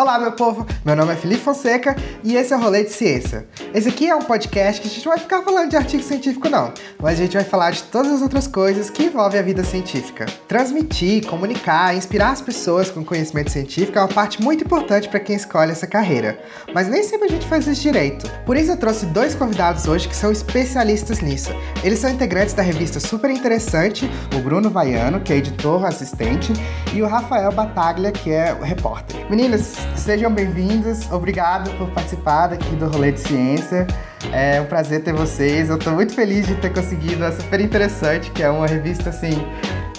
Olá, 0.00 0.18
meu 0.18 0.32
povo! 0.32 0.66
Meu 0.82 0.96
nome 0.96 1.12
é 1.12 1.16
Felipe 1.16 1.42
Fonseca 1.42 1.94
e 2.24 2.34
esse 2.34 2.54
é 2.54 2.56
o 2.56 2.60
Rolê 2.60 2.84
de 2.84 2.90
Ciência. 2.90 3.46
Esse 3.74 3.90
aqui 3.90 4.08
é 4.08 4.16
um 4.16 4.22
podcast 4.22 4.80
que 4.80 4.88
a 4.88 4.90
gente 4.90 5.04
não 5.04 5.12
vai 5.12 5.20
ficar 5.20 5.42
falando 5.42 5.68
de 5.68 5.76
artigo 5.76 6.02
científico, 6.02 6.48
não, 6.48 6.72
mas 6.98 7.18
a 7.18 7.22
gente 7.22 7.34
vai 7.34 7.44
falar 7.44 7.72
de 7.72 7.82
todas 7.82 8.10
as 8.10 8.22
outras 8.22 8.46
coisas 8.46 8.88
que 8.88 9.04
envolvem 9.04 9.38
a 9.38 9.42
vida 9.42 9.62
científica. 9.62 10.24
Transmitir, 10.48 11.26
comunicar, 11.26 11.94
inspirar 11.94 12.30
as 12.30 12.40
pessoas 12.40 12.90
com 12.90 13.04
conhecimento 13.04 13.50
científico 13.50 13.98
é 13.98 14.00
uma 14.00 14.08
parte 14.08 14.42
muito 14.42 14.64
importante 14.64 15.06
para 15.06 15.20
quem 15.20 15.36
escolhe 15.36 15.72
essa 15.72 15.86
carreira, 15.86 16.42
mas 16.72 16.88
nem 16.88 17.02
sempre 17.02 17.28
a 17.28 17.30
gente 17.30 17.46
faz 17.46 17.66
isso 17.66 17.82
direito. 17.82 18.26
Por 18.46 18.56
isso, 18.56 18.70
eu 18.70 18.78
trouxe 18.78 19.04
dois 19.04 19.34
convidados 19.34 19.86
hoje 19.86 20.08
que 20.08 20.16
são 20.16 20.32
especialistas 20.32 21.20
nisso. 21.20 21.50
Eles 21.84 21.98
são 21.98 22.08
integrantes 22.08 22.54
da 22.54 22.62
revista 22.62 22.98
Super 22.98 23.30
Interessante, 23.30 24.10
o 24.34 24.38
Bruno 24.38 24.70
Vaiano, 24.70 25.20
que 25.20 25.30
é 25.30 25.36
editor 25.36 25.84
assistente, 25.84 26.54
e 26.94 27.02
o 27.02 27.06
Rafael 27.06 27.52
Bataglia, 27.52 28.10
que 28.10 28.30
é 28.30 28.56
repórter. 28.62 29.28
Meninas, 29.28 29.89
Sejam 29.96 30.32
bem-vindos, 30.32 31.10
obrigado 31.10 31.70
por 31.76 31.88
participar 31.90 32.52
aqui 32.52 32.74
do 32.76 32.88
Rolê 32.88 33.12
de 33.12 33.20
Ciência. 33.20 33.86
É 34.32 34.60
um 34.60 34.66
prazer 34.66 35.02
ter 35.02 35.12
vocês. 35.12 35.68
Eu 35.68 35.76
estou 35.76 35.92
muito 35.92 36.14
feliz 36.14 36.46
de 36.46 36.54
ter 36.56 36.72
conseguido 36.72 37.24
a 37.24 37.32
Super 37.32 37.60
Interessante, 37.60 38.30
que 38.30 38.42
é 38.42 38.50
uma 38.50 38.66
revista 38.66 39.10
assim 39.10 39.44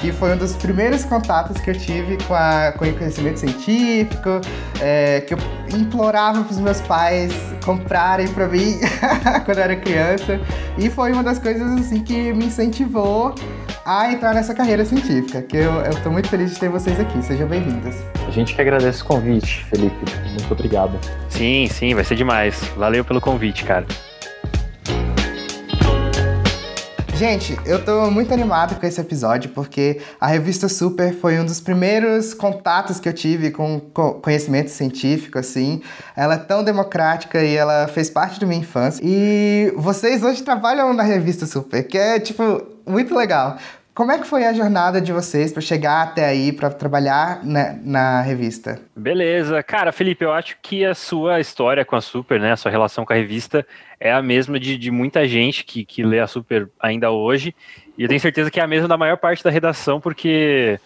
que 0.01 0.11
foi 0.11 0.33
um 0.33 0.37
dos 0.37 0.55
primeiros 0.55 1.05
contatos 1.05 1.61
que 1.61 1.69
eu 1.69 1.75
tive 1.75 2.17
com, 2.25 2.33
a, 2.33 2.73
com 2.75 2.85
o 2.85 2.93
conhecimento 2.97 3.39
científico, 3.39 4.41
é, 4.79 5.21
que 5.21 5.35
eu 5.35 5.37
implorava 5.71 6.43
para 6.43 6.51
os 6.51 6.57
meus 6.57 6.81
pais 6.81 7.31
comprarem 7.63 8.27
para 8.29 8.47
mim 8.47 8.79
quando 9.45 9.59
eu 9.59 9.63
era 9.63 9.75
criança. 9.75 10.39
E 10.75 10.89
foi 10.89 11.11
uma 11.11 11.21
das 11.21 11.37
coisas 11.37 11.79
assim 11.79 12.03
que 12.03 12.33
me 12.33 12.45
incentivou 12.45 13.35
a 13.85 14.11
entrar 14.11 14.33
nessa 14.33 14.53
carreira 14.53 14.85
científica, 14.85 15.41
que 15.41 15.57
eu 15.57 15.81
estou 15.89 16.11
muito 16.11 16.29
feliz 16.29 16.51
de 16.51 16.59
ter 16.59 16.69
vocês 16.69 16.99
aqui. 16.99 17.21
Sejam 17.23 17.47
bem-vindos. 17.47 17.95
A 18.27 18.31
gente 18.31 18.53
que 18.53 18.61
agradece 18.61 19.01
o 19.01 19.05
convite, 19.05 19.65
Felipe. 19.65 19.95
Muito 20.29 20.51
obrigado. 20.51 20.99
Sim, 21.29 21.67
sim, 21.67 21.95
vai 21.95 22.03
ser 22.03 22.15
demais. 22.15 22.59
Valeu 22.77 23.03
pelo 23.03 23.19
convite, 23.19 23.63
cara. 23.63 23.85
Gente, 27.15 27.55
eu 27.67 27.85
tô 27.85 28.09
muito 28.09 28.33
animado 28.33 28.79
com 28.79 28.85
esse 28.85 28.99
episódio 28.99 29.51
porque 29.51 30.01
a 30.19 30.25
revista 30.25 30.67
Super 30.67 31.13
foi 31.13 31.39
um 31.39 31.45
dos 31.45 31.59
primeiros 31.59 32.33
contatos 32.33 32.99
que 32.99 33.07
eu 33.07 33.13
tive 33.13 33.51
com 33.51 33.79
conhecimento 33.79 34.71
científico, 34.71 35.37
assim. 35.37 35.83
Ela 36.15 36.33
é 36.33 36.37
tão 36.37 36.63
democrática 36.63 37.43
e 37.43 37.55
ela 37.55 37.87
fez 37.87 38.09
parte 38.09 38.39
da 38.39 38.47
minha 38.47 38.61
infância. 38.61 39.03
E 39.05 39.71
vocês 39.75 40.23
hoje 40.23 40.41
trabalham 40.41 40.93
na 40.93 41.03
revista 41.03 41.45
Super, 41.45 41.83
que 41.83 41.95
é, 41.95 42.19
tipo, 42.19 42.43
muito 42.85 43.15
legal. 43.15 43.57
Como 43.93 44.09
é 44.09 44.17
que 44.17 44.25
foi 44.25 44.45
a 44.45 44.53
jornada 44.53 45.01
de 45.01 45.11
vocês 45.11 45.51
para 45.51 45.61
chegar 45.61 46.01
até 46.01 46.25
aí, 46.25 46.53
para 46.53 46.69
trabalhar 46.69 47.43
na, 47.43 47.73
na, 47.73 48.21
revista? 48.21 48.79
Beleza. 48.95 49.61
Cara, 49.61 49.91
Felipe, 49.91 50.23
eu 50.23 50.31
acho 50.31 50.57
que 50.61 50.85
a 50.85 50.95
sua 50.95 51.41
história 51.41 51.83
com 51.83 51.97
a 51.97 52.01
Super, 52.01 52.39
né, 52.39 52.53
a 52.53 52.55
sua 52.55 52.71
relação 52.71 53.05
com 53.05 53.11
a 53.11 53.15
revista 53.17 53.67
é 53.99 54.11
a 54.11 54.21
mesma 54.21 54.57
de, 54.57 54.77
de 54.77 54.89
muita 54.89 55.27
gente 55.27 55.65
que, 55.65 55.83
que 55.83 56.03
lê 56.03 56.19
a 56.19 56.27
Super 56.27 56.69
ainda 56.79 57.11
hoje. 57.11 57.53
E 57.97 58.03
eu 58.03 58.07
tenho 58.07 58.19
certeza 58.19 58.49
que 58.49 58.61
é 58.61 58.63
a 58.63 58.67
mesma 58.67 58.87
da 58.87 58.97
maior 58.97 59.17
parte 59.17 59.43
da 59.43 59.49
redação, 59.49 59.99
porque 59.99 60.79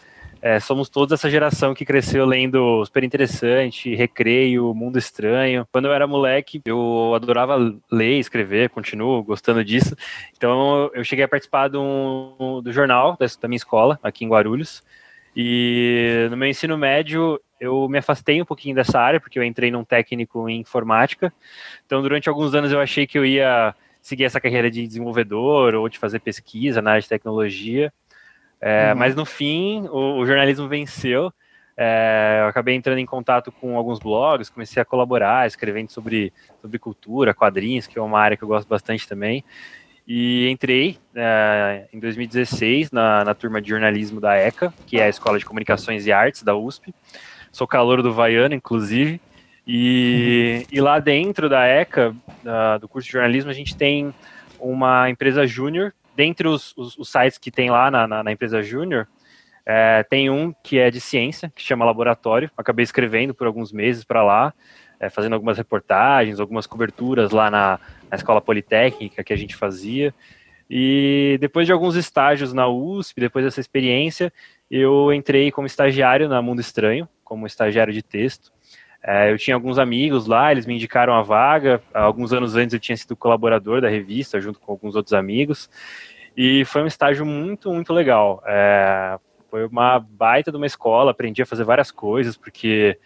é, 0.45 0.59
somos 0.59 0.89
todos 0.89 1.11
essa 1.11 1.27
geração 1.27 1.73
que 1.73 1.83
cresceu 1.83 2.23
lendo 2.23 2.85
Super 2.85 3.03
Interessante, 3.03 3.95
Recreio, 3.95 4.75
Mundo 4.75 4.99
Estranho. 4.99 5.67
Quando 5.71 5.85
eu 5.85 5.91
era 5.91 6.05
moleque, 6.05 6.61
eu 6.65 7.13
adorava 7.15 7.57
ler, 7.91 8.19
escrever, 8.19 8.69
continuo 8.69 9.23
gostando 9.23 9.65
disso. 9.65 9.95
Então 10.37 10.91
eu 10.93 11.03
cheguei 11.03 11.25
a 11.25 11.27
participar 11.27 11.67
do, 11.67 12.61
do 12.63 12.71
jornal 12.71 13.17
da 13.41 13.47
minha 13.47 13.57
escola, 13.57 13.99
aqui 14.03 14.23
em 14.23 14.29
Guarulhos. 14.29 14.83
E 15.35 16.27
no 16.29 16.37
meu 16.37 16.47
ensino 16.47 16.77
médio, 16.77 17.41
eu 17.59 17.89
me 17.89 17.97
afastei 17.97 18.39
um 18.39 18.45
pouquinho 18.45 18.75
dessa 18.75 18.99
área, 18.99 19.19
porque 19.19 19.39
eu 19.39 19.43
entrei 19.43 19.71
num 19.71 19.83
técnico 19.83 20.47
em 20.47 20.59
informática. 20.59 21.33
Então, 21.87 22.03
durante 22.03 22.29
alguns 22.29 22.53
anos, 22.53 22.71
eu 22.71 22.79
achei 22.79 23.07
que 23.07 23.17
eu 23.17 23.25
ia 23.25 23.73
seguir 23.99 24.25
essa 24.25 24.39
carreira 24.39 24.69
de 24.69 24.85
desenvolvedor 24.85 25.73
ou 25.73 25.89
de 25.89 25.97
fazer 25.97 26.19
pesquisa 26.19 26.83
na 26.83 26.91
área 26.91 27.01
de 27.01 27.09
tecnologia. 27.09 27.91
É, 28.61 28.91
uhum. 28.91 28.99
Mas 28.99 29.15
no 29.15 29.25
fim, 29.25 29.87
o, 29.87 30.19
o 30.19 30.25
jornalismo 30.25 30.67
venceu. 30.67 31.31
É, 31.77 32.39
eu 32.41 32.47
acabei 32.47 32.73
entrando 32.73 32.99
em 32.99 33.05
contato 33.05 33.51
com 33.51 33.77
alguns 33.77 33.99
blogs, 33.99 34.49
comecei 34.49 34.81
a 34.81 34.85
colaborar, 34.85 35.45
escrevendo 35.45 35.91
sobre, 35.91 36.31
sobre 36.61 36.79
cultura, 36.79 37.33
quadrinhos, 37.33 37.85
que 37.85 37.99
é 37.99 38.01
uma 38.01 38.19
área 38.19 38.37
que 38.37 38.43
eu 38.43 38.47
gosto 38.47 38.67
bastante 38.67 39.07
também. 39.07 39.43
E 40.07 40.47
entrei 40.49 40.97
é, 41.15 41.87
em 41.91 41.99
2016 41.99 42.91
na, 42.91 43.25
na 43.25 43.33
turma 43.33 43.61
de 43.61 43.69
jornalismo 43.69 44.21
da 44.21 44.35
ECA, 44.35 44.73
que 44.85 44.99
é 44.99 45.05
a 45.05 45.09
Escola 45.09 45.39
de 45.39 45.45
Comunicações 45.45 46.05
e 46.05 46.11
Artes 46.11 46.43
da 46.43 46.55
USP. 46.55 46.93
Sou 47.51 47.67
calor 47.67 48.01
do 48.01 48.13
Vaiano, 48.13 48.53
inclusive. 48.53 49.19
E, 49.67 50.59
uhum. 50.59 50.67
e 50.71 50.81
lá 50.81 50.99
dentro 50.99 51.49
da 51.49 51.65
ECA, 51.65 52.15
da, 52.43 52.77
do 52.77 52.87
curso 52.87 53.07
de 53.07 53.13
jornalismo, 53.13 53.49
a 53.49 53.53
gente 53.53 53.75
tem 53.75 54.13
uma 54.59 55.09
empresa 55.09 55.45
júnior 55.47 55.93
dentre 56.15 56.47
os, 56.47 56.73
os, 56.77 56.97
os, 56.97 57.09
sites 57.09 57.37
que 57.37 57.51
tem 57.51 57.69
lá 57.69 57.91
na, 57.91 58.07
na, 58.07 58.23
na 58.23 58.31
empresa 58.31 58.61
Júnior, 58.61 59.07
é, 59.65 60.03
tem 60.03 60.29
um 60.29 60.53
que 60.63 60.77
é 60.77 60.91
de 60.91 61.01
ciência, 61.01 61.51
que 61.55 61.61
chama 61.61 61.85
Laboratório. 61.85 62.51
Acabei 62.55 62.83
escrevendo 62.83 63.33
por 63.33 63.47
alguns 63.47 63.71
meses 63.71 64.03
para 64.03 64.23
lá, 64.23 64.53
é, 64.99 65.09
fazendo 65.09 65.33
algumas 65.33 65.57
reportagens, 65.57 66.39
algumas 66.39 66.67
coberturas 66.67 67.31
lá 67.31 67.49
na, 67.49 67.79
na, 68.09 68.15
Escola 68.15 68.39
Politécnica 68.39 69.23
que 69.23 69.33
a 69.33 69.35
gente 69.37 69.55
fazia. 69.55 70.13
E 70.69 71.37
depois 71.41 71.65
de 71.65 71.73
alguns 71.73 71.95
estágios 71.95 72.53
na 72.53 72.67
USP, 72.67 73.19
depois 73.19 73.43
dessa 73.43 73.59
experiência, 73.59 74.31
eu 74.69 75.13
entrei 75.13 75.51
como 75.51 75.67
estagiário 75.67 76.27
na 76.27 76.41
Mundo 76.41 76.61
Estranho, 76.61 77.07
como 77.23 77.47
estagiário 77.47 77.93
de 77.93 78.01
texto. 78.01 78.54
É, 79.07 79.31
eu 79.31 79.37
tinha 79.37 79.55
alguns 79.55 79.77
amigos 79.77 80.25
lá, 80.25 80.51
eles 80.51 80.65
me 80.65 80.73
indicaram 80.73 81.13
a 81.13 81.21
vaga. 81.21 81.79
Alguns 81.93 82.33
anos 82.33 82.55
antes 82.55 82.73
eu 82.73 82.79
tinha 82.79 82.97
sido 82.97 83.15
colaborador 83.15 83.79
da 83.79 83.87
revista, 83.87 84.41
junto 84.41 84.59
com 84.59 84.71
alguns 84.71 84.95
outros 84.95 85.13
amigos. 85.13 85.69
E 86.35 86.65
foi 86.65 86.81
um 86.81 86.87
estágio 86.87 87.23
muito, 87.23 87.71
muito 87.71 87.93
legal. 87.93 88.41
É, 88.47 89.19
foi 89.51 89.67
uma 89.67 89.99
baita 89.99 90.49
de 90.49 90.57
uma 90.57 90.65
escola, 90.65 91.11
aprendi 91.11 91.39
a 91.43 91.45
fazer 91.45 91.63
várias 91.63 91.91
coisas, 91.91 92.35
porque 92.35 92.97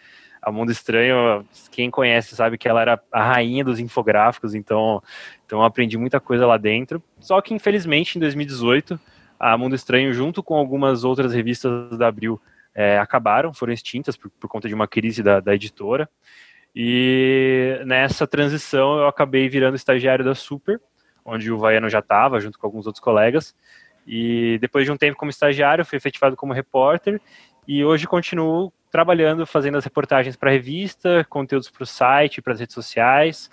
a 0.42 0.50
Mundo 0.54 0.72
Estranho, 0.72 1.46
quem 1.70 1.92
conhece 1.92 2.34
sabe 2.34 2.58
que 2.58 2.70
ela 2.70 2.82
era 2.82 3.02
a 3.12 3.22
rainha 3.22 3.64
dos 3.66 3.78
infográficos, 3.78 4.56
então, 4.56 5.04
então 5.46 5.62
aprendi 5.62 5.98
muita 5.98 6.18
coisa 6.22 6.48
lá 6.48 6.56
dentro. 6.56 7.04
Só 7.20 7.42
que, 7.42 7.54
infelizmente, 7.54 8.16
em 8.16 8.22
2018, 8.22 8.98
a 9.38 9.58
Mundo 9.58 9.76
Estranho, 9.76 10.14
junto 10.14 10.42
com 10.42 10.56
algumas 10.56 11.04
outras 11.04 11.34
revistas 11.34 11.98
da 11.98 12.08
Abril, 12.08 12.42
é, 12.80 12.98
acabaram, 12.98 13.54
foram 13.54 13.74
extintas 13.74 14.16
por, 14.16 14.32
por 14.32 14.48
conta 14.48 14.70
de 14.70 14.74
uma 14.74 14.88
crise 14.88 15.22
da, 15.22 15.42
da, 15.42 15.54
editora. 15.54 16.10
E 16.74 17.78
nessa 17.86 18.26
transição 18.26 19.00
eu 19.00 19.08
acabei 19.08 19.50
virando 19.50 19.76
estagiário 19.76 20.24
da 20.24 20.34
Super, 20.34 20.80
onde 21.26 21.52
o 21.52 21.58
Vaiano 21.58 21.90
já 21.90 22.00
estava, 22.00 22.40
junto 22.40 22.58
com 22.58 22.66
alguns 22.66 22.88
outros 22.88 23.04
colegas. 23.04 23.54
E 24.08 24.58
depois 24.62 24.86
de 24.86 24.94
um 24.94 24.96
tempo 24.96 25.18
como 25.18 25.30
estagiário, 25.30 25.84
fui 25.84 25.98
efetivado 25.98 26.38
como 26.38 26.54
repórter 26.54 27.20
e 27.68 27.84
hoje 27.84 28.08
continuo 28.08 28.72
trabalhando, 28.90 29.46
fazendo 29.46 29.78
as 29.78 29.84
reportagens 29.84 30.38
para 30.38 30.50
a 30.50 30.54
revista, 30.54 31.28
conteúdos 31.30 31.70
para 31.70 31.84
o 31.84 31.86
site, 31.86 32.42
para 32.42 32.54
as 32.54 32.62
redes 32.62 32.74
sociais. 32.74 33.52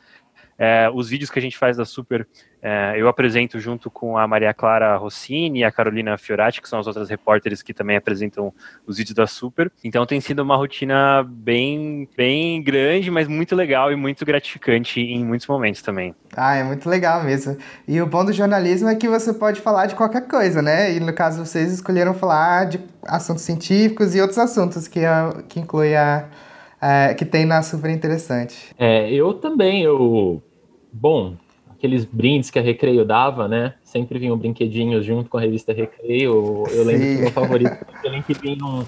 É, 0.58 0.90
os 0.92 1.08
vídeos 1.08 1.30
que 1.30 1.38
a 1.38 1.42
gente 1.42 1.58
faz 1.58 1.76
da 1.76 1.84
Super 1.84 2.26
é, 2.68 2.94
eu 2.96 3.06
apresento 3.06 3.60
junto 3.60 3.88
com 3.88 4.18
a 4.18 4.26
Maria 4.26 4.52
Clara 4.52 4.96
Rossini 4.96 5.60
e 5.60 5.64
a 5.64 5.70
Carolina 5.70 6.18
Fiorati, 6.18 6.60
que 6.60 6.68
são 6.68 6.80
as 6.80 6.88
outras 6.88 7.08
repórteres 7.08 7.62
que 7.62 7.72
também 7.72 7.96
apresentam 7.96 8.52
os 8.84 8.96
vídeos 8.96 9.14
da 9.14 9.24
Super. 9.24 9.70
Então 9.84 10.04
tem 10.04 10.20
sido 10.20 10.40
uma 10.40 10.56
rotina 10.56 11.24
bem, 11.28 12.08
bem 12.16 12.60
grande, 12.60 13.08
mas 13.08 13.28
muito 13.28 13.54
legal 13.54 13.92
e 13.92 13.94
muito 13.94 14.24
gratificante 14.24 15.00
em 15.00 15.24
muitos 15.24 15.46
momentos 15.46 15.80
também. 15.80 16.12
Ah, 16.36 16.56
é 16.56 16.64
muito 16.64 16.88
legal 16.88 17.22
mesmo. 17.22 17.56
E 17.86 18.00
o 18.00 18.06
bom 18.06 18.24
do 18.24 18.32
jornalismo 18.32 18.88
é 18.88 18.96
que 18.96 19.08
você 19.08 19.32
pode 19.32 19.60
falar 19.60 19.86
de 19.86 19.94
qualquer 19.94 20.26
coisa, 20.26 20.60
né? 20.60 20.92
E 20.92 20.98
no 20.98 21.12
caso 21.12 21.44
vocês 21.44 21.72
escolheram 21.72 22.14
falar 22.14 22.64
de 22.64 22.80
assuntos 23.06 23.44
científicos 23.44 24.12
e 24.12 24.20
outros 24.20 24.38
assuntos 24.38 24.88
que, 24.88 25.02
que 25.48 25.60
inclui 25.60 25.94
a, 25.94 26.28
a 26.80 27.14
que 27.14 27.24
tem 27.24 27.44
na 27.44 27.62
Super 27.62 27.91
Interessante. 27.91 28.74
É, 28.76 29.09
eu 29.12 29.34
também, 29.34 29.84
eu... 29.84 30.42
Bom, 30.98 31.34
aqueles 31.71 32.07
brindes 32.07 32.51
que 32.51 32.59
a 32.59 32.63
Recreio 32.63 33.04
dava, 33.04 33.47
né? 33.47 33.75
Sempre 33.83 34.19
vinham 34.19 34.37
brinquedinhos 34.37 35.04
junto 35.04 35.28
com 35.28 35.37
a 35.37 35.41
revista 35.43 35.71
Recreio. 35.71 36.65
Eu 36.71 36.84
lembro 36.84 37.03
Sim. 37.03 37.13
que 37.13 37.19
o 37.19 37.21
meu 37.21 37.31
favorito 37.33 37.77
foi 37.84 37.95
aquele 37.95 38.22
que 38.22 38.33
vinha 38.33 38.65
um, 38.65 38.83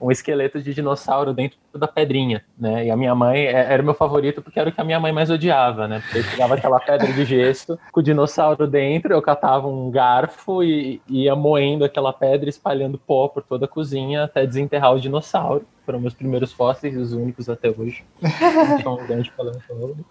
um 0.00 0.08
esqueleto 0.08 0.62
de 0.62 0.72
dinossauro 0.72 1.34
dentro 1.34 1.58
da 1.74 1.88
pedrinha, 1.88 2.44
né? 2.56 2.86
E 2.86 2.90
a 2.92 2.96
minha 2.96 3.12
mãe 3.12 3.40
é, 3.40 3.72
era 3.72 3.82
o 3.82 3.84
meu 3.84 3.94
favorito 3.94 4.40
porque 4.40 4.60
era 4.60 4.70
o 4.70 4.72
que 4.72 4.80
a 4.80 4.84
minha 4.84 5.00
mãe 5.00 5.10
mais 5.10 5.30
odiava, 5.30 5.88
né? 5.88 6.00
Porque 6.00 6.18
eu 6.18 6.30
pegava 6.30 6.54
aquela 6.54 6.78
pedra 6.78 7.12
de 7.12 7.24
gesso 7.24 7.76
com 7.90 7.98
o 7.98 8.04
dinossauro 8.04 8.64
dentro, 8.64 9.12
eu 9.12 9.20
catava 9.20 9.66
um 9.66 9.90
garfo 9.90 10.62
e 10.62 11.02
ia 11.08 11.34
moendo 11.34 11.84
aquela 11.84 12.12
pedra, 12.12 12.48
espalhando 12.48 12.98
pó 12.98 13.26
por 13.26 13.42
toda 13.42 13.64
a 13.64 13.68
cozinha 13.68 14.22
até 14.22 14.46
desenterrar 14.46 14.94
o 14.94 15.00
dinossauro 15.00 15.66
foram 15.88 16.00
meus 16.00 16.12
primeiros 16.12 16.52
fósseis, 16.52 16.94
os 16.98 17.14
únicos 17.14 17.48
até 17.48 17.70
hoje. 17.70 18.04
São 18.82 18.96
um 19.00 19.06
grande 19.06 19.30
paleontólogo. 19.30 20.04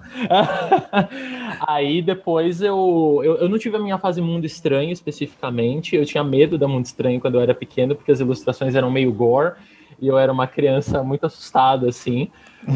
Aí 1.67 2.01
depois 2.01 2.63
eu, 2.63 3.21
eu, 3.23 3.35
eu, 3.35 3.47
não 3.47 3.59
tive 3.59 3.77
a 3.77 3.79
minha 3.79 3.99
fase 3.99 4.19
Mundo 4.19 4.43
Estranho 4.43 4.91
especificamente. 4.91 5.95
Eu 5.95 6.03
tinha 6.03 6.23
medo 6.23 6.57
da 6.57 6.67
Mundo 6.67 6.85
Estranho 6.85 7.21
quando 7.21 7.35
eu 7.35 7.41
era 7.41 7.53
pequeno, 7.53 7.95
porque 7.95 8.11
as 8.11 8.19
ilustrações 8.19 8.73
eram 8.73 8.89
meio 8.89 9.13
gore. 9.13 9.53
e 10.01 10.07
eu 10.07 10.17
era 10.17 10.33
uma 10.33 10.47
criança 10.47 11.03
muito 11.03 11.27
assustada, 11.27 11.87
assim. 11.87 12.31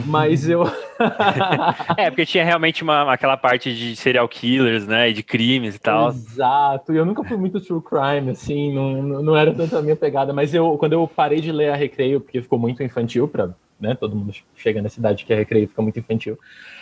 Mas 0.05 0.47
eu. 0.47 0.63
é, 1.97 2.09
porque 2.09 2.25
tinha 2.25 2.45
realmente 2.45 2.81
uma, 2.83 3.11
aquela 3.11 3.35
parte 3.35 3.75
de 3.75 3.95
serial 3.95 4.27
killers, 4.27 4.87
né? 4.87 5.09
E 5.09 5.13
de 5.13 5.23
crimes 5.23 5.75
e 5.75 5.79
tal. 5.79 6.09
Exato. 6.09 6.93
E 6.93 6.97
eu 6.97 7.05
nunca 7.05 7.23
fui 7.23 7.37
muito 7.37 7.59
true 7.59 7.81
crime, 7.81 8.31
assim, 8.31 8.73
não, 8.73 9.21
não 9.21 9.35
era 9.35 9.53
tanto 9.53 9.75
a 9.77 9.81
minha 9.81 9.95
pegada. 9.95 10.31
Mas 10.31 10.53
eu, 10.53 10.77
quando 10.77 10.93
eu 10.93 11.07
parei 11.07 11.41
de 11.41 11.51
ler 11.51 11.71
a 11.71 11.75
Recreio, 11.75 12.21
porque 12.21 12.41
ficou 12.41 12.57
muito 12.57 12.81
infantil 12.81 13.27
para 13.27 13.49
né? 13.81 13.95
Todo 13.95 14.15
mundo 14.15 14.31
chega 14.55 14.81
na 14.81 14.89
cidade 14.89 15.25
que 15.25 15.33
a 15.33 15.35
Recreio 15.35 15.67
fica 15.67 15.81
muito 15.81 15.99
infantil. 15.99 16.37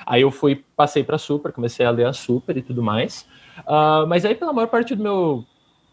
Aí 0.05 0.21
eu 0.21 0.29
fui, 0.29 0.63
passei 0.75 1.03
para 1.03 1.17
Super, 1.17 1.53
comecei 1.53 1.85
a 1.85 1.89
ler 1.89 2.05
a 2.05 2.13
Super 2.13 2.57
e 2.57 2.61
tudo 2.61 2.83
mais. 2.83 3.25
Uh, 3.59 4.05
mas 4.07 4.25
aí, 4.25 4.35
pela 4.35 4.51
maior 4.51 4.67
parte 4.67 4.93
do 4.93 5.01
meu 5.01 5.45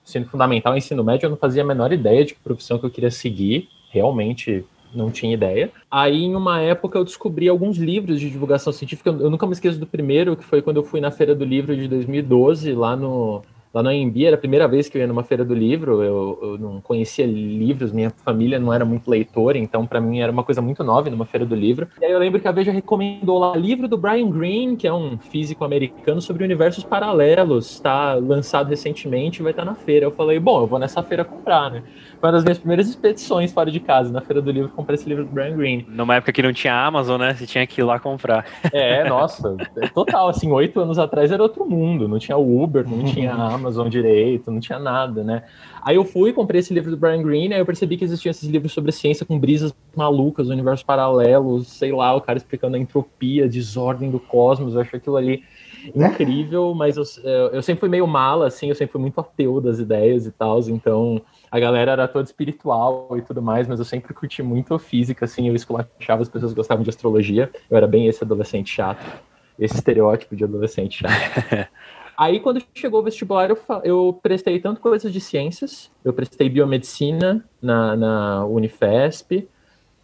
ensino 0.05 0.27
fundamental 0.27 0.77
ensino 0.77 1.05
médio, 1.05 1.27
eu 1.27 1.31
não 1.31 1.37
fazia 1.37 1.63
a 1.63 1.67
menor 1.67 1.93
ideia 1.93 2.25
de 2.25 2.35
que 2.35 2.41
profissão 2.41 2.79
que 2.79 2.85
eu 2.85 2.91
queria 2.91 3.11
seguir. 3.11 3.69
Realmente 3.91 4.65
não 4.97 5.11
tinha 5.11 5.35
ideia. 5.35 5.71
Aí, 5.91 6.25
em 6.25 6.35
uma 6.35 6.61
época, 6.61 6.99
eu 6.99 7.05
descobri 7.05 7.49
alguns 7.49 7.77
livros 7.77 8.21
de 8.21 8.31
divulgação 8.31 8.73
científica. 8.73 9.11
Eu 9.11 9.31
nunca 9.31 9.47
me 9.47 9.53
esqueço 9.53 9.79
do 9.79 9.87
primeiro, 9.87 10.37
que 10.37 10.45
foi 10.45 10.63
quando 10.63 10.79
eu 10.79 10.85
fui 10.85 11.01
na 11.01 11.11
Feira 11.11 11.35
do 11.35 11.45
Livro 11.45 11.77
de 11.77 11.87
2012, 11.89 12.73
lá 12.73 12.97
no, 12.97 13.43
lá 13.77 13.83
no 13.83 13.91
AMB, 13.91 14.25
era 14.25 14.37
a 14.37 14.39
primeira 14.39 14.67
vez 14.67 14.89
que 14.89 14.97
eu 14.97 15.01
ia 15.03 15.07
numa 15.07 15.23
feira 15.23 15.45
do 15.45 15.55
livro, 15.55 16.03
eu, 16.03 16.39
eu 16.41 16.59
não 16.59 16.81
conhecia 16.81 17.27
livros, 17.27 17.93
minha 17.93 18.09
família 18.25 18.59
não 18.59 18.73
era 18.73 18.87
muito 18.87 19.11
leitora, 19.11 19.59
então 19.59 19.87
para 19.87 20.01
mim 20.01 20.21
era 20.21 20.33
uma 20.33 20.43
coisa 20.43 20.63
muito 20.63 20.83
nova 20.83 21.11
numa 21.11 21.27
feira 21.27 21.45
do 21.45 21.55
livro. 21.55 21.87
E 22.01 22.05
aí 22.07 22.11
eu 22.11 22.19
lembro 22.19 22.41
que 22.41 22.49
a 22.49 22.53
Veja 22.53 22.73
recomendou 22.73 23.39
lá 23.39 23.55
livro 23.55 23.87
do 23.87 23.99
Brian 23.99 24.31
Greene, 24.31 24.77
que 24.77 24.87
é 24.87 24.95
um 24.95 25.19
físico 25.19 25.63
americano 25.63 26.23
sobre 26.23 26.43
universos 26.43 26.85
paralelos, 26.85 27.71
está 27.71 28.15
lançado 28.15 28.71
recentemente, 28.71 29.43
vai 29.43 29.53
estar 29.53 29.67
tá 29.67 29.71
na 29.71 29.77
feira. 29.77 30.07
Eu 30.07 30.11
falei, 30.11 30.41
bom, 30.41 30.63
eu 30.63 30.67
vou 30.67 30.79
nessa 30.79 31.03
feira 31.03 31.23
comprar, 31.23 31.71
né? 31.71 31.83
Foi 32.27 32.31
uma 32.31 32.39
das 32.39 32.43
minhas 32.43 32.59
primeiras 32.59 32.89
expedições 32.89 33.53
fora 33.53 33.71
de 33.71 33.79
casa, 33.79 34.11
na 34.13 34.21
feira 34.21 34.43
do 34.43 34.51
livro, 34.51 34.69
comprei 34.71 34.97
esse 34.97 35.09
livro 35.09 35.25
do 35.25 35.31
Brian 35.31 35.57
Greene. 35.57 35.87
Numa 35.89 36.17
época 36.17 36.33
que 36.33 36.43
não 36.43 36.53
tinha 36.53 36.75
Amazon, 36.75 37.21
né? 37.21 37.33
Você 37.33 37.47
tinha 37.47 37.65
que 37.69 37.81
ir 37.81 37.85
lá 37.85 38.01
comprar. 38.01 38.45
É, 38.73 39.09
nossa, 39.09 39.57
é 39.77 39.87
total, 39.87 40.29
assim, 40.29 40.51
oito 40.51 40.81
anos 40.81 40.99
atrás 40.99 41.31
era 41.31 41.41
outro 41.41 41.65
mundo, 41.65 42.09
não 42.09 42.19
tinha 42.19 42.37
Uber, 42.37 42.85
não 42.89 43.05
tinha 43.05 43.33
Amazon 43.33 43.77
Amazon 43.77 43.89
direito, 43.89 44.51
não 44.51 44.59
tinha 44.59 44.79
nada, 44.79 45.23
né? 45.23 45.45
Aí 45.83 45.95
eu 45.95 46.05
fui, 46.05 46.33
comprei 46.33 46.59
esse 46.59 46.75
livro 46.75 46.91
do 46.91 46.97
Brian 46.97 47.23
Greene, 47.23 47.55
aí 47.55 47.61
eu 47.61 47.67
percebi 47.67 47.97
que 47.97 48.05
existiam 48.05 48.33
esses 48.33 48.49
livros 48.49 48.73
sobre 48.73 48.91
ciência 48.91 49.25
com 49.25 49.39
brisas 49.39 49.73
malucas, 49.95 50.49
universos 50.49 50.83
paralelos, 50.83 51.69
sei 51.69 51.93
lá, 51.93 52.13
o 52.13 52.21
cara 52.21 52.39
explicando 52.39 52.77
a 52.77 52.79
entropia, 52.79 53.49
desordem 53.49 54.11
do 54.11 54.19
cosmos, 54.19 54.75
eu 54.75 54.81
achei 54.81 54.99
aquilo 54.99 55.17
ali 55.17 55.45
incrível, 55.95 56.75
mas 56.75 56.97
eu, 56.97 57.05
eu 57.53 57.63
sempre 57.63 57.81
fui 57.81 57.89
meio 57.89 58.07
mala, 58.07 58.49
assim, 58.49 58.69
eu 58.69 58.75
sempre 58.75 58.93
fui 58.93 59.01
muito 59.01 59.21
ateu 59.21 59.61
das 59.61 59.79
ideias 59.79 60.27
e 60.27 60.33
tal, 60.33 60.59
então 60.69 61.23
a 61.51 61.59
galera 61.61 61.93
era 61.93 62.09
toda 62.09 62.25
espiritual 62.25 63.09
e 63.17 63.23
tudo 63.23 63.41
mais, 63.41 63.67
mas 63.69 63.79
eu 63.79 63.85
sempre 63.85 64.13
curti 64.13 64.43
muito 64.43 64.79
física, 64.79 65.25
assim, 65.25 65.49
eu 65.49 65.55
esculachava, 65.55 66.23
as 66.23 66.29
pessoas 66.29 66.53
gostavam 66.53 66.83
de 66.83 66.91
astrologia, 66.91 67.51
eu 67.71 67.77
era 67.77 67.87
bem 67.87 68.07
esse 68.07 68.23
adolescente 68.23 68.71
chato, 68.71 69.05
esse 69.59 69.75
estereótipo 69.75 70.35
de 70.37 70.45
adolescente 70.45 70.99
chato. 70.99 71.69
Aí, 72.19 72.41
quando 72.41 72.63
chegou 72.75 73.01
o 73.01 73.03
vestibular, 73.03 73.51
eu, 73.51 73.59
eu 73.85 74.19
prestei 74.23 74.59
tanto 74.59 74.81
coisas 74.81 75.13
de 75.13 75.21
ciências, 75.21 75.91
eu 76.03 76.15
prestei 76.15 76.49
biomedicina 76.49 77.45
na, 77.61 77.95
na 77.95 78.47
Unifesp, 78.47 79.47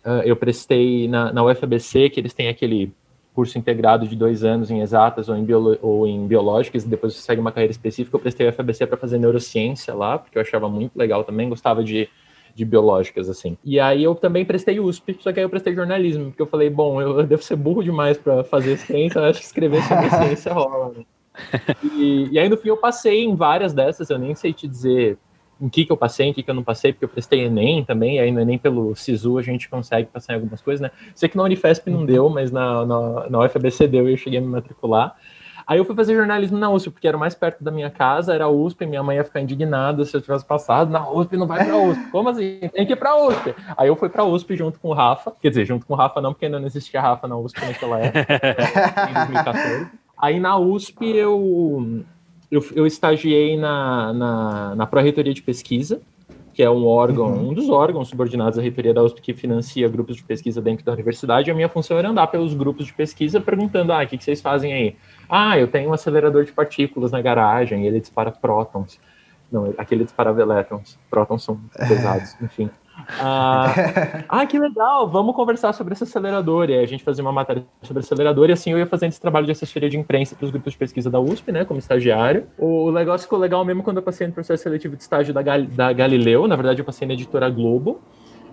uh, 0.04 0.22
eu 0.22 0.36
prestei 0.36 1.08
na, 1.08 1.32
na 1.32 1.42
UFABC, 1.42 2.10
que 2.10 2.20
eles 2.20 2.34
têm 2.34 2.48
aquele 2.48 2.92
curso 3.34 3.58
integrado 3.58 4.06
de 4.06 4.14
dois 4.14 4.44
anos 4.44 4.70
em 4.70 4.80
exatas 4.80 5.28
ou 5.28 5.36
em, 5.36 5.44
biolo, 5.44 5.78
ou 5.80 6.06
em 6.06 6.26
biológicas, 6.26 6.84
e 6.84 6.88
depois 6.88 7.14
você 7.14 7.22
segue 7.22 7.40
uma 7.40 7.52
carreira 7.52 7.70
específica. 7.70 8.16
Eu 8.16 8.20
prestei 8.20 8.46
a 8.46 8.50
UFABC 8.50 8.86
para 8.86 8.98
fazer 8.98 9.18
neurociência 9.18 9.94
lá, 9.94 10.18
porque 10.18 10.36
eu 10.36 10.42
achava 10.42 10.68
muito 10.68 10.96
legal 10.96 11.24
também, 11.24 11.48
gostava 11.48 11.82
de, 11.82 12.08
de 12.54 12.64
biológicas, 12.64 13.28
assim. 13.28 13.56
E 13.64 13.80
aí 13.80 14.02
eu 14.04 14.14
também 14.14 14.44
prestei 14.44 14.78
USP, 14.78 15.16
só 15.20 15.32
que 15.32 15.40
aí 15.40 15.44
eu 15.44 15.50
prestei 15.50 15.74
jornalismo, 15.74 16.26
porque 16.26 16.42
eu 16.42 16.46
falei, 16.46 16.68
bom, 16.68 17.00
eu 17.00 17.22
devo 17.26 17.42
ser 17.42 17.56
burro 17.56 17.82
demais 17.82 18.18
para 18.18 18.44
fazer 18.44 18.76
ciência, 18.76 19.18
eu 19.18 19.24
acho 19.24 19.40
que 19.40 19.46
escrever 19.46 19.82
sobre 19.82 20.10
ciência 20.10 20.52
rola, 20.52 20.92
né? 20.96 21.04
E, 21.96 22.28
e 22.32 22.38
aí 22.38 22.46
no 22.46 22.58
fim 22.58 22.68
eu 22.68 22.76
passei 22.76 23.24
em 23.24 23.34
várias 23.34 23.72
dessas, 23.72 24.10
eu 24.10 24.18
nem 24.18 24.34
sei 24.34 24.52
te 24.52 24.68
dizer 24.68 25.16
em 25.62 25.68
que, 25.68 25.84
que 25.84 25.92
eu 25.92 25.96
passei, 25.96 26.26
em 26.26 26.32
que, 26.32 26.42
que 26.42 26.50
eu 26.50 26.54
não 26.54 26.64
passei, 26.64 26.92
porque 26.92 27.04
eu 27.04 27.08
prestei 27.08 27.44
Enem 27.44 27.84
também, 27.84 28.16
e 28.16 28.18
aí 28.18 28.32
no 28.32 28.40
Enem 28.40 28.58
pelo 28.58 28.96
SISU 28.96 29.38
a 29.38 29.42
gente 29.42 29.68
consegue 29.68 30.08
passar 30.08 30.32
em 30.32 30.36
algumas 30.36 30.60
coisas, 30.60 30.80
né? 30.80 30.90
Sei 31.14 31.28
que 31.28 31.36
na 31.36 31.44
Unifesp 31.44 31.88
não 31.88 32.04
deu, 32.04 32.28
mas 32.28 32.50
na, 32.50 32.84
na, 32.84 33.30
na 33.30 33.38
UFABC 33.38 33.86
deu 33.86 34.08
e 34.08 34.12
eu 34.12 34.16
cheguei 34.16 34.40
a 34.40 34.42
me 34.42 34.48
matricular. 34.48 35.16
Aí 35.64 35.78
eu 35.78 35.84
fui 35.84 35.94
fazer 35.94 36.16
jornalismo 36.16 36.58
na 36.58 36.68
USP, 36.68 36.90
porque 36.90 37.06
era 37.06 37.16
mais 37.16 37.36
perto 37.36 37.62
da 37.62 37.70
minha 37.70 37.88
casa, 37.88 38.34
era 38.34 38.46
a 38.46 38.50
USP, 38.50 38.84
minha 38.84 39.02
mãe 39.04 39.16
ia 39.16 39.24
ficar 39.24 39.40
indignada 39.40 40.04
se 40.04 40.16
eu 40.16 40.20
tivesse 40.20 40.44
passado, 40.44 40.90
na 40.90 41.08
USP 41.08 41.36
não 41.36 41.46
vai 41.46 41.64
pra 41.64 41.76
USP. 41.76 42.10
Como 42.10 42.28
assim? 42.28 42.58
Tem 42.72 42.84
que 42.84 42.94
ir 42.94 42.96
pra 42.96 43.16
USP. 43.16 43.54
Aí 43.76 43.86
eu 43.86 43.94
fui 43.94 44.08
pra 44.08 44.24
USP 44.24 44.56
junto 44.56 44.80
com 44.80 44.88
o 44.88 44.92
Rafa, 44.92 45.32
quer 45.40 45.50
dizer, 45.50 45.64
junto 45.64 45.86
com 45.86 45.94
o 45.94 45.96
Rafa 45.96 46.20
não, 46.20 46.32
porque 46.32 46.46
ainda 46.46 46.58
não 46.58 46.66
existia 46.66 47.00
Rafa 47.00 47.28
na 47.28 47.36
USP 47.36 47.64
naquela 47.64 48.00
época, 48.00 48.26
em 49.08 49.14
2014. 49.14 49.86
Aí 50.18 50.40
na 50.40 50.58
USP 50.58 51.16
eu, 51.16 52.04
eu, 52.52 52.62
eu 52.74 52.86
estagiei 52.86 53.56
na, 53.56 54.12
na, 54.12 54.74
na 54.74 54.86
Pró-Reitoria 54.86 55.32
de 55.32 55.40
Pesquisa, 55.40 56.02
que 56.52 56.62
é 56.62 56.68
um 56.68 56.86
órgão, 56.86 57.28
uhum. 57.28 57.48
um 57.48 57.54
dos 57.54 57.70
órgãos 57.70 58.08
subordinados 58.08 58.58
à 58.58 58.62
reitoria 58.62 58.92
da 58.92 59.02
USP 59.02 59.22
que 59.22 59.32
financia 59.32 59.88
grupos 59.88 60.16
de 60.16 60.22
pesquisa 60.22 60.60
dentro 60.60 60.84
da 60.84 60.92
universidade. 60.92 61.50
A 61.50 61.54
minha 61.54 61.68
função 61.70 61.98
era 61.98 62.10
andar 62.10 62.26
pelos 62.26 62.52
grupos 62.52 62.84
de 62.84 62.92
pesquisa 62.92 63.40
perguntando: 63.40 63.90
ah, 63.90 64.02
o 64.02 64.06
que, 64.06 64.18
que 64.18 64.24
vocês 64.24 64.42
fazem 64.42 64.70
aí? 64.70 64.96
Ah, 65.26 65.58
eu 65.58 65.66
tenho 65.66 65.88
um 65.88 65.92
acelerador 65.94 66.44
de 66.44 66.52
partículas 66.52 67.10
na 67.10 67.22
garagem 67.22 67.84
e 67.84 67.86
ele 67.86 68.00
dispara 68.00 68.30
prótons. 68.30 69.00
Não, 69.50 69.72
aquele 69.78 70.04
disparava 70.04 70.42
elétrons. 70.42 70.98
Prótons 71.10 71.42
são 71.42 71.58
pesados, 71.88 72.36
enfim. 72.42 72.68
Ah, 73.18 74.24
ah, 74.28 74.46
que 74.46 74.58
legal, 74.58 75.08
vamos 75.08 75.34
conversar 75.34 75.72
sobre 75.72 75.94
esse 75.94 76.04
acelerador. 76.04 76.70
E 76.70 76.74
aí 76.74 76.84
a 76.84 76.86
gente 76.86 77.02
fazia 77.02 77.22
uma 77.22 77.32
matéria 77.32 77.64
sobre 77.82 78.02
acelerador 78.02 78.48
e 78.50 78.52
assim 78.52 78.70
eu 78.70 78.78
ia 78.78 78.86
fazendo 78.86 79.10
esse 79.10 79.20
trabalho 79.20 79.46
de 79.46 79.52
assessoria 79.52 79.88
de 79.88 79.98
imprensa 79.98 80.34
para 80.34 80.44
os 80.44 80.50
grupos 80.50 80.72
de 80.72 80.78
pesquisa 80.78 81.10
da 81.10 81.20
USP, 81.20 81.52
né, 81.52 81.64
como 81.64 81.78
estagiário. 81.78 82.46
O 82.58 82.90
negócio 82.90 83.24
ficou 83.24 83.38
legal 83.38 83.64
mesmo 83.64 83.82
quando 83.82 83.98
eu 83.98 84.02
passei 84.02 84.26
no 84.26 84.32
processo 84.32 84.62
seletivo 84.62 84.96
de 84.96 85.02
estágio 85.02 85.32
da, 85.32 85.42
Gal 85.42 85.62
da 85.62 85.92
Galileu. 85.92 86.46
Na 86.46 86.56
verdade, 86.56 86.80
eu 86.80 86.84
passei 86.84 87.06
na 87.06 87.14
editora 87.14 87.48
Globo. 87.50 88.00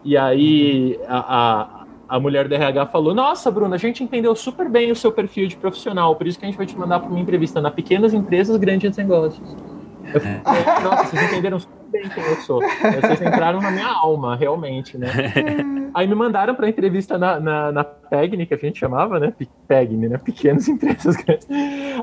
E 0.03 0.15
aí 0.15 0.99
a, 1.07 1.19
a, 1.19 1.85
a 2.07 2.19
mulher 2.19 2.47
da 2.47 2.55
RH 2.55 2.87
falou: 2.87 3.13
Nossa, 3.13 3.51
Bruna, 3.51 3.75
a 3.75 3.79
gente 3.79 4.03
entendeu 4.03 4.35
super 4.35 4.69
bem 4.69 4.91
o 4.91 4.95
seu 4.95 5.11
perfil 5.11 5.47
de 5.47 5.55
profissional, 5.57 6.15
por 6.15 6.27
isso 6.27 6.39
que 6.39 6.45
a 6.45 6.47
gente 6.47 6.57
vai 6.57 6.65
te 6.65 6.77
mandar 6.77 6.99
para 6.99 7.09
uma 7.09 7.19
entrevista 7.19 7.61
na 7.61 7.69
Pequenas 7.69 8.13
Empresas, 8.13 8.57
Grandes 8.57 8.95
Negócios. 8.97 9.55
Eu 10.13 10.21
falei, 10.21 10.83
Nossa, 10.83 11.03
vocês 11.05 11.23
entenderam 11.31 11.59
super 11.59 11.79
bem 11.91 12.09
quem 12.09 12.23
eu 12.23 12.35
sou. 12.37 12.61
Vocês 12.61 13.21
entraram 13.21 13.61
na 13.61 13.71
minha 13.71 13.87
alma, 13.87 14.35
realmente, 14.35 14.97
né? 14.97 15.07
Aí 15.93 16.07
me 16.07 16.15
mandaram 16.15 16.55
para 16.55 16.69
entrevista 16.69 17.17
na, 17.17 17.39
na, 17.39 17.71
na 17.71 17.83
PEGNI, 17.83 18.45
que 18.45 18.53
a 18.53 18.57
gente 18.57 18.79
chamava, 18.79 19.19
né? 19.19 19.33
PEGNI, 19.67 20.09
né? 20.09 20.17
Pequenas 20.17 20.67
empresas 20.69 21.15
grandes. 21.15 21.47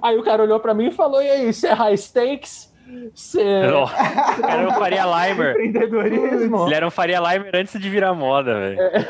Aí 0.02 0.16
o 0.19 0.23
cara 0.23 0.42
olhou 0.42 0.61
para 0.61 0.75
mim 0.75 0.88
e 0.88 0.92
falou: 0.92 1.23
E 1.23 1.28
aí, 1.28 1.52
você 1.52 1.69
é 1.69 1.73
high 1.73 1.97
stakes? 1.97 2.75
Você... 3.14 3.42
Oh, 3.73 4.47
era 4.47 4.69
um 4.69 4.73
Faria 4.73 5.04
Limer. 5.07 5.50
Empreendedorismo. 5.50 6.66
Ele 6.66 6.75
era 6.75 6.87
um 6.87 6.90
Faria 6.90 7.19
Limer 7.21 7.50
antes 7.54 7.80
de 7.80 7.90
virar 7.90 8.14
moda, 8.14 8.54
velho. 8.54 8.80
É, 8.80 9.07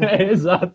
é, 0.00 0.30
exato. 0.30 0.72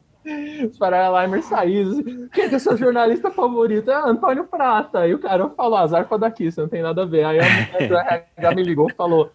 Os 0.69 0.77
Faria 0.77 1.09
Limer 1.09 1.43
saíram. 1.43 2.29
Quem 2.33 2.45
é 2.45 2.55
o 2.55 2.59
seu 2.59 2.77
jornalista 2.77 3.31
favorito? 3.31 3.89
É 3.89 3.95
Antônio 3.95 4.45
Prata. 4.45 5.07
E 5.07 5.13
o 5.13 5.19
cara 5.19 5.49
falou: 5.49 5.77
Azar 5.77 6.07
pra 6.07 6.17
daqui, 6.17 6.51
você 6.51 6.61
não 6.61 6.69
tem 6.69 6.81
nada 6.81 7.03
a 7.03 7.05
ver. 7.05 7.23
Aí 7.25 7.39
a 7.39 7.43
mulher 8.37 8.55
me 8.55 8.63
ligou 8.63 8.89
e 8.89 8.93
falou: 8.93 9.31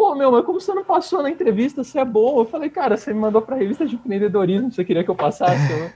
pô, 0.00 0.14
meu, 0.14 0.32
mas 0.32 0.46
como 0.46 0.58
você 0.58 0.72
não 0.72 0.82
passou 0.82 1.22
na 1.22 1.28
entrevista, 1.28 1.84
você 1.84 1.98
é 1.98 2.04
bom. 2.06 2.40
Eu 2.40 2.46
falei, 2.46 2.70
cara, 2.70 2.96
você 2.96 3.12
me 3.12 3.20
mandou 3.20 3.42
pra 3.42 3.56
revista 3.56 3.84
de 3.84 3.96
empreendedorismo, 3.96 4.72
você 4.72 4.82
queria 4.82 5.04
que 5.04 5.10
eu 5.10 5.14
passasse? 5.14 5.70
Eu, 5.70 5.90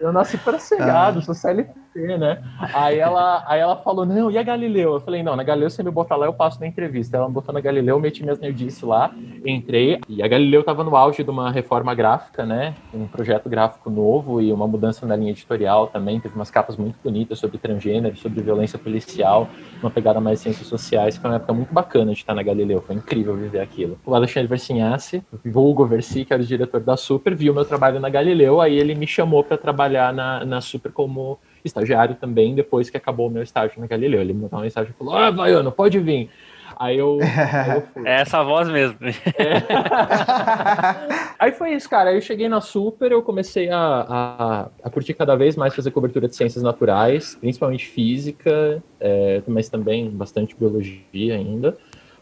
eu 0.00 0.12
nasci 0.12 0.38
para 0.38 0.58
cegado, 0.58 1.18
ah. 1.18 1.22
sou 1.22 1.34
CLT, 1.34 2.18
né? 2.18 2.42
Aí 2.72 2.98
ela, 2.98 3.44
aí 3.46 3.60
ela 3.60 3.76
falou, 3.76 4.06
não, 4.06 4.30
e 4.30 4.38
a 4.38 4.42
Galileu? 4.42 4.94
Eu 4.94 5.00
falei, 5.00 5.22
não, 5.22 5.34
na 5.34 5.42
Galileu 5.42 5.68
você 5.68 5.82
me 5.82 5.90
botar 5.90 6.16
lá, 6.16 6.26
eu 6.26 6.32
passo 6.32 6.60
na 6.60 6.66
entrevista. 6.66 7.16
Ela 7.16 7.26
me 7.26 7.34
botou 7.34 7.52
na 7.52 7.60
Galileu, 7.60 7.96
eu 7.96 8.00
meti 8.00 8.22
minhas 8.22 8.38
nerdices 8.38 8.82
lá, 8.82 9.12
entrei, 9.44 10.00
e 10.08 10.22
a 10.22 10.28
Galileu 10.28 10.60
estava 10.60 10.84
no 10.84 10.94
auge 10.94 11.24
de 11.24 11.30
uma 11.30 11.50
reforma 11.50 11.94
gráfica, 11.94 12.46
né? 12.46 12.74
Um 12.94 13.06
projeto 13.06 13.48
gráfico 13.48 13.90
novo 13.90 14.40
e 14.40 14.52
uma 14.52 14.68
mudança 14.68 15.04
na 15.04 15.16
linha 15.16 15.32
editorial 15.32 15.88
também, 15.88 16.20
teve 16.20 16.34
umas 16.34 16.50
capas 16.50 16.76
muito 16.76 16.96
bonitas 17.02 17.38
sobre 17.38 17.58
transgênero, 17.58 18.16
sobre 18.16 18.40
violência 18.40 18.78
policial, 18.78 19.48
uma 19.82 19.90
pegada 19.90 20.20
mais 20.20 20.40
ciências 20.40 20.66
sociais, 20.66 21.16
foi 21.16 21.30
uma 21.30 21.36
época 21.36 21.52
muito 21.52 21.74
bacana 21.74 22.12
de 22.12 22.18
estar 22.18 22.34
na 22.34 22.42
Galileu, 22.42 22.80
foi 22.80 22.94
incrível 22.94 23.36
viver 23.36 23.60
aquilo. 23.60 23.98
O 24.06 24.14
Alexandre 24.14 24.48
Versinhasse, 24.48 25.22
vulgo 25.44 25.84
Versi, 25.84 26.24
que 26.24 26.32
era 26.32 26.42
o 26.42 26.46
diretor 26.46 26.80
da 26.80 26.96
Super, 26.96 27.34
viu 27.34 27.52
meu 27.52 27.64
trabalho 27.64 27.98
na 27.98 28.08
Galileu, 28.08 28.60
aí 28.60 28.78
ele 28.78 28.94
me 28.94 29.06
chamou 29.06 29.42
para 29.42 29.56
trabalhar 29.56 29.87
trabalhar 29.88 30.12
na, 30.12 30.44
na 30.44 30.60
Super 30.60 30.92
como 30.92 31.38
estagiário 31.64 32.14
também, 32.14 32.54
depois 32.54 32.90
que 32.90 32.96
acabou 32.96 33.28
o 33.28 33.30
meu 33.30 33.42
estágio 33.42 33.80
na 33.80 33.86
Galileu. 33.86 34.20
Ele 34.20 34.32
me 34.32 34.42
mandou 34.42 34.58
uma 34.58 34.64
mensagem 34.64 34.92
e 34.92 34.98
falou: 34.98 35.16
Ah, 35.16 35.30
Vaiano, 35.30 35.72
pode 35.72 35.98
vir. 35.98 36.30
Aí 36.78 36.98
eu, 36.98 37.18
aí 37.20 37.76
eu 37.76 37.82
fui. 37.92 38.06
É 38.06 38.20
essa 38.20 38.42
voz 38.44 38.68
mesmo. 38.68 38.98
É. 39.02 39.64
aí 41.38 41.50
foi 41.52 41.72
isso, 41.72 41.88
cara. 41.90 42.10
Aí 42.10 42.16
eu 42.16 42.20
cheguei 42.20 42.48
na 42.48 42.60
Super, 42.60 43.10
eu 43.10 43.22
comecei 43.22 43.68
a, 43.70 43.78
a, 43.78 44.68
a, 44.84 44.90
curtir 44.90 45.14
cada 45.14 45.34
vez 45.34 45.56
mais 45.56 45.74
fazer 45.74 45.90
cobertura 45.90 46.28
de 46.28 46.36
ciências 46.36 46.62
naturais, 46.62 47.36
principalmente 47.40 47.86
física, 47.86 48.82
é, 49.00 49.42
mas 49.48 49.68
também 49.68 50.08
bastante 50.10 50.54
biologia 50.54 51.34
ainda 51.34 51.76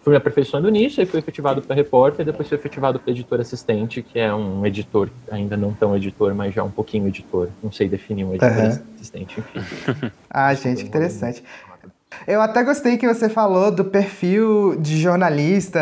fui 0.06 0.12
me 0.12 0.18
aperfeiçoando 0.18 0.70
nisso, 0.70 1.00
aí 1.00 1.06
fui 1.06 1.18
efetivado 1.18 1.60
para 1.60 1.74
repórter, 1.74 2.20
e 2.20 2.24
depois 2.30 2.48
fui 2.48 2.56
efetivado 2.56 3.00
para 3.00 3.10
editor 3.10 3.40
assistente, 3.40 4.02
que 4.02 4.20
é 4.20 4.32
um 4.32 4.64
editor, 4.64 5.10
ainda 5.28 5.56
não 5.56 5.72
tão 5.72 5.96
editor, 5.96 6.32
mas 6.32 6.54
já 6.54 6.62
um 6.62 6.70
pouquinho 6.70 7.08
editor. 7.08 7.48
Não 7.60 7.72
sei 7.72 7.88
definir 7.88 8.22
um 8.22 8.30
editor 8.30 8.56
uhum. 8.56 8.82
assistente, 8.94 9.40
enfim. 9.40 10.12
ah, 10.30 10.54
gente, 10.54 10.84
interessante. 10.84 11.42
Eu 12.24 12.40
até 12.40 12.62
gostei 12.62 12.96
que 12.96 13.12
você 13.12 13.28
falou 13.28 13.72
do 13.72 13.84
perfil 13.84 14.76
de 14.76 14.96
jornalista 14.96 15.80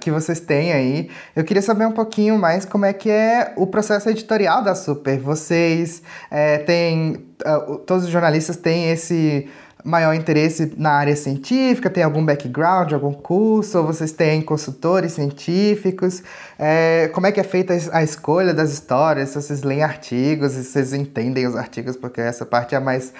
que 0.00 0.10
vocês 0.10 0.40
têm 0.40 0.72
aí. 0.72 1.08
Eu 1.36 1.44
queria 1.44 1.62
saber 1.62 1.86
um 1.86 1.92
pouquinho 1.92 2.36
mais 2.36 2.64
como 2.64 2.84
é 2.84 2.92
que 2.92 3.08
é 3.08 3.52
o 3.56 3.68
processo 3.68 4.10
editorial 4.10 4.64
da 4.64 4.74
Super. 4.74 5.20
Vocês 5.20 6.02
é, 6.28 6.58
têm. 6.58 7.24
Uh, 7.46 7.76
todos 7.78 8.04
os 8.04 8.10
jornalistas 8.10 8.56
têm 8.56 8.90
esse 8.90 9.48
maior 9.84 10.14
interesse 10.14 10.74
na 10.76 10.90
área 10.90 11.14
científica? 11.16 11.90
Tem 11.90 12.02
algum 12.02 12.24
background, 12.24 12.92
algum 12.92 13.12
curso? 13.12 13.78
Ou 13.78 13.86
vocês 13.86 14.12
têm 14.12 14.42
consultores 14.42 15.12
científicos? 15.12 16.22
É, 16.58 17.08
como 17.14 17.26
é 17.26 17.32
que 17.32 17.40
é 17.40 17.44
feita 17.44 17.74
a 17.92 18.02
escolha 18.02 18.52
das 18.52 18.72
histórias? 18.72 19.30
Se 19.30 19.42
vocês 19.42 19.62
leem 19.62 19.82
artigos, 19.82 20.52
se 20.52 20.64
vocês 20.64 20.92
entendem 20.92 21.46
os 21.46 21.56
artigos, 21.56 21.96
porque 21.96 22.20
essa 22.20 22.44
parte 22.44 22.74
é 22.74 22.80
mais 22.80 23.12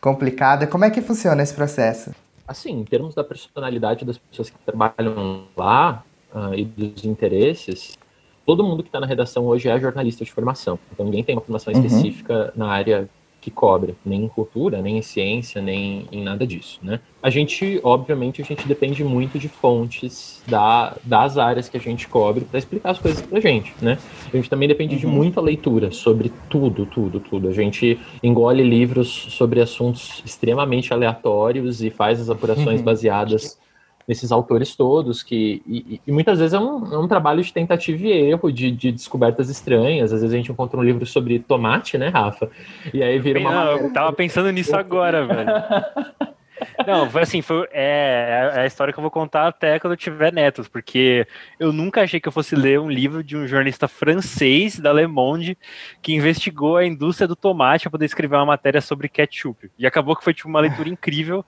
complicada. 0.00 0.66
Como 0.66 0.84
é 0.84 0.90
que 0.90 1.00
funciona 1.00 1.42
esse 1.42 1.54
processo? 1.54 2.12
Assim, 2.46 2.72
em 2.72 2.84
termos 2.84 3.14
da 3.14 3.22
personalidade 3.22 4.04
das 4.04 4.16
pessoas 4.18 4.50
que 4.50 4.56
trabalham 4.64 5.44
lá 5.56 6.02
uh, 6.34 6.54
e 6.54 6.64
dos 6.64 7.04
interesses, 7.04 7.98
todo 8.46 8.64
mundo 8.64 8.82
que 8.82 8.88
está 8.88 8.98
na 8.98 9.06
redação 9.06 9.44
hoje 9.44 9.68
é 9.68 9.78
jornalista 9.78 10.24
de 10.24 10.32
formação. 10.32 10.78
Então 10.92 11.04
ninguém 11.04 11.22
tem 11.22 11.34
uma 11.34 11.42
formação 11.42 11.72
uhum. 11.72 11.84
específica 11.84 12.52
na 12.56 12.68
área 12.70 13.08
que 13.40 13.50
cobre, 13.50 13.94
nem 14.04 14.24
em 14.24 14.28
cultura, 14.28 14.82
nem 14.82 14.98
em 14.98 15.02
ciência, 15.02 15.62
nem 15.62 16.06
em 16.10 16.22
nada 16.22 16.46
disso, 16.46 16.80
né? 16.82 17.00
A 17.22 17.30
gente, 17.30 17.80
obviamente, 17.84 18.42
a 18.42 18.44
gente 18.44 18.66
depende 18.66 19.04
muito 19.04 19.38
de 19.38 19.48
fontes 19.48 20.42
da, 20.46 20.96
das 21.04 21.38
áreas 21.38 21.68
que 21.68 21.76
a 21.76 21.80
gente 21.80 22.08
cobre 22.08 22.44
para 22.44 22.58
explicar 22.58 22.90
as 22.90 22.98
coisas 22.98 23.22
pra 23.22 23.40
gente, 23.40 23.72
né? 23.80 23.98
A 24.32 24.36
gente 24.36 24.50
também 24.50 24.68
depende 24.68 24.94
uhum. 24.94 25.00
de 25.00 25.06
muita 25.06 25.40
leitura 25.40 25.90
sobre 25.92 26.32
tudo, 26.48 26.84
tudo, 26.86 27.20
tudo. 27.20 27.48
A 27.48 27.52
gente 27.52 27.98
engole 28.22 28.62
livros 28.62 29.08
sobre 29.08 29.60
assuntos 29.60 30.22
extremamente 30.24 30.92
aleatórios 30.92 31.82
e 31.82 31.90
faz 31.90 32.20
as 32.20 32.30
apurações 32.30 32.80
uhum. 32.80 32.84
baseadas 32.84 33.58
nesses 34.08 34.32
autores 34.32 34.74
todos, 34.74 35.22
que 35.22 35.62
e, 35.66 36.00
e 36.06 36.10
muitas 36.10 36.38
vezes 36.38 36.54
é 36.54 36.58
um, 36.58 36.94
é 36.94 36.98
um, 36.98 37.06
trabalho 37.06 37.42
de 37.42 37.52
tentativa 37.52 38.02
e 38.06 38.10
erro, 38.10 38.50
de, 38.50 38.70
de, 38.70 38.90
descobertas 38.90 39.50
estranhas. 39.50 40.10
Às 40.10 40.22
vezes 40.22 40.34
a 40.34 40.36
gente 40.38 40.50
encontra 40.50 40.80
um 40.80 40.82
livro 40.82 41.04
sobre 41.04 41.38
tomate, 41.38 41.98
né, 41.98 42.08
Rafa? 42.08 42.50
E 42.94 43.02
aí 43.02 43.18
vira 43.18 43.38
uma. 43.38 43.52
Não, 43.52 43.72
eu 43.72 43.92
tava 43.92 44.10
pensando 44.14 44.50
nisso 44.50 44.74
agora, 44.74 45.26
velho. 45.26 45.50
Não, 46.86 47.08
foi 47.08 47.22
assim, 47.22 47.42
foi, 47.42 47.68
é, 47.70 48.50
é, 48.54 48.60
a 48.60 48.66
história 48.66 48.92
que 48.92 48.98
eu 48.98 49.02
vou 49.02 49.10
contar 49.10 49.46
até 49.46 49.78
quando 49.78 49.92
eu 49.92 49.96
tiver 49.96 50.32
netos, 50.32 50.66
porque 50.68 51.26
eu 51.58 51.72
nunca 51.72 52.02
achei 52.02 52.18
que 52.18 52.26
eu 52.26 52.32
fosse 52.32 52.56
ler 52.56 52.80
um 52.80 52.90
livro 52.90 53.22
de 53.22 53.36
um 53.36 53.46
jornalista 53.46 53.86
francês 53.86 54.78
da 54.78 54.92
Le 54.92 55.06
Monde 55.06 55.56
que 56.02 56.14
investigou 56.14 56.76
a 56.76 56.84
indústria 56.84 57.28
do 57.28 57.36
tomate 57.36 57.84
para 57.84 57.92
poder 57.92 58.06
escrever 58.06 58.36
uma 58.36 58.46
matéria 58.46 58.80
sobre 58.80 59.08
ketchup. 59.08 59.70
E 59.78 59.86
acabou 59.86 60.16
que 60.16 60.24
foi 60.24 60.34
tipo, 60.34 60.48
uma 60.48 60.60
leitura 60.60 60.88
incrível 60.90 61.44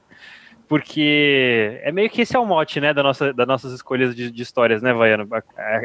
porque 0.71 1.81
é 1.83 1.91
meio 1.91 2.09
que 2.09 2.21
esse 2.21 2.37
é 2.37 2.39
o 2.39 2.47
mote, 2.47 2.81
né, 2.81 2.95
da 2.95 3.03
nossa, 3.03 3.33
das 3.33 3.45
nossas 3.45 3.73
escolhas 3.73 4.15
de, 4.15 4.31
de 4.31 4.41
histórias, 4.41 4.81
né, 4.81 4.93
Vaiano? 4.93 5.27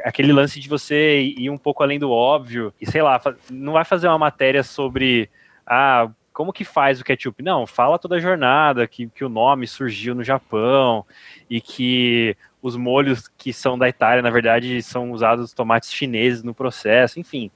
Aquele 0.03 0.31
lance 0.31 0.59
de 0.59 0.69
você 0.69 1.21
ir 1.21 1.49
um 1.49 1.57
pouco 1.57 1.81
além 1.81 1.97
do 1.97 2.11
óbvio, 2.11 2.71
e 2.79 2.85
sei 2.85 3.01
lá, 3.01 3.19
não 3.49 3.73
vai 3.73 3.83
fazer 3.83 4.07
uma 4.07 4.19
matéria 4.19 4.61
sobre, 4.61 5.27
ah, 5.65 6.11
como 6.31 6.53
que 6.53 6.63
faz 6.63 7.01
o 7.01 7.03
ketchup? 7.03 7.41
Não, 7.41 7.65
fala 7.65 7.97
toda 7.97 8.17
a 8.17 8.19
jornada, 8.19 8.85
que, 8.85 9.07
que 9.07 9.25
o 9.25 9.29
nome 9.29 9.65
surgiu 9.65 10.13
no 10.13 10.23
Japão, 10.23 11.03
e 11.49 11.59
que 11.59 12.37
os 12.61 12.75
molhos 12.75 13.27
que 13.39 13.51
são 13.51 13.79
da 13.79 13.89
Itália, 13.89 14.21
na 14.21 14.29
verdade, 14.29 14.83
são 14.83 15.09
usados 15.11 15.51
tomates 15.51 15.91
chineses 15.91 16.43
no 16.43 16.53
processo, 16.53 17.19
enfim. 17.19 17.49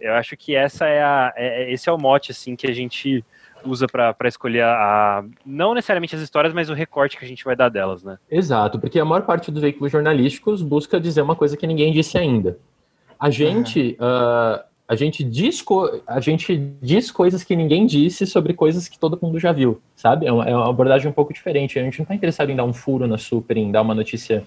Eu 0.00 0.14
acho 0.14 0.36
que 0.36 0.56
essa 0.56 0.88
é 0.88 1.00
a, 1.00 1.32
é, 1.36 1.72
esse 1.72 1.88
é 1.88 1.92
o 1.92 1.98
mote, 1.98 2.32
assim, 2.32 2.56
que 2.56 2.66
a 2.66 2.74
gente 2.74 3.24
usa 3.64 3.86
para 3.86 4.28
escolher 4.28 4.64
a, 4.64 5.24
não 5.44 5.74
necessariamente 5.74 6.14
as 6.14 6.22
histórias, 6.22 6.52
mas 6.52 6.70
o 6.70 6.74
recorte 6.74 7.16
que 7.16 7.24
a 7.24 7.28
gente 7.28 7.44
vai 7.44 7.56
dar 7.56 7.68
delas, 7.68 8.02
né? 8.02 8.18
Exato, 8.30 8.78
porque 8.78 8.98
a 8.98 9.04
maior 9.04 9.22
parte 9.22 9.50
dos 9.50 9.62
veículos 9.62 9.92
jornalísticos 9.92 10.62
busca 10.62 11.00
dizer 11.00 11.22
uma 11.22 11.36
coisa 11.36 11.56
que 11.56 11.66
ninguém 11.66 11.92
disse 11.92 12.18
ainda. 12.18 12.58
A 13.18 13.30
gente, 13.30 13.96
uhum. 14.00 14.06
uh, 14.06 14.60
a 14.88 14.96
gente 14.96 15.22
diz 15.22 15.64
a 16.06 16.20
gente 16.20 16.56
diz 16.80 17.10
coisas 17.10 17.44
que 17.44 17.54
ninguém 17.54 17.86
disse 17.86 18.26
sobre 18.26 18.52
coisas 18.52 18.88
que 18.88 18.98
todo 18.98 19.18
mundo 19.22 19.38
já 19.38 19.52
viu, 19.52 19.80
sabe? 19.94 20.26
É 20.26 20.32
uma, 20.32 20.44
é 20.44 20.54
uma 20.54 20.68
abordagem 20.68 21.08
um 21.08 21.14
pouco 21.14 21.32
diferente. 21.32 21.78
A 21.78 21.82
gente 21.82 21.98
não 21.98 22.04
está 22.04 22.14
interessado 22.14 22.50
em 22.50 22.56
dar 22.56 22.64
um 22.64 22.72
furo 22.72 23.06
na 23.06 23.18
super, 23.18 23.56
em 23.56 23.70
dar 23.70 23.82
uma 23.82 23.94
notícia 23.94 24.44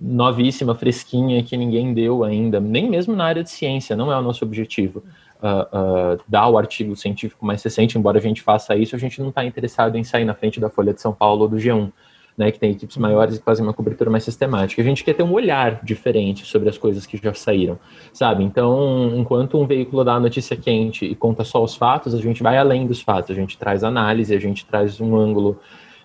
novíssima, 0.00 0.74
fresquinha, 0.74 1.42
que 1.42 1.56
ninguém 1.56 1.94
deu 1.94 2.24
ainda, 2.24 2.60
nem 2.60 2.88
mesmo 2.88 3.14
na 3.14 3.24
área 3.24 3.42
de 3.42 3.50
ciência, 3.50 3.96
não 3.96 4.12
é 4.12 4.18
o 4.18 4.22
nosso 4.22 4.44
objetivo 4.44 5.02
uh, 5.44 6.14
uh, 6.14 6.20
dar 6.26 6.48
o 6.48 6.56
artigo 6.56 6.96
científico 6.96 7.44
mais 7.44 7.62
recente, 7.62 7.98
embora 7.98 8.18
a 8.18 8.20
gente 8.20 8.42
faça 8.42 8.74
isso, 8.74 8.96
a 8.96 8.98
gente 8.98 9.20
não 9.20 9.28
está 9.28 9.44
interessado 9.44 9.96
em 9.96 10.04
sair 10.04 10.24
na 10.24 10.34
frente 10.34 10.58
da 10.58 10.70
Folha 10.70 10.94
de 10.94 11.00
São 11.00 11.12
Paulo 11.12 11.42
ou 11.42 11.48
do 11.48 11.56
G1, 11.56 11.92
né, 12.36 12.50
que 12.50 12.58
tem 12.58 12.72
equipes 12.72 12.96
maiores 12.96 13.36
e 13.36 13.42
fazem 13.42 13.64
uma 13.64 13.72
cobertura 13.72 14.10
mais 14.10 14.24
sistemática. 14.24 14.82
A 14.82 14.84
gente 14.84 15.04
quer 15.04 15.12
ter 15.12 15.22
um 15.22 15.32
olhar 15.32 15.84
diferente 15.84 16.44
sobre 16.44 16.68
as 16.68 16.76
coisas 16.76 17.06
que 17.06 17.16
já 17.16 17.32
saíram, 17.32 17.78
sabe? 18.12 18.42
Então, 18.42 19.12
enquanto 19.14 19.56
um 19.56 19.66
veículo 19.66 20.02
dá 20.02 20.14
a 20.14 20.20
notícia 20.20 20.56
quente 20.56 21.04
e 21.04 21.14
conta 21.14 21.44
só 21.44 21.62
os 21.62 21.76
fatos, 21.76 22.12
a 22.12 22.18
gente 22.20 22.42
vai 22.42 22.58
além 22.58 22.88
dos 22.88 23.00
fatos, 23.00 23.30
a 23.30 23.34
gente 23.34 23.56
traz 23.56 23.84
análise, 23.84 24.34
a 24.34 24.40
gente 24.40 24.66
traz 24.66 25.00
um 25.00 25.16
ângulo 25.16 25.60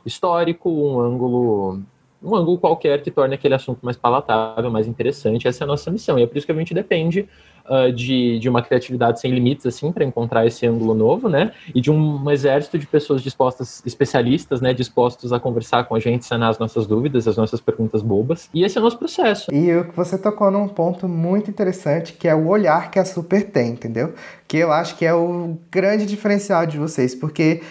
histórico, 0.05 0.69
um 0.69 0.99
ângulo 0.99 1.81
um 2.21 2.35
ângulo 2.35 2.57
qualquer 2.57 3.01
que 3.01 3.09
torne 3.09 3.35
aquele 3.35 3.55
assunto 3.55 3.79
mais 3.81 3.95
palatável, 3.95 4.69
mais 4.69 4.87
interessante. 4.87 5.47
Essa 5.47 5.63
é 5.63 5.65
a 5.65 5.67
nossa 5.67 5.89
missão. 5.89 6.19
E 6.19 6.23
é 6.23 6.27
por 6.27 6.37
isso 6.37 6.45
que 6.45 6.51
a 6.51 6.55
gente 6.55 6.73
depende 6.73 7.27
uh, 7.65 7.91
de, 7.93 8.39
de 8.39 8.49
uma 8.49 8.61
criatividade 8.61 9.21
sem 9.21 9.31
limites, 9.31 9.65
assim, 9.65 9.91
para 9.91 10.03
encontrar 10.03 10.45
esse 10.45 10.67
ângulo 10.67 10.93
novo, 10.93 11.29
né? 11.29 11.53
E 11.73 11.79
de 11.79 11.89
um, 11.89 12.29
exército 12.29 12.77
de 12.77 12.85
pessoas 12.85 13.21
dispostas, 13.21 13.81
especialistas, 13.85 14.59
né? 14.59 14.73
Dispostos 14.73 15.31
a 15.31 15.39
conversar 15.39 15.85
com 15.85 15.95
a 15.95 15.99
gente, 15.99 16.25
sanar 16.25 16.49
as 16.49 16.59
nossas 16.59 16.85
dúvidas, 16.85 17.27
as 17.27 17.37
nossas 17.37 17.61
perguntas 17.61 18.01
bobas. 18.01 18.49
E 18.53 18.63
esse 18.63 18.77
é 18.77 18.81
o 18.81 18.83
nosso 18.83 18.97
processo. 18.97 19.53
E 19.53 19.71
você 19.95 20.17
tocou 20.17 20.51
num 20.51 20.67
ponto 20.67 21.07
muito 21.07 21.49
interessante, 21.49 22.13
que 22.13 22.27
é 22.27 22.35
o 22.35 22.47
olhar 22.47 22.91
que 22.91 22.99
a 22.99 23.05
Super 23.05 23.49
tem, 23.49 23.71
entendeu? 23.71 24.13
Que 24.47 24.57
eu 24.57 24.71
acho 24.73 24.97
que 24.97 25.05
é 25.05 25.13
o 25.13 25.57
grande 25.71 26.05
diferencial 26.05 26.65
de 26.65 26.77
vocês, 26.77 27.15
porque 27.15 27.61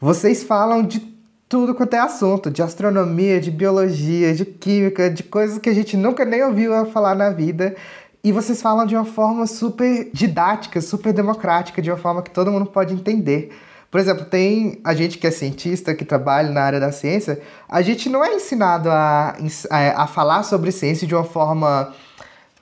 vocês 0.00 0.42
falam 0.42 0.82
de 0.82 1.11
tudo 1.52 1.74
quanto 1.74 1.92
é 1.92 1.98
assunto, 1.98 2.50
de 2.50 2.62
astronomia, 2.62 3.38
de 3.38 3.50
biologia, 3.50 4.32
de 4.32 4.42
química, 4.42 5.10
de 5.10 5.22
coisas 5.22 5.58
que 5.58 5.68
a 5.68 5.74
gente 5.74 5.98
nunca 5.98 6.24
nem 6.24 6.42
ouviu 6.42 6.86
falar 6.86 7.14
na 7.14 7.28
vida. 7.28 7.76
E 8.24 8.32
vocês 8.32 8.62
falam 8.62 8.86
de 8.86 8.96
uma 8.96 9.04
forma 9.04 9.46
super 9.46 10.08
didática, 10.14 10.80
super 10.80 11.12
democrática, 11.12 11.82
de 11.82 11.90
uma 11.90 11.98
forma 11.98 12.22
que 12.22 12.30
todo 12.30 12.50
mundo 12.50 12.64
pode 12.64 12.94
entender. 12.94 13.54
Por 13.90 14.00
exemplo, 14.00 14.24
tem 14.24 14.80
a 14.82 14.94
gente 14.94 15.18
que 15.18 15.26
é 15.26 15.30
cientista, 15.30 15.94
que 15.94 16.06
trabalha 16.06 16.50
na 16.50 16.62
área 16.62 16.80
da 16.80 16.90
ciência, 16.90 17.42
a 17.68 17.82
gente 17.82 18.08
não 18.08 18.24
é 18.24 18.34
ensinado 18.34 18.90
a, 18.90 19.36
a, 19.68 20.04
a 20.04 20.06
falar 20.06 20.44
sobre 20.44 20.72
ciência 20.72 21.06
de 21.06 21.14
uma 21.14 21.24
forma 21.24 21.92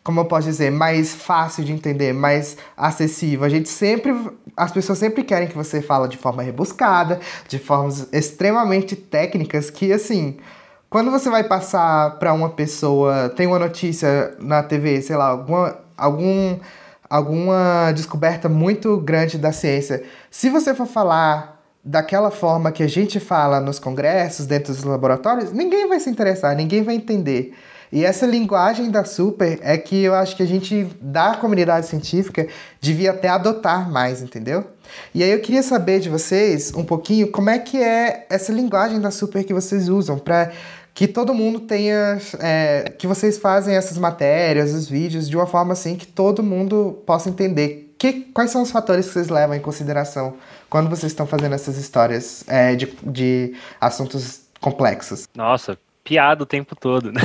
como 0.03 0.21
eu 0.21 0.25
posso 0.25 0.47
dizer, 0.47 0.71
mais 0.71 1.15
fácil 1.15 1.65
de 1.65 1.73
entender, 1.73 2.13
mais 2.13 2.57
acessível. 2.77 3.45
A 3.45 3.49
gente 3.49 3.69
sempre, 3.69 4.15
as 4.57 4.73
pessoas 4.73 4.99
sempre 4.99 5.23
querem 5.23 5.49
que 5.49 5.57
você 5.57 5.83
fale 5.83 6.09
de 6.09 6.17
forma 6.17 6.43
rebuscada, 6.43 7.21
de 7.49 7.59
formas 7.59 8.09
extremamente 8.13 8.97
técnicas 8.97 9.71
que 9.71 9.93
assim, 9.93 10.39
quando 10.89 11.11
você 11.11 11.29
vai 11.29 11.45
passar 11.45 12.19
para 12.19 12.33
uma 12.33 12.49
pessoa, 12.51 13.29
tem 13.29 13.47
uma 13.47 13.59
notícia 13.59 14.35
na 14.41 14.63
TV, 14.63 15.03
sei 15.03 15.17
lá, 15.17 15.29
alguma 15.29 15.79
algum 15.97 16.59
alguma 17.09 17.93
descoberta 17.93 18.49
muito 18.49 18.97
grande 18.99 19.37
da 19.37 19.51
ciência, 19.51 20.05
se 20.31 20.49
você 20.49 20.73
for 20.75 20.87
falar 20.87 21.61
daquela 21.85 22.31
forma 22.31 22.71
que 22.71 22.83
a 22.83 22.89
gente 22.89 23.19
fala 23.19 23.59
nos 23.59 23.79
congressos, 23.79 24.47
dentro 24.47 24.73
dos 24.73 24.85
laboratórios, 24.85 25.51
ninguém 25.51 25.89
vai 25.89 25.99
se 25.99 26.09
interessar, 26.09 26.55
ninguém 26.55 26.83
vai 26.83 26.95
entender. 26.95 27.53
E 27.93 28.05
essa 28.05 28.25
linguagem 28.25 28.91
da 28.91 29.05
super 29.05 29.59
é 29.63 29.77
que 29.77 30.03
eu 30.03 30.15
acho 30.15 30.37
que 30.37 30.43
a 30.43 30.47
gente, 30.47 30.85
da 31.01 31.35
comunidade 31.35 31.87
científica, 31.87 32.47
devia 32.81 33.11
até 33.11 33.29
adotar 33.29 33.91
mais, 33.91 34.23
entendeu? 34.23 34.65
E 35.15 35.23
aí 35.23 35.31
eu 35.31 35.41
queria 35.41 35.63
saber 35.63 36.01
de 36.01 36.09
vocês 36.09 36.73
um 36.75 36.85
pouquinho 36.85 37.31
como 37.31 37.51
é 37.51 37.59
que 37.59 37.83
é 37.83 38.27
essa 38.31 38.53
linguagem 38.53 39.01
da 39.01 39.11
super 39.11 39.45
que 39.45 39.53
vocês 39.53 39.89
usam 39.89 40.19
para 40.19 40.53
que 40.95 41.09
todo 41.09 41.35
mundo 41.35 41.61
tenha. 41.61 42.19
É, 42.39 42.93
que 42.99 43.07
vocês 43.07 43.39
fazem 43.39 43.75
essas 43.75 43.99
matérias, 43.99 44.73
os 44.73 44.89
vídeos, 44.89 45.29
de 45.29 45.37
uma 45.37 45.47
forma 45.47 45.73
assim 45.73 45.97
que 45.97 46.07
todo 46.07 46.43
mundo 46.43 47.03
possa 47.07 47.29
entender. 47.29 47.95
Que, 47.99 48.23
quais 48.33 48.51
são 48.51 48.63
os 48.63 48.71
fatores 48.71 49.07
que 49.07 49.13
vocês 49.13 49.29
levam 49.29 49.55
em 49.55 49.61
consideração 49.61 50.35
quando 50.71 50.89
vocês 50.89 51.13
estão 51.13 51.27
fazendo 51.27 51.55
essas 51.55 51.77
histórias 51.77 52.45
é, 52.47 52.75
de, 52.75 52.87
de 53.03 53.55
assuntos 53.81 54.41
complexos? 54.61 55.29
Nossa, 55.35 55.77
piada 56.11 56.43
o 56.43 56.47
tempo 56.47 56.75
todo, 56.75 57.13
né? 57.13 57.21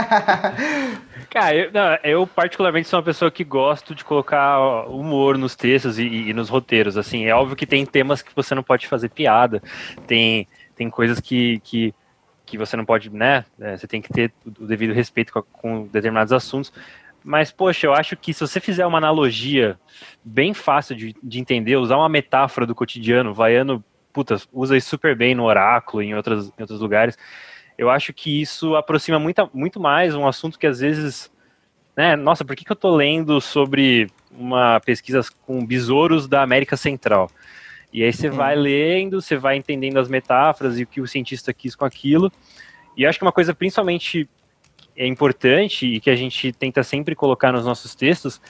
Cara, 1.28 1.54
eu, 1.54 1.70
não, 1.70 1.98
eu, 2.02 2.26
particularmente 2.26 2.88
sou 2.88 2.98
uma 2.98 3.04
pessoa 3.04 3.30
que 3.30 3.44
gosto 3.44 3.94
de 3.94 4.02
colocar 4.02 4.58
humor 4.88 5.36
nos 5.36 5.54
textos 5.54 5.98
e, 5.98 6.06
e, 6.06 6.32
nos 6.32 6.48
roteiros. 6.48 6.96
Assim, 6.96 7.26
é 7.26 7.34
óbvio 7.34 7.54
que 7.54 7.66
tem 7.66 7.84
temas 7.84 8.22
que 8.22 8.34
você 8.34 8.54
não 8.54 8.62
pode 8.62 8.86
fazer 8.86 9.10
piada, 9.10 9.62
tem, 10.06 10.48
tem 10.74 10.88
coisas 10.88 11.20
que, 11.20 11.60
que 11.60 11.94
que 12.46 12.56
você 12.56 12.78
não 12.78 12.86
pode, 12.86 13.10
né? 13.10 13.44
É, 13.60 13.76
você 13.76 13.86
tem 13.86 14.00
que 14.00 14.10
ter 14.10 14.32
o 14.58 14.64
devido 14.64 14.94
respeito 14.94 15.30
com, 15.34 15.42
com 15.42 15.86
determinados 15.88 16.32
assuntos. 16.32 16.72
Mas, 17.22 17.52
poxa, 17.52 17.86
eu 17.86 17.92
acho 17.92 18.16
que 18.16 18.32
se 18.32 18.40
você 18.40 18.58
fizer 18.58 18.86
uma 18.86 18.96
analogia 18.96 19.78
bem 20.24 20.54
fácil 20.54 20.96
de, 20.96 21.14
de 21.22 21.38
entender, 21.38 21.76
usar 21.76 21.98
uma 21.98 22.08
metáfora 22.08 22.66
do 22.66 22.74
cotidiano, 22.74 23.34
Vaiano, 23.34 23.84
puta, 24.14 24.36
usa 24.52 24.76
isso 24.76 24.88
super 24.88 25.14
bem 25.14 25.34
no 25.34 25.44
oráculo 25.44 26.02
e 26.02 26.06
em, 26.06 26.14
outras, 26.14 26.48
em 26.58 26.62
outros 26.62 26.80
lugares, 26.80 27.16
eu 27.78 27.88
acho 27.88 28.12
que 28.12 28.42
isso 28.42 28.74
aproxima 28.74 29.20
muito, 29.20 29.48
muito 29.54 29.78
mais 29.78 30.14
um 30.14 30.26
assunto 30.26 30.58
que 30.58 30.66
às 30.66 30.80
vezes, 30.80 31.30
né, 31.96 32.16
nossa, 32.16 32.44
por 32.44 32.56
que, 32.56 32.64
que 32.64 32.72
eu 32.72 32.76
tô 32.76 32.94
lendo 32.94 33.40
sobre 33.40 34.10
uma 34.32 34.80
pesquisa 34.80 35.20
com 35.46 35.64
besouros 35.64 36.26
da 36.26 36.42
América 36.42 36.76
Central? 36.76 37.30
E 37.92 38.02
aí 38.02 38.12
você 38.12 38.28
vai 38.28 38.54
lendo, 38.56 39.22
você 39.22 39.36
vai 39.36 39.56
entendendo 39.56 39.98
as 39.98 40.08
metáforas 40.08 40.78
e 40.78 40.82
o 40.82 40.86
que 40.86 41.00
o 41.00 41.06
cientista 41.06 41.54
quis 41.54 41.74
com 41.74 41.84
aquilo. 41.84 42.30
E 42.96 43.06
acho 43.06 43.18
que 43.18 43.24
uma 43.24 43.32
coisa 43.32 43.54
principalmente 43.54 44.28
é 44.96 45.06
importante 45.06 45.86
e 45.86 46.00
que 46.00 46.10
a 46.10 46.16
gente 46.16 46.52
tenta 46.52 46.82
sempre 46.82 47.14
colocar 47.14 47.52
nos 47.52 47.64
nossos 47.64 47.94
textos 47.94 48.40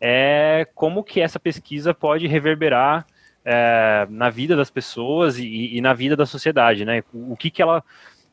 é 0.00 0.66
como 0.74 1.02
que 1.02 1.20
essa 1.20 1.40
pesquisa 1.40 1.92
pode 1.92 2.26
reverberar 2.26 3.04
é, 3.44 4.06
na 4.08 4.30
vida 4.30 4.54
das 4.56 4.70
pessoas 4.70 5.38
e, 5.38 5.76
e, 5.76 5.80
na 5.80 5.92
vida 5.92 6.16
da 6.16 6.26
sociedade, 6.26 6.84
né? 6.84 7.02
O 7.12 7.36
que 7.36 7.50
que 7.50 7.62
ela, 7.62 7.82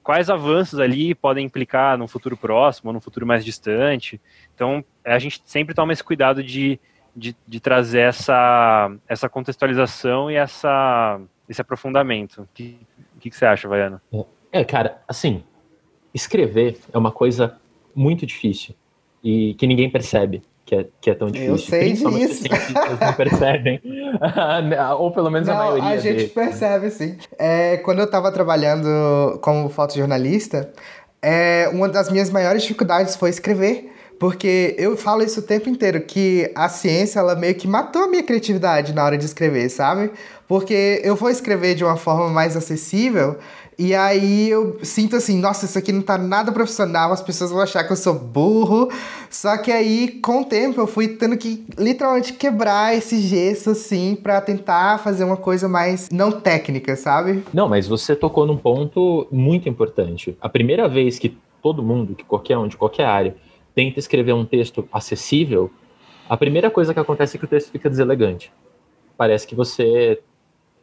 quais 0.04 0.30
avanços 0.30 0.80
ali 0.80 1.16
podem 1.16 1.46
implicar 1.46 1.98
no 1.98 2.08
futuro 2.08 2.36
próximo, 2.36 2.92
no 2.92 3.00
futuro 3.00 3.26
mais 3.26 3.44
distante. 3.44 4.20
Então, 4.54 4.84
a 5.06 5.18
gente 5.18 5.42
sempre 5.46 5.74
toma 5.74 5.94
esse 5.94 6.04
cuidado 6.04 6.44
de 6.44 6.80
de, 7.16 7.36
de 7.48 7.60
trazer 7.60 8.02
essa, 8.02 8.92
essa 9.08 9.30
contextualização 9.30 10.32
e 10.32 10.36
essa, 10.36 11.22
esse 11.48 11.62
aprofundamento. 11.62 12.42
O 12.42 12.48
que, 12.54 12.80
que, 13.20 13.30
que 13.30 13.36
você 13.36 13.46
acha, 13.46 13.68
Vaiana? 13.68 14.02
É, 14.52 14.64
cara, 14.64 15.02
assim, 15.08 15.44
escrever 16.14 16.80
é 16.92 16.98
uma 16.98 17.12
coisa 17.12 17.60
muito 17.96 18.26
difícil 18.26 18.76
e 19.24 19.54
que 19.56 19.68
ninguém 19.68 19.90
percebe 19.90 20.42
que 20.66 20.76
é, 20.76 20.88
que 21.02 21.10
é 21.10 21.16
tão 21.16 21.30
difícil. 21.30 21.54
Eu 21.54 21.58
sei 21.58 21.94
disso. 21.94 22.44
não 23.02 23.14
percebem. 23.14 23.82
Ou 24.98 25.12
pelo 25.12 25.30
menos 25.30 25.48
não, 25.48 25.56
a 25.56 25.58
maioria. 25.58 25.90
A 25.90 25.98
gente 25.98 26.28
percebe, 26.28 26.90
sim. 26.90 27.18
É, 27.38 27.78
quando 27.78 28.00
eu 28.00 28.06
estava 28.06 28.32
trabalhando 28.32 29.40
como 29.42 29.68
fotojornalista, 29.70 30.72
é, 31.22 31.70
uma 31.74 31.90
das 31.90 32.10
minhas 32.10 32.30
maiores 32.30 32.62
dificuldades 32.62 33.16
foi 33.16 33.30
escrever. 33.30 33.92
Porque 34.20 34.74
eu 34.78 34.96
falo 34.96 35.22
isso 35.22 35.42
o 35.42 35.44
tempo 35.44 35.68
inteiro, 35.68 36.00
que 36.00 36.50
a 36.56 36.70
ciência, 36.70 37.20
ela 37.20 37.36
meio 37.36 37.56
que 37.56 37.68
matou 37.68 38.04
a 38.04 38.08
minha 38.08 38.24
criatividade 38.24 38.94
na 38.94 39.04
hora 39.04 39.18
de 39.18 39.26
escrever, 39.26 39.68
sabe? 39.68 40.12
Porque 40.48 41.02
eu 41.04 41.14
vou 41.16 41.30
escrever 41.30 41.76
de 41.76 41.84
uma 41.84 41.98
forma 41.98 42.30
mais 42.30 42.56
acessível, 42.56 43.38
e 43.78 43.94
aí 43.96 44.50
eu 44.50 44.80
sinto 44.84 45.16
assim, 45.16 45.40
nossa, 45.40 45.66
isso 45.66 45.78
aqui 45.78 45.92
não 45.92 46.02
tá 46.02 46.18
nada 46.18 46.52
profissional, 46.52 47.12
as 47.12 47.22
pessoas 47.22 47.52
vão 47.52 47.62
achar 47.62 47.84
que 47.84 47.92
eu 47.92 47.98
sou 47.98 48.14
burro. 48.14 48.90
Só 49.30 49.58
que 49.58 49.72
aí, 49.72 50.20
com 50.22 50.42
o 50.42 50.46
tempo, 50.46 50.80
eu 50.80 50.88
fui 50.88 51.08
tendo 51.08 51.38
que 51.38 51.66
literalmente 51.78 52.34
quebrar 52.34 52.96
esse 52.96 53.20
gesso, 53.20 53.72
assim, 53.72 54.16
para 54.16 54.40
tentar 54.42 55.00
fazer 55.00 55.24
uma 55.24 55.38
coisa 55.38 55.68
mais 55.68 56.10
não 56.10 56.32
técnica, 56.32 56.96
sabe? 56.96 57.44
Não, 57.54 57.68
mas 57.68 57.88
você 57.88 58.16
tocou 58.16 58.46
num 58.46 58.58
ponto 58.58 59.28
muito 59.32 59.68
importante. 59.68 60.38
A 60.40 60.50
primeira 60.50 60.88
vez 60.88 61.18
que 61.18 61.38
todo 61.62 61.82
mundo, 61.82 62.16
que 62.16 62.24
qualquer 62.24 62.58
um, 62.58 62.68
de 62.68 62.78
qualquer 62.78 63.06
área, 63.06 63.36
tenta 63.74 64.00
escrever 64.00 64.34
um 64.34 64.46
texto 64.46 64.88
acessível, 64.92 65.72
a 66.30 66.38
primeira 66.38 66.70
coisa 66.70 66.94
que 66.94 67.00
acontece 67.00 67.36
é 67.36 67.40
que 67.40 67.46
o 67.46 67.48
texto 67.48 67.72
fica 67.72 67.90
deselegante. 67.90 68.52
Parece 69.18 69.48
que 69.48 69.56
você 69.56 70.20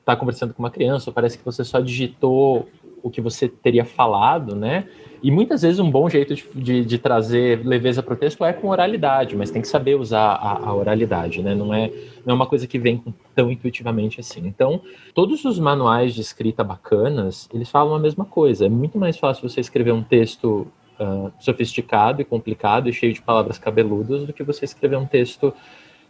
está 0.00 0.16
conversando 0.16 0.52
com 0.52 0.62
uma 0.62 0.70
criança, 0.70 1.12
parece 1.12 1.38
que 1.38 1.44
você 1.44 1.64
só 1.64 1.80
digitou 1.80 2.68
o 3.02 3.11
que 3.11 3.21
você 3.21 3.49
teria 3.49 3.85
falado, 3.85 4.54
né? 4.54 4.87
E 5.23 5.30
muitas 5.30 5.62
vezes 5.62 5.78
um 5.78 5.90
bom 5.90 6.09
jeito 6.09 6.35
de, 6.35 6.45
de, 6.54 6.85
de 6.85 6.99
trazer 6.99 7.64
leveza 7.66 8.02
para 8.02 8.14
o 8.14 8.16
texto 8.16 8.42
é 8.45 8.52
com 8.52 8.69
oralidade, 8.69 9.37
mas 9.37 9.50
tem 9.50 9.61
que 9.61 9.69
saber 9.69 9.95
usar 9.95 10.33
a, 10.33 10.69
a, 10.69 10.75
oralidade, 10.75 11.42
né? 11.42 11.54
Não 11.54 11.75
é, 11.75 11.90
não 12.25 12.33
é 12.33 12.35
uma 12.35 12.47
coisa 12.47 12.66
que 12.66 12.78
vem 12.78 13.02
tão 13.35 13.50
intuitivamente 13.50 14.19
assim. 14.21 14.47
Então, 14.47 14.80
todos 15.14 15.44
os 15.44 15.59
manuais 15.59 16.14
de 16.14 16.22
escrita 16.22 16.64
bacanas, 16.64 17.48
eles 17.53 17.68
falam 17.68 17.94
a 17.94 17.98
mesma 17.98 18.24
coisa. 18.24 18.64
É 18.64 18.68
muito 18.68 18.98
mais 18.98 19.18
fácil 19.18 19.46
você 19.46 19.61
escrever 19.61 19.92
um 19.92 20.03
texto 20.03 20.66
uh, 20.98 21.31
sofisticado 21.38 22.22
e 22.22 22.24
complicado 22.24 22.88
e 22.88 22.92
cheio 22.92 23.12
de 23.12 23.20
palavras 23.20 23.59
cabeludas 23.59 24.27
do 24.27 24.33
que 24.33 24.42
você 24.42 24.64
escrever 24.64 24.96
um 24.96 25.07
texto 25.07 25.53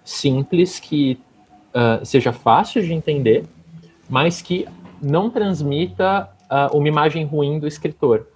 simples 0.05 0.79
que 0.79 1.19
uh, 1.75 2.05
seja 2.05 2.33
fácil 2.33 2.81
de 2.83 2.93
entender, 2.93 3.45
mas 4.09 4.41
que 4.41 4.67
não 5.03 5.31
transmita 5.31 6.29
uh, 6.51 6.77
uma 6.77 6.89
imagem 6.89 7.25
ruim 7.25 7.59
do 7.59 7.67
escritor. 7.67 8.27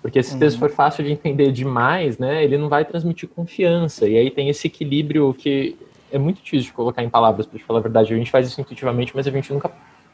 Porque 0.00 0.22
se 0.22 0.36
o 0.36 0.38
texto 0.38 0.54
uhum. 0.54 0.68
for 0.68 0.70
fácil 0.70 1.04
de 1.04 1.10
entender 1.10 1.50
demais, 1.50 2.18
né, 2.18 2.44
ele 2.44 2.56
não 2.56 2.68
vai 2.68 2.84
transmitir 2.84 3.28
confiança. 3.28 4.08
E 4.08 4.16
aí 4.16 4.30
tem 4.30 4.48
esse 4.48 4.68
equilíbrio 4.68 5.34
que 5.34 5.76
é 6.10 6.18
muito 6.18 6.42
difícil 6.42 6.66
de 6.66 6.72
colocar 6.72 7.02
em 7.02 7.10
palavras, 7.10 7.46
para 7.46 7.58
falar 7.60 7.80
a 7.80 7.82
verdade. 7.82 8.14
A 8.14 8.16
gente 8.16 8.30
faz 8.30 8.46
isso 8.46 8.60
intuitivamente, 8.60 9.12
mas 9.14 9.26
a 9.26 9.30
gente 9.30 9.52
nunca 9.52 9.70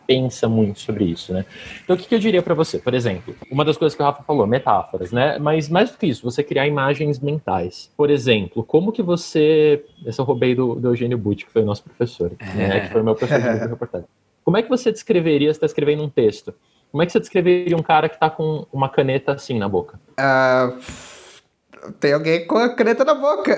pensa 0.07 0.49
muito 0.49 0.81
sobre 0.81 1.05
isso, 1.05 1.33
né? 1.33 1.45
Então, 1.83 1.97
o 1.97 1.99
que, 1.99 2.07
que 2.07 2.15
eu 2.15 2.19
diria 2.19 2.43
para 2.43 2.55
você? 2.55 2.79
Por 2.79 2.93
exemplo, 2.95 3.35
uma 3.51 3.65
das 3.65 3.77
coisas 3.77 3.97
que 3.97 4.03
o 4.03 4.05
Rafa 4.05 4.23
falou, 4.23 4.47
metáforas, 4.47 5.13
né? 5.13 5.39
Mas 5.39 5.69
mais 5.69 5.91
do 5.91 5.99
que 5.99 6.07
isso, 6.07 6.23
você 6.23 6.43
criar 6.43 6.67
imagens 6.67 7.19
mentais. 7.21 7.91
Por 7.97 8.11
exemplo, 8.11 8.63
como 8.63 8.93
que 8.93 9.03
você... 9.03 9.85
Essa 10.05 10.23
eu 10.23 10.27
roubei 10.27 10.55
do, 10.55 10.75
do 10.75 10.89
Eugênio 10.89 11.17
Butti, 11.17 11.47
que 11.47 11.53
foi 11.53 11.63
o 11.63 11.67
nosso 11.67 11.83
professor, 11.83 12.33
né? 12.55 12.81
Que 12.81 12.93
foi 12.93 13.01
o 13.01 13.05
meu 13.05 13.15
professor 13.15 13.55
de 13.55 13.61
reportagem. 13.69 14.07
Como 14.45 14.57
é 14.59 14.63
que 14.63 14.69
você 14.69 14.93
descreveria, 14.93 15.49
você 15.49 15.57
está 15.57 15.67
escrevendo 15.67 16.03
um 16.03 16.09
texto, 16.11 16.53
como 16.95 17.03
é 17.03 17.07
que 17.07 17.11
você 17.11 17.19
descreveria 17.19 17.77
um 17.77 17.83
cara 17.83 18.09
que 18.09 18.15
está 18.15 18.31
com 18.31 18.69
uma 18.73 18.89
caneta 18.89 19.33
assim 19.33 19.59
na 19.59 19.69
boca? 19.69 19.99
Uh, 20.13 20.79
tem 21.99 22.13
alguém 22.13 22.47
com 22.47 22.57
a 22.57 22.73
caneta 22.73 23.05
na 23.05 23.15
boca. 23.15 23.57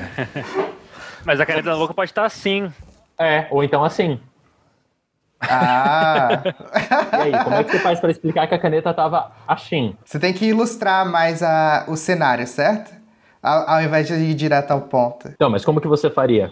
Mas 1.26 1.38
a 1.40 1.44
caneta 1.44 1.68
na 1.68 1.76
boca 1.76 1.92
pode 1.92 2.10
estar 2.10 2.24
assim. 2.24 2.72
É, 3.18 3.46
ou 3.50 3.62
então 3.62 3.84
assim. 3.84 4.18
Ah! 5.42 6.40
e 7.12 7.36
aí, 7.36 7.44
como 7.44 7.56
é 7.56 7.64
que 7.64 7.72
você 7.72 7.80
faz 7.80 8.00
para 8.00 8.10
explicar 8.10 8.46
que 8.46 8.54
a 8.54 8.58
caneta 8.58 8.94
tava 8.94 9.30
assim? 9.46 9.94
Você 10.02 10.18
tem 10.18 10.32
que 10.32 10.46
ilustrar 10.46 11.04
mais 11.04 11.42
a, 11.42 11.84
o 11.86 11.96
cenário, 11.96 12.46
certo? 12.46 12.94
Ao, 13.42 13.68
ao 13.68 13.82
invés 13.82 14.06
de 14.06 14.14
ir 14.14 14.32
direto 14.32 14.70
ao 14.70 14.80
ponto. 14.80 15.28
Então, 15.28 15.50
mas 15.50 15.66
como 15.66 15.82
que 15.82 15.86
você 15.86 16.08
faria? 16.08 16.50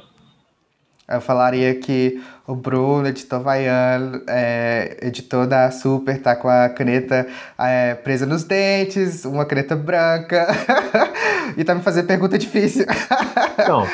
Eu 1.11 1.21
falaria 1.21 1.75
que 1.75 2.23
o 2.47 2.55
Bruno, 2.55 3.09
editor 3.09 3.41
vaiano, 3.41 4.23
é, 4.29 4.99
editor 5.03 5.47
da 5.47 5.71
Super, 5.71 6.21
tá 6.21 6.37
com 6.37 6.49
a 6.49 6.69
caneta 6.69 7.27
é, 7.59 7.95
presa 7.95 8.27
nos 8.27 8.45
dentes, 8.45 9.25
uma 9.25 9.45
caneta 9.45 9.75
branca, 9.75 10.47
e 11.57 11.65
tá 11.65 11.75
me 11.75 11.83
fazendo 11.83 12.07
pergunta 12.07 12.39
difícil. 12.39 12.87
então, 13.59 13.87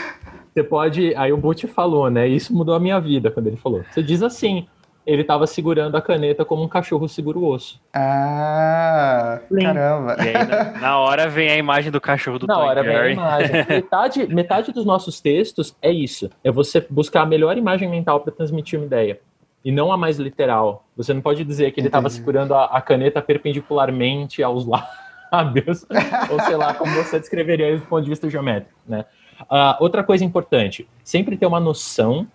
você 0.53 0.63
pode. 0.63 1.15
Aí 1.17 1.33
o 1.33 1.37
Boot 1.37 1.67
falou, 1.67 2.11
né? 2.11 2.27
Isso 2.27 2.55
mudou 2.55 2.75
a 2.75 2.81
minha 2.81 2.99
vida 2.99 3.31
quando 3.31 3.47
ele 3.49 3.59
falou. 3.59 3.85
Você 3.91 4.03
diz 4.03 4.23
assim: 4.23 4.67
ele 5.07 5.23
estava 5.23 5.47
segurando 5.47 5.97
a 5.97 6.03
caneta 6.03 6.45
como 6.45 6.65
um 6.65 6.69
cachorro 6.69 7.09
segura 7.09 7.39
o 7.39 7.47
osso. 7.47 7.81
Ah, 7.95 9.41
Sim. 9.49 9.61
caramba. 9.61 10.17
E 10.19 10.29
aí, 10.29 10.47
na, 10.47 10.81
na, 10.81 10.99
hora 10.99 11.29
vem 11.29 11.49
a 11.49 11.57
imagem 11.57 11.93
do 11.93 12.01
cachorro 12.01 12.41
do 12.41 12.47
Na 12.47 12.55
Toy 12.55 12.65
hora 12.65 12.83
Jerry. 12.83 12.97
vem 12.97 13.07
a 13.07 13.13
imagem. 13.13 13.67
metade, 13.71 14.27
metade 14.27 14.73
dos 14.73 14.85
nossos 14.85 15.21
textos 15.21 15.77
é 15.81 15.93
isso. 15.93 16.29
É 16.43 16.51
você 16.51 16.85
buscar 16.91 17.23
a 17.23 17.27
melhor 17.27 17.57
imagem 17.57 17.89
mental 17.89 18.21
para 18.21 18.33
transmitir 18.33 18.81
uma 18.81 18.87
ideia. 18.87 19.21
E 19.65 19.71
não 19.71 19.93
a 19.93 19.97
mais 19.97 20.19
literal. 20.19 20.85
Você 20.97 21.15
não 21.15 21.21
pode 21.21 21.45
dizer 21.45 21.71
que 21.71 21.79
ele 21.79 21.89
estava 21.89 22.11
segurando 22.11 22.53
a, 22.55 22.65
a, 22.65 22.81
caneta 22.81 23.23
perpendicularmente 23.23 24.43
aos 24.43 24.67
lábios. 25.33 25.87
ou 26.31 26.41
sei 26.41 26.57
lá, 26.57 26.75
como 26.75 26.93
você 26.95 27.21
descreveria 27.21 27.77
do 27.79 27.87
ponto 27.87 28.03
de 28.03 28.11
vista 28.11 28.29
geométrico, 28.29 28.79
né? 28.87 29.05
Uh, 29.43 29.77
outra 29.81 30.03
coisa 30.03 30.25
importante, 30.25 30.89
sempre 31.05 31.37
ter 31.37 31.47
uma 31.47 31.61
noção 31.61 32.27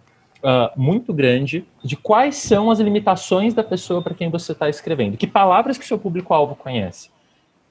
uh, 0.44 0.80
muito 0.80 1.14
grande 1.14 1.66
de 1.84 1.96
quais 1.96 2.36
são 2.36 2.70
as 2.70 2.80
limitações 2.80 3.54
da 3.54 3.64
pessoa 3.64 4.02
para 4.02 4.14
quem 4.14 4.30
você 4.30 4.52
está 4.52 4.70
escrevendo. 4.70 5.18
Que 5.18 5.28
palavras 5.28 5.78
que 5.78 5.86
seu 5.86 5.98
público-alvo 5.98 6.56
conhece. 6.56 7.10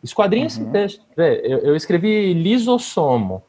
Esquadrinha 0.02 0.44
uhum. 0.44 0.46
esse 0.46 0.64
texto. 0.66 1.04
Eu, 1.16 1.58
eu 1.58 1.76
escrevi 1.76 2.32
lisossomo. 2.32 3.42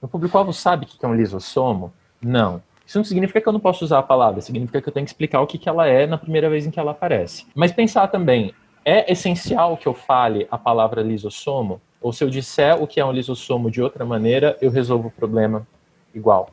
O 0.00 0.08
público-alvo 0.08 0.52
sabe 0.52 0.84
o 0.84 0.88
que 0.88 1.04
é 1.04 1.08
um 1.08 1.14
lisossomo? 1.14 1.92
Não. 2.22 2.62
Isso 2.86 2.98
não 2.98 3.04
significa 3.04 3.40
que 3.40 3.48
eu 3.48 3.52
não 3.52 3.58
posso 3.58 3.84
usar 3.84 3.98
a 3.98 4.02
palavra, 4.02 4.40
significa 4.40 4.80
que 4.80 4.88
eu 4.88 4.92
tenho 4.92 5.04
que 5.04 5.10
explicar 5.10 5.40
o 5.40 5.46
que, 5.46 5.58
que 5.58 5.68
ela 5.68 5.88
é 5.88 6.06
na 6.06 6.16
primeira 6.16 6.48
vez 6.48 6.64
em 6.64 6.70
que 6.70 6.78
ela 6.78 6.92
aparece. 6.92 7.44
Mas 7.52 7.72
pensar 7.72 8.06
também, 8.06 8.54
é 8.84 9.10
essencial 9.10 9.76
que 9.76 9.88
eu 9.88 9.94
fale 9.94 10.46
a 10.48 10.56
palavra 10.56 11.02
lisossomo? 11.02 11.80
Ou 12.00 12.12
se 12.12 12.22
eu 12.22 12.30
disser 12.30 12.80
o 12.80 12.86
que 12.86 13.00
é 13.00 13.04
um 13.04 13.10
lisossomo 13.10 13.68
de 13.68 13.82
outra 13.82 14.04
maneira, 14.04 14.56
eu 14.60 14.70
resolvo 14.70 15.08
o 15.08 15.10
problema 15.10 15.66
igual? 16.14 16.50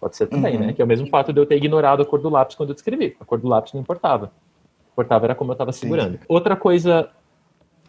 Pode 0.00 0.16
ser 0.16 0.26
também, 0.26 0.56
uhum. 0.56 0.66
né? 0.66 0.72
Que 0.72 0.80
é 0.80 0.84
o 0.84 0.88
mesmo 0.88 1.08
fato 1.08 1.32
de 1.32 1.40
eu 1.40 1.46
ter 1.46 1.56
ignorado 1.56 2.02
a 2.02 2.06
cor 2.06 2.20
do 2.20 2.28
lápis 2.28 2.56
quando 2.56 2.70
eu 2.70 2.74
escrevi. 2.74 3.16
A 3.20 3.24
cor 3.24 3.38
do 3.38 3.48
lápis 3.48 3.72
não 3.72 3.80
importava. 3.80 4.30
Importava 4.92 5.26
era 5.26 5.34
como 5.34 5.50
eu 5.50 5.54
estava 5.54 5.72
segurando. 5.72 6.12
Sim. 6.12 6.24
Outra 6.28 6.54
coisa 6.54 7.10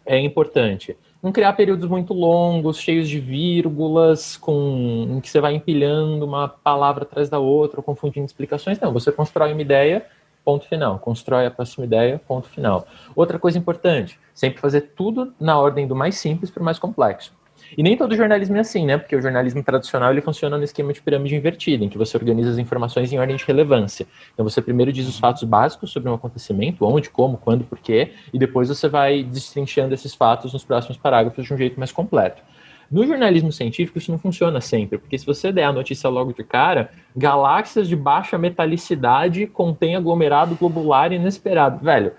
é 0.04 0.18
importante. 0.18 0.96
Não 1.22 1.30
criar 1.30 1.52
períodos 1.52 1.88
muito 1.88 2.12
longos, 2.14 2.78
cheios 2.78 3.08
de 3.08 3.20
vírgulas, 3.20 4.36
com 4.36 5.06
em 5.10 5.20
que 5.20 5.28
você 5.28 5.40
vai 5.40 5.54
empilhando 5.54 6.24
uma 6.24 6.48
palavra 6.48 7.04
atrás 7.04 7.28
da 7.28 7.38
outra, 7.38 7.82
confundindo 7.82 8.26
explicações. 8.26 8.80
Não, 8.80 8.92
você 8.92 9.12
constrói 9.12 9.52
uma 9.52 9.62
ideia, 9.62 10.04
ponto 10.44 10.66
final. 10.66 10.98
Constrói 10.98 11.46
a 11.46 11.50
próxima 11.50 11.84
ideia, 11.84 12.20
ponto 12.26 12.48
final. 12.48 12.86
Outra 13.14 13.38
coisa 13.38 13.58
importante, 13.58 14.18
sempre 14.34 14.60
fazer 14.60 14.92
tudo 14.96 15.32
na 15.38 15.58
ordem 15.58 15.86
do 15.86 15.94
mais 15.94 16.16
simples 16.16 16.50
para 16.50 16.62
o 16.62 16.64
mais 16.64 16.78
complexo. 16.78 17.32
E 17.76 17.82
nem 17.82 17.96
todo 17.96 18.16
jornalismo 18.16 18.56
é 18.56 18.60
assim, 18.60 18.86
né? 18.86 18.98
Porque 18.98 19.14
o 19.14 19.22
jornalismo 19.22 19.62
tradicional 19.62 20.10
ele 20.10 20.20
funciona 20.20 20.56
no 20.58 20.64
esquema 20.64 20.92
de 20.92 21.00
pirâmide 21.00 21.36
invertida, 21.36 21.84
em 21.84 21.88
que 21.88 21.98
você 21.98 22.16
organiza 22.16 22.50
as 22.50 22.58
informações 22.58 23.12
em 23.12 23.18
ordem 23.18 23.36
de 23.36 23.44
relevância. 23.44 24.06
Então 24.32 24.48
você 24.48 24.60
primeiro 24.60 24.92
diz 24.92 25.08
os 25.08 25.18
fatos 25.18 25.44
básicos 25.44 25.90
sobre 25.90 26.08
um 26.08 26.14
acontecimento, 26.14 26.84
onde, 26.84 27.10
como, 27.10 27.36
quando, 27.36 27.64
porquê, 27.64 28.12
e 28.32 28.38
depois 28.38 28.68
você 28.68 28.88
vai 28.88 29.22
destrinchando 29.22 29.94
esses 29.94 30.14
fatos 30.14 30.52
nos 30.52 30.64
próximos 30.64 30.96
parágrafos 30.96 31.44
de 31.44 31.54
um 31.54 31.56
jeito 31.56 31.78
mais 31.78 31.92
completo. 31.92 32.42
No 32.90 33.06
jornalismo 33.06 33.52
científico, 33.52 33.98
isso 33.98 34.10
não 34.10 34.18
funciona 34.18 34.60
sempre, 34.60 34.98
porque 34.98 35.16
se 35.16 35.24
você 35.24 35.52
der 35.52 35.62
a 35.62 35.72
notícia 35.72 36.10
logo 36.10 36.32
de 36.32 36.42
cara, 36.42 36.90
galáxias 37.16 37.86
de 37.86 37.94
baixa 37.94 38.36
metalicidade 38.36 39.46
contêm 39.46 39.94
aglomerado 39.94 40.56
globular 40.56 41.12
inesperado. 41.12 41.84
Velho, 41.84 42.12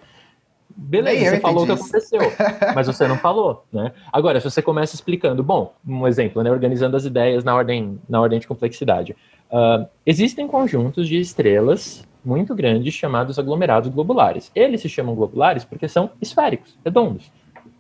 Beleza, 0.76 1.32
você 1.32 1.40
falou 1.40 1.64
o 1.64 1.66
que 1.66 1.72
aconteceu, 1.72 2.22
mas 2.76 2.88
você 2.88 3.08
não 3.08 3.18
falou, 3.18 3.66
né? 3.72 3.92
Agora, 4.12 4.40
se 4.40 4.50
você 4.50 4.62
começa 4.62 4.96
explicando, 4.96 5.44
bom, 5.44 5.74
um 5.86 6.08
exemplo, 6.08 6.42
né, 6.44 6.52
organizando 6.52 6.96
as 6.98 7.06
ideias 7.06 7.44
na 7.44 7.56
ordem, 7.56 8.00
na 8.08 8.20
ordem 8.20 8.40
de 8.40 8.48
complexidade. 8.48 9.16
Uh, 9.52 9.86
existem 10.06 10.48
conjuntos 10.48 11.08
de 11.08 11.20
estrelas 11.20 12.08
muito 12.24 12.56
grandes 12.56 12.94
chamados 12.94 13.38
aglomerados 13.38 13.90
globulares. 13.90 14.52
Eles 14.56 14.82
se 14.82 14.90
chamam 14.90 15.16
globulares 15.16 15.66
porque 15.66 15.88
são 15.88 16.12
esféricos, 16.22 16.78
redondos. 16.86 17.32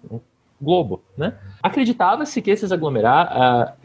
Um 0.09 0.19
globo, 0.61 1.01
né? 1.17 1.35
Acreditava-se 1.61 2.41
que, 2.41 2.51
esses 2.51 2.71
uh, 2.71 2.75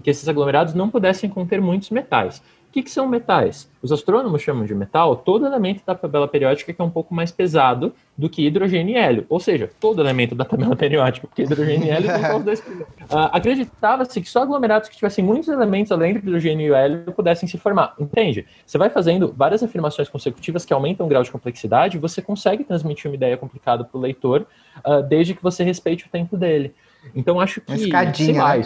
que 0.03 0.11
esses 0.11 0.29
aglomerados 0.29 0.75
não 0.75 0.91
pudessem 0.91 1.31
conter 1.31 1.61
muitos 1.61 1.91
metais 1.91 2.43
que, 2.73 2.83
que 2.83 2.91
são 2.91 3.07
metais? 3.07 3.71
Os 3.83 3.93
astrônomos 3.93 4.43
chamam 4.43 4.65
de 4.65 4.75
metal 4.75 5.17
todo 5.17 5.47
elemento 5.47 5.83
da 5.87 5.95
tabela 5.95 6.27
periódica 6.27 6.73
que 6.73 6.81
é 6.81 6.85
um 6.85 6.91
pouco 6.91 7.15
mais 7.15 7.31
pesado 7.31 7.95
do 8.17 8.29
que 8.29 8.47
hidrogênio 8.47 8.95
e 8.95 8.99
hélio. 8.99 9.27
Ou 9.29 9.39
seja, 9.39 9.71
todo 9.81 10.01
elemento 10.01 10.35
da 10.35 10.45
tabela 10.45 10.75
periódica, 10.77 11.27
porque 11.27 11.43
hidrogênio 11.43 11.87
e 11.87 11.91
hélio 11.91 12.11
são 12.11 12.39
os 12.39 12.45
dois 12.45 12.61
primeiros. 12.61 12.93
Uh, 13.05 13.31
Acreditava-se 13.33 14.21
que 14.21 14.29
só 14.29 14.43
aglomerados 14.43 14.89
que 14.89 14.97
tivessem 14.97 15.25
muitos 15.25 15.49
elementos 15.49 15.93
além 15.93 16.15
do 16.15 16.19
hidrogênio 16.19 16.73
e 16.73 16.75
hélio 16.75 17.13
pudessem 17.13 17.49
se 17.49 17.59
formar. 17.59 17.95
Entende? 17.99 18.47
Você 18.67 18.77
vai 18.79 18.91
fazendo 18.91 19.33
várias 19.37 19.63
afirmações 19.63 20.09
consecutivas 20.09 20.65
que 20.65 20.73
aumentam 20.73 21.07
o 21.07 21.09
grau 21.09 21.23
de 21.23 21.31
complexidade, 21.31 21.99
você 21.99 22.21
consegue 22.21 22.65
transmitir 22.65 23.11
uma 23.11 23.15
ideia 23.15 23.37
complicada 23.37 23.85
para 23.85 23.97
o 23.97 24.01
leitor, 24.01 24.47
uh, 24.85 25.03
desde 25.03 25.35
que 25.35 25.43
você 25.43 25.63
respeite 25.63 26.07
o 26.07 26.09
tempo 26.09 26.37
dele. 26.37 26.75
Então 27.15 27.41
acho 27.41 27.61
que. 27.61 27.73
Uma 27.73 27.79
escadinha, 27.79 28.43
lá, 28.43 28.57
né? 28.57 28.65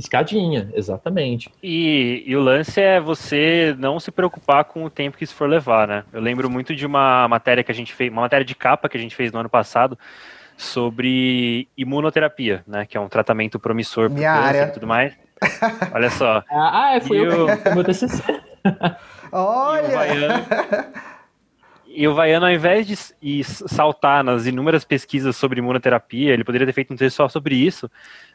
Escadinha, 0.00 0.70
exatamente. 0.72 1.50
E, 1.62 2.24
e, 2.26 2.34
o 2.34 2.40
lance 2.40 2.80
é 2.80 2.98
você 2.98 3.76
não 3.78 4.00
se 4.00 4.10
preocupar 4.10 4.64
com 4.64 4.84
o 4.84 4.90
tempo 4.90 5.16
que 5.16 5.24
isso 5.24 5.34
for 5.34 5.48
levar, 5.48 5.86
né? 5.86 6.04
Eu 6.12 6.20
lembro 6.20 6.48
muito 6.48 6.74
de 6.74 6.86
uma 6.86 7.28
matéria 7.28 7.62
que 7.62 7.70
a 7.70 7.74
gente 7.74 7.92
fez, 7.92 8.10
uma 8.10 8.22
matéria 8.22 8.44
de 8.44 8.54
capa 8.54 8.88
que 8.88 8.96
a 8.96 9.00
gente 9.00 9.14
fez 9.14 9.30
no 9.30 9.38
ano 9.38 9.48
passado 9.48 9.98
sobre 10.56 11.68
imunoterapia, 11.76 12.64
né? 12.66 12.86
Que 12.86 12.96
é 12.96 13.00
um 13.00 13.08
tratamento 13.08 13.58
promissor 13.58 14.10
para 14.10 14.22
câncer 14.22 14.68
e 14.68 14.72
tudo 14.72 14.86
mais. 14.86 15.12
Olha 15.92 16.10
só. 16.10 16.42
Ah, 16.50 16.94
é, 16.94 17.00
foi 17.00 17.18
e 17.18 17.24
eu, 17.24 17.46
o 17.46 17.74
meu 17.74 17.84
TCC. 17.84 18.22
Olha! 19.32 19.86
E 19.86 19.88
o 19.88 19.94
Vaiano, 19.96 20.46
e 21.92 22.08
o 22.08 22.14
Vaiano, 22.14 22.46
ao 22.46 22.52
invés 22.52 22.86
de 22.86 23.44
saltar 23.44 24.22
nas 24.22 24.46
inúmeras 24.46 24.84
pesquisas 24.84 25.36
sobre 25.36 25.58
imunoterapia, 25.58 26.32
ele 26.32 26.44
poderia 26.44 26.66
ter 26.66 26.72
feito 26.72 26.94
um 26.94 26.96
texto 26.96 27.16
só 27.16 27.28
sobre 27.28 27.56
isso, 27.56 27.90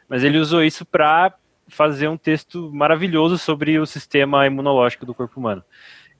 mas 0.08 0.22
ele 0.22 0.38
usou 0.38 0.62
isso 0.62 0.84
para 0.84 1.32
fazer 1.68 2.08
um 2.08 2.16
texto 2.16 2.70
maravilhoso 2.72 3.38
sobre 3.38 3.78
o 3.78 3.86
sistema 3.86 4.46
imunológico 4.46 5.06
do 5.06 5.14
corpo 5.14 5.38
humano. 5.40 5.62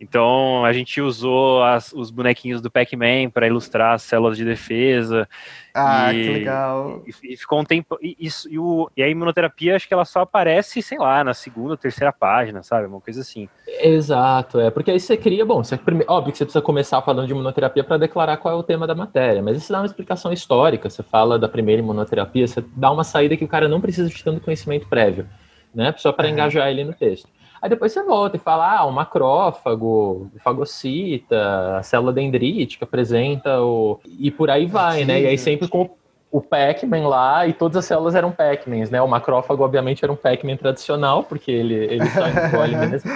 Então 0.00 0.64
a 0.64 0.72
gente 0.72 1.00
usou 1.00 1.62
as, 1.62 1.92
os 1.92 2.10
bonequinhos 2.10 2.60
do 2.60 2.70
Pac-Man 2.70 3.30
para 3.32 3.46
ilustrar 3.46 3.94
as 3.94 4.02
células 4.02 4.36
de 4.36 4.44
defesa. 4.44 5.26
Ah, 5.74 6.12
e, 6.12 6.22
que 6.22 6.32
legal. 6.32 7.02
E, 7.06 7.32
e, 7.32 7.36
ficou 7.36 7.60
um 7.60 7.64
tempo. 7.64 7.98
E, 8.02 8.16
isso, 8.18 8.48
e, 8.50 8.58
o, 8.58 8.90
e 8.96 9.02
a 9.02 9.08
imunoterapia, 9.08 9.74
acho 9.74 9.88
que 9.88 9.94
ela 9.94 10.04
só 10.04 10.20
aparece, 10.20 10.82
sei 10.82 10.98
lá, 10.98 11.24
na 11.24 11.32
segunda, 11.34 11.76
terceira 11.76 12.12
página, 12.12 12.62
sabe? 12.62 12.86
Uma 12.86 13.00
coisa 13.00 13.22
assim. 13.22 13.48
Exato, 13.66 14.60
é. 14.60 14.70
Porque 14.70 14.90
aí 14.90 15.00
você 15.00 15.16
cria, 15.16 15.44
bom, 15.44 15.64
você, 15.64 15.78
óbvio 16.06 16.32
que 16.32 16.38
você 16.38 16.44
precisa 16.44 16.62
começar 16.62 17.00
falando 17.02 17.26
de 17.26 17.32
imunoterapia 17.32 17.84
para 17.84 17.98
declarar 17.98 18.36
qual 18.36 18.54
é 18.54 18.56
o 18.56 18.62
tema 18.62 18.86
da 18.86 18.94
matéria, 18.94 19.42
mas 19.42 19.56
isso 19.56 19.72
dá 19.72 19.80
uma 19.80 19.86
explicação 19.86 20.32
histórica. 20.32 20.90
Você 20.90 21.02
fala 21.02 21.38
da 21.38 21.48
primeira 21.48 21.80
imunoterapia, 21.80 22.46
você 22.46 22.62
dá 22.74 22.90
uma 22.90 23.04
saída 23.04 23.36
que 23.36 23.44
o 23.44 23.48
cara 23.48 23.68
não 23.68 23.80
precisa 23.80 24.08
de 24.08 24.24
tanto 24.24 24.40
conhecimento 24.40 24.88
prévio, 24.88 25.26
né? 25.74 25.94
Só 25.96 26.12
para 26.12 26.28
engajar 26.28 26.68
ele 26.68 26.84
no 26.84 26.92
texto. 26.92 27.28
Aí 27.60 27.68
depois 27.68 27.92
você 27.92 28.02
volta 28.02 28.36
e 28.36 28.40
fala, 28.40 28.78
ah, 28.78 28.84
o 28.84 28.92
macrófago, 28.92 30.30
o 30.34 30.38
fagocita, 30.38 31.78
a 31.78 31.82
célula 31.82 32.12
dendrítica 32.12 32.84
apresenta 32.84 33.60
o... 33.60 33.98
E 34.06 34.30
por 34.30 34.50
aí 34.50 34.66
vai, 34.66 35.04
né? 35.04 35.22
E 35.22 35.26
aí 35.26 35.38
sempre 35.38 35.68
com 35.68 35.90
o 36.30 36.40
Pac-Man 36.40 37.08
lá, 37.08 37.46
e 37.46 37.52
todas 37.52 37.78
as 37.78 37.84
células 37.86 38.14
eram 38.14 38.30
Pac-Mans, 38.30 38.90
né? 38.90 39.00
O 39.00 39.08
macrófago, 39.08 39.64
obviamente, 39.64 40.04
era 40.04 40.12
um 40.12 40.16
Pac-Man 40.16 40.56
tradicional, 40.56 41.24
porque 41.24 41.50
ele, 41.50 41.74
ele 41.74 42.06
só 42.10 42.28
encolhe 42.28 42.76
mesmo. 42.76 43.10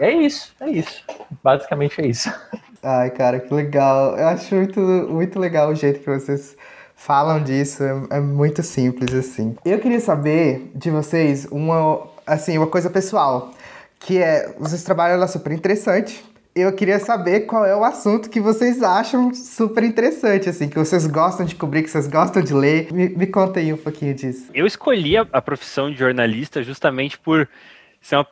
É 0.00 0.12
isso, 0.12 0.52
é 0.60 0.70
isso. 0.70 1.02
Basicamente 1.42 2.00
é 2.00 2.06
isso. 2.06 2.32
Ai, 2.82 3.10
cara, 3.10 3.40
que 3.40 3.52
legal. 3.52 4.16
Eu 4.16 4.28
acho 4.28 4.54
muito, 4.54 4.80
muito 4.80 5.38
legal 5.38 5.70
o 5.70 5.74
jeito 5.74 6.00
que 6.00 6.10
vocês 6.10 6.56
falam 6.94 7.42
disso. 7.42 7.82
É, 7.82 8.18
é 8.18 8.20
muito 8.20 8.62
simples, 8.62 9.14
assim. 9.14 9.56
Eu 9.64 9.78
queria 9.80 10.00
saber 10.00 10.70
de 10.74 10.90
vocês 10.90 11.46
uma, 11.50 12.06
assim, 12.26 12.58
uma 12.58 12.66
coisa 12.66 12.90
pessoal 12.90 13.50
que 13.98 14.18
é, 14.18 14.54
vocês 14.58 14.82
trabalham 14.82 15.18
lá 15.18 15.26
super 15.26 15.52
interessante. 15.52 16.24
Eu 16.54 16.72
queria 16.72 16.98
saber 16.98 17.40
qual 17.40 17.64
é 17.64 17.76
o 17.76 17.84
assunto 17.84 18.28
que 18.28 18.40
vocês 18.40 18.82
acham 18.82 19.32
super 19.32 19.84
interessante, 19.84 20.48
assim, 20.48 20.68
que 20.68 20.78
vocês 20.78 21.06
gostam 21.06 21.46
de 21.46 21.54
cobrir, 21.54 21.82
que 21.82 21.90
vocês 21.90 22.08
gostam 22.08 22.42
de 22.42 22.52
ler. 22.52 22.92
Me, 22.92 23.08
me 23.10 23.26
conta 23.26 23.60
aí 23.60 23.72
um 23.72 23.76
pouquinho 23.76 24.14
disso. 24.14 24.50
Eu 24.52 24.66
escolhi 24.66 25.16
a, 25.16 25.26
a 25.32 25.40
profissão 25.40 25.90
de 25.90 25.98
jornalista 25.98 26.62
justamente 26.62 27.18
por 27.18 27.48
ser 28.00 28.16
uma, 28.16 28.26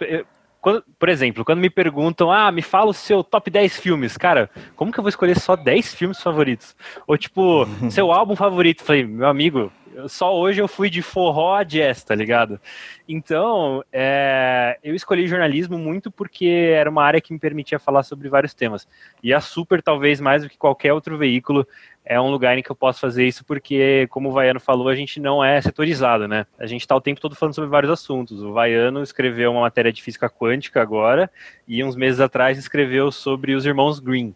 quando, 0.66 0.82
por 0.98 1.08
exemplo, 1.08 1.44
quando 1.44 1.60
me 1.60 1.70
perguntam, 1.70 2.32
ah, 2.32 2.50
me 2.50 2.60
fala 2.60 2.90
o 2.90 2.92
seu 2.92 3.22
top 3.22 3.48
10 3.48 3.76
filmes, 3.76 4.16
cara, 4.16 4.50
como 4.74 4.90
que 4.90 4.98
eu 4.98 5.02
vou 5.04 5.08
escolher 5.08 5.38
só 5.38 5.54
10 5.54 5.94
filmes 5.94 6.20
favoritos? 6.20 6.74
Ou 7.06 7.16
tipo, 7.16 7.68
seu 7.88 8.10
álbum 8.10 8.34
favorito? 8.34 8.82
Falei, 8.82 9.06
meu 9.06 9.28
amigo, 9.28 9.70
só 10.08 10.36
hoje 10.36 10.60
eu 10.60 10.68
fui 10.68 10.90
de 10.90 11.02
forró 11.02 11.54
a 11.54 11.62
jazz, 11.62 12.04
tá 12.04 12.14
ligado? 12.14 12.60
Então, 13.08 13.82
é, 13.92 14.78
eu 14.82 14.94
escolhi 14.94 15.26
jornalismo 15.26 15.78
muito 15.78 16.10
porque 16.10 16.46
era 16.46 16.90
uma 16.90 17.04
área 17.04 17.20
que 17.20 17.32
me 17.32 17.38
permitia 17.38 17.78
falar 17.78 18.02
sobre 18.02 18.28
vários 18.28 18.52
temas. 18.54 18.86
E 19.22 19.32
a 19.32 19.40
Super, 19.40 19.82
talvez 19.82 20.20
mais 20.20 20.42
do 20.42 20.48
que 20.48 20.58
qualquer 20.58 20.92
outro 20.92 21.16
veículo, 21.16 21.66
é 22.04 22.20
um 22.20 22.30
lugar 22.30 22.56
em 22.56 22.62
que 22.62 22.70
eu 22.70 22.76
posso 22.76 23.00
fazer 23.00 23.26
isso 23.26 23.44
porque, 23.44 24.06
como 24.10 24.28
o 24.28 24.32
Vaiano 24.32 24.60
falou, 24.60 24.88
a 24.88 24.94
gente 24.94 25.18
não 25.18 25.44
é 25.44 25.60
setorizado, 25.60 26.28
né? 26.28 26.46
A 26.58 26.66
gente 26.66 26.82
está 26.82 26.94
o 26.94 27.00
tempo 27.00 27.20
todo 27.20 27.34
falando 27.34 27.54
sobre 27.54 27.70
vários 27.70 27.90
assuntos. 27.90 28.42
O 28.42 28.52
Vaiano 28.52 29.02
escreveu 29.02 29.50
uma 29.50 29.62
matéria 29.62 29.92
de 29.92 30.02
física 30.02 30.28
quântica 30.28 30.80
agora 30.80 31.30
e 31.66 31.82
uns 31.82 31.96
meses 31.96 32.20
atrás 32.20 32.58
escreveu 32.58 33.10
sobre 33.10 33.54
os 33.54 33.66
irmãos 33.66 33.98
Green, 33.98 34.34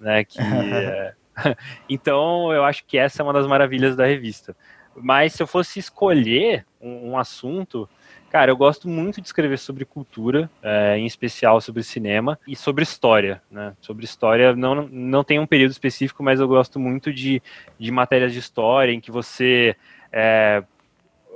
né? 0.00 0.24
Que, 0.24 0.38
é... 0.40 1.14
então, 1.88 2.52
eu 2.52 2.64
acho 2.64 2.84
que 2.84 2.98
essa 2.98 3.22
é 3.22 3.24
uma 3.24 3.32
das 3.32 3.46
maravilhas 3.46 3.96
da 3.96 4.06
revista. 4.06 4.56
Mas 4.96 5.32
se 5.32 5.42
eu 5.42 5.46
fosse 5.46 5.78
escolher 5.78 6.64
um, 6.80 7.10
um 7.10 7.18
assunto, 7.18 7.88
cara, 8.30 8.50
eu 8.50 8.56
gosto 8.56 8.88
muito 8.88 9.20
de 9.20 9.26
escrever 9.26 9.58
sobre 9.58 9.84
cultura, 9.84 10.50
é, 10.62 10.96
em 10.98 11.06
especial 11.06 11.60
sobre 11.60 11.82
cinema 11.82 12.38
e 12.46 12.54
sobre 12.54 12.82
história, 12.82 13.42
né? 13.50 13.74
Sobre 13.80 14.04
história, 14.04 14.54
não, 14.54 14.88
não 14.88 15.24
tem 15.24 15.38
um 15.38 15.46
período 15.46 15.72
específico, 15.72 16.22
mas 16.22 16.40
eu 16.40 16.48
gosto 16.48 16.78
muito 16.78 17.12
de, 17.12 17.42
de 17.78 17.90
matérias 17.90 18.32
de 18.32 18.38
história 18.38 18.92
em 18.92 19.00
que 19.00 19.10
você 19.10 19.76
é, 20.12 20.62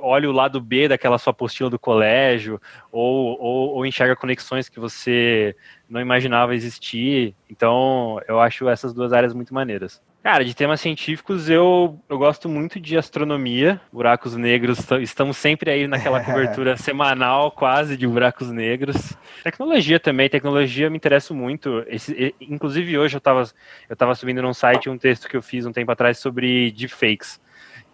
olha 0.00 0.28
o 0.28 0.32
lado 0.32 0.60
B 0.60 0.88
daquela 0.88 1.18
sua 1.18 1.30
apostila 1.30 1.70
do 1.70 1.78
colégio, 1.78 2.60
ou, 2.90 3.40
ou, 3.40 3.74
ou, 3.74 3.86
enxerga 3.86 4.16
conexões 4.16 4.68
que 4.68 4.80
você 4.80 5.54
não 5.88 6.00
imaginava 6.00 6.54
existir. 6.54 7.34
Então, 7.50 8.20
eu 8.26 8.40
acho 8.40 8.68
essas 8.68 8.92
duas 8.94 9.12
áreas 9.12 9.34
muito 9.34 9.52
maneiras. 9.52 10.02
Cara, 10.30 10.44
de 10.44 10.54
temas 10.54 10.78
científicos, 10.82 11.48
eu, 11.48 11.98
eu 12.06 12.18
gosto 12.18 12.50
muito 12.50 12.78
de 12.78 12.98
astronomia, 12.98 13.80
buracos 13.90 14.36
negros, 14.36 14.78
estamos 15.00 15.38
sempre 15.38 15.70
aí 15.70 15.88
naquela 15.88 16.20
cobertura 16.22 16.76
semanal, 16.76 17.50
quase, 17.50 17.96
de 17.96 18.06
buracos 18.06 18.50
negros. 18.50 19.16
Tecnologia 19.42 19.98
também, 19.98 20.28
tecnologia 20.28 20.90
me 20.90 20.98
interessa 20.98 21.32
muito. 21.32 21.82
Esse, 21.86 22.34
inclusive, 22.38 22.98
hoje 22.98 23.16
eu 23.16 23.18
estava 23.20 23.42
eu 23.88 23.96
tava 23.96 24.14
subindo 24.14 24.42
num 24.42 24.52
site 24.52 24.90
um 24.90 24.98
texto 24.98 25.30
que 25.30 25.34
eu 25.38 25.40
fiz 25.40 25.64
um 25.64 25.72
tempo 25.72 25.90
atrás 25.90 26.18
sobre 26.18 26.72
deepfakes, 26.72 27.40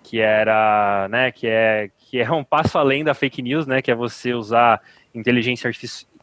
que 0.02 0.18
era, 0.18 1.06
né, 1.08 1.30
que 1.30 1.46
é, 1.46 1.88
que 1.96 2.20
é 2.20 2.32
um 2.32 2.42
passo 2.42 2.76
além 2.76 3.04
da 3.04 3.14
fake 3.14 3.42
news, 3.42 3.64
né, 3.64 3.80
que 3.80 3.92
é 3.92 3.94
você 3.94 4.34
usar 4.34 4.82
inteligência 5.14 5.70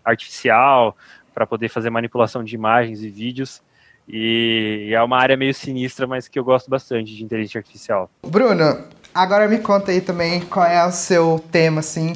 artificial 0.03 0.93
para 1.33 1.47
poder 1.47 1.69
fazer 1.69 1.89
manipulação 1.89 2.43
de 2.43 2.53
imagens 2.53 3.01
e 3.01 3.09
vídeos. 3.09 3.63
E 4.11 4.91
é 4.93 5.01
uma 5.01 5.17
área 5.17 5.37
meio 5.37 5.53
sinistra, 5.53 6.05
mas 6.05 6.27
que 6.27 6.37
eu 6.37 6.43
gosto 6.43 6.69
bastante 6.69 7.15
de 7.15 7.23
inteligência 7.23 7.59
artificial. 7.59 8.09
Bruno, 8.27 8.83
agora 9.15 9.47
me 9.47 9.59
conta 9.59 9.91
aí 9.91 10.01
também 10.01 10.41
qual 10.41 10.65
é 10.65 10.85
o 10.85 10.91
seu 10.91 11.41
tema, 11.49 11.79
assim, 11.79 12.13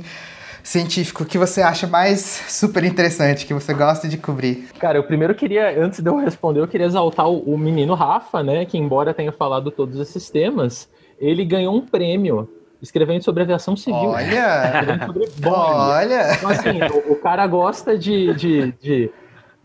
científico 0.62 1.24
que 1.24 1.38
você 1.38 1.62
acha 1.62 1.88
mais 1.88 2.20
super 2.50 2.84
interessante, 2.84 3.46
que 3.46 3.54
você 3.54 3.74
gosta 3.74 4.10
de 4.10 4.18
cobrir? 4.18 4.68
Cara, 4.78 4.98
eu 4.98 5.04
primeiro 5.04 5.34
queria, 5.34 5.82
antes 5.82 6.02
de 6.02 6.10
eu 6.10 6.18
responder, 6.18 6.60
eu 6.60 6.68
queria 6.68 6.88
exaltar 6.88 7.30
o, 7.30 7.40
o 7.40 7.58
menino 7.58 7.94
Rafa, 7.94 8.44
né? 8.44 8.66
Que 8.66 8.78
embora 8.78 9.14
tenha 9.14 9.32
falado 9.32 9.72
todos 9.72 9.98
esses 9.98 10.30
temas, 10.30 10.90
ele 11.18 11.46
ganhou 11.46 11.74
um 11.74 11.82
prêmio 11.82 12.50
escrevendo 12.82 13.24
sobre 13.24 13.44
aviação 13.44 13.76
civil. 13.76 14.10
Olha! 14.10 15.00
Sobre 15.06 15.30
Olha! 15.46 16.34
Então, 16.34 16.50
assim, 16.50 16.80
o, 16.82 17.14
o, 17.14 17.16
cara 17.16 17.46
gosta 17.48 17.98
de, 17.98 18.34
de, 18.34 18.72
de, 18.74 19.12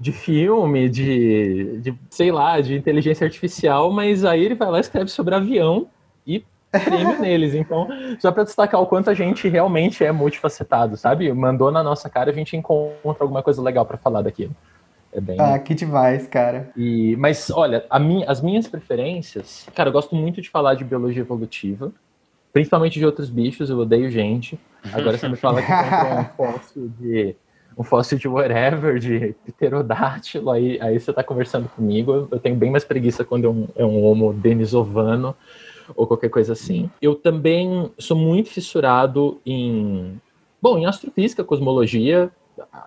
de 0.01 0.13
filme, 0.13 0.89
de, 0.89 1.79
de, 1.83 1.95
sei 2.09 2.33
lá, 2.33 2.59
de 2.59 2.75
inteligência 2.75 3.27
artificial, 3.27 3.93
mas 3.93 4.25
aí 4.25 4.43
ele 4.43 4.55
vai 4.55 4.71
lá 4.71 4.79
e 4.79 4.81
escreve 4.81 5.11
sobre 5.11 5.35
avião 5.35 5.89
e 6.27 6.43
prêmio 6.73 7.21
neles. 7.21 7.55
Então, 7.55 7.87
só 8.19 8.33
para 8.33 8.45
destacar 8.45 8.81
o 8.81 8.87
quanto 8.87 9.11
a 9.11 9.15
gente 9.15 9.47
realmente 9.47 10.03
é 10.03 10.11
multifacetado, 10.11 10.97
sabe? 10.97 11.31
Mandou 11.35 11.71
na 11.71 11.83
nossa 11.83 12.09
cara, 12.09 12.31
a 12.31 12.35
gente 12.35 12.57
encontra 12.57 13.23
alguma 13.23 13.43
coisa 13.43 13.61
legal 13.61 13.85
para 13.85 13.99
falar 13.99 14.23
daquilo. 14.23 14.57
É 15.13 15.21
bem... 15.21 15.37
Ah, 15.39 15.59
que 15.59 15.75
demais, 15.75 16.27
cara. 16.27 16.71
E, 16.75 17.15
mas, 17.17 17.51
olha, 17.51 17.85
minha, 18.01 18.31
as 18.31 18.41
minhas 18.41 18.67
preferências... 18.67 19.69
Cara, 19.75 19.91
eu 19.91 19.93
gosto 19.93 20.15
muito 20.15 20.41
de 20.41 20.49
falar 20.49 20.75
de 20.75 20.85
biologia 20.85 21.21
evolutiva, 21.21 21.93
principalmente 22.55 22.99
de 22.99 23.05
outros 23.05 23.29
bichos, 23.29 23.69
eu 23.69 23.79
odeio 23.79 24.11
gente. 24.11 24.59
Agora 24.95 25.19
você 25.19 25.29
me 25.29 25.37
fala 25.37 25.61
que 25.61 25.69
comprou 25.69 26.21
um 26.21 26.25
fóssil 26.37 26.91
de... 26.99 27.37
Um 27.77 27.83
fóssil 27.83 28.19
de 28.19 28.29
whatever, 28.29 28.99
de 28.99 29.35
pterodátilo, 29.47 30.51
aí, 30.51 30.79
aí 30.81 30.99
você 30.99 31.13
tá 31.13 31.23
conversando 31.23 31.69
comigo. 31.69 32.29
Eu 32.31 32.39
tenho 32.39 32.57
bem 32.57 32.71
mais 32.71 32.85
preguiça 32.85 33.25
quando 33.25 33.47
é 33.47 33.49
um, 33.49 33.69
é 33.77 33.85
um 33.85 34.05
homo 34.05 34.33
denisovano 34.33 35.35
ou 35.97 36.07
qualquer 36.07 36.29
coisa 36.29 36.53
assim. 36.53 36.91
Eu 37.01 37.15
também 37.15 37.91
sou 37.99 38.17
muito 38.17 38.51
fissurado 38.51 39.41
em, 39.45 40.21
bom, 40.61 40.79
em 40.79 40.87
astrofísica, 40.87 41.45
cosmologia. 41.45 42.31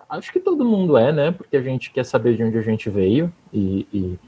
Acho 0.08 0.32
que 0.32 0.40
todo 0.40 0.64
mundo 0.64 0.96
é, 0.96 1.12
né? 1.12 1.32
Porque 1.32 1.56
a 1.56 1.62
gente 1.62 1.90
quer 1.90 2.04
saber 2.04 2.36
de 2.36 2.44
onde 2.44 2.58
a 2.58 2.62
gente 2.62 2.88
veio 2.88 3.32
e, 3.52 3.86
e 3.92 4.18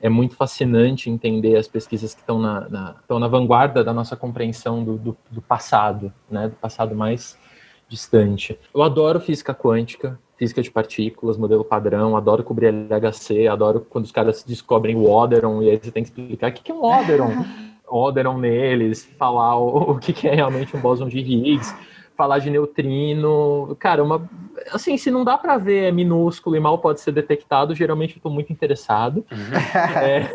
é 0.00 0.08
muito 0.08 0.34
fascinante 0.34 1.10
entender 1.10 1.56
as 1.56 1.68
pesquisas 1.68 2.14
que 2.14 2.20
estão 2.20 2.38
na, 2.38 2.68
na, 2.68 2.96
estão 3.00 3.18
na 3.18 3.28
vanguarda 3.28 3.84
da 3.84 3.92
nossa 3.92 4.16
compreensão 4.16 4.82
do, 4.82 4.96
do, 4.96 5.16
do 5.30 5.42
passado, 5.42 6.12
né? 6.30 6.48
Do 6.48 6.56
passado 6.56 6.94
mais 6.94 7.38
distante. 7.90 8.58
Eu 8.72 8.82
adoro 8.82 9.20
física 9.20 9.52
quântica, 9.52 10.18
física 10.38 10.62
de 10.62 10.70
partículas, 10.70 11.36
modelo 11.36 11.64
padrão, 11.64 12.16
adoro 12.16 12.44
cobrir 12.44 12.68
LHC, 12.68 13.48
adoro 13.48 13.86
quando 13.90 14.04
os 14.04 14.12
caras 14.12 14.42
descobrem 14.42 14.96
o 14.96 15.10
Oderon 15.10 15.62
e 15.62 15.70
aí 15.70 15.78
você 15.78 15.90
tem 15.90 16.04
que 16.04 16.08
explicar 16.08 16.50
o 16.50 16.54
que 16.54 16.70
é 16.70 16.74
um 16.74 16.82
Oderon. 16.82 17.44
Oderon 17.86 18.38
neles, 18.38 19.04
falar 19.18 19.58
o, 19.58 19.90
o 19.90 19.98
que, 19.98 20.12
que 20.12 20.28
é 20.28 20.34
realmente 20.34 20.76
um 20.76 20.80
bóson 20.80 21.08
de 21.08 21.18
Higgs, 21.18 21.74
falar 22.20 22.38
de 22.38 22.50
neutrino. 22.50 23.74
Cara, 23.78 24.04
uma, 24.04 24.28
assim, 24.70 24.98
se 24.98 25.10
não 25.10 25.24
dá 25.24 25.38
para 25.38 25.56
ver 25.56 25.84
é 25.84 25.90
minúsculo 25.90 26.54
e 26.54 26.60
mal 26.60 26.78
pode 26.78 27.00
ser 27.00 27.12
detectado, 27.12 27.74
geralmente 27.74 28.10
eu 28.10 28.18
estou 28.18 28.30
muito 28.30 28.52
interessado. 28.52 29.24
Uhum. 29.32 29.98
É... 29.98 30.30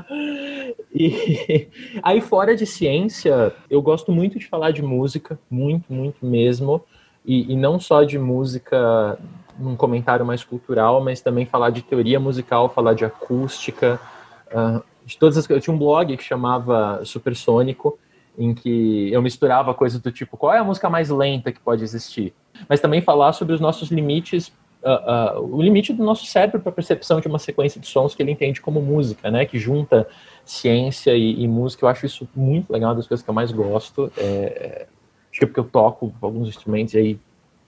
e 0.94 1.68
aí, 2.02 2.22
fora 2.22 2.56
de 2.56 2.64
ciência, 2.64 3.52
eu 3.68 3.82
gosto 3.82 4.10
muito 4.10 4.38
de 4.38 4.46
falar 4.46 4.70
de 4.70 4.82
música, 4.82 5.38
muito, 5.50 5.92
muito 5.92 6.24
mesmo. 6.24 6.82
E, 7.22 7.52
e 7.52 7.54
não 7.56 7.78
só 7.78 8.02
de 8.02 8.18
música 8.18 9.18
num 9.58 9.76
comentário 9.76 10.24
mais 10.24 10.42
cultural, 10.42 11.04
mas 11.04 11.20
também 11.20 11.44
falar 11.44 11.68
de 11.68 11.82
teoria 11.82 12.18
musical, 12.18 12.70
falar 12.70 12.94
de 12.94 13.04
acústica. 13.04 14.00
Uh, 14.50 14.82
de 15.04 15.18
todas 15.18 15.36
as, 15.36 15.48
eu 15.50 15.60
tinha 15.60 15.74
um 15.74 15.78
blog 15.78 16.16
que 16.16 16.24
chamava 16.24 17.04
Supersônico, 17.04 17.98
em 18.38 18.54
que 18.54 19.12
eu 19.12 19.22
misturava 19.22 19.72
coisas 19.74 20.00
do 20.00 20.10
tipo 20.10 20.36
qual 20.36 20.54
é 20.54 20.58
a 20.58 20.64
música 20.64 20.90
mais 20.90 21.10
lenta 21.10 21.52
que 21.52 21.60
pode 21.60 21.82
existir, 21.82 22.32
mas 22.68 22.80
também 22.80 23.00
falar 23.00 23.32
sobre 23.32 23.54
os 23.54 23.60
nossos 23.60 23.90
limites, 23.90 24.48
uh, 24.82 25.38
uh, 25.38 25.56
o 25.56 25.62
limite 25.62 25.92
do 25.92 26.04
nosso 26.04 26.26
cérebro 26.26 26.60
para 26.60 26.70
a 26.70 26.74
percepção 26.74 27.20
de 27.20 27.28
uma 27.28 27.38
sequência 27.38 27.80
de 27.80 27.86
sons 27.86 28.14
que 28.14 28.22
ele 28.22 28.32
entende 28.32 28.60
como 28.60 28.80
música, 28.80 29.30
né, 29.30 29.44
que 29.44 29.58
junta 29.58 30.06
ciência 30.44 31.14
e, 31.14 31.42
e 31.42 31.48
música. 31.48 31.84
Eu 31.84 31.88
acho 31.88 32.06
isso 32.06 32.28
muito 32.34 32.72
legal, 32.72 32.90
uma 32.90 32.96
das 32.96 33.06
coisas 33.06 33.24
que 33.24 33.30
eu 33.30 33.34
mais 33.34 33.52
gosto. 33.52 34.12
É, 34.16 34.22
é 34.22 34.86
acho 35.30 35.38
que 35.40 35.44
é 35.44 35.46
porque 35.48 35.60
eu 35.60 35.64
toco 35.64 36.12
alguns 36.20 36.48
instrumentos 36.48 36.94
e 36.94 36.98
aí 36.98 37.20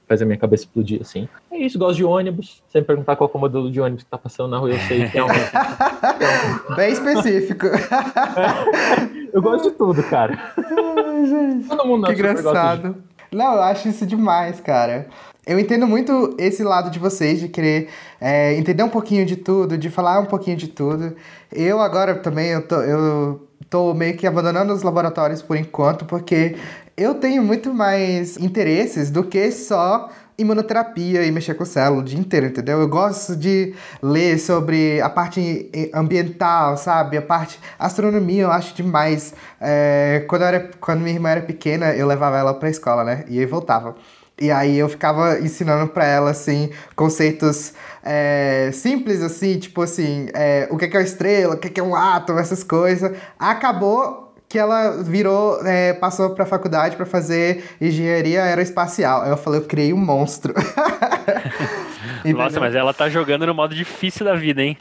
faz 0.07 0.23
a 0.23 0.25
minha 0.25 0.39
cabeça 0.39 0.65
explodir, 0.65 1.01
assim. 1.01 1.29
É 1.51 1.59
isso, 1.59 1.79
gosto 1.79 1.97
de 1.97 2.05
ônibus. 2.05 2.63
Sem 2.69 2.83
perguntar 2.83 3.17
qual 3.17 3.31
é 3.33 3.37
o 3.37 3.41
modelo 3.41 3.71
de 3.71 3.81
ônibus 3.81 4.05
que 4.05 4.11
tá 4.11 4.17
passando 4.17 4.51
na 4.51 4.59
rua, 4.59 4.71
eu 4.71 4.79
sei 4.81 5.09
que 5.09 5.19
é 5.19 5.25
um. 5.25 5.29
Bem 6.77 6.93
específico. 6.93 7.67
eu 9.33 9.43
gosto 9.43 9.71
de 9.71 9.77
tudo, 9.77 10.03
cara. 10.03 10.39
Ai, 10.57 11.27
gente. 11.27 11.69
Todo 11.69 11.87
mundo 11.87 12.07
que 12.07 12.13
engraçado. 12.13 12.95
De... 12.95 13.37
Não, 13.37 13.55
eu 13.55 13.63
acho 13.63 13.89
isso 13.89 14.07
demais, 14.07 14.61
cara. 14.61 15.09
Eu 15.47 15.61
entendo 15.61 15.87
muito 15.87 16.35
esse 16.39 16.65
lado 16.65 16.91
de 16.91 16.99
vocês, 16.99 17.39
de 17.39 17.49
querer 17.49 17.89
é, 18.21 18.55
entender 18.55 18.83
um 18.83 18.89
pouquinho 18.89 19.25
de 19.25 19.37
tudo, 19.37 19.79
de 19.79 19.89
falar 19.91 20.19
um 20.19 20.27
pouquinho 20.27 20.57
de 20.57 20.69
tudo. 20.69 21.15
Eu 21.53 21.81
agora 21.81 22.17
também, 22.17 22.49
eu 22.49 22.67
tô, 22.67 22.77
eu 22.83 23.49
tô 23.71 23.95
meio 23.95 24.17
que 24.17 24.27
abandonando 24.27 24.73
os 24.73 24.83
laboratórios 24.83 25.43
por 25.43 25.57
enquanto, 25.57 26.05
porque 26.05 26.57
eu 26.97 27.15
tenho 27.15 27.43
muito 27.43 27.73
mais 27.73 28.37
interesses 28.39 29.11
do 29.11 29.23
que 29.23 29.53
só 29.53 30.09
imunoterapia 30.39 31.25
e 31.25 31.31
mexer 31.31 31.55
com 31.55 31.65
célula 31.65 32.01
o 32.03 32.05
dia 32.05 32.19
inteiro, 32.19 32.47
entendeu? 32.47 32.81
Eu 32.81 32.89
gosto 32.89 33.35
de 33.35 33.75
ler 34.03 34.39
sobre 34.39 35.01
a 35.01 35.09
parte 35.09 35.71
ambiental, 35.95 36.77
sabe? 36.77 37.17
A 37.17 37.23
parte 37.23 37.59
astronomia 37.79 38.43
eu 38.43 38.51
acho 38.51 38.75
demais. 38.75 39.35
É, 39.61 40.25
quando, 40.29 40.43
eu 40.43 40.49
era, 40.49 40.71
quando 40.81 41.01
minha 41.01 41.15
irmã 41.15 41.31
era 41.31 41.41
pequena, 41.41 41.95
eu 41.95 42.07
levava 42.07 42.37
ela 42.37 42.55
pra 42.55 42.69
escola, 42.69 43.05
né? 43.05 43.25
E 43.29 43.39
aí 43.39 43.47
voltava. 43.47 43.95
E 44.39 44.51
aí 44.51 44.77
eu 44.77 44.89
ficava 44.89 45.39
ensinando 45.41 45.89
para 45.91 46.05
ela, 46.05 46.31
assim, 46.31 46.71
conceitos 46.95 47.73
é, 48.05 48.71
simples, 48.73 49.23
assim, 49.23 49.59
tipo 49.59 49.81
assim, 49.81 50.29
é, 50.35 50.69
o 50.71 50.77
que 50.77 50.85
é 50.85 50.89
uma 50.89 51.03
estrela, 51.03 51.55
o 51.55 51.59
que 51.59 51.81
é 51.81 51.83
um 51.83 51.97
átomo, 51.97 52.39
essas 52.39 52.63
coisas. 52.63 53.17
Acabou 53.39 54.26
que 54.49 54.59
ela 54.59 55.03
virou, 55.03 55.61
é, 55.67 55.93
passou 55.95 56.31
pra 56.31 56.47
faculdade 56.47 56.97
para 56.97 57.07
fazer 57.07 57.65
engenharia 57.81 58.45
aeroespacial. 58.45 59.23
Aí 59.23 59.31
eu 59.31 59.37
falei, 59.37 59.61
eu 59.61 59.65
criei 59.65 59.93
um 59.93 59.97
monstro. 59.97 60.55
Nossa, 62.25 62.59
mas 62.59 62.75
ela 62.75 62.93
tá 62.93 63.09
jogando 63.09 63.47
no 63.47 63.55
modo 63.55 63.75
difícil 63.75 64.25
da 64.25 64.35
vida, 64.35 64.63
hein? 64.63 64.77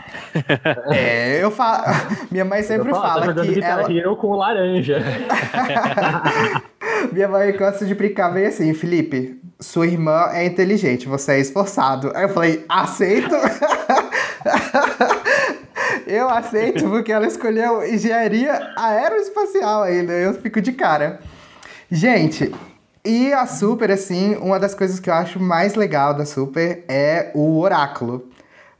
é, 0.91 1.43
eu 1.43 1.51
falo. 1.51 1.83
Minha 2.31 2.45
mãe 2.45 2.63
sempre 2.63 2.89
falo, 2.91 3.21
fala 3.21 3.33
tá 3.33 3.41
que. 3.41 3.63
Ela 3.63 3.91
Hero 3.91 4.15
com 4.15 4.35
laranja. 4.35 4.99
Minha 7.11 7.27
mãe 7.27 7.55
gosta 7.55 7.85
de 7.85 7.93
brincar 7.93 8.29
bem 8.29 8.47
assim, 8.47 8.73
Felipe, 8.73 9.39
sua 9.59 9.85
irmã 9.85 10.29
é 10.31 10.45
inteligente, 10.45 11.07
você 11.07 11.33
é 11.33 11.39
esforçado. 11.39 12.11
Aí 12.15 12.23
eu 12.23 12.29
falei, 12.29 12.65
aceito. 12.67 13.35
Eu 16.07 16.29
aceito, 16.29 16.89
porque 16.89 17.11
ela 17.11 17.27
escolheu 17.27 17.85
engenharia 17.85 18.73
aeroespacial 18.77 19.83
ainda. 19.83 20.13
Eu 20.13 20.33
fico 20.35 20.61
de 20.61 20.71
cara. 20.71 21.19
Gente, 21.91 22.53
e 23.03 23.31
a 23.31 23.45
Super, 23.45 23.91
assim, 23.91 24.35
uma 24.35 24.59
das 24.59 24.73
coisas 24.73 24.99
que 24.99 25.09
eu 25.09 25.13
acho 25.13 25.39
mais 25.39 25.75
legal 25.75 26.13
da 26.13 26.25
Super 26.25 26.83
é 26.87 27.31
o 27.35 27.59
oráculo. 27.59 28.27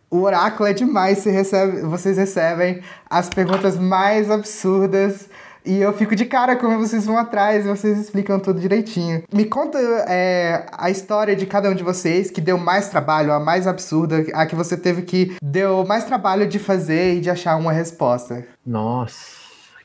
O 0.09 0.21
oráculo 0.21 0.67
é 0.67 0.73
demais, 0.73 1.19
você 1.19 1.29
recebe, 1.29 1.81
vocês 1.81 2.17
recebem 2.17 2.81
as 3.09 3.29
perguntas 3.29 3.77
mais 3.77 4.31
absurdas 4.31 5.29
e 5.65 5.81
eu 5.81 5.91
fico 5.93 6.15
de 6.15 6.25
cara 6.25 6.55
como 6.55 6.77
vocês 6.77 7.05
vão 7.05 7.17
atrás 7.17 7.65
e 7.65 7.69
vocês 7.69 7.99
explicam 7.99 8.39
tudo 8.39 8.59
direitinho. 8.59 9.23
Me 9.33 9.45
conta 9.45 9.77
é, 10.07 10.65
a 10.71 10.89
história 10.89 11.35
de 11.35 11.45
cada 11.45 11.69
um 11.69 11.75
de 11.75 11.83
vocês 11.83 12.29
que 12.29 12.39
deu 12.39 12.57
mais 12.57 12.89
trabalho, 12.89 13.33
a 13.33 13.39
mais 13.39 13.67
absurda, 13.67 14.25
a 14.33 14.45
que 14.45 14.55
você 14.55 14.77
teve 14.77 15.01
que 15.01 15.35
deu 15.41 15.85
mais 15.85 16.03
trabalho 16.05 16.47
de 16.47 16.59
fazer 16.59 17.15
e 17.15 17.21
de 17.21 17.29
achar 17.29 17.55
uma 17.57 17.71
resposta. 17.71 18.45
Nossa, 18.65 19.37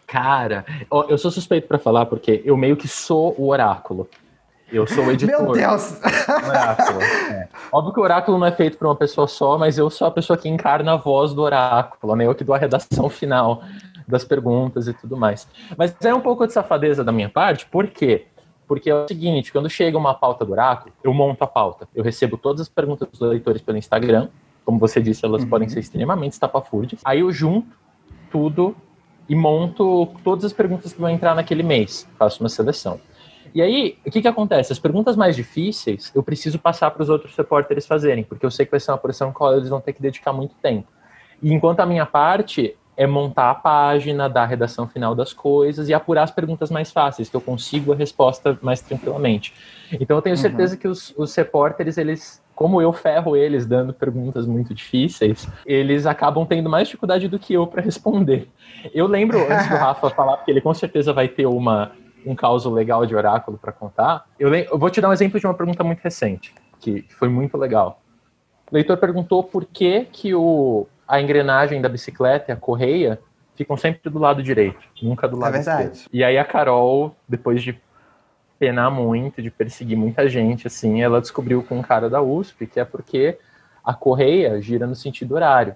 cara, 0.07 0.65
eu 1.09 1.17
sou 1.17 1.31
suspeito 1.31 1.67
para 1.67 1.79
falar 1.79 2.07
porque 2.07 2.43
eu 2.45 2.57
meio 2.57 2.77
que 2.77 2.89
sou 2.89 3.35
o 3.39 3.49
oráculo. 3.49 4.09
Eu 4.73 4.87
sou 4.87 5.07
o 5.07 5.11
editor. 5.13 5.43
Meu 5.43 5.53
Deus! 5.53 6.01
Oráculo. 6.47 7.03
É. 7.03 7.49
Óbvio 7.73 7.93
que 7.93 8.01
o 8.01 8.03
oráculo 8.03 8.39
não 8.39 8.47
é 8.47 8.53
feito 8.53 8.79
por 8.79 8.87
uma 8.87 8.97
pessoa 8.97 9.27
só, 9.27 9.59
mas 9.59 9.79
eu 9.79 9.91
sou 9.91 10.07
a 10.07 10.11
pessoa 10.11 10.37
que 10.37 10.49
encarna 10.49 10.93
a 10.93 10.97
voz 10.97 11.33
do 11.33 11.43
oráculo, 11.43 12.15
né? 12.15 12.27
Eu 12.27 12.35
que 12.35 12.45
dou 12.45 12.55
a 12.55 12.59
redação 12.59 13.09
final 13.09 13.63
das 14.11 14.25
perguntas 14.25 14.89
e 14.89 14.93
tudo 14.93 15.17
mais. 15.17 15.49
Mas 15.77 15.95
é 16.03 16.15
um 16.15 16.21
pouco 16.21 16.47
de 16.47 16.53
safadeza 16.53 17.05
da 17.05 17.13
minha 17.13 17.29
parte, 17.29 17.67
por 17.67 17.87
quê? 17.87 18.27
Porque 18.67 18.89
é 18.89 18.95
o 18.95 19.09
seguinte, 19.09 19.51
quando 19.53 19.69
chega 19.69 19.99
uma 19.99 20.15
pauta 20.15 20.45
do 20.45 20.53
Oráculo, 20.53 20.95
eu 21.03 21.13
monto 21.13 21.43
a 21.43 21.47
pauta. 21.47 21.89
Eu 21.95 22.05
recebo 22.05 22.37
todas 22.37 22.61
as 22.63 22.69
perguntas 22.69 23.09
dos 23.09 23.21
leitores 23.21 23.61
pelo 23.63 23.77
Instagram. 23.77 24.29
Como 24.65 24.79
você 24.79 25.01
disse, 25.01 25.25
elas 25.25 25.43
uhum. 25.43 25.49
podem 25.49 25.69
ser 25.69 25.81
extremamente 25.81 26.35
estapafúrdias. 26.35 27.01
Aí 27.05 27.21
eu 27.21 27.33
junto 27.33 27.67
tudo 28.31 28.77
e 29.29 29.35
monto 29.35 30.09
todas 30.23 30.45
as 30.45 30.53
perguntas 30.53 30.93
que 30.93 31.01
vão 31.01 31.11
entrar 31.11 31.35
naquele 31.35 31.65
mês. 31.65 32.09
Faço 32.17 32.43
uma 32.43 32.49
seleção. 32.49 33.01
E 33.53 33.61
aí, 33.61 33.99
o 34.07 34.11
que, 34.11 34.23
que 34.23 34.29
acontece? 34.29 34.73
As 34.73 34.79
perguntas 34.79 35.17
mais 35.17 35.35
difíceis 35.35 36.13
eu 36.15 36.23
preciso 36.23 36.59
passar 36.59 36.91
para 36.93 37.03
os 37.03 37.09
outros 37.09 37.35
repórteres 37.35 37.87
fazerem, 37.87 38.23
porque 38.23 38.47
eu 38.47 38.51
sei 38.51 38.65
que 38.65 38.71
vai 38.71 38.79
ser 38.79 38.93
uma 38.93 38.99
porção 38.99 39.33
qual 39.33 39.57
eles 39.57 39.69
vão 39.69 39.81
ter 39.81 39.93
que 39.93 40.01
dedicar 40.01 40.33
muito 40.33 40.55
tempo. 40.63 40.87
E 41.43 41.53
enquanto 41.53 41.81
a 41.81 41.87
minha 41.87 42.07
parte 42.07 42.77
é 43.01 43.07
montar 43.07 43.51
a 43.51 43.55
página, 43.55 44.29
dar 44.29 44.43
a 44.43 44.47
redação 44.47 44.87
final 44.87 45.15
das 45.15 45.33
coisas 45.33 45.89
e 45.89 45.95
apurar 45.95 46.25
as 46.25 46.31
perguntas 46.31 46.71
mais 46.71 46.93
fáceis, 46.93 47.31
que 47.31 47.35
eu 47.35 47.41
consigo 47.41 47.95
a 47.95 47.97
resposta 47.97 48.59
mais 48.61 48.83
tranquilamente. 48.83 49.55
Então 49.99 50.19
eu 50.19 50.21
tenho 50.21 50.37
uhum. 50.37 50.43
certeza 50.43 50.75
uhum. 50.75 50.81
que 50.81 50.87
os, 50.87 51.15
os 51.17 51.35
repórteres, 51.35 51.97
eles, 51.97 52.43
como 52.55 52.79
eu 52.83 52.93
ferro 52.93 53.39
eles 53.39 53.65
dando 53.65 53.95
perguntas 53.95 54.45
muito 54.45 54.75
difíceis, 54.75 55.49
eles 55.65 56.05
acabam 56.05 56.45
tendo 56.45 56.69
mais 56.69 56.89
dificuldade 56.89 57.27
do 57.27 57.39
que 57.39 57.55
eu 57.55 57.67
para 57.67 57.81
responder. 57.81 58.47
Eu 58.93 59.07
lembro, 59.07 59.39
antes 59.51 59.67
do 59.67 59.77
Rafa 59.77 60.11
falar, 60.11 60.37
porque 60.37 60.51
ele 60.51 60.61
com 60.61 60.75
certeza 60.75 61.11
vai 61.11 61.27
ter 61.27 61.47
uma, 61.47 61.93
um 62.27 62.35
caso 62.35 62.71
legal 62.71 63.07
de 63.07 63.17
oráculo 63.17 63.57
para 63.57 63.73
contar, 63.73 64.27
eu, 64.39 64.55
eu 64.55 64.79
vou 64.79 64.91
te 64.91 65.01
dar 65.01 65.09
um 65.09 65.15
exemplo 65.15 65.41
de 65.41 65.47
uma 65.47 65.55
pergunta 65.55 65.83
muito 65.83 66.01
recente, 66.01 66.55
que 66.79 67.07
foi 67.09 67.31
muito 67.31 67.57
legal. 67.57 68.03
O 68.71 68.75
leitor 68.75 68.99
perguntou 68.99 69.43
por 69.43 69.65
que, 69.65 70.05
que 70.13 70.35
o, 70.35 70.87
a 71.11 71.21
engrenagem 71.21 71.83
da 71.83 71.89
bicicleta 71.89 72.53
e 72.53 72.55
a 72.55 72.57
correia 72.57 73.19
ficam 73.57 73.77
sempre 73.77 74.09
do 74.09 74.19
lado 74.19 74.45
direito, 74.45 74.79
nunca 75.03 75.27
do 75.27 75.37
lado 75.37 75.57
é 75.57 75.61
esquerdo. 75.61 75.99
E 76.13 76.23
aí 76.23 76.39
a 76.39 76.45
Carol, 76.45 77.17
depois 77.29 77.63
de 77.65 77.77
penar 78.61 78.93
muito, 78.93 79.43
de 79.43 79.51
perseguir 79.51 79.99
muita 79.99 80.29
gente, 80.29 80.69
assim, 80.69 81.03
ela 81.03 81.21
descobriu 81.21 81.65
com 81.65 81.81
um 81.81 81.83
cara 81.83 82.09
da 82.09 82.23
USP 82.23 82.65
que 82.65 82.79
é 82.79 82.85
porque 82.85 83.37
a 83.85 83.93
correia 83.93 84.63
gira 84.63 84.87
no 84.87 84.95
sentido 84.95 85.35
horário. 85.35 85.75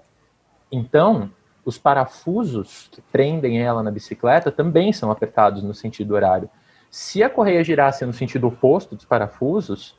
Então, 0.71 1.29
os 1.65 1.79
parafusos 1.79 2.89
que 2.93 3.01
prendem 3.01 3.61
ela 3.61 3.83
na 3.83 3.91
bicicleta 3.91 4.53
também 4.53 4.93
são 4.93 5.11
apertados 5.11 5.65
no 5.65 5.75
sentido 5.75 6.15
horário. 6.15 6.49
Se 6.89 7.25
a 7.25 7.29
correia 7.29 7.65
girasse 7.65 8.07
no 8.07 8.13
sentido 8.13 8.47
oposto 8.47 8.95
dos 8.95 9.05
parafusos, 9.05 9.99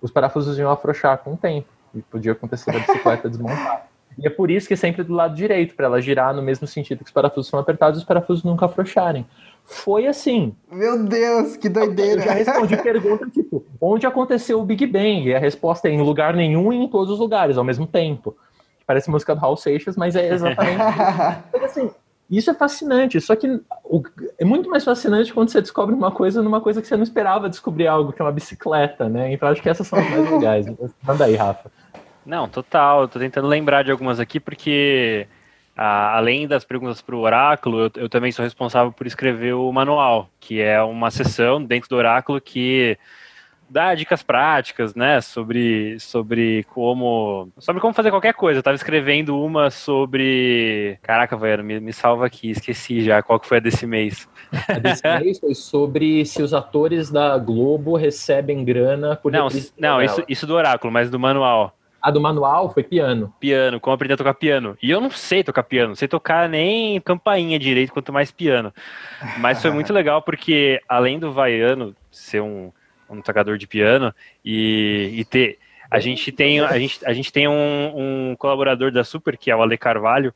os 0.00 0.12
parafusos 0.12 0.56
iam 0.58 0.70
afrouxar 0.70 1.18
com 1.18 1.32
o 1.32 1.36
tempo 1.36 1.68
e 1.92 2.02
podia 2.02 2.32
acontecer 2.32 2.70
a 2.70 2.78
bicicleta 2.78 3.28
desmontar. 3.30 3.85
E 4.18 4.26
é 4.26 4.30
por 4.30 4.50
isso 4.50 4.66
que 4.66 4.74
é 4.74 4.76
sempre 4.76 5.02
do 5.02 5.12
lado 5.12 5.34
direito, 5.34 5.74
para 5.74 5.86
ela 5.86 6.00
girar 6.00 6.34
no 6.34 6.42
mesmo 6.42 6.66
sentido 6.66 6.98
que 6.98 7.04
os 7.04 7.10
parafusos 7.10 7.50
são 7.50 7.60
apertados 7.60 7.98
e 7.98 8.02
os 8.02 8.06
parafusos 8.06 8.44
nunca 8.44 8.66
afrouxarem. 8.66 9.26
Foi 9.64 10.06
assim. 10.06 10.54
Meu 10.70 11.04
Deus, 11.04 11.56
que 11.56 11.68
doideira. 11.68 12.20
Eu 12.20 12.24
já 12.24 12.32
respondi 12.32 12.76
pergunta 12.76 13.28
tipo, 13.28 13.64
onde 13.80 14.06
aconteceu 14.06 14.60
o 14.60 14.64
Big 14.64 14.86
Bang? 14.86 15.28
E 15.28 15.34
a 15.34 15.38
resposta 15.38 15.88
é 15.88 15.90
em 15.90 16.00
lugar 16.00 16.34
nenhum 16.34 16.72
e 16.72 16.76
em 16.76 16.88
todos 16.88 17.12
os 17.12 17.18
lugares, 17.18 17.58
ao 17.58 17.64
mesmo 17.64 17.86
tempo. 17.86 18.36
Parece 18.86 19.10
música 19.10 19.34
do 19.34 19.44
Hal 19.44 19.56
Seixas, 19.56 19.96
mas 19.96 20.14
é 20.14 20.32
exatamente 20.32 20.80
isso. 20.80 21.64
assim, 21.64 21.90
isso 22.30 22.50
é 22.50 22.54
fascinante, 22.54 23.20
só 23.20 23.36
que 23.36 23.60
é 24.38 24.44
muito 24.44 24.68
mais 24.68 24.84
fascinante 24.84 25.32
quando 25.32 25.48
você 25.48 25.60
descobre 25.60 25.94
uma 25.94 26.10
coisa 26.10 26.42
numa 26.42 26.60
coisa 26.60 26.82
que 26.82 26.88
você 26.88 26.96
não 26.96 27.04
esperava 27.04 27.48
descobrir 27.48 27.86
algo, 27.86 28.12
que 28.12 28.20
é 28.20 28.24
uma 28.24 28.32
bicicleta, 28.32 29.08
né? 29.08 29.32
Então 29.32 29.48
acho 29.48 29.62
que 29.62 29.68
essas 29.68 29.86
são 29.86 29.98
as 29.98 30.10
mais 30.10 30.30
legais. 30.30 30.66
Manda 31.02 31.24
aí, 31.24 31.36
Rafa. 31.36 31.70
Não, 32.26 32.48
total. 32.48 33.02
Eu 33.02 33.08
tô 33.08 33.18
tentando 33.18 33.46
lembrar 33.46 33.84
de 33.84 33.92
algumas 33.92 34.18
aqui 34.18 34.40
porque, 34.40 35.28
além 35.76 36.48
das 36.48 36.64
perguntas 36.64 37.00
para 37.00 37.14
o 37.14 37.20
oráculo, 37.20 37.82
eu, 37.82 37.90
eu, 37.94 38.08
também 38.08 38.32
sou 38.32 38.44
responsável 38.44 38.92
por 38.92 39.06
escrever 39.06 39.54
o 39.54 39.70
manual, 39.72 40.28
que 40.40 40.60
é 40.60 40.82
uma 40.82 41.10
sessão 41.10 41.62
dentro 41.62 41.88
do 41.88 41.96
oráculo 41.96 42.40
que 42.40 42.98
dá 43.68 43.94
dicas 43.94 44.22
práticas, 44.22 44.94
né, 44.94 45.20
sobre, 45.20 45.98
sobre 45.98 46.64
como 46.72 47.48
sobre 47.58 47.80
como 47.80 47.94
fazer 47.94 48.10
qualquer 48.10 48.34
coisa. 48.34 48.58
Eu 48.58 48.62
tava 48.62 48.76
escrevendo 48.76 49.40
uma 49.40 49.70
sobre, 49.70 50.98
caraca, 51.02 51.36
velho, 51.36 51.64
me, 51.64 51.80
me 51.80 51.92
salva 51.92 52.26
aqui, 52.26 52.50
esqueci 52.50 53.02
já 53.02 53.22
qual 53.22 53.40
que 53.40 53.46
foi 53.46 53.58
a 53.58 53.60
desse 53.60 53.86
mês. 53.86 54.28
A 54.68 54.78
desse 54.78 55.02
mês 55.20 55.38
foi 55.38 55.54
sobre 55.54 56.24
se 56.24 56.42
os 56.42 56.54
atores 56.54 57.10
da 57.10 57.36
Globo 57.38 57.96
recebem 57.96 58.64
grana 58.64 59.16
por 59.16 59.32
não, 59.32 59.48
não, 59.78 60.00
isso, 60.00 60.22
isso 60.28 60.46
do 60.46 60.54
oráculo, 60.54 60.92
mas 60.92 61.10
do 61.10 61.18
manual. 61.18 61.76
A 62.00 62.10
do 62.10 62.20
manual 62.20 62.72
foi 62.72 62.82
piano. 62.82 63.34
Piano, 63.40 63.80
como 63.80 63.94
aprender 63.94 64.14
a 64.14 64.16
tocar 64.16 64.34
piano. 64.34 64.76
E 64.82 64.90
eu 64.90 65.00
não 65.00 65.10
sei 65.10 65.42
tocar 65.42 65.62
piano, 65.62 65.88
não 65.88 65.96
sei 65.96 66.06
tocar 66.06 66.48
nem 66.48 67.00
campainha 67.00 67.58
direito, 67.58 67.92
quanto 67.92 68.12
mais 68.12 68.30
piano. 68.30 68.72
Mas 69.38 69.60
foi 69.60 69.70
muito 69.70 69.92
legal 69.94 70.22
porque, 70.22 70.80
além 70.88 71.18
do 71.18 71.32
Vaiano 71.32 71.94
ser 72.10 72.40
um, 72.40 72.70
um 73.08 73.20
tocador 73.20 73.58
de 73.58 73.66
piano 73.66 74.14
e, 74.44 75.10
e 75.14 75.24
ter. 75.24 75.58
A 75.90 76.00
gente 76.00 76.32
tem, 76.32 76.60
a 76.60 76.78
gente, 76.78 76.98
a 77.04 77.12
gente 77.12 77.32
tem 77.32 77.46
um, 77.46 78.32
um 78.32 78.36
colaborador 78.36 78.90
da 78.90 79.04
Super, 79.04 79.36
que 79.36 79.50
é 79.50 79.56
o 79.56 79.62
Ale 79.62 79.78
Carvalho, 79.78 80.34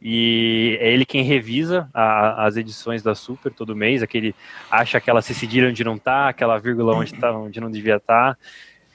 e 0.00 0.76
é 0.80 0.92
ele 0.92 1.04
quem 1.04 1.22
revisa 1.22 1.88
a, 1.92 2.46
as 2.46 2.56
edições 2.56 3.02
da 3.02 3.14
Super 3.14 3.52
todo 3.52 3.76
mês, 3.76 4.02
aquele 4.02 4.34
acha 4.70 4.98
aquela 4.98 5.22
cedilha 5.22 5.68
onde 5.68 5.84
não 5.84 5.98
tá, 5.98 6.28
aquela 6.28 6.58
vírgula 6.58 6.96
onde, 6.96 7.14
tá, 7.14 7.32
onde 7.32 7.60
não 7.60 7.70
devia 7.70 7.96
estar. 7.96 8.34
Tá. 8.34 8.40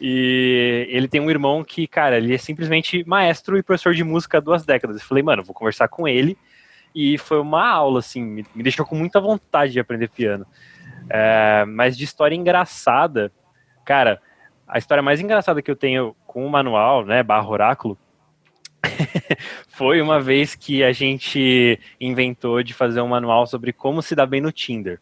E 0.05 0.85
ele 0.89 1.07
tem 1.07 1.21
um 1.21 1.29
irmão 1.29 1.63
que, 1.63 1.87
cara, 1.87 2.17
ele 2.17 2.35
é 2.35 2.37
simplesmente 2.37 3.05
maestro 3.07 3.57
e 3.57 3.63
professor 3.63 3.93
de 3.93 4.03
música 4.03 4.37
há 4.37 4.41
duas 4.41 4.65
décadas. 4.65 4.97
Eu 4.99 5.07
falei, 5.07 5.23
mano, 5.23 5.45
vou 5.45 5.55
conversar 5.55 5.87
com 5.87 6.05
ele. 6.05 6.37
E 6.93 7.17
foi 7.17 7.39
uma 7.39 7.65
aula, 7.65 7.99
assim, 7.99 8.21
me, 8.21 8.45
deixou 8.57 8.85
com 8.85 8.97
muita 8.97 9.21
vontade 9.21 9.71
de 9.71 9.79
aprender 9.79 10.09
piano. 10.09 10.45
É, 11.09 11.63
mas 11.65 11.95
de 11.95 12.03
história 12.03 12.35
engraçada, 12.35 13.31
cara, 13.85 14.21
a 14.67 14.77
história 14.77 15.01
mais 15.01 15.21
engraçada 15.21 15.61
que 15.61 15.71
eu 15.71 15.75
tenho 15.75 16.13
com 16.27 16.45
o 16.45 16.49
manual, 16.49 17.05
né, 17.05 17.23
barra 17.23 17.47
oráculo, 17.47 17.97
foi 19.69 20.01
uma 20.01 20.19
vez 20.19 20.53
que 20.53 20.83
a 20.83 20.91
gente 20.91 21.79
inventou 21.97 22.61
de 22.61 22.73
fazer 22.73 22.99
um 22.99 23.07
manual 23.07 23.47
sobre 23.47 23.71
como 23.71 24.01
se 24.01 24.15
dar 24.15 24.25
bem 24.25 24.41
no 24.41 24.51
Tinder. 24.51 24.99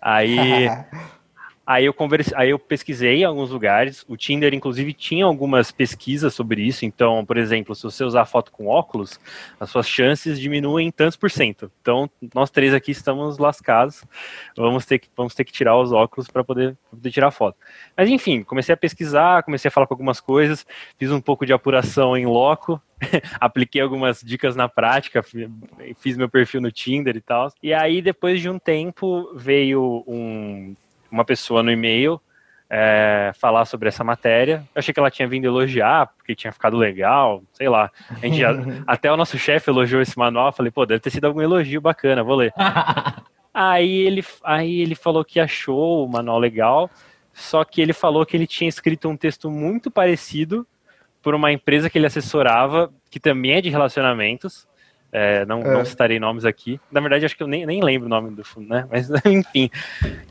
Aí 0.00 0.68
Aí 1.64 1.84
eu 1.84 1.94
conversei, 1.94 2.36
aí 2.36 2.50
eu 2.50 2.58
pesquisei 2.58 3.20
em 3.20 3.24
alguns 3.24 3.50
lugares. 3.50 4.04
O 4.08 4.16
Tinder, 4.16 4.52
inclusive, 4.52 4.92
tinha 4.92 5.24
algumas 5.24 5.70
pesquisas 5.70 6.34
sobre 6.34 6.62
isso. 6.62 6.84
Então, 6.84 7.24
por 7.24 7.36
exemplo, 7.36 7.74
se 7.74 7.84
você 7.84 8.02
usar 8.02 8.24
foto 8.24 8.50
com 8.50 8.66
óculos, 8.66 9.18
as 9.60 9.70
suas 9.70 9.88
chances 9.88 10.40
diminuem 10.40 10.90
tantos 10.90 11.16
por 11.16 11.30
cento. 11.30 11.70
Então, 11.80 12.10
nós 12.34 12.50
três 12.50 12.74
aqui 12.74 12.90
estamos 12.90 13.38
lascados. 13.38 14.04
Vamos 14.56 14.84
ter 14.84 14.98
que, 14.98 15.08
vamos 15.16 15.34
ter 15.34 15.44
que 15.44 15.52
tirar 15.52 15.78
os 15.78 15.92
óculos 15.92 16.28
para 16.28 16.42
poder, 16.42 16.76
poder 16.90 17.10
tirar 17.12 17.30
foto. 17.30 17.56
Mas 17.96 18.08
enfim, 18.08 18.42
comecei 18.42 18.72
a 18.72 18.76
pesquisar, 18.76 19.44
comecei 19.44 19.68
a 19.68 19.72
falar 19.72 19.86
com 19.86 19.94
algumas 19.94 20.20
coisas, 20.20 20.66
fiz 20.98 21.12
um 21.12 21.20
pouco 21.20 21.46
de 21.46 21.52
apuração 21.52 22.16
em 22.16 22.26
loco, 22.26 22.82
apliquei 23.40 23.80
algumas 23.80 24.20
dicas 24.20 24.56
na 24.56 24.68
prática, 24.68 25.22
fiz 25.22 26.16
meu 26.16 26.28
perfil 26.28 26.60
no 26.60 26.72
Tinder 26.72 27.16
e 27.16 27.20
tal. 27.20 27.52
E 27.62 27.72
aí, 27.72 28.02
depois 28.02 28.40
de 28.40 28.50
um 28.50 28.58
tempo, 28.58 29.32
veio 29.36 30.02
um 30.08 30.74
uma 31.12 31.24
pessoa 31.24 31.62
no 31.62 31.70
e-mail 31.70 32.20
é, 32.74 33.32
falar 33.38 33.66
sobre 33.66 33.88
essa 33.88 34.02
matéria. 34.02 34.64
Eu 34.74 34.78
achei 34.78 34.94
que 34.94 34.98
ela 34.98 35.10
tinha 35.10 35.28
vindo 35.28 35.44
elogiar, 35.44 36.06
porque 36.16 36.34
tinha 36.34 36.50
ficado 36.50 36.78
legal, 36.78 37.42
sei 37.52 37.68
lá. 37.68 37.90
A 38.10 38.26
gente, 38.26 38.42
até 38.86 39.12
o 39.12 39.16
nosso 39.16 39.38
chefe 39.38 39.70
elogiou 39.70 40.00
esse 40.00 40.18
manual, 40.18 40.52
falei, 40.52 40.72
pô, 40.72 40.86
deve 40.86 41.00
ter 41.00 41.10
sido 41.10 41.26
algum 41.26 41.42
elogio 41.42 41.82
bacana, 41.82 42.24
vou 42.24 42.34
ler. 42.34 42.52
aí, 43.52 43.92
ele, 43.92 44.24
aí 44.42 44.80
ele 44.80 44.94
falou 44.94 45.22
que 45.22 45.38
achou 45.38 46.06
o 46.06 46.08
manual 46.10 46.38
legal, 46.38 46.90
só 47.34 47.62
que 47.62 47.82
ele 47.82 47.92
falou 47.92 48.24
que 48.24 48.34
ele 48.34 48.46
tinha 48.46 48.68
escrito 48.68 49.06
um 49.06 49.18
texto 49.18 49.50
muito 49.50 49.90
parecido 49.90 50.66
por 51.22 51.34
uma 51.34 51.52
empresa 51.52 51.90
que 51.90 51.98
ele 51.98 52.06
assessorava, 52.06 52.90
que 53.10 53.20
também 53.20 53.52
é 53.52 53.60
de 53.60 53.68
relacionamentos, 53.68 54.66
é, 55.12 55.44
não, 55.44 55.60
é. 55.60 55.70
não 55.70 55.84
citarei 55.84 56.18
nomes 56.18 56.46
aqui. 56.46 56.80
Na 56.90 57.00
verdade, 57.00 57.26
acho 57.26 57.36
que 57.36 57.42
eu 57.42 57.46
nem, 57.46 57.66
nem 57.66 57.82
lembro 57.82 58.06
o 58.06 58.08
nome 58.08 58.30
do 58.30 58.42
fundo, 58.42 58.66
né? 58.66 58.88
Mas, 58.90 59.10
enfim. 59.26 59.70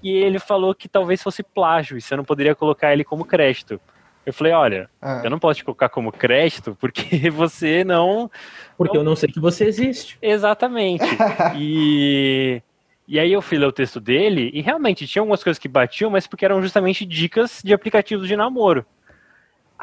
E 0.01 0.11
ele 0.11 0.39
falou 0.39 0.73
que 0.73 0.89
talvez 0.89 1.21
fosse 1.21 1.43
plágio, 1.43 1.97
e 1.97 2.01
você 2.01 2.15
não 2.15 2.25
poderia 2.25 2.55
colocar 2.55 2.91
ele 2.91 3.03
como 3.03 3.23
crédito. 3.23 3.79
Eu 4.25 4.33
falei, 4.33 4.53
olha, 4.53 4.89
é. 5.01 5.25
eu 5.25 5.29
não 5.29 5.39
posso 5.39 5.59
te 5.59 5.63
colocar 5.63 5.89
como 5.89 6.11
crédito 6.11 6.75
porque 6.79 7.29
você 7.29 7.83
não. 7.83 8.29
Porque 8.75 8.95
não... 8.95 9.01
eu 9.01 9.05
não 9.05 9.15
sei 9.15 9.29
que 9.29 9.39
você 9.39 9.65
existe. 9.65 10.17
Exatamente. 10.21 11.05
e. 11.55 12.61
E 13.07 13.19
aí 13.19 13.33
eu 13.33 13.41
fui 13.41 13.57
ler 13.57 13.65
o 13.65 13.73
texto 13.73 13.99
dele 13.99 14.51
e 14.53 14.61
realmente 14.61 15.05
tinha 15.05 15.21
algumas 15.21 15.43
coisas 15.43 15.59
que 15.59 15.67
batiam, 15.67 16.09
mas 16.09 16.27
porque 16.27 16.45
eram 16.45 16.61
justamente 16.61 17.05
dicas 17.05 17.61
de 17.61 17.73
aplicativos 17.73 18.25
de 18.25 18.37
namoro. 18.37 18.85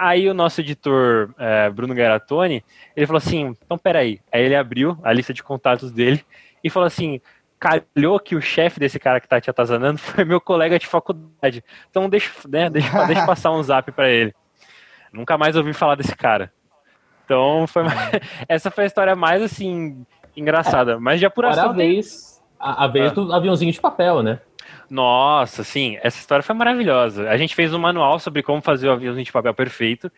Aí 0.01 0.31
o 0.31 0.35
nosso 0.35 0.61
editor, 0.61 1.35
é, 1.37 1.69
Bruno 1.71 1.93
Garatoni, 1.93 2.65
ele 2.95 3.05
falou 3.05 3.19
assim, 3.19 3.57
então 3.65 3.77
peraí. 3.77 4.21
Aí 4.31 4.45
ele 4.45 4.55
abriu 4.55 4.97
a 5.03 5.13
lista 5.13 5.35
de 5.35 5.43
contatos 5.43 5.91
dele 5.91 6.25
e 6.63 6.71
falou 6.71 6.87
assim, 6.87 7.21
calhou 7.59 8.21
que 8.21 8.37
o 8.37 8.41
chefe 8.41 8.79
desse 8.79 8.97
cara 9.01 9.21
que 9.21 9.27
tá 9.27 9.41
te 9.41 9.51
atazanando 9.51 9.99
foi 9.99 10.25
meu 10.25 10.41
colega 10.41 10.79
de 10.79 10.87
faculdade. 10.87 11.65
Então 11.91 12.09
deixa, 12.09 12.31
né, 12.49 12.71
deixa, 12.71 13.07
deixa 13.07 13.27
passar 13.27 13.51
um 13.51 13.61
zap 13.61 13.91
para 13.91 14.09
ele. 14.09 14.33
Nunca 15.13 15.37
mais 15.37 15.57
ouvi 15.57 15.73
falar 15.73 15.97
desse 15.97 16.15
cara. 16.15 16.53
Então 17.25 17.67
foi 17.67 17.83
essa 18.49 18.71
foi 18.71 18.85
a 18.85 18.87
história 18.87 19.17
mais 19.17 19.43
assim 19.43 20.07
engraçada, 20.37 21.01
mas 21.01 21.19
de 21.19 21.27
apuração. 21.27 21.71
a 21.71 21.73
vez, 21.73 22.38
a, 22.59 22.85
a 22.85 22.87
vez 22.89 23.13
ah. 23.13 23.15
do 23.15 23.33
aviãozinho 23.33 23.73
de 23.73 23.81
papel, 23.81 24.23
né? 24.23 24.41
Nossa, 24.91 25.63
sim, 25.63 25.99
essa 26.03 26.19
história 26.19 26.43
foi 26.43 26.55
maravilhosa. 26.55 27.29
A 27.29 27.37
gente 27.37 27.55
fez 27.55 27.73
um 27.75 27.79
manual 27.79 28.19
sobre 28.19 28.43
como 28.43 28.63
fazer 28.63 28.89
o 28.89 28.93
aviãozinho 28.93 29.25
de 29.25 29.33
papel 29.33 29.55
perfeito. 29.55 30.11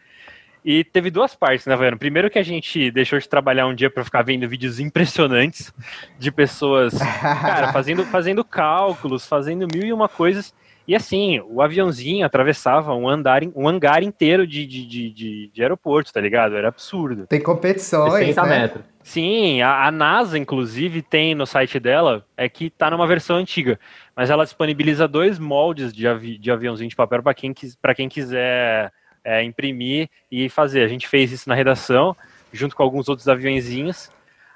E 0.65 0.85
teve 0.85 1.11
duas 1.11 1.35
partes, 1.35 1.67
né, 1.67 1.75
Vaiano? 1.75 1.99
Primeiro 1.99 2.29
que 2.29 2.39
a 2.39 2.43
gente 2.43 2.91
deixou 2.91 3.19
de 3.19 3.29
trabalhar 3.29 3.67
um 3.67 3.75
dia 3.75 3.91
para 3.91 4.05
ficar 4.05 4.23
vendo 4.23 4.47
vídeos 4.47 4.79
impressionantes 4.79 5.73
de 6.19 6.31
pessoas, 6.31 6.99
cara, 7.21 7.73
fazendo, 7.73 8.05
fazendo 8.05 8.45
cálculos, 8.45 9.27
fazendo 9.27 9.67
mil 9.73 9.87
e 9.87 9.93
uma 9.93 10.09
coisas. 10.09 10.55
E 10.91 10.95
assim, 10.97 11.39
o 11.49 11.63
aviãozinho 11.63 12.27
atravessava 12.27 12.93
um, 12.97 13.09
andar, 13.09 13.43
um 13.55 13.69
hangar 13.69 14.03
inteiro 14.03 14.45
de, 14.45 14.67
de, 14.67 14.85
de, 14.85 15.51
de, 15.55 15.63
aeroporto, 15.63 16.13
tá 16.13 16.21
ligado? 16.21 16.57
Era 16.57 16.67
absurdo. 16.67 17.29
Tem 17.29 17.41
competições, 17.41 18.13
60 18.13 18.43
né? 18.43 18.49
metros. 18.59 18.85
Sim, 19.01 19.63
a, 19.63 19.87
a, 19.87 19.93
NASA, 19.93 20.37
inclusive, 20.37 21.01
tem 21.01 21.33
no 21.33 21.47
site 21.47 21.79
dela, 21.79 22.27
é 22.37 22.49
que 22.49 22.71
tá 22.71 22.91
numa 22.91 23.07
versão 23.07 23.37
antiga, 23.37 23.79
mas 24.17 24.31
ela 24.31 24.43
disponibiliza 24.43 25.07
dois 25.07 25.39
moldes 25.39 25.93
de, 25.93 26.09
avi, 26.09 26.37
de 26.37 26.51
aviãozinho 26.51 26.91
de 26.91 26.97
papel 26.97 27.23
para 27.23 27.35
quem, 27.35 27.55
quem 27.55 28.09
quiser 28.09 28.93
é, 29.23 29.45
imprimir 29.45 30.11
e 30.29 30.49
fazer. 30.49 30.83
A 30.83 30.89
gente 30.89 31.07
fez 31.07 31.31
isso 31.31 31.49
na 31.49 31.55
redação, 31.55 32.17
junto 32.53 32.75
com 32.75 32.83
alguns 32.83 33.09
outros 33.09 33.29
aviãozinhos. 33.29 34.11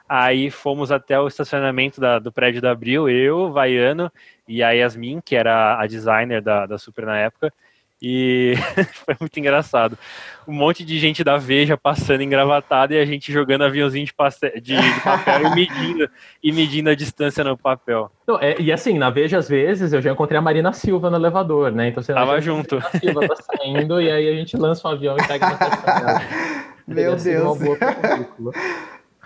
Aí 0.08 0.50
fomos 0.50 0.90
até 0.90 1.18
o 1.20 1.28
estacionamento 1.28 2.00
da, 2.00 2.18
do 2.18 2.32
prédio 2.32 2.60
da 2.60 2.72
Abril, 2.72 3.08
eu, 3.08 3.52
Vaiano 3.52 4.10
e 4.46 4.62
a 4.62 4.70
Yasmin, 4.70 5.20
que 5.20 5.36
era 5.36 5.80
a 5.80 5.86
designer 5.86 6.40
da, 6.40 6.66
da 6.66 6.78
Super 6.78 7.06
na 7.06 7.18
época. 7.18 7.52
E 8.06 8.54
foi 9.06 9.16
muito 9.18 9.40
engraçado. 9.40 9.96
Um 10.46 10.52
monte 10.52 10.84
de 10.84 10.98
gente 10.98 11.24
da 11.24 11.38
Veja 11.38 11.74
passando 11.76 12.22
engravatada 12.22 12.92
e 12.94 13.00
a 13.00 13.04
gente 13.06 13.32
jogando 13.32 13.64
aviãozinho 13.64 14.04
de, 14.04 14.60
de, 14.60 14.76
de 14.76 15.00
papel 15.00 15.46
e, 15.46 15.54
medindo, 15.54 16.10
e 16.42 16.52
medindo 16.52 16.90
a 16.90 16.94
distância 16.94 17.42
no 17.42 17.56
papel. 17.56 18.10
Não, 18.26 18.38
é, 18.38 18.60
e 18.60 18.70
assim, 18.70 18.98
na 18.98 19.08
Veja, 19.08 19.38
às 19.38 19.48
vezes, 19.48 19.94
eu 19.94 20.02
já 20.02 20.12
encontrei 20.12 20.38
a 20.38 20.42
Marina 20.42 20.72
Silva 20.74 21.08
no 21.08 21.16
elevador, 21.16 21.72
né? 21.72 21.88
Então 21.88 22.02
você 22.02 22.12
Tava 22.12 22.38
junto. 22.42 22.76
A 22.76 22.98
Silva 22.98 23.26
tá 23.26 23.36
saindo 23.36 23.98
e 24.00 24.10
aí 24.10 24.28
a 24.28 24.34
gente 24.34 24.54
lança 24.56 24.86
um 24.86 24.90
avião 24.90 25.16
e 25.16 25.26
pega 25.26 25.48
na 25.48 26.22
Meu 26.86 27.16
Deus. 27.16 27.42
Uma 27.42 27.76
boa 27.76 27.78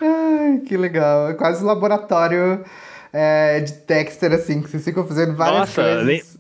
Ai, 0.01 0.59
que 0.65 0.77
legal. 0.77 1.31
É 1.31 1.35
quase 1.35 1.65
um 1.65 1.67
laboratório 1.67 2.65
é, 3.13 3.61
de 3.61 3.73
Dexter, 3.87 4.33
assim, 4.33 4.63
que 4.63 4.69
vocês 4.69 4.85
ficam 4.85 5.07
fazendo 5.07 5.35
várias 5.35 5.61
Nossa, 5.61 5.83
coisas. 5.83 6.37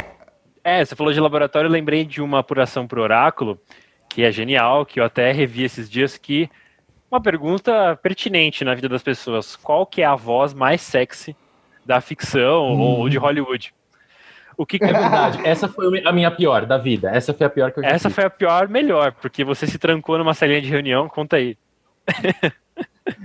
É, 0.62 0.84
você 0.84 0.94
falou 0.94 1.12
de 1.12 1.20
laboratório, 1.20 1.68
eu 1.68 1.72
lembrei 1.72 2.04
de 2.04 2.20
uma 2.20 2.40
apuração 2.40 2.86
por 2.86 2.98
oráculo, 2.98 3.58
que 4.08 4.22
é 4.22 4.30
genial, 4.30 4.84
que 4.84 5.00
eu 5.00 5.04
até 5.04 5.32
revi 5.32 5.64
esses 5.64 5.88
dias, 5.88 6.18
que 6.18 6.50
uma 7.10 7.20
pergunta 7.20 7.98
pertinente 8.02 8.64
na 8.64 8.74
vida 8.74 8.88
das 8.88 9.02
pessoas. 9.02 9.56
Qual 9.56 9.86
que 9.86 10.02
é 10.02 10.04
a 10.04 10.14
voz 10.14 10.52
mais 10.52 10.80
sexy 10.80 11.34
da 11.84 12.00
ficção 12.00 12.74
hum. 12.74 12.80
ou 12.80 13.08
de 13.08 13.16
Hollywood? 13.16 13.72
O 14.56 14.66
que, 14.66 14.78
que 14.78 14.84
é 14.84 14.92
verdade? 14.92 15.40
Essa 15.46 15.68
foi 15.68 16.02
a 16.04 16.12
minha 16.12 16.30
pior 16.30 16.66
da 16.66 16.76
vida. 16.76 17.10
Essa 17.10 17.32
foi 17.32 17.46
a 17.46 17.50
pior 17.50 17.72
que 17.72 17.78
eu 17.78 17.84
já 17.84 17.90
Essa 17.90 18.10
foi 18.10 18.24
a 18.24 18.30
pior 18.30 18.68
melhor, 18.68 19.12
porque 19.12 19.44
você 19.44 19.66
se 19.66 19.78
trancou 19.78 20.18
numa 20.18 20.34
salinha 20.34 20.60
de 20.60 20.68
reunião, 20.68 21.08
conta 21.08 21.36
aí. 21.36 21.56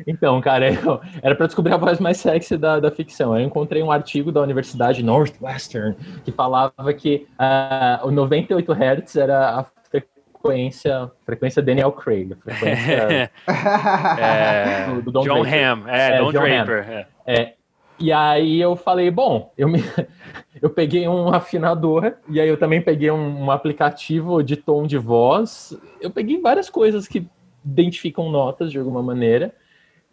Então, 0.05 0.39
cara, 0.41 0.71
eu, 0.71 1.01
era 1.21 1.35
para 1.35 1.47
descobrir 1.47 1.73
a 1.73 1.77
voz 1.77 1.99
mais 1.99 2.17
sexy 2.17 2.57
da, 2.57 2.79
da 2.79 2.91
ficção. 2.91 3.37
Eu 3.37 3.45
encontrei 3.45 3.81
um 3.81 3.91
artigo 3.91 4.31
da 4.31 4.41
Universidade 4.41 5.03
Northwestern 5.03 5.95
que 6.23 6.31
falava 6.31 6.93
que 6.93 7.27
uh, 7.39 8.07
o 8.07 8.11
98 8.11 8.71
Hz 8.71 9.15
era 9.15 9.59
a 9.59 9.65
frequência, 9.89 11.11
frequência 11.25 11.61
Daniel 11.61 11.91
Craig, 11.91 12.35
frequência 12.35 13.29
é, 14.19 14.85
do, 14.87 15.01
do 15.03 15.11
Don 15.11 15.23
John 15.23 15.41
Draper. 15.41 15.71
Hamm, 15.71 15.87
é, 15.87 16.11
é 16.11 16.17
Don 16.17 16.31
John 16.31 16.41
Draper. 16.41 16.89
É. 16.89 17.07
é. 17.25 17.53
E 17.99 18.11
aí 18.11 18.59
eu 18.59 18.75
falei, 18.75 19.09
bom, 19.09 19.53
eu, 19.57 19.69
me, 19.69 19.83
eu 20.61 20.69
peguei 20.69 21.07
um 21.07 21.33
afinador 21.33 22.13
e 22.27 22.41
aí 22.41 22.49
eu 22.49 22.57
também 22.57 22.81
peguei 22.81 23.09
um, 23.11 23.45
um 23.45 23.51
aplicativo 23.51 24.43
de 24.43 24.57
tom 24.57 24.85
de 24.85 24.97
voz. 24.97 25.77
Eu 26.01 26.11
peguei 26.11 26.41
várias 26.41 26.69
coisas 26.69 27.07
que 27.07 27.25
identificam 27.63 28.29
notas 28.29 28.71
de 28.71 28.77
alguma 28.77 29.01
maneira 29.01 29.53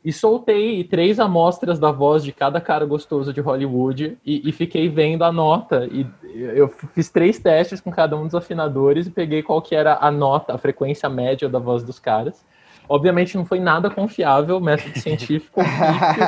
e 0.04 0.12
soltei 0.12 0.82
três 0.82 1.20
amostras 1.20 1.78
da 1.78 1.92
voz 1.92 2.24
de 2.24 2.32
cada 2.32 2.60
cara 2.60 2.86
gostoso 2.86 3.32
de 3.32 3.40
Hollywood 3.40 4.16
e, 4.24 4.48
e, 4.48 4.52
fiquei 4.52 4.88
vendo 4.88 5.24
a 5.24 5.30
nota. 5.30 5.86
E 5.92 6.06
eu 6.24 6.68
fiz 6.94 7.10
três 7.10 7.38
testes 7.38 7.80
com 7.80 7.90
cada 7.90 8.16
um 8.16 8.24
dos 8.24 8.34
afinadores 8.34 9.06
e 9.06 9.10
peguei 9.10 9.42
qual 9.42 9.60
que 9.60 9.74
era 9.74 9.98
a 10.00 10.10
nota, 10.10 10.54
a 10.54 10.58
frequência 10.58 11.08
média 11.08 11.48
da 11.48 11.58
voz 11.58 11.82
dos 11.82 11.98
caras. 11.98 12.44
Obviamente 12.88 13.36
não 13.36 13.44
foi 13.44 13.60
nada 13.60 13.90
confiável, 13.90 14.58
método 14.58 14.96
científico, 14.98 15.60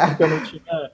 porque 0.07 0.23
eu 0.23 0.29
não 0.29 0.43
tinha 0.45 0.91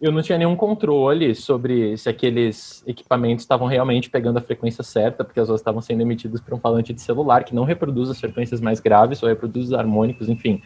eu 0.00 0.10
não 0.10 0.22
tinha 0.22 0.38
nenhum 0.38 0.56
controle 0.56 1.34
sobre 1.34 1.94
se 1.98 2.08
aqueles 2.08 2.82
equipamentos 2.86 3.44
estavam 3.44 3.66
realmente 3.66 4.08
pegando 4.08 4.38
a 4.38 4.40
frequência 4.40 4.82
certa, 4.82 5.22
porque 5.22 5.38
as 5.38 5.48
vozes 5.48 5.60
estavam 5.60 5.82
sendo 5.82 6.00
emitidas 6.00 6.40
por 6.40 6.54
um 6.54 6.58
falante 6.58 6.94
de 6.94 7.02
celular 7.02 7.44
que 7.44 7.54
não 7.54 7.64
reproduz 7.64 8.08
as 8.08 8.18
frequências 8.18 8.62
mais 8.62 8.80
graves, 8.80 9.18
só 9.18 9.26
reproduz 9.26 9.66
os 9.66 9.72
harmônicos, 9.74 10.28
enfim. 10.28 10.62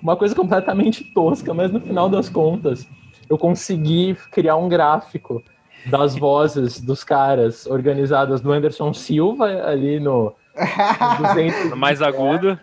Uma 0.00 0.16
coisa 0.16 0.34
completamente 0.36 1.02
tosca, 1.12 1.52
mas 1.52 1.72
no 1.72 1.80
final 1.80 2.08
das 2.08 2.28
contas, 2.28 2.86
eu 3.28 3.36
consegui 3.36 4.16
criar 4.30 4.54
um 4.56 4.68
gráfico 4.68 5.42
das 5.86 6.16
vozes 6.16 6.80
dos 6.80 7.02
caras 7.02 7.66
organizadas 7.66 8.40
do 8.40 8.52
Anderson 8.52 8.92
Silva 8.92 9.46
ali 9.66 9.98
no, 9.98 10.32
no 11.20 11.28
200. 11.28 11.70
No 11.70 11.76
mais 11.76 12.00
agudo. 12.00 12.58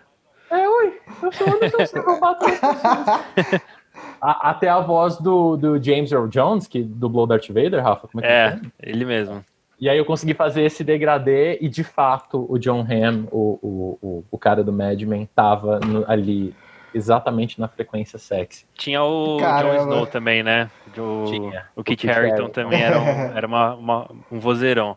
É, 0.50 0.68
oi, 0.68 1.00
eu 1.22 1.32
sou 1.32 1.48
o 1.48 1.54
Anderson 1.54 1.86
Silva, 1.86 2.18
bato 2.18 2.46
a, 4.20 4.50
até 4.50 4.68
a 4.68 4.80
voz 4.80 5.18
do, 5.18 5.56
do 5.56 5.82
James 5.82 6.10
Earl 6.12 6.28
Jones, 6.28 6.66
que 6.66 6.82
dublou 6.82 7.26
Darth 7.26 7.48
Vader, 7.48 7.82
Rafa. 7.82 8.08
Como 8.08 8.24
é, 8.24 8.28
é, 8.28 8.60
é 8.82 8.90
ele 8.90 9.04
mesmo. 9.04 9.44
E 9.80 9.88
aí 9.88 9.98
eu 9.98 10.04
consegui 10.04 10.34
fazer 10.34 10.62
esse 10.62 10.84
degradê 10.84 11.58
e, 11.60 11.68
de 11.68 11.84
fato, 11.84 12.46
o 12.48 12.58
John 12.58 12.80
Hamm, 12.80 13.26
o, 13.30 13.58
o, 13.60 13.98
o, 14.00 14.24
o 14.30 14.38
cara 14.38 14.62
do 14.62 14.72
Mad 14.72 15.00
Men, 15.02 15.28
tava 15.34 15.80
no, 15.80 16.04
ali 16.10 16.54
exatamente 16.94 17.60
na 17.60 17.66
frequência 17.66 18.18
sexy. 18.18 18.64
Tinha 18.74 19.02
o 19.02 19.36
Caramba. 19.38 19.74
Jon 19.74 19.82
Snow 19.82 20.06
também, 20.06 20.42
né? 20.42 20.70
O, 20.96 21.24
Tinha. 21.26 21.66
o 21.74 21.82
Kit 21.82 22.08
Harington 22.08 22.48
também 22.48 22.80
era, 22.80 23.00
um, 23.00 23.08
era 23.36 23.46
uma, 23.46 23.74
uma, 23.74 24.10
um 24.30 24.38
vozeirão. 24.38 24.96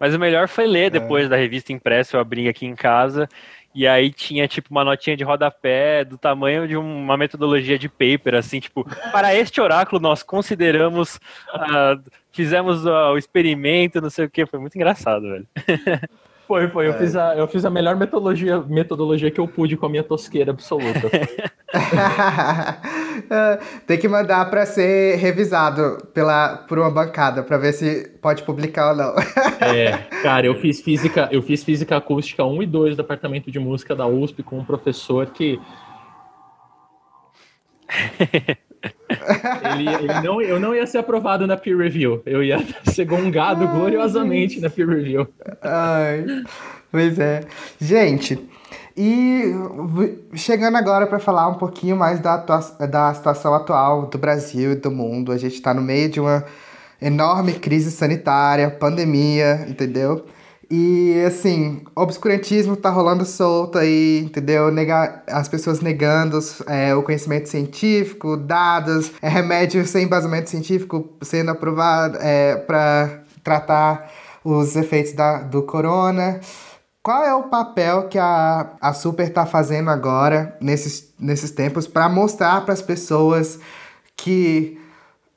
Mas 0.00 0.14
o 0.14 0.18
melhor 0.18 0.48
foi 0.48 0.66
ler 0.66 0.86
é. 0.86 0.90
depois 0.90 1.26
é. 1.26 1.28
da 1.28 1.36
revista 1.36 1.72
impressa, 1.72 2.16
eu 2.16 2.20
abri 2.20 2.48
aqui 2.48 2.66
em 2.66 2.74
casa 2.74 3.28
e 3.74 3.86
aí 3.86 4.12
tinha, 4.12 4.46
tipo, 4.46 4.68
uma 4.70 4.84
notinha 4.84 5.16
de 5.16 5.24
rodapé 5.24 6.04
do 6.04 6.18
tamanho 6.18 6.68
de 6.68 6.76
uma 6.76 7.16
metodologia 7.16 7.78
de 7.78 7.88
paper, 7.88 8.34
assim, 8.34 8.60
tipo, 8.60 8.84
para 9.10 9.34
este 9.34 9.60
oráculo 9.60 10.00
nós 10.00 10.22
consideramos, 10.22 11.16
uh, 11.54 12.02
fizemos 12.32 12.84
uh, 12.84 13.12
o 13.12 13.18
experimento, 13.18 14.00
não 14.00 14.10
sei 14.10 14.26
o 14.26 14.30
que, 14.30 14.46
foi 14.46 14.58
muito 14.58 14.76
engraçado, 14.76 15.22
velho. 15.22 15.46
Foi, 16.46 16.68
foi. 16.68 16.88
Eu, 16.88 16.92
é. 16.92 16.98
fiz 16.98 17.16
a, 17.16 17.36
eu 17.36 17.48
fiz 17.48 17.64
a 17.64 17.70
melhor 17.70 17.96
metodologia, 17.96 18.60
metodologia 18.60 19.30
que 19.30 19.40
eu 19.40 19.48
pude 19.48 19.76
com 19.76 19.86
a 19.86 19.88
minha 19.88 20.02
tosqueira 20.02 20.50
absoluta. 20.50 21.10
Tem 23.86 23.98
que 23.98 24.08
mandar 24.08 24.50
para 24.50 24.66
ser 24.66 25.16
revisado 25.16 26.06
pela, 26.12 26.58
por 26.68 26.78
uma 26.78 26.90
bancada 26.90 27.42
para 27.42 27.56
ver 27.56 27.72
se 27.72 28.10
pode 28.20 28.42
publicar 28.42 28.90
ou 28.90 28.96
não. 28.96 29.14
é, 29.60 29.98
cara, 30.22 30.46
eu 30.46 30.54
fiz 30.56 30.80
física, 30.80 31.28
eu 31.30 31.42
fiz 31.42 31.64
física 31.64 31.96
acústica 31.96 32.44
1 32.44 32.62
e 32.62 32.66
2 32.66 32.96
do 32.96 33.02
departamento 33.02 33.50
de 33.50 33.58
música 33.58 33.94
da 33.94 34.06
USP 34.06 34.42
com 34.42 34.58
um 34.58 34.64
professor 34.64 35.26
que 35.26 35.60
ele, 39.74 39.88
ele 39.88 40.20
não, 40.22 40.40
eu 40.40 40.58
não 40.60 40.74
ia 40.74 40.86
ser 40.86 40.98
aprovado 40.98 41.46
na 41.46 41.56
peer 41.56 41.76
review. 41.76 42.22
Eu 42.26 42.42
ia 42.42 42.58
ser 42.92 43.04
gongado 43.04 43.64
Ai, 43.64 43.74
gloriosamente 43.74 44.54
gente. 44.54 44.62
na 44.62 44.70
peer 44.70 44.88
review. 44.88 45.28
Ai, 45.62 46.24
pois 46.90 47.18
é. 47.18 47.42
Gente, 47.80 48.38
e 48.96 49.54
chegando 50.34 50.76
agora 50.76 51.06
para 51.06 51.18
falar 51.18 51.48
um 51.48 51.54
pouquinho 51.54 51.96
mais 51.96 52.20
da, 52.20 52.36
da 52.36 53.14
situação 53.14 53.54
atual 53.54 54.06
do 54.06 54.18
Brasil 54.18 54.72
e 54.72 54.76
do 54.76 54.90
mundo. 54.90 55.32
A 55.32 55.38
gente 55.38 55.54
está 55.54 55.72
no 55.72 55.80
meio 55.80 56.10
de 56.10 56.20
uma 56.20 56.44
enorme 57.00 57.54
crise 57.54 57.90
sanitária, 57.90 58.70
pandemia, 58.70 59.66
entendeu? 59.68 60.24
E 60.74 61.22
assim, 61.26 61.82
obscurantismo 61.94 62.76
tá 62.76 62.88
rolando 62.88 63.26
solto 63.26 63.76
aí, 63.76 64.20
entendeu? 64.24 64.72
Negar, 64.72 65.22
as 65.28 65.46
pessoas 65.46 65.82
negando 65.82 66.38
é, 66.66 66.94
o 66.94 67.02
conhecimento 67.02 67.46
científico, 67.50 68.38
dados, 68.38 69.12
é, 69.20 69.28
remédio 69.28 69.86
sem 69.86 70.04
embasamento 70.04 70.48
científico 70.48 71.10
sendo 71.20 71.50
aprovado 71.50 72.16
é, 72.22 72.56
para 72.56 73.22
tratar 73.44 74.10
os 74.42 74.74
efeitos 74.74 75.12
da, 75.12 75.42
do 75.42 75.62
corona. 75.62 76.40
Qual 77.02 77.22
é 77.22 77.34
o 77.34 77.50
papel 77.50 78.08
que 78.08 78.18
a, 78.18 78.70
a 78.80 78.94
Super 78.94 79.30
tá 79.30 79.44
fazendo 79.44 79.90
agora, 79.90 80.56
nesses, 80.58 81.12
nesses 81.20 81.50
tempos, 81.50 81.86
para 81.86 82.08
mostrar 82.08 82.64
para 82.64 82.72
as 82.72 82.80
pessoas 82.80 83.60
que 84.16 84.80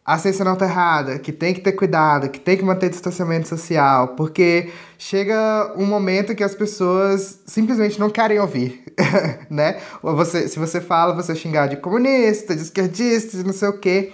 a 0.05 0.19
não 0.43 0.55
tá 0.55 0.65
errada, 0.65 1.17
que 1.17 1.31
tem 1.31 1.51
que 1.51 1.61
ter 1.61 1.71
cuidado, 1.71 2.29
que 2.29 2.39
tem 2.39 2.55
que 2.55 2.63
manter 2.63 2.91
distanciamento 2.91 3.47
social, 3.47 4.09
porque 4.09 4.71
chega 4.99 5.73
um 5.75 5.85
momento 5.85 6.35
que 6.35 6.43
as 6.43 6.53
pessoas 6.53 7.39
simplesmente 7.47 7.99
não 7.99 8.11
querem 8.11 8.39
ouvir, 8.39 8.83
né? 9.49 9.81
Você, 10.03 10.47
se 10.47 10.59
você 10.59 10.79
fala, 10.79 11.15
você 11.15 11.31
é 11.31 11.35
xingar 11.35 11.65
de 11.67 11.77
comunista, 11.77 12.55
de 12.55 12.61
esquerdista, 12.61 13.35
de 13.35 13.43
não 13.43 13.53
sei 13.53 13.69
o 13.69 13.79
quê. 13.79 14.13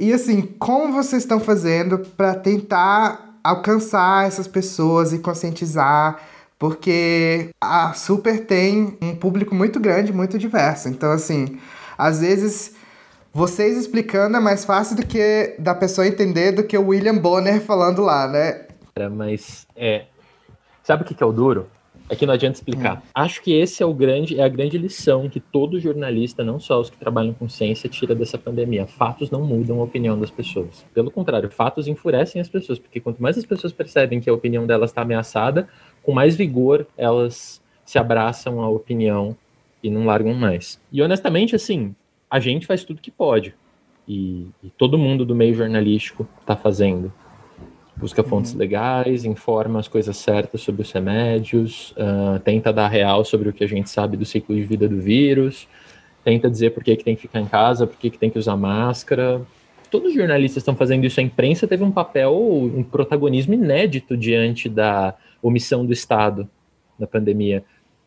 E 0.00 0.12
assim, 0.12 0.42
como 0.58 0.92
vocês 0.92 1.22
estão 1.22 1.38
fazendo 1.38 2.00
para 2.16 2.34
tentar 2.34 3.38
alcançar 3.44 4.26
essas 4.26 4.48
pessoas 4.48 5.12
e 5.12 5.20
conscientizar? 5.20 6.18
Porque 6.58 7.50
a 7.60 7.92
Super 7.92 8.44
tem 8.46 8.98
um 9.00 9.14
público 9.14 9.54
muito 9.54 9.78
grande, 9.78 10.12
muito 10.12 10.36
diverso. 10.36 10.88
Então, 10.88 11.12
assim, 11.12 11.58
às 11.96 12.20
vezes 12.20 12.79
vocês 13.32 13.76
explicando 13.76 14.36
é 14.36 14.40
mais 14.40 14.64
fácil 14.64 14.96
do 14.96 15.06
que 15.06 15.54
da 15.58 15.74
pessoa 15.74 16.06
entender 16.06 16.52
do 16.52 16.64
que 16.64 16.76
o 16.76 16.88
William 16.88 17.16
Bonner 17.16 17.60
falando 17.60 18.02
lá, 18.02 18.26
né? 18.26 18.66
mas 19.08 19.66
é. 19.76 20.04
Sabe 20.82 21.04
o 21.04 21.06
que, 21.06 21.14
que 21.14 21.22
é 21.22 21.26
o 21.26 21.32
duro? 21.32 21.68
É 22.08 22.16
que 22.16 22.26
não 22.26 22.34
adianta 22.34 22.58
explicar. 22.58 22.96
Hum. 22.96 23.02
Acho 23.14 23.40
que 23.40 23.52
esse 23.52 23.80
é 23.82 23.86
o 23.86 23.94
grande, 23.94 24.40
é 24.40 24.42
a 24.42 24.48
grande 24.48 24.76
lição 24.76 25.28
que 25.28 25.38
todo 25.38 25.78
jornalista, 25.78 26.42
não 26.42 26.58
só 26.58 26.80
os 26.80 26.90
que 26.90 26.98
trabalham 26.98 27.32
com 27.32 27.48
ciência, 27.48 27.88
tira 27.88 28.16
dessa 28.16 28.36
pandemia. 28.36 28.84
Fatos 28.84 29.30
não 29.30 29.42
mudam 29.46 29.80
a 29.80 29.84
opinião 29.84 30.18
das 30.18 30.30
pessoas. 30.30 30.84
Pelo 30.92 31.08
contrário, 31.08 31.48
fatos 31.48 31.86
enfurecem 31.86 32.40
as 32.40 32.48
pessoas, 32.48 32.80
porque 32.80 32.98
quanto 32.98 33.22
mais 33.22 33.38
as 33.38 33.46
pessoas 33.46 33.72
percebem 33.72 34.20
que 34.20 34.28
a 34.28 34.34
opinião 34.34 34.66
delas 34.66 34.90
está 34.90 35.02
ameaçada, 35.02 35.68
com 36.02 36.10
mais 36.10 36.34
vigor 36.34 36.84
elas 36.96 37.62
se 37.84 37.96
abraçam 37.96 38.60
à 38.60 38.68
opinião 38.68 39.36
e 39.82 39.88
não 39.88 40.04
largam 40.04 40.34
mais. 40.34 40.80
E 40.92 41.00
honestamente, 41.00 41.54
assim, 41.54 41.94
a 42.30 42.38
gente 42.38 42.66
faz 42.66 42.84
tudo 42.84 43.00
que 43.00 43.10
pode. 43.10 43.54
E, 44.06 44.48
e 44.62 44.70
todo 44.70 44.96
mundo 44.98 45.24
do 45.24 45.34
meio 45.34 45.54
jornalístico 45.54 46.26
está 46.40 46.56
fazendo 46.56 47.12
busca 48.00 48.24
fontes 48.24 48.52
uhum. 48.52 48.58
legais, 48.58 49.24
informa 49.24 49.78
as 49.78 49.86
coisas 49.86 50.16
certas 50.16 50.62
sobre 50.62 50.82
os 50.82 50.90
remédios, 50.90 51.92
uh, 51.92 52.40
tenta 52.40 52.72
dar 52.72 52.88
real 52.88 53.24
sobre 53.24 53.50
o 53.50 53.52
que 53.52 53.62
a 53.62 53.68
gente 53.68 53.90
sabe 53.90 54.16
do 54.16 54.24
ciclo 54.24 54.56
de 54.56 54.62
vida 54.62 54.88
do 54.88 54.98
vírus, 55.00 55.68
tenta 56.24 56.50
dizer 56.50 56.70
por 56.70 56.82
que, 56.82 56.96
que 56.96 57.04
tem 57.04 57.14
que 57.14 57.22
ficar 57.22 57.40
em 57.40 57.46
casa, 57.46 57.86
por 57.86 57.98
que, 57.98 58.08
que 58.08 58.18
tem 58.18 58.30
que 58.30 58.38
usar 58.38 58.56
máscara. 58.56 59.42
Todos 59.90 60.10
os 60.10 60.14
jornalistas 60.14 60.62
estão 60.62 60.74
fazendo 60.74 61.04
isso. 61.04 61.20
A 61.20 61.22
imprensa 61.22 61.66
teve 61.66 61.84
um 61.84 61.90
papel, 61.90 62.34
um 62.34 62.82
protagonismo 62.82 63.54
inédito 63.54 64.16
diante 64.16 64.68
da 64.68 65.14
omissão 65.42 65.84
do 65.84 65.92
Estado 65.92 66.48
na 66.98 67.06
pandemia. 67.06 67.64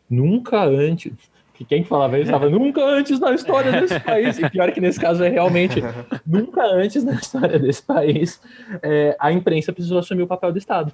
Nunca 0.08 0.64
antes, 0.64 1.12
que 1.54 1.64
quem 1.64 1.84
falava 1.84 2.18
isso 2.18 2.26
estava 2.26 2.50
nunca 2.50 2.84
antes 2.84 3.20
na 3.20 3.32
história 3.32 3.72
desse 3.72 3.98
país, 4.00 4.38
e 4.38 4.50
pior 4.50 4.72
que 4.72 4.80
nesse 4.80 5.00
caso 5.00 5.22
é 5.22 5.28
realmente 5.28 5.80
nunca 6.26 6.62
antes 6.64 7.04
na 7.04 7.14
história 7.14 7.58
desse 7.58 7.82
país, 7.82 8.40
é, 8.82 9.16
a 9.18 9.32
imprensa 9.32 9.72
precisou 9.72 9.98
assumir 9.98 10.22
o 10.22 10.26
papel 10.26 10.52
do 10.52 10.58
Estado, 10.58 10.92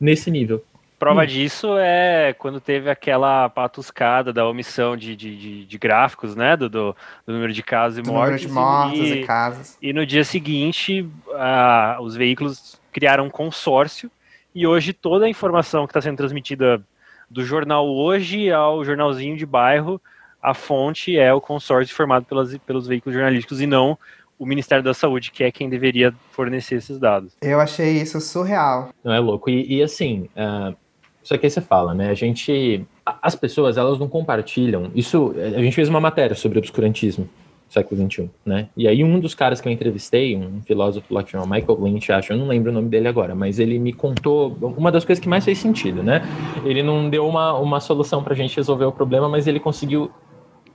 nesse 0.00 0.30
nível. 0.30 0.62
Prova 0.98 1.22
hum. 1.22 1.26
disso 1.26 1.78
é 1.78 2.34
quando 2.34 2.60
teve 2.60 2.90
aquela 2.90 3.48
patuscada 3.48 4.34
da 4.34 4.46
omissão 4.46 4.96
de, 4.96 5.16
de, 5.16 5.36
de, 5.36 5.64
de 5.64 5.78
gráficos, 5.78 6.36
né, 6.36 6.56
do, 6.56 6.68
do, 6.68 6.96
do, 7.26 7.32
número 7.32 7.52
de 7.52 7.62
casos 7.62 7.98
e 7.98 8.02
do 8.02 8.12
mortes. 8.12 8.46
Número 8.46 8.48
de 8.48 8.52
mortos 8.52 9.10
e, 9.10 9.20
e 9.20 9.24
casos. 9.24 9.78
E 9.80 9.92
no 9.92 10.04
dia 10.04 10.24
seguinte, 10.24 11.00
uh, 11.28 12.02
os 12.02 12.16
veículos 12.16 12.78
criaram 12.92 13.26
um 13.26 13.30
consórcio, 13.30 14.10
e 14.54 14.66
hoje 14.66 14.92
toda 14.92 15.24
a 15.24 15.28
informação 15.28 15.86
que 15.86 15.92
está 15.92 16.02
sendo 16.02 16.16
transmitida 16.16 16.82
do 17.30 17.44
jornal 17.44 17.88
hoje 17.88 18.50
ao 18.50 18.84
jornalzinho 18.84 19.36
de 19.36 19.46
bairro, 19.46 20.00
a 20.42 20.52
fonte 20.52 21.16
é 21.16 21.32
o 21.32 21.40
consórcio 21.40 21.94
formado 21.94 22.24
pelas, 22.24 22.56
pelos 22.58 22.86
veículos 22.86 23.14
jornalísticos 23.14 23.60
e 23.60 23.66
não 23.66 23.96
o 24.38 24.46
Ministério 24.46 24.82
da 24.82 24.94
Saúde, 24.94 25.30
que 25.30 25.44
é 25.44 25.52
quem 25.52 25.68
deveria 25.68 26.14
fornecer 26.30 26.76
esses 26.76 26.98
dados. 26.98 27.36
Eu 27.42 27.60
achei 27.60 28.00
isso 28.00 28.18
surreal. 28.20 28.88
Não 29.04 29.12
é 29.12 29.20
louco. 29.20 29.50
E, 29.50 29.76
e 29.76 29.82
assim, 29.82 30.30
uh, 30.34 30.74
isso 31.22 31.34
aqui 31.34 31.48
você 31.48 31.60
fala, 31.60 31.92
né? 31.92 32.08
A 32.08 32.14
gente. 32.14 32.86
As 33.04 33.34
pessoas, 33.34 33.76
elas 33.76 33.98
não 33.98 34.08
compartilham. 34.08 34.90
Isso. 34.94 35.34
A 35.36 35.60
gente 35.60 35.74
fez 35.74 35.90
uma 35.90 36.00
matéria 36.00 36.34
sobre 36.34 36.58
obscurantismo 36.58 37.28
século 37.70 38.10
XXI, 38.10 38.28
né? 38.44 38.68
E 38.76 38.88
aí 38.88 39.04
um 39.04 39.20
dos 39.20 39.32
caras 39.32 39.60
que 39.60 39.68
eu 39.68 39.72
entrevistei, 39.72 40.36
um 40.36 40.60
filósofo 40.60 41.14
lá 41.14 41.22
que 41.22 41.30
chama 41.30 41.46
Michael 41.46 41.80
Lynch, 41.80 42.10
acho, 42.10 42.32
eu 42.32 42.36
não 42.36 42.48
lembro 42.48 42.70
o 42.70 42.74
nome 42.74 42.88
dele 42.88 43.06
agora, 43.06 43.32
mas 43.32 43.60
ele 43.60 43.78
me 43.78 43.92
contou 43.92 44.56
uma 44.76 44.90
das 44.90 45.04
coisas 45.04 45.22
que 45.22 45.28
mais 45.28 45.44
fez 45.44 45.58
sentido, 45.58 46.02
né? 46.02 46.22
Ele 46.64 46.82
não 46.82 47.08
deu 47.08 47.26
uma, 47.26 47.54
uma 47.54 47.78
solução 47.78 48.24
pra 48.24 48.34
gente 48.34 48.56
resolver 48.56 48.86
o 48.86 48.92
problema, 48.92 49.28
mas 49.28 49.46
ele 49.46 49.60
conseguiu 49.60 50.10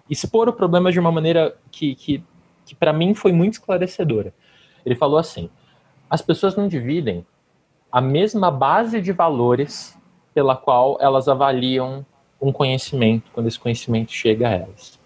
expor 0.09 0.47
o 0.47 0.53
problema 0.53 0.89
de 0.89 0.97
uma 0.97 1.11
maneira 1.11 1.57
que, 1.69 1.95
que, 1.95 2.23
que 2.65 2.73
para 2.73 2.93
mim 2.93 3.13
foi 3.13 3.33
muito 3.33 3.53
esclarecedora. 3.53 4.33
Ele 4.85 4.95
falou 4.95 5.17
assim, 5.17 5.49
as 6.09 6.21
pessoas 6.21 6.55
não 6.55 6.65
dividem 6.65 7.25
a 7.91 7.99
mesma 7.99 8.49
base 8.49 9.01
de 9.01 9.11
valores 9.11 9.97
pela 10.33 10.55
qual 10.55 10.97
elas 11.01 11.27
avaliam 11.27 12.05
um 12.41 12.53
conhecimento, 12.53 13.29
quando 13.33 13.47
esse 13.47 13.59
conhecimento 13.59 14.13
chega 14.13 14.47
a 14.47 14.51
elas. 14.51 14.97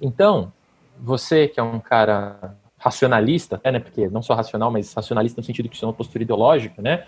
Então, 0.00 0.50
você 0.98 1.48
que 1.48 1.58
é 1.60 1.62
um 1.62 1.80
cara 1.80 2.56
racionalista, 2.78 3.60
né, 3.64 3.78
porque 3.78 4.08
não 4.08 4.22
só 4.22 4.34
racional, 4.34 4.70
mas 4.70 4.92
racionalista 4.92 5.40
no 5.40 5.44
sentido 5.44 5.68
que 5.68 5.76
isso 5.76 5.84
é 5.84 5.88
uma 5.88 5.94
postura 5.94 6.22
ideológica, 6.22 6.82
né? 6.82 7.04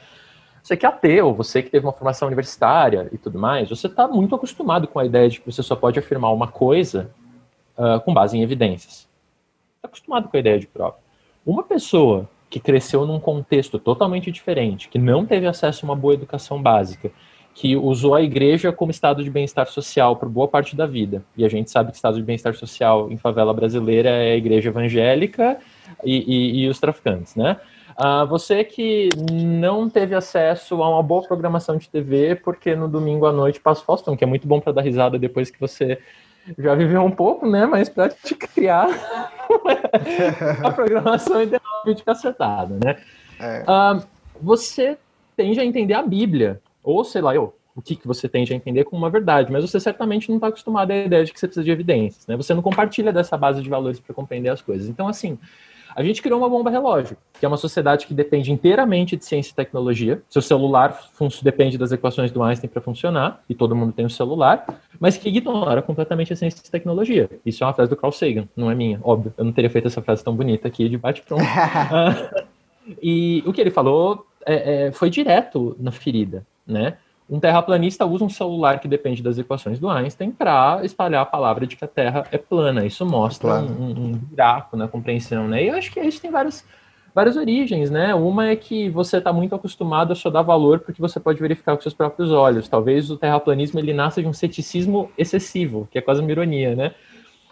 Você 0.63 0.77
que 0.77 0.85
é 0.85 0.89
ateu, 0.89 1.33
você 1.33 1.63
que 1.63 1.71
teve 1.71 1.87
uma 1.87 1.93
formação 1.93 2.27
universitária 2.27 3.09
e 3.13 3.19
tudo 3.19 3.39
mais, 3.39 3.69
você 3.69 3.87
está 3.87 4.09
muito 4.09 4.35
acostumado 4.35 4.89
com 4.89 4.99
a 4.99 5.05
ideia 5.05 5.29
de 5.29 5.41
que 5.41 5.53
você 5.53 5.63
só 5.63 5.77
pode 5.77 5.99
afirmar 5.99 6.33
uma 6.33 6.49
coisa 6.49 7.11
uh, 7.77 8.01
com 8.01 8.13
base 8.13 8.37
em 8.37 8.43
evidências. 8.43 9.09
Está 9.77 9.87
acostumado 9.87 10.29
com 10.29 10.37
a 10.37 10.41
ideia 10.41 10.59
de 10.59 10.67
prova. 10.67 10.97
Uma 11.45 11.63
pessoa 11.63 12.29
que 12.51 12.59
cresceu 12.59 13.07
num 13.07 13.21
contexto 13.21 13.79
totalmente 13.79 14.33
diferente, 14.33 14.89
que 14.89 14.99
não 14.99 15.25
teve 15.25 15.47
acesso 15.47 15.85
a 15.85 15.89
uma 15.89 15.95
boa 15.95 16.15
educação 16.15 16.61
básica, 16.61 17.13
que 17.57 17.75
usou 17.75 18.15
a 18.15 18.21
igreja 18.21 18.71
como 18.71 18.91
estado 18.91 19.25
de 19.25 19.31
bem-estar 19.31 19.67
social 19.67 20.15
por 20.15 20.29
boa 20.29 20.47
parte 20.47 20.77
da 20.77 20.87
vida. 20.87 21.25
E 21.35 21.43
a 21.43 21.49
gente 21.49 21.71
sabe 21.71 21.91
que 21.91 21.97
estado 21.97 22.19
de 22.19 22.23
bem-estar 22.23 22.55
social 22.55 23.11
em 23.11 23.17
favela 23.17 23.55
brasileira 23.55 24.11
é 24.11 24.33
a 24.33 24.37
igreja 24.37 24.69
evangélica 24.69 25.57
e, 26.05 26.17
e, 26.19 26.65
e 26.65 26.69
os 26.69 26.79
traficantes, 26.79 27.35
né? 27.35 27.59
Uh, 27.99 28.27
você 28.27 28.63
que 28.63 29.09
não 29.33 29.89
teve 29.89 30.15
acesso 30.15 30.83
a 30.83 30.91
uma 30.91 31.03
boa 31.03 31.23
programação 31.23 31.79
de 31.79 31.89
TV, 31.89 32.35
porque 32.35 32.77
no 32.77 32.87
domingo 32.89 33.25
à 33.25 33.33
noite 33.33 33.59
passa 33.59 33.83
Faustão, 33.83 34.15
que 34.15 34.23
é 34.23 34.27
muito 34.27 34.47
bom 34.47 34.61
para 34.61 34.75
dar 34.75 34.83
risada 34.83 35.19
depois 35.19 35.51
que 35.51 35.59
você 35.59 35.99
já 36.59 36.75
viveu 36.75 37.03
um 37.03 37.11
pouco, 37.11 37.49
né? 37.49 37.65
Mas 37.65 37.89
para 37.89 38.11
te 38.11 38.35
criar 38.35 38.87
a 40.63 40.71
programação 40.73 41.41
idealmente 41.41 42.03
acertada, 42.07 42.79
né? 42.85 42.99
É. 43.41 43.63
Uh, 43.63 44.07
você 44.43 44.99
tende 45.35 45.59
a 45.59 45.65
entender 45.65 45.95
a 45.95 46.03
Bíblia 46.03 46.61
ou 46.87 47.03
sei 47.03 47.21
lá, 47.21 47.35
eu, 47.35 47.53
o 47.75 47.83
que, 47.83 47.97
que 47.97 48.07
você 48.07 48.29
tende 48.29 48.53
a 48.53 48.57
entender 48.57 48.85
como 48.85 49.03
uma 49.03 49.11
verdade, 49.11 49.53
mas 49.53 49.69
você 49.69 49.79
certamente 49.81 50.29
não 50.29 50.37
está 50.37 50.47
acostumado 50.47 50.93
à 50.93 50.97
ideia 50.97 51.25
de 51.25 51.33
que 51.33 51.39
você 51.39 51.47
precisa 51.47 51.65
de 51.65 51.71
evidências, 51.71 52.27
né? 52.27 52.37
Você 52.37 52.55
não 52.55 52.63
compartilha 52.63 53.13
dessa 53.13 53.37
base 53.37 53.61
de 53.61 53.69
valores 53.69 53.99
para 54.01 54.15
compreender 54.15 54.49
as 54.49 54.63
coisas. 54.63 54.89
Então, 54.89 55.09
assim, 55.09 55.37
a 55.95 56.03
gente 56.03 56.23
criou 56.23 56.39
uma 56.39 56.49
bomba 56.49 56.71
relógio, 56.71 57.17
que 57.39 57.45
é 57.45 57.49
uma 57.49 57.57
sociedade 57.57 58.07
que 58.07 58.15
depende 58.15 58.53
inteiramente 58.53 59.17
de 59.17 59.25
ciência 59.25 59.51
e 59.51 59.55
tecnologia. 59.55 60.23
Seu 60.31 60.41
celular 60.41 60.99
depende 61.43 61.77
das 61.77 61.91
equações 61.91 62.31
do 62.31 62.43
Einstein 62.43 62.71
para 62.71 62.81
funcionar, 62.81 63.43
e 63.49 63.55
todo 63.55 63.75
mundo 63.75 63.93
tem 63.93 64.07
um 64.07 64.11
celular, 64.11 64.65
mas 65.01 65.17
que 65.17 65.29
ignora 65.29 65.83
completamente 65.83 66.33
a 66.33 66.37
ciência 66.37 66.63
e 66.65 66.71
tecnologia. 66.71 67.29
Isso 67.45 67.65
é 67.65 67.67
uma 67.67 67.75
frase 67.75 67.91
do 67.91 67.97
Carl 67.97 68.13
Sagan, 68.13 68.49
não 68.57 68.71
é 68.71 68.75
minha, 68.75 69.01
óbvio. 69.03 69.35
Eu 69.37 69.45
não 69.45 69.53
teria 69.53 69.69
feito 69.69 69.89
essa 69.89 70.01
frase 70.01 70.23
tão 70.23 70.35
bonita 70.37 70.69
aqui 70.69 70.89
de 70.89 70.97
bate-pronto. 70.97 71.43
uh, 71.43 72.47
e 73.03 73.43
o 73.45 73.53
que 73.53 73.61
ele 73.61 73.71
falou 73.71 74.25
é, 74.47 74.87
é, 74.87 74.93
foi 74.93 75.11
direto 75.11 75.77
na 75.81 75.91
ferida 75.91 76.47
né? 76.67 76.97
Um 77.29 77.41
terraplanista 77.41 78.07
usa 78.07 78.25
um 78.25 78.29
celular 78.29 78.79
que 78.79 78.87
depende 78.87 79.21
das 79.21 79.37
equações 79.37 79.81
do 79.81 79.91
Einstein 79.91 80.31
para 80.31 80.81
espalhar 80.85 81.23
a 81.23 81.27
palavra 81.27 81.67
de 81.67 81.75
que 81.75 81.85
a 81.85 81.89
Terra 81.89 82.25
é 82.31 82.39
plana. 82.39 82.87
Isso 82.87 83.05
mostra 83.05 83.61
um, 83.61 83.91
um, 83.91 84.13
buraco 84.13 84.77
na 84.77 84.87
compreensão, 84.87 85.49
né? 85.49 85.65
E 85.65 85.69
eu 85.69 85.75
acho 85.75 85.93
que 85.93 85.99
isso 85.99 86.21
tem 86.21 86.31
várias, 86.31 86.65
várias 87.13 87.37
origens, 87.37 87.91
né? 87.91 88.15
Uma 88.15 88.51
é 88.51 88.55
que 88.55 88.89
você 88.89 89.17
está 89.17 89.33
muito 89.33 89.57
acostumado 89.57 90.13
a 90.13 90.15
só 90.15 90.31
dar 90.31 90.43
valor 90.43 90.79
porque 90.79 91.01
você 91.01 91.19
pode 91.19 91.41
verificar 91.41 91.75
com 91.75 91.83
seus 91.83 91.95
próprios 91.95 92.31
olhos. 92.31 92.69
Talvez 92.69 93.11
o 93.11 93.17
terraplanismo 93.17 93.81
ele 93.81 93.93
nasça 93.93 94.23
de 94.23 94.29
um 94.29 94.33
ceticismo 94.33 95.11
excessivo, 95.19 95.89
que 95.91 95.99
é 95.99 96.01
quase 96.01 96.21
uma 96.21 96.31
ironia, 96.31 96.77
né? 96.77 96.95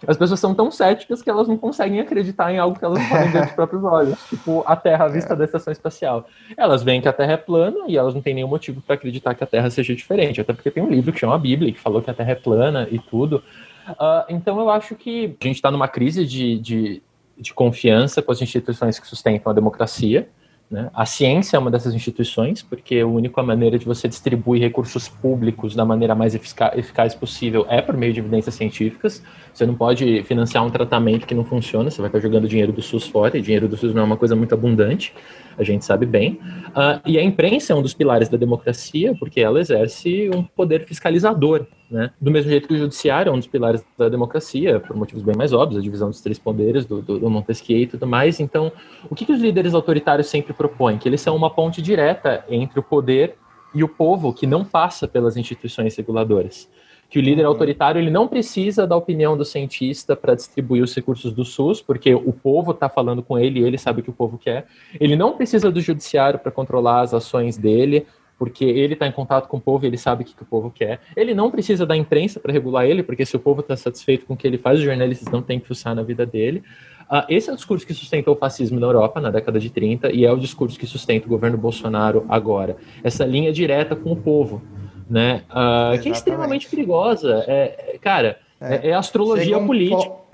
As 0.06 0.16
pessoas 0.16 0.40
são 0.40 0.54
tão 0.54 0.70
céticas 0.70 1.22
que 1.22 1.30
elas 1.30 1.48
não 1.48 1.56
conseguem 1.56 2.00
acreditar 2.00 2.52
em 2.52 2.58
algo 2.58 2.78
que 2.78 2.84
elas 2.84 2.98
não 2.98 3.08
podem 3.08 3.30
ver 3.30 3.42
dos 3.46 3.52
próprios 3.52 3.84
olhos, 3.84 4.18
tipo 4.28 4.62
a 4.66 4.76
Terra 4.76 5.04
à 5.06 5.08
vista 5.08 5.34
é. 5.34 5.36
da 5.36 5.44
estação 5.44 5.72
espacial. 5.72 6.26
Elas 6.56 6.82
veem 6.82 7.00
que 7.00 7.08
a 7.08 7.12
Terra 7.12 7.32
é 7.32 7.36
plana 7.36 7.78
e 7.86 7.96
elas 7.96 8.14
não 8.14 8.22
têm 8.22 8.34
nenhum 8.34 8.48
motivo 8.48 8.80
para 8.80 8.94
acreditar 8.94 9.34
que 9.34 9.44
a 9.44 9.46
Terra 9.46 9.70
seja 9.70 9.94
diferente, 9.94 10.40
até 10.40 10.52
porque 10.52 10.70
tem 10.70 10.82
um 10.82 10.90
livro 10.90 11.12
que 11.12 11.18
chama 11.18 11.34
a 11.34 11.38
Bíblia, 11.38 11.72
que 11.72 11.80
falou 11.80 12.02
que 12.02 12.10
a 12.10 12.14
Terra 12.14 12.32
é 12.32 12.36
plana 12.36 12.88
e 12.90 12.98
tudo. 12.98 13.42
Uh, 13.88 14.24
então 14.28 14.58
eu 14.58 14.70
acho 14.70 14.94
que 14.94 15.36
a 15.40 15.46
gente 15.46 15.56
está 15.56 15.70
numa 15.70 15.88
crise 15.88 16.24
de, 16.24 16.58
de, 16.58 17.02
de 17.36 17.52
confiança 17.52 18.22
com 18.22 18.32
as 18.32 18.40
instituições 18.40 18.98
que 18.98 19.06
sustentam 19.06 19.50
a 19.50 19.54
democracia. 19.54 20.28
Né? 20.70 20.90
A 20.94 21.06
ciência 21.06 21.56
é 21.56 21.60
uma 21.60 21.70
dessas 21.70 21.94
instituições, 21.94 22.62
porque 22.62 22.98
a 22.98 23.06
única 23.06 23.42
maneira 23.42 23.78
de 23.78 23.84
você 23.84 24.08
distribuir 24.08 24.60
recursos 24.60 25.08
públicos 25.08 25.74
da 25.74 25.84
maneira 25.84 26.14
mais 26.14 26.34
eficaz 26.34 27.14
possível 27.14 27.66
é 27.68 27.80
por 27.80 27.96
meio 27.96 28.12
de 28.12 28.20
evidências 28.20 28.54
científicas. 28.54 29.22
Você 29.52 29.66
não 29.66 29.74
pode 29.74 30.22
financiar 30.24 30.64
um 30.64 30.70
tratamento 30.70 31.26
que 31.26 31.34
não 31.34 31.44
funciona, 31.44 31.90
você 31.90 32.00
vai 32.00 32.08
estar 32.08 32.20
jogando 32.20 32.48
dinheiro 32.48 32.72
do 32.72 32.82
SUS 32.82 33.06
fora, 33.06 33.36
e 33.38 33.42
dinheiro 33.42 33.68
do 33.68 33.76
SUS 33.76 33.94
não 33.94 34.02
é 34.02 34.04
uma 34.04 34.16
coisa 34.16 34.34
muito 34.34 34.54
abundante, 34.54 35.14
a 35.58 35.62
gente 35.62 35.84
sabe 35.84 36.06
bem. 36.06 36.40
Uh, 36.68 37.00
e 37.06 37.18
a 37.18 37.22
imprensa 37.22 37.72
é 37.72 37.76
um 37.76 37.82
dos 37.82 37.94
pilares 37.94 38.28
da 38.28 38.36
democracia, 38.36 39.14
porque 39.18 39.40
ela 39.40 39.60
exerce 39.60 40.30
um 40.34 40.42
poder 40.42 40.86
fiscalizador 40.86 41.66
né? 41.94 42.10
Do 42.20 42.30
mesmo 42.30 42.50
jeito 42.50 42.66
que 42.66 42.74
o 42.74 42.76
judiciário 42.78 43.30
é 43.30 43.32
um 43.32 43.38
dos 43.38 43.46
pilares 43.46 43.84
da 43.96 44.08
democracia, 44.08 44.80
por 44.80 44.96
motivos 44.96 45.22
bem 45.22 45.36
mais 45.36 45.52
óbvios, 45.52 45.78
a 45.78 45.82
divisão 45.82 46.08
dos 46.10 46.20
três 46.20 46.38
poderes, 46.38 46.84
do, 46.84 47.00
do, 47.00 47.20
do 47.20 47.30
Montesquieu 47.30 47.78
e 47.78 47.86
tudo 47.86 48.04
mais. 48.04 48.40
Então, 48.40 48.72
o 49.08 49.14
que, 49.14 49.24
que 49.24 49.32
os 49.32 49.40
líderes 49.40 49.74
autoritários 49.74 50.26
sempre 50.26 50.52
propõem? 50.52 50.98
Que 50.98 51.08
eles 51.08 51.20
são 51.20 51.36
uma 51.36 51.50
ponte 51.50 51.80
direta 51.80 52.44
entre 52.48 52.80
o 52.80 52.82
poder 52.82 53.36
e 53.72 53.84
o 53.84 53.88
povo 53.88 54.32
que 54.32 54.44
não 54.46 54.64
passa 54.64 55.06
pelas 55.06 55.36
instituições 55.36 55.94
reguladoras. 55.96 56.68
Que 57.14 57.20
o 57.20 57.22
líder 57.22 57.42
uhum. 57.42 57.50
autoritário 57.50 58.00
ele 58.00 58.10
não 58.10 58.26
precisa 58.26 58.88
da 58.88 58.96
opinião 58.96 59.36
do 59.36 59.44
cientista 59.44 60.16
para 60.16 60.34
distribuir 60.34 60.82
os 60.82 60.92
recursos 60.92 61.32
do 61.32 61.44
SUS, 61.44 61.80
porque 61.80 62.12
o 62.12 62.32
povo 62.32 62.72
está 62.72 62.88
falando 62.88 63.22
com 63.22 63.38
ele 63.38 63.60
e 63.60 63.62
ele 63.62 63.78
sabe 63.78 64.00
o 64.00 64.02
que 64.02 64.10
o 64.10 64.12
povo 64.12 64.36
quer. 64.36 64.66
Ele 64.98 65.14
não 65.14 65.36
precisa 65.36 65.70
do 65.70 65.80
judiciário 65.80 66.40
para 66.40 66.50
controlar 66.50 67.02
as 67.02 67.14
ações 67.14 67.56
dele 67.56 68.04
porque 68.36 68.64
ele 68.64 68.94
está 68.94 69.06
em 69.06 69.12
contato 69.12 69.46
com 69.46 69.58
o 69.58 69.60
povo 69.60 69.84
e 69.84 69.86
ele 69.86 69.96
sabe 69.96 70.24
o 70.24 70.26
que, 70.26 70.34
que, 70.34 70.42
o 70.42 70.44
povo 70.44 70.72
quer. 70.72 71.02
Ele 71.16 71.34
não 71.34 71.52
precisa 71.52 71.86
da 71.86 71.96
imprensa 71.96 72.40
para 72.40 72.52
regular 72.52 72.84
ele, 72.84 73.04
porque 73.04 73.24
se 73.24 73.36
o 73.36 73.38
povo 73.38 73.60
está 73.60 73.76
satisfeito 73.76 74.26
com 74.26 74.34
o 74.34 74.36
que 74.36 74.44
ele 74.44 74.58
faz, 74.58 74.80
os 74.80 74.84
jornalistas 74.84 75.32
não 75.32 75.40
têm 75.40 75.60
que 75.60 75.68
fuçar 75.68 75.94
na 75.94 76.02
vida 76.02 76.26
dele. 76.26 76.64
Uh, 77.02 77.22
esse 77.28 77.48
é 77.48 77.52
o 77.52 77.56
discurso 77.56 77.86
que 77.86 77.94
sustentou 77.94 78.34
o 78.34 78.36
fascismo 78.36 78.80
na 78.80 78.88
Europa 78.88 79.20
na 79.20 79.30
década 79.30 79.60
de 79.60 79.70
30 79.70 80.10
e 80.10 80.24
é 80.24 80.32
o 80.32 80.36
discurso 80.36 80.76
que 80.76 80.84
sustenta 80.84 81.26
o 81.26 81.28
governo 81.28 81.56
Bolsonaro 81.56 82.26
agora. 82.28 82.76
Essa 83.04 83.24
linha 83.24 83.52
direta 83.52 83.94
com 83.94 84.10
o 84.10 84.16
povo, 84.16 84.60
né? 85.08 85.42
Uh, 85.50 86.00
que 86.00 86.08
é 86.08 86.12
extremamente 86.12 86.68
perigosa. 86.68 87.44
É, 87.46 87.98
cara, 88.00 88.38
é, 88.60 88.90
é 88.90 88.94
astrologia 88.94 89.58
um 89.58 89.66
política. 89.66 90.10
Po... 90.10 90.24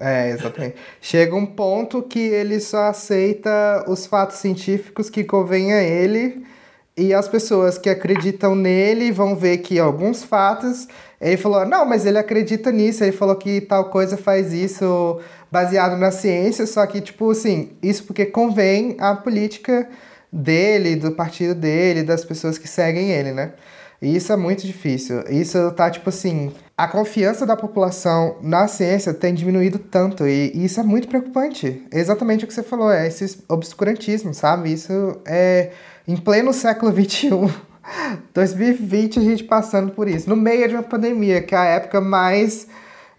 É, 0.00 0.30
exatamente. 0.30 0.76
Chega 1.00 1.34
um 1.36 1.46
ponto 1.46 2.02
que 2.02 2.18
ele 2.18 2.58
só 2.58 2.86
aceita 2.86 3.84
os 3.88 4.06
fatos 4.06 4.38
científicos 4.38 5.08
que 5.08 5.22
convém 5.22 5.72
a 5.72 5.82
ele 5.82 6.44
e 6.96 7.12
as 7.12 7.28
pessoas 7.28 7.78
que 7.78 7.88
acreditam 7.88 8.54
nele 8.54 9.10
vão 9.10 9.36
ver 9.36 9.58
que 9.58 9.78
alguns 9.78 10.22
fatos. 10.22 10.88
Ele 11.20 11.36
falou: 11.36 11.64
não, 11.64 11.84
mas 11.84 12.06
ele 12.06 12.18
acredita 12.18 12.70
nisso. 12.72 13.04
Ele 13.04 13.12
falou 13.12 13.36
que 13.36 13.60
tal 13.60 13.86
coisa 13.86 14.16
faz 14.16 14.52
isso 14.52 15.20
baseado 15.50 15.96
na 15.96 16.10
ciência. 16.10 16.66
Só 16.66 16.84
que, 16.86 17.00
tipo 17.00 17.30
assim, 17.30 17.70
isso 17.82 18.04
porque 18.04 18.26
convém 18.26 18.96
à 18.98 19.14
política 19.14 19.88
dele, 20.32 20.96
do 20.96 21.12
partido 21.12 21.54
dele, 21.54 22.02
das 22.02 22.24
pessoas 22.24 22.58
que 22.58 22.66
seguem 22.66 23.10
ele, 23.10 23.32
né? 23.32 23.52
E 24.00 24.16
isso 24.16 24.32
é 24.32 24.36
muito 24.36 24.66
difícil. 24.66 25.22
Isso 25.28 25.70
tá, 25.72 25.90
tipo 25.90 26.08
assim, 26.08 26.52
a 26.76 26.88
confiança 26.88 27.46
da 27.46 27.56
população 27.56 28.36
na 28.42 28.66
ciência 28.66 29.14
tem 29.14 29.34
diminuído 29.34 29.78
tanto. 29.78 30.26
E, 30.26 30.52
isso 30.54 30.80
é 30.80 30.82
muito 30.82 31.08
preocupante. 31.08 31.82
Exatamente 31.92 32.44
o 32.44 32.48
que 32.48 32.54
você 32.54 32.62
falou, 32.62 32.90
é 32.90 33.06
esse 33.06 33.42
obscurantismo, 33.48 34.34
sabe? 34.34 34.72
Isso 34.72 35.20
é 35.24 35.70
em 36.06 36.16
pleno 36.16 36.52
século 36.52 36.92
XXI. 36.94 37.30
2020 38.32 39.18
a 39.18 39.22
gente 39.22 39.44
passando 39.44 39.92
por 39.92 40.08
isso, 40.08 40.28
no 40.28 40.36
meio 40.36 40.66
de 40.66 40.74
uma 40.74 40.82
pandemia, 40.82 41.42
que 41.42 41.54
é 41.54 41.58
a 41.58 41.64
época 41.66 42.00
mais 42.00 42.66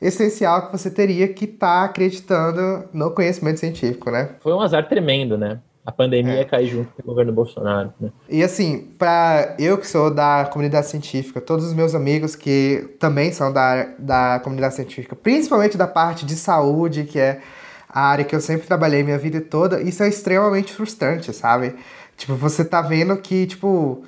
essencial 0.02 0.66
que 0.66 0.72
você 0.72 0.90
teria 0.90 1.28
que 1.28 1.46
estar 1.46 1.82
tá 1.82 1.86
acreditando 1.86 2.90
no 2.92 3.12
conhecimento 3.12 3.60
científico, 3.60 4.12
né? 4.12 4.30
Foi 4.40 4.54
um 4.54 4.62
azar 4.62 4.88
tremendo, 4.88 5.38
né? 5.38 5.60
A 5.86 5.92
pandemia 5.92 6.40
é. 6.40 6.44
cair 6.44 6.68
junto 6.68 6.92
com 6.94 7.04
o 7.04 7.06
governo 7.06 7.32
Bolsonaro. 7.32 7.94
Né? 8.00 8.10
E 8.28 8.44
assim, 8.44 8.92
para 8.98 9.56
eu 9.60 9.78
que 9.78 9.88
sou 9.88 10.12
da 10.12 10.50
comunidade 10.52 10.88
científica, 10.88 11.40
todos 11.40 11.66
os 11.66 11.74
meus 11.74 11.94
amigos 11.94 12.36
que 12.36 12.96
também 13.00 13.32
são 13.32 13.54
da, 13.54 13.90
da 14.00 14.40
comunidade 14.44 14.74
científica, 14.74 15.16
principalmente 15.16 15.78
da 15.78 15.88
parte 15.88 16.26
de 16.26 16.36
saúde, 16.36 17.04
que 17.04 17.20
é 17.20 17.40
a 17.88 18.02
área 18.02 18.26
que 18.26 18.36
eu 18.36 18.42
sempre 18.42 18.66
trabalhei 18.66 19.04
minha 19.04 19.18
vida 19.18 19.40
toda, 19.40 19.82
isso 19.82 20.02
é 20.02 20.10
extremamente 20.10 20.74
frustrante, 20.74 21.32
sabe? 21.32 21.76
Tipo, 22.18 22.34
você 22.36 22.66
tá 22.66 22.82
vendo 22.82 23.16
que, 23.18 23.46
tipo, 23.46 24.04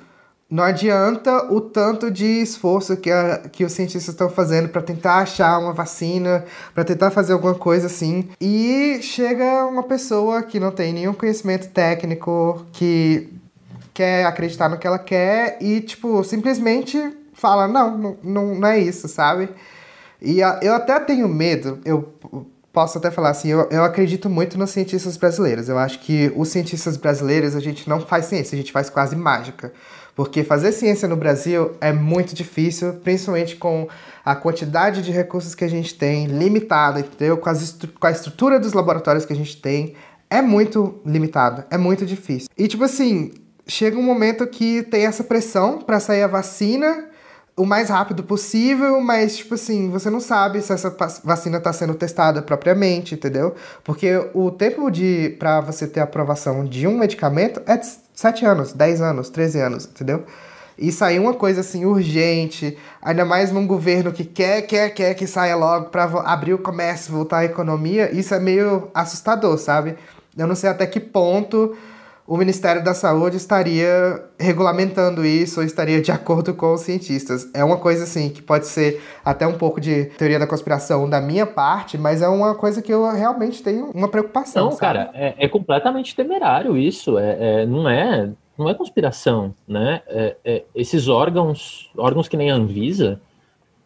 não 0.50 0.64
adianta 0.64 1.52
o 1.52 1.60
tanto 1.60 2.10
de 2.10 2.24
esforço 2.24 2.96
que, 2.96 3.10
a, 3.10 3.38
que 3.52 3.64
os 3.64 3.72
cientistas 3.72 4.14
estão 4.14 4.30
fazendo 4.30 4.70
para 4.70 4.80
tentar 4.80 5.16
achar 5.16 5.58
uma 5.58 5.74
vacina, 5.74 6.44
para 6.74 6.84
tentar 6.84 7.10
fazer 7.10 7.34
alguma 7.34 7.54
coisa 7.54 7.86
assim. 7.86 8.30
E 8.40 8.98
chega 9.02 9.66
uma 9.66 9.82
pessoa 9.82 10.42
que 10.42 10.58
não 10.58 10.70
tem 10.70 10.92
nenhum 10.92 11.12
conhecimento 11.12 11.68
técnico, 11.68 12.64
que 12.72 13.28
quer 13.92 14.24
acreditar 14.24 14.70
no 14.70 14.78
que 14.78 14.86
ela 14.86 14.98
quer 14.98 15.58
e, 15.60 15.82
tipo, 15.82 16.24
simplesmente 16.24 16.98
fala: 17.34 17.68
não, 17.68 18.16
não, 18.22 18.54
não 18.54 18.68
é 18.68 18.78
isso, 18.78 19.06
sabe? 19.06 19.50
E 20.20 20.42
a, 20.42 20.58
eu 20.62 20.74
até 20.74 20.98
tenho 20.98 21.28
medo, 21.28 21.78
eu 21.84 22.14
posso 22.72 22.96
até 22.96 23.10
falar 23.10 23.30
assim, 23.30 23.48
eu, 23.48 23.68
eu 23.70 23.84
acredito 23.84 24.30
muito 24.30 24.56
nos 24.58 24.70
cientistas 24.70 25.16
brasileiros. 25.16 25.68
Eu 25.68 25.78
acho 25.78 25.98
que 26.00 26.32
os 26.36 26.48
cientistas 26.48 26.96
brasileiros, 26.96 27.54
a 27.54 27.60
gente 27.60 27.88
não 27.88 28.00
faz 28.00 28.26
ciência, 28.26 28.56
a 28.56 28.58
gente 28.58 28.72
faz 28.72 28.88
quase 28.88 29.14
mágica. 29.14 29.72
Porque 30.18 30.42
fazer 30.42 30.72
ciência 30.72 31.06
no 31.06 31.14
Brasil 31.14 31.76
é 31.80 31.92
muito 31.92 32.34
difícil, 32.34 32.94
principalmente 33.04 33.54
com 33.54 33.86
a 34.24 34.34
quantidade 34.34 35.00
de 35.00 35.12
recursos 35.12 35.54
que 35.54 35.62
a 35.62 35.68
gente 35.68 35.94
tem, 35.94 36.26
limitada, 36.26 36.98
entendeu? 36.98 37.36
Com, 37.36 37.48
com 38.00 38.06
a 38.08 38.10
estrutura 38.10 38.58
dos 38.58 38.72
laboratórios 38.72 39.24
que 39.24 39.32
a 39.32 39.36
gente 39.36 39.56
tem, 39.58 39.94
é 40.28 40.42
muito 40.42 41.00
limitado, 41.06 41.62
é 41.70 41.78
muito 41.78 42.04
difícil. 42.04 42.48
E 42.58 42.66
tipo 42.66 42.82
assim, 42.82 43.30
chega 43.64 43.96
um 43.96 44.02
momento 44.02 44.44
que 44.48 44.82
tem 44.82 45.06
essa 45.06 45.22
pressão 45.22 45.78
para 45.78 46.00
sair 46.00 46.24
a 46.24 46.26
vacina 46.26 47.04
o 47.56 47.64
mais 47.64 47.88
rápido 47.88 48.22
possível, 48.22 49.00
mas, 49.00 49.36
tipo 49.36 49.54
assim, 49.54 49.90
você 49.90 50.08
não 50.08 50.20
sabe 50.20 50.62
se 50.62 50.72
essa 50.72 50.96
vacina 51.24 51.58
está 51.58 51.72
sendo 51.72 51.94
testada 51.94 52.40
propriamente, 52.40 53.14
entendeu? 53.14 53.54
Porque 53.82 54.16
o 54.32 54.50
tempo 54.50 54.90
de 54.90 55.36
para 55.38 55.60
você 55.60 55.86
ter 55.86 56.00
aprovação 56.00 56.64
de 56.64 56.86
um 56.86 56.96
medicamento 56.96 57.60
é 57.66 57.76
7 58.18 58.44
anos, 58.44 58.72
10 58.72 59.00
anos, 59.00 59.30
13 59.30 59.60
anos, 59.60 59.84
entendeu? 59.84 60.24
E 60.76 60.90
sair 60.90 61.20
uma 61.20 61.34
coisa 61.34 61.60
assim 61.60 61.84
urgente, 61.84 62.76
ainda 63.00 63.24
mais 63.24 63.52
num 63.52 63.64
governo 63.64 64.10
que 64.10 64.24
quer, 64.24 64.62
quer, 64.62 64.90
quer 64.90 65.14
que 65.14 65.24
saia 65.24 65.54
logo 65.54 65.90
para 65.90 66.02
abrir 66.02 66.52
o 66.52 66.58
comércio, 66.58 67.12
voltar 67.12 67.38
à 67.38 67.44
economia, 67.44 68.10
isso 68.10 68.34
é 68.34 68.40
meio 68.40 68.90
assustador, 68.92 69.56
sabe? 69.56 69.94
Eu 70.36 70.48
não 70.48 70.56
sei 70.56 70.68
até 70.68 70.84
que 70.84 70.98
ponto 70.98 71.76
o 72.28 72.36
Ministério 72.36 72.84
da 72.84 72.92
Saúde 72.92 73.38
estaria 73.38 74.22
regulamentando 74.38 75.24
isso 75.24 75.60
ou 75.60 75.66
estaria 75.66 76.02
de 76.02 76.12
acordo 76.12 76.52
com 76.52 76.74
os 76.74 76.82
cientistas. 76.82 77.50
É 77.54 77.64
uma 77.64 77.78
coisa 77.78 78.04
assim 78.04 78.28
que 78.28 78.42
pode 78.42 78.66
ser 78.66 79.02
até 79.24 79.46
um 79.46 79.56
pouco 79.56 79.80
de 79.80 80.04
teoria 80.18 80.38
da 80.38 80.46
conspiração 80.46 81.08
da 81.08 81.22
minha 81.22 81.46
parte, 81.46 81.96
mas 81.96 82.20
é 82.20 82.28
uma 82.28 82.54
coisa 82.54 82.82
que 82.82 82.92
eu 82.92 83.10
realmente 83.10 83.62
tenho 83.62 83.90
uma 83.94 84.08
preocupação. 84.08 84.66
Não, 84.66 84.72
sabe? 84.72 84.80
cara, 84.80 85.10
é, 85.14 85.36
é, 85.38 85.48
completamente 85.48 86.14
temerário 86.14 86.76
isso. 86.76 87.18
É, 87.18 87.62
é, 87.62 87.66
não 87.66 87.88
é 87.88 88.30
não 88.58 88.68
é 88.68 88.74
conspiração, 88.74 89.54
né? 89.66 90.02
É, 90.08 90.36
é, 90.44 90.64
esses 90.74 91.08
órgãos, 91.08 91.90
órgãos 91.96 92.28
que 92.28 92.36
nem 92.36 92.50
a 92.50 92.54
Anvisa, 92.56 93.20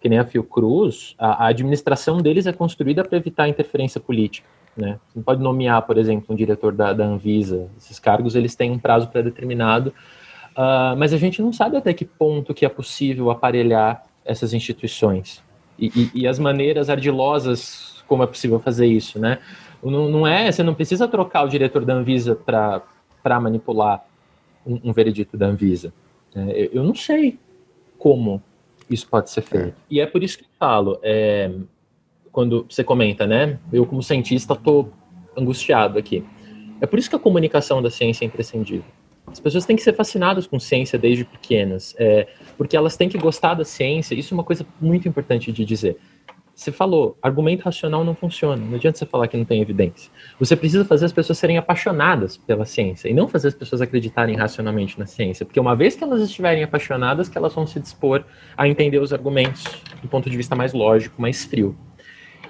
que 0.01 0.09
nem 0.09 0.18
a 0.18 0.24
Fiocruz, 0.24 1.14
a, 1.16 1.45
a 1.45 1.47
administração 1.49 2.20
deles 2.20 2.47
é 2.47 2.53
construída 2.53 3.05
para 3.05 3.18
evitar 3.18 3.47
interferência 3.47 4.01
política. 4.01 4.49
Né? 4.77 4.99
Você 5.09 5.18
não 5.18 5.23
pode 5.23 5.43
nomear, 5.43 5.83
por 5.83 5.99
exemplo, 5.99 6.27
um 6.31 6.37
diretor 6.37 6.73
da, 6.73 6.93
da 6.93 7.05
Anvisa. 7.05 7.68
Esses 7.77 7.99
cargos 7.99 8.35
eles 8.35 8.55
têm 8.55 8.70
um 8.70 8.79
prazo 8.79 9.09
pré-determinado, 9.09 9.93
uh, 10.53 10.97
mas 10.97 11.12
a 11.12 11.18
gente 11.18 11.43
não 11.43 11.53
sabe 11.53 11.77
até 11.77 11.93
que 11.93 12.05
ponto 12.05 12.55
que 12.55 12.64
é 12.64 12.68
possível 12.68 13.31
aparelhar 13.31 14.05
essas 14.25 14.55
instituições 14.55 15.43
e, 15.79 15.87
e, 15.87 16.20
e 16.23 16.27
as 16.27 16.39
maneiras 16.39 16.89
ardilosas 16.89 18.03
como 18.07 18.23
é 18.23 18.27
possível 18.27 18.61
fazer 18.61 18.87
isso, 18.87 19.18
né? 19.18 19.39
Não, 19.83 20.09
não 20.09 20.27
é, 20.27 20.51
você 20.51 20.62
não 20.62 20.75
precisa 20.75 21.09
trocar 21.09 21.45
o 21.45 21.49
diretor 21.49 21.85
da 21.85 21.95
Anvisa 21.95 22.37
para 22.37 23.41
manipular 23.41 24.05
um, 24.66 24.79
um, 24.85 24.93
veredito 24.93 25.37
da 25.37 25.47
Anvisa. 25.47 25.93
É, 26.35 26.70
eu, 26.73 26.85
não 26.85 26.95
sei 26.95 27.39
como 27.99 28.43
isso 28.89 29.09
pode 29.09 29.31
ser 29.31 29.43
feito. 29.43 29.68
É. 29.68 29.73
E 29.91 30.01
é 30.01 30.07
por 30.07 30.23
isso 30.23 30.39
que 30.39 30.45
eu 30.45 30.49
falo, 30.59 31.01
é, 31.03 31.51
quando 32.33 32.66
você 32.68 32.83
comenta, 32.83 33.26
né? 33.26 33.59
Eu, 33.72 33.85
como 33.87 34.03
cientista, 34.03 34.55
estou 34.55 34.91
angustiado 35.37 35.99
aqui. 35.99 36.24
É 36.80 36.87
por 36.87 36.99
isso 36.99 37.09
que 37.09 37.14
a 37.14 37.18
comunicação 37.18 37.80
da 37.80 37.91
ciência 37.91 38.24
é 38.24 38.26
imprescindível. 38.26 38.91
As 39.26 39.39
pessoas 39.39 39.64
têm 39.64 39.76
que 39.76 39.83
ser 39.83 39.95
fascinadas 39.95 40.47
com 40.47 40.59
ciência 40.59 40.99
desde 40.99 41.24
pequenas, 41.24 41.95
é, 41.99 42.26
porque 42.59 42.76
elas 42.76 42.97
têm 42.97 43.09
que 43.09 43.16
gostar 43.16 43.55
da 43.55 43.64
ciência. 43.64 44.14
Isso 44.14 44.35
é 44.35 44.37
uma 44.37 44.43
coisa 44.43 44.66
muito 44.80 45.07
importante 45.07 45.53
de 45.53 45.64
dizer. 45.64 45.97
Você 46.55 46.70
falou, 46.70 47.16
argumento 47.22 47.62
racional 47.62 48.05
não 48.05 48.14
funciona. 48.14 48.62
Não 48.62 48.74
adianta 48.74 48.99
você 48.99 49.07
falar 49.07 49.26
que 49.26 49.37
não 49.37 49.45
tem 49.45 49.62
evidência. 49.62 50.11
Você 50.39 50.55
precisa 50.55 50.85
fazer 50.85 51.07
as 51.07 51.12
pessoas 51.12 51.39
serem 51.39 51.57
apaixonadas 51.57 52.37
pela 52.37 52.66
ciência 52.66 53.09
e 53.09 53.14
não 53.14 53.26
fazer 53.26 53.49
as 53.49 53.55
pessoas 53.55 53.80
acreditarem 53.80 54.37
racionalmente 54.37 54.99
na 54.99 55.07
ciência, 55.07 55.47
porque 55.47 55.59
uma 55.59 55.74
vez 55.74 55.97
que 55.97 56.05
elas 56.05 56.20
estiverem 56.20 56.62
apaixonadas, 56.62 57.28
que 57.28 57.39
elas 57.39 57.55
vão 57.55 57.66
se 57.66 57.80
dispor 57.80 58.24
a 58.57 58.68
entender 58.68 58.99
os 58.99 59.12
argumentos 59.12 59.64
do 60.03 60.09
ponto 60.09 60.28
de 60.28 60.37
vista 60.37 60.55
mais 60.55 60.72
lógico, 60.74 61.20
mais 61.20 61.45
frio. 61.45 61.76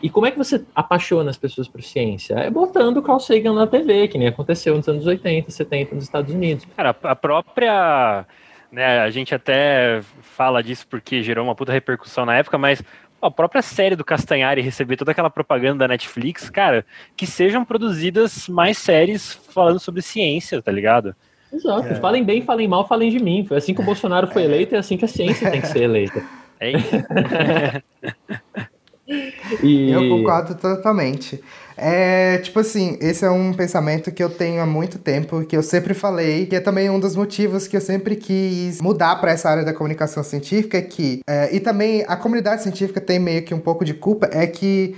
E 0.02 0.10
como 0.10 0.26
é 0.26 0.32
que 0.32 0.38
você 0.38 0.64
apaixona 0.74 1.30
as 1.30 1.38
pessoas 1.38 1.68
por 1.68 1.80
ciência? 1.80 2.34
É 2.34 2.50
botando 2.50 2.96
o 2.96 3.02
Carl 3.02 3.20
Sagan 3.20 3.54
na 3.54 3.68
TV, 3.68 4.08
que 4.08 4.18
nem 4.18 4.26
aconteceu 4.26 4.74
nos 4.76 4.88
anos 4.88 5.06
80, 5.06 5.50
70 5.50 5.94
nos 5.94 6.04
Estados 6.04 6.34
Unidos. 6.34 6.66
Cara, 6.76 6.96
a 7.04 7.14
própria. 7.14 8.26
Né, 8.70 9.00
a 9.00 9.10
gente 9.10 9.34
até 9.34 10.00
fala 10.22 10.62
disso 10.62 10.86
porque 10.88 11.22
gerou 11.22 11.44
uma 11.44 11.54
puta 11.54 11.70
repercussão 11.70 12.24
na 12.24 12.36
época, 12.36 12.56
mas 12.56 12.82
a 13.20 13.30
própria 13.30 13.62
série 13.62 13.94
do 13.94 14.04
Castanhari 14.04 14.60
receber 14.62 14.96
toda 14.96 15.12
aquela 15.12 15.30
propaganda 15.30 15.80
da 15.80 15.88
Netflix, 15.88 16.50
cara, 16.50 16.84
que 17.14 17.26
sejam 17.26 17.64
produzidas 17.64 18.48
mais 18.48 18.78
séries 18.78 19.34
falando 19.50 19.78
sobre 19.78 20.02
ciência, 20.02 20.60
tá 20.60 20.72
ligado? 20.72 21.14
Exato. 21.52 21.86
É. 21.86 21.94
Falem 21.96 22.24
bem, 22.24 22.42
falem 22.42 22.66
mal, 22.66 22.88
falem 22.88 23.10
de 23.10 23.22
mim. 23.22 23.44
Foi 23.46 23.58
assim 23.58 23.74
que 23.74 23.82
o 23.82 23.84
Bolsonaro 23.84 24.26
foi 24.26 24.42
eleito 24.44 24.74
e 24.74 24.76
é 24.76 24.78
assim 24.78 24.96
que 24.96 25.04
a 25.04 25.08
ciência 25.08 25.50
tem 25.50 25.60
que 25.60 25.68
ser 25.68 25.82
eleita. 25.82 26.24
É 26.58 26.70
isso. 26.72 26.96
E... 29.08 29.90
Eu 29.90 30.08
concordo 30.08 30.54
totalmente. 30.54 31.42
É, 31.76 32.38
tipo 32.38 32.60
assim, 32.60 32.98
esse 33.00 33.24
é 33.24 33.30
um 33.30 33.52
pensamento 33.52 34.12
que 34.12 34.22
eu 34.22 34.28
tenho 34.28 34.60
há 34.60 34.66
muito 34.66 34.98
tempo, 34.98 35.42
que 35.44 35.56
eu 35.56 35.62
sempre 35.62 35.94
falei, 35.94 36.46
que 36.46 36.54
é 36.54 36.60
também 36.60 36.90
um 36.90 37.00
dos 37.00 37.16
motivos 37.16 37.66
que 37.66 37.76
eu 37.76 37.80
sempre 37.80 38.14
quis 38.14 38.80
mudar 38.80 39.16
para 39.16 39.32
essa 39.32 39.48
área 39.48 39.64
da 39.64 39.72
comunicação 39.72 40.22
científica, 40.22 40.80
que, 40.82 41.22
é, 41.26 41.54
e 41.54 41.58
também 41.58 42.04
a 42.06 42.14
comunidade 42.14 42.62
científica 42.62 43.00
tem 43.00 43.18
meio 43.18 43.42
que 43.42 43.54
um 43.54 43.58
pouco 43.58 43.84
de 43.84 43.94
culpa, 43.94 44.28
é 44.32 44.46
que 44.46 44.94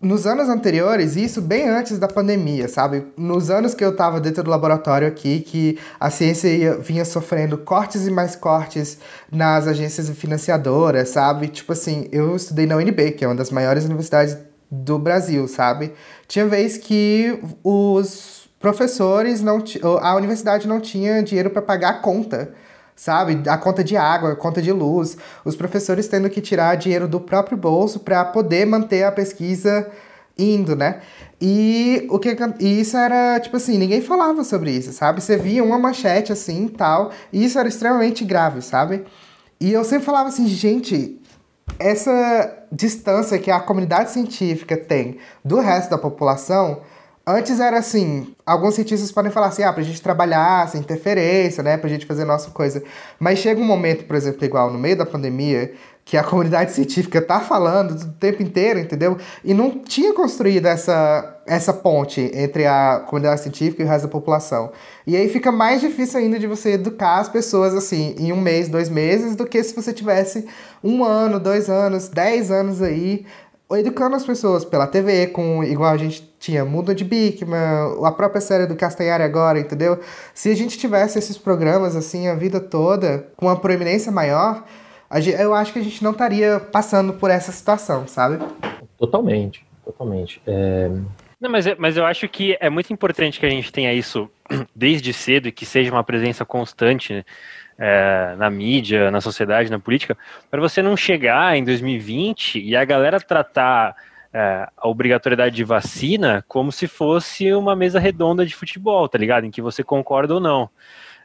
nos 0.00 0.26
anos 0.26 0.48
anteriores, 0.48 1.16
isso 1.16 1.40
bem 1.40 1.68
antes 1.68 1.98
da 1.98 2.06
pandemia, 2.06 2.68
sabe? 2.68 3.06
Nos 3.16 3.50
anos 3.50 3.74
que 3.74 3.82
eu 3.82 3.90
estava 3.90 4.20
dentro 4.20 4.42
do 4.42 4.50
laboratório 4.50 5.08
aqui, 5.08 5.40
que 5.40 5.78
a 5.98 6.10
ciência 6.10 6.48
ia, 6.48 6.76
vinha 6.76 7.04
sofrendo 7.04 7.56
cortes 7.56 8.06
e 8.06 8.10
mais 8.10 8.36
cortes 8.36 8.98
nas 9.32 9.66
agências 9.66 10.10
financiadoras, 10.10 11.08
sabe? 11.08 11.48
Tipo 11.48 11.72
assim, 11.72 12.08
eu 12.12 12.36
estudei 12.36 12.66
na 12.66 12.76
UNB, 12.76 13.12
que 13.12 13.24
é 13.24 13.28
uma 13.28 13.34
das 13.34 13.50
maiores 13.50 13.86
universidades 13.86 14.36
do 14.70 14.98
Brasil, 14.98 15.48
sabe? 15.48 15.92
Tinha 16.28 16.46
vez 16.46 16.76
que 16.76 17.40
os 17.64 18.48
professores 18.60 19.40
não 19.40 19.62
a 20.00 20.14
universidade 20.14 20.68
não 20.68 20.80
tinha 20.80 21.22
dinheiro 21.22 21.50
para 21.50 21.62
pagar 21.62 21.90
a 21.90 21.94
conta 22.00 22.52
sabe? 22.96 23.48
A 23.48 23.58
conta 23.58 23.84
de 23.84 23.96
água, 23.96 24.32
a 24.32 24.36
conta 24.36 24.62
de 24.62 24.72
luz, 24.72 25.16
os 25.44 25.54
professores 25.54 26.08
tendo 26.08 26.30
que 26.30 26.40
tirar 26.40 26.74
dinheiro 26.76 27.06
do 27.06 27.20
próprio 27.20 27.56
bolso 27.56 28.00
para 28.00 28.24
poder 28.24 28.66
manter 28.66 29.04
a 29.04 29.12
pesquisa 29.12 29.88
indo, 30.38 30.74
né? 30.74 31.00
E 31.40 32.06
o 32.10 32.18
que 32.18 32.34
e 32.58 32.80
isso 32.80 32.96
era 32.96 33.38
tipo 33.38 33.56
assim, 33.56 33.78
ninguém 33.78 34.00
falava 34.00 34.42
sobre 34.42 34.70
isso, 34.70 34.92
sabe? 34.92 35.22
Você 35.22 35.36
via 35.36 35.62
uma 35.62 35.78
manchete 35.78 36.32
assim, 36.32 36.66
tal, 36.68 37.10
e 37.32 37.44
isso 37.44 37.58
era 37.58 37.68
extremamente 37.68 38.24
grave, 38.24 38.62
sabe? 38.62 39.04
E 39.60 39.72
eu 39.72 39.84
sempre 39.84 40.04
falava 40.04 40.28
assim, 40.28 40.46
gente, 40.46 41.20
essa 41.78 42.64
distância 42.72 43.38
que 43.38 43.50
a 43.50 43.60
comunidade 43.60 44.10
científica 44.10 44.76
tem 44.76 45.18
do 45.44 45.58
resto 45.60 45.90
da 45.90 45.98
população, 45.98 46.82
Antes 47.28 47.58
era 47.58 47.76
assim, 47.78 48.32
alguns 48.46 48.74
cientistas 48.74 49.10
podem 49.10 49.32
falar 49.32 49.48
assim, 49.48 49.64
ah, 49.64 49.72
pra 49.72 49.82
gente 49.82 50.00
trabalhar 50.00 50.68
sem 50.68 50.80
interferência, 50.80 51.60
né, 51.60 51.76
pra 51.76 51.90
gente 51.90 52.06
fazer 52.06 52.24
nossa 52.24 52.52
coisa. 52.52 52.84
Mas 53.18 53.40
chega 53.40 53.60
um 53.60 53.64
momento, 53.64 54.04
por 54.04 54.14
exemplo, 54.14 54.44
igual 54.44 54.72
no 54.72 54.78
meio 54.78 54.96
da 54.96 55.04
pandemia, 55.04 55.72
que 56.04 56.16
a 56.16 56.22
comunidade 56.24 56.70
científica 56.70 57.20
tá 57.20 57.40
falando 57.40 58.00
o 58.00 58.12
tempo 58.12 58.44
inteiro, 58.44 58.78
entendeu? 58.78 59.18
E 59.44 59.52
não 59.52 59.80
tinha 59.80 60.14
construído 60.14 60.66
essa, 60.66 61.40
essa 61.44 61.72
ponte 61.72 62.30
entre 62.32 62.64
a 62.64 63.02
comunidade 63.04 63.40
científica 63.40 63.82
e 63.82 63.84
o 63.84 63.88
resto 63.88 64.04
da 64.04 64.12
população. 64.12 64.70
E 65.04 65.16
aí 65.16 65.28
fica 65.28 65.50
mais 65.50 65.80
difícil 65.80 66.20
ainda 66.20 66.38
de 66.38 66.46
você 66.46 66.74
educar 66.74 67.18
as 67.18 67.28
pessoas, 67.28 67.74
assim, 67.74 68.14
em 68.20 68.32
um 68.32 68.40
mês, 68.40 68.68
dois 68.68 68.88
meses, 68.88 69.34
do 69.34 69.44
que 69.44 69.60
se 69.64 69.74
você 69.74 69.92
tivesse 69.92 70.46
um 70.82 71.02
ano, 71.02 71.40
dois 71.40 71.68
anos, 71.68 72.08
dez 72.08 72.52
anos 72.52 72.80
aí, 72.80 73.26
educando 73.72 74.14
as 74.14 74.24
pessoas 74.24 74.64
pela 74.64 74.86
TV, 74.86 75.28
com 75.28 75.64
igual 75.64 75.92
a 75.92 75.96
gente 75.96 76.22
tinha 76.38 76.64
Muda 76.64 76.94
de 76.94 77.04
Bikman, 77.04 78.04
a 78.04 78.12
própria 78.12 78.40
série 78.40 78.66
do 78.66 78.76
Castanhari 78.76 79.24
agora, 79.24 79.58
entendeu? 79.58 79.98
Se 80.32 80.50
a 80.50 80.54
gente 80.54 80.78
tivesse 80.78 81.18
esses 81.18 81.36
programas 81.36 81.96
assim 81.96 82.28
a 82.28 82.34
vida 82.34 82.60
toda, 82.60 83.26
com 83.36 83.46
uma 83.46 83.58
proeminência 83.58 84.12
maior, 84.12 84.64
gente, 85.16 85.40
eu 85.40 85.52
acho 85.52 85.72
que 85.72 85.80
a 85.80 85.82
gente 85.82 86.04
não 86.04 86.12
estaria 86.12 86.60
passando 86.60 87.14
por 87.14 87.30
essa 87.30 87.50
situação, 87.50 88.06
sabe? 88.06 88.38
Totalmente, 88.96 89.66
totalmente. 89.84 90.40
É... 90.46 90.88
Não, 91.40 91.50
mas, 91.50 91.66
mas 91.76 91.96
eu 91.96 92.06
acho 92.06 92.28
que 92.28 92.56
é 92.60 92.70
muito 92.70 92.92
importante 92.92 93.40
que 93.40 93.46
a 93.46 93.50
gente 93.50 93.72
tenha 93.72 93.92
isso 93.92 94.30
desde 94.74 95.12
cedo 95.12 95.48
e 95.48 95.52
que 95.52 95.66
seja 95.66 95.90
uma 95.90 96.04
presença 96.04 96.44
constante 96.44 97.12
né? 97.12 97.24
É, 97.78 98.34
na 98.36 98.48
mídia, 98.50 99.10
na 99.10 99.20
sociedade, 99.20 99.70
na 99.70 99.78
política, 99.78 100.16
para 100.50 100.60
você 100.60 100.82
não 100.82 100.96
chegar 100.96 101.56
em 101.56 101.64
2020 101.64 102.60
e 102.60 102.74
a 102.74 102.84
galera 102.84 103.20
tratar 103.20 103.94
é, 104.32 104.68
a 104.76 104.88
obrigatoriedade 104.88 105.54
de 105.54 105.64
vacina 105.64 106.44
como 106.48 106.70
se 106.72 106.86
fosse 106.86 107.52
uma 107.52 107.76
mesa 107.76 107.98
redonda 107.98 108.44
de 108.44 108.54
futebol, 108.54 109.08
tá 109.08 109.18
ligado? 109.18 109.44
Em 109.44 109.50
que 109.50 109.62
você 109.62 109.82
concorda 109.82 110.34
ou 110.34 110.40
não. 110.40 110.70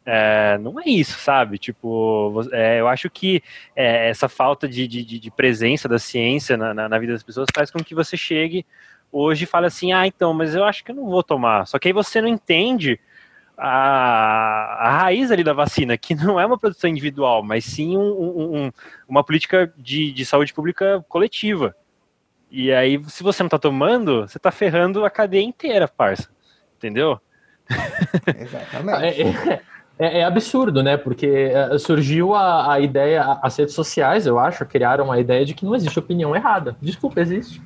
É, 0.05 0.57
não 0.57 0.79
é 0.79 0.83
isso, 0.85 1.19
sabe? 1.19 1.57
Tipo, 1.57 2.41
é, 2.51 2.79
eu 2.79 2.87
acho 2.87 3.09
que 3.09 3.43
é, 3.75 4.09
essa 4.09 4.27
falta 4.27 4.67
de, 4.67 4.87
de, 4.87 5.03
de, 5.03 5.31
presença 5.31 5.87
da 5.87 5.99
ciência 5.99 6.57
na, 6.57 6.73
na, 6.73 6.89
na, 6.89 6.97
vida 6.97 7.13
das 7.13 7.21
pessoas 7.21 7.47
faz 7.53 7.69
com 7.69 7.83
que 7.83 7.93
você 7.93 8.17
chegue 8.17 8.65
hoje 9.11 9.43
e 9.43 9.47
fale 9.47 9.67
assim: 9.67 9.93
ah, 9.93 10.07
então, 10.07 10.33
mas 10.33 10.55
eu 10.55 10.63
acho 10.63 10.83
que 10.83 10.91
eu 10.91 10.95
não 10.95 11.05
vou 11.05 11.21
tomar. 11.21 11.67
Só 11.67 11.77
que 11.77 11.87
aí 11.87 11.93
você 11.93 12.19
não 12.19 12.27
entende 12.27 12.99
a, 13.63 14.87
a 14.87 14.89
raiz 15.01 15.29
ali 15.29 15.43
da 15.43 15.53
vacina, 15.53 15.95
que 15.95 16.15
não 16.15 16.39
é 16.39 16.45
uma 16.45 16.57
produção 16.57 16.89
individual, 16.89 17.43
mas 17.43 17.63
sim 17.63 17.95
um, 17.95 18.01
um, 18.01 18.57
um, 18.57 18.71
uma 19.07 19.23
política 19.23 19.71
de, 19.77 20.11
de 20.11 20.25
saúde 20.25 20.51
pública 20.51 21.05
coletiva. 21.07 21.75
E 22.49 22.71
aí, 22.71 22.99
se 23.07 23.21
você 23.21 23.43
não 23.43 23.49
tá 23.49 23.59
tomando, 23.59 24.21
você 24.21 24.39
tá 24.39 24.51
ferrando 24.51 25.05
a 25.05 25.11
cadeia 25.11 25.43
inteira, 25.43 25.87
parça. 25.87 26.27
Entendeu? 26.75 27.19
Exatamente. 28.35 29.21
É, 29.21 29.21
é, 29.53 29.61
é, 29.99 30.19
é, 30.21 30.23
absurdo, 30.23 30.81
né? 30.81 30.97
Porque 30.97 31.27
é, 31.27 31.77
surgiu 31.77 32.33
a, 32.33 32.73
a 32.73 32.79
ideia, 32.79 33.39
as 33.43 33.55
redes 33.55 33.75
sociais, 33.75 34.25
eu 34.25 34.39
acho, 34.39 34.65
criaram 34.65 35.11
a 35.11 35.19
ideia 35.19 35.45
de 35.45 35.53
que 35.53 35.63
não 35.63 35.75
existe 35.75 35.99
opinião 35.99 36.35
errada. 36.35 36.75
Desculpa, 36.81 37.21
existe. 37.21 37.61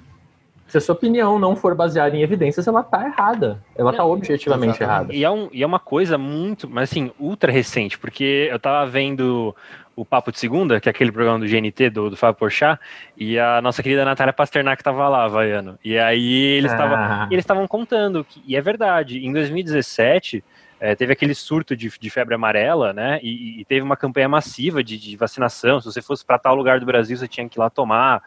Se 0.68 0.78
a 0.78 0.82
sua 0.82 0.96
opinião 0.96 1.38
não 1.38 1.56
for 1.56 1.76
baseada 1.76 2.16
em 2.16 2.22
evidências, 2.22 2.68
ela 2.68 2.82
tá 2.82 3.06
errada. 3.06 3.62
Ela 3.76 3.94
tá 3.94 4.04
objetivamente 4.04 4.82
errada. 4.82 5.14
E 5.14 5.24
é, 5.24 5.30
um, 5.30 5.48
e 5.54 5.62
é 5.62 5.66
uma 5.66 5.80
coisa 5.80 6.18
muito, 6.18 6.68
mas 6.70 6.90
assim, 6.90 7.12
ultra 7.20 7.52
recente, 7.52 7.98
porque 8.00 8.50
eu 8.52 8.60
tava 8.60 8.90
vendo 8.90 9.56
o 9.96 10.04
Papo 10.04 10.32
de 10.32 10.40
Segunda, 10.40 10.80
que 10.80 10.90
é 10.90 10.92
aquele 10.92 11.12
programa 11.12 11.40
do 11.40 11.48
GNT, 11.48 11.90
do, 11.90 12.10
do 12.10 12.18
Fábio 12.18 12.38
Porchat, 12.38 12.80
e 13.16 13.40
a 13.40 13.62
nossa 13.62 13.82
querida 13.82 14.04
Natália 14.04 14.34
Pasternak 14.34 14.82
estava 14.82 15.08
lá, 15.08 15.28
vaiano. 15.28 15.80
E 15.84 15.98
aí 15.98 16.58
eles 16.58 16.72
estavam 16.72 16.98
ah. 16.98 17.30
eles 17.32 17.46
contando, 17.70 18.24
que, 18.26 18.42
e 18.46 18.56
é 18.56 18.62
verdade, 18.62 19.26
em 19.26 19.32
2017 19.32 20.44
é, 20.80 20.96
teve 20.96 21.14
aquele 21.14 21.34
surto 21.34 21.76
de, 21.76 21.90
de 21.98 22.10
febre 22.10 22.36
amarela, 22.36 22.92
né? 22.92 23.20
E, 23.24 23.62
e, 23.62 23.66
teve 23.66 23.82
uma 23.82 23.96
campanha 23.96 24.28
massiva 24.28 24.84
de, 24.84 24.98
de 24.98 25.16
vacinação. 25.16 25.80
Se 25.80 25.86
você 25.86 26.02
fosse 26.02 26.26
para 26.26 26.38
tal 26.38 26.56
lugar 26.56 26.80
do 26.80 26.86
Brasil, 26.86 27.16
você 27.16 27.28
tinha 27.28 27.48
que 27.48 27.58
ir 27.58 27.62
lá 27.62 27.70
tomar. 27.70 28.22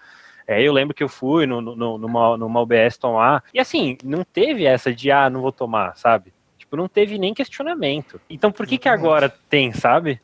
É, 0.49 0.63
eu 0.63 0.73
lembro 0.73 0.95
que 0.95 1.05
eu 1.05 1.11
fui 1.11 1.45
no, 1.45 1.61
no, 1.61 1.99
numa, 1.99 2.39
numa 2.39 2.63
UBS 2.63 2.97
tomar. 2.97 3.45
E 3.53 3.61
assim, 3.61 3.99
não 4.03 4.25
teve 4.25 4.65
essa 4.65 4.93
de, 4.95 5.11
ah, 5.11 5.29
não 5.29 5.43
vou 5.43 5.53
tomar, 5.53 5.95
sabe? 5.95 6.33
Tipo, 6.57 6.75
não 6.75 6.89
teve 6.89 7.19
nem 7.19 7.35
questionamento. 7.35 8.19
Então 8.31 8.51
por 8.51 8.67
que 8.67 8.79
que 8.79 8.89
agora 8.89 9.29
tem, 9.51 9.73
sabe? 9.73 10.19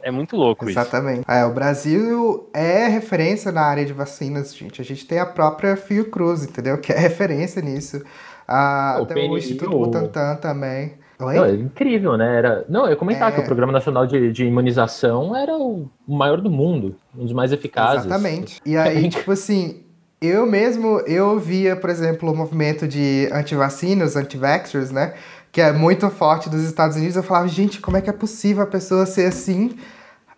É 0.00 0.12
muito 0.12 0.36
louco 0.36 0.68
Exatamente. 0.68 1.20
isso. 1.20 1.30
Exatamente. 1.30 1.44
É, 1.44 1.50
o 1.50 1.52
Brasil 1.52 2.48
é 2.54 2.86
referência 2.86 3.50
na 3.50 3.62
área 3.62 3.84
de 3.84 3.92
vacinas, 3.92 4.54
gente. 4.54 4.80
A 4.80 4.84
gente 4.84 5.06
tem 5.06 5.18
a 5.18 5.26
própria 5.26 5.76
Fiocruz, 5.76 6.44
entendeu? 6.44 6.78
Que 6.78 6.92
é 6.92 6.98
referência 6.98 7.60
nisso. 7.60 8.04
Ah, 8.46 8.98
o 9.00 9.02
até 9.04 9.14
PNI, 9.14 9.28
o 9.28 9.38
Instituto 9.38 9.70
Butantan 9.70 10.36
também. 10.36 10.94
Oi? 11.24 11.34
Não, 11.34 11.44
é 11.44 11.52
incrível, 11.52 12.16
né? 12.16 12.36
Era... 12.36 12.64
Não, 12.68 12.84
eu 12.84 12.90
ia 12.90 12.96
comentar 12.96 13.30
é... 13.30 13.34
que 13.34 13.40
o 13.40 13.44
Programa 13.44 13.72
Nacional 13.72 14.06
de, 14.06 14.32
de 14.32 14.44
Imunização 14.44 15.34
era 15.34 15.56
o 15.56 15.88
maior 16.06 16.40
do 16.40 16.50
mundo, 16.50 16.96
um 17.16 17.24
dos 17.24 17.32
mais 17.32 17.52
eficazes. 17.52 18.06
Exatamente. 18.06 18.60
E 18.64 18.76
aí, 18.76 19.08
tipo 19.08 19.32
assim, 19.32 19.82
eu 20.20 20.46
mesmo, 20.46 21.00
eu 21.00 21.38
via, 21.38 21.76
por 21.76 21.90
exemplo, 21.90 22.32
o 22.32 22.36
movimento 22.36 22.88
de 22.88 23.28
antivacinas, 23.32 24.16
anti-vaxxers, 24.16 24.90
né? 24.90 25.14
Que 25.52 25.60
é 25.60 25.72
muito 25.72 26.08
forte 26.10 26.48
dos 26.48 26.62
Estados 26.62 26.96
Unidos. 26.96 27.16
Eu 27.16 27.22
falava, 27.22 27.46
gente, 27.46 27.80
como 27.80 27.96
é 27.96 28.00
que 28.00 28.08
é 28.08 28.12
possível 28.12 28.62
a 28.62 28.66
pessoa 28.66 29.06
ser 29.06 29.26
assim? 29.26 29.76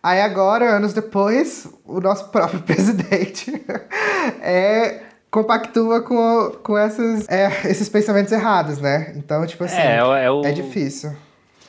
Aí 0.03 0.21
agora, 0.21 0.77
anos 0.77 0.93
depois, 0.93 1.69
o 1.85 2.01
nosso 2.01 2.29
próprio 2.33 2.61
presidente 2.63 3.53
é 4.43 5.06
compactua 5.37 6.01
com, 6.01 6.57
com 6.63 6.79
essas, 6.79 7.29
é, 7.29 7.49
esses 7.69 7.91
pensamentos 7.91 8.33
errados, 8.33 8.81
né? 8.81 9.13
Então, 9.17 9.47
tipo 9.47 9.65
assim, 9.65 9.77
é, 9.77 9.99
é, 9.99 10.31
o, 10.31 10.43
é 10.43 10.51
difícil. 10.51 11.15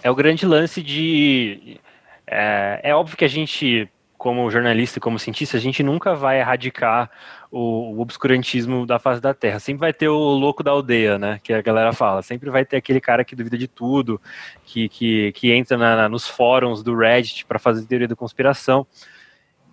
É 0.01 0.09
o 0.09 0.15
grande 0.15 0.45
lance 0.45 0.81
de. 0.81 1.77
É, 2.25 2.79
é 2.81 2.95
óbvio 2.95 3.17
que 3.17 3.25
a 3.25 3.27
gente, 3.27 3.89
como 4.17 4.49
jornalista 4.49 4.99
e 4.99 5.01
como 5.01 5.19
cientista, 5.19 5.57
a 5.57 5.59
gente 5.59 5.83
nunca 5.83 6.15
vai 6.15 6.39
erradicar 6.39 7.11
o, 7.51 7.91
o, 7.91 7.99
obscurantismo 7.99 8.85
da 8.85 8.99
face 8.99 9.19
da 9.19 9.33
Terra. 9.33 9.59
Sempre 9.59 9.81
vai 9.81 9.91
ter 9.91 10.07
o 10.07 10.17
louco 10.17 10.63
da 10.63 10.71
aldeia, 10.71 11.19
né? 11.19 11.41
Que 11.43 11.51
a 11.51 11.61
galera 11.61 11.91
fala. 11.91 12.21
Sempre 12.21 12.49
vai 12.49 12.63
ter 12.63 12.77
aquele 12.77 13.01
cara 13.01 13.25
que 13.25 13.35
duvida 13.35 13.57
de 13.57 13.67
tudo, 13.67 14.21
que, 14.63 14.87
que, 14.87 15.33
que 15.33 15.51
entra 15.51 15.77
na, 15.77 15.93
na, 15.97 16.09
nos 16.09 16.25
fóruns 16.25 16.81
do 16.81 16.95
Reddit 16.95 17.45
para 17.45 17.59
fazer 17.59 17.85
teoria 17.85 18.07
da 18.07 18.15
conspiração. 18.15 18.87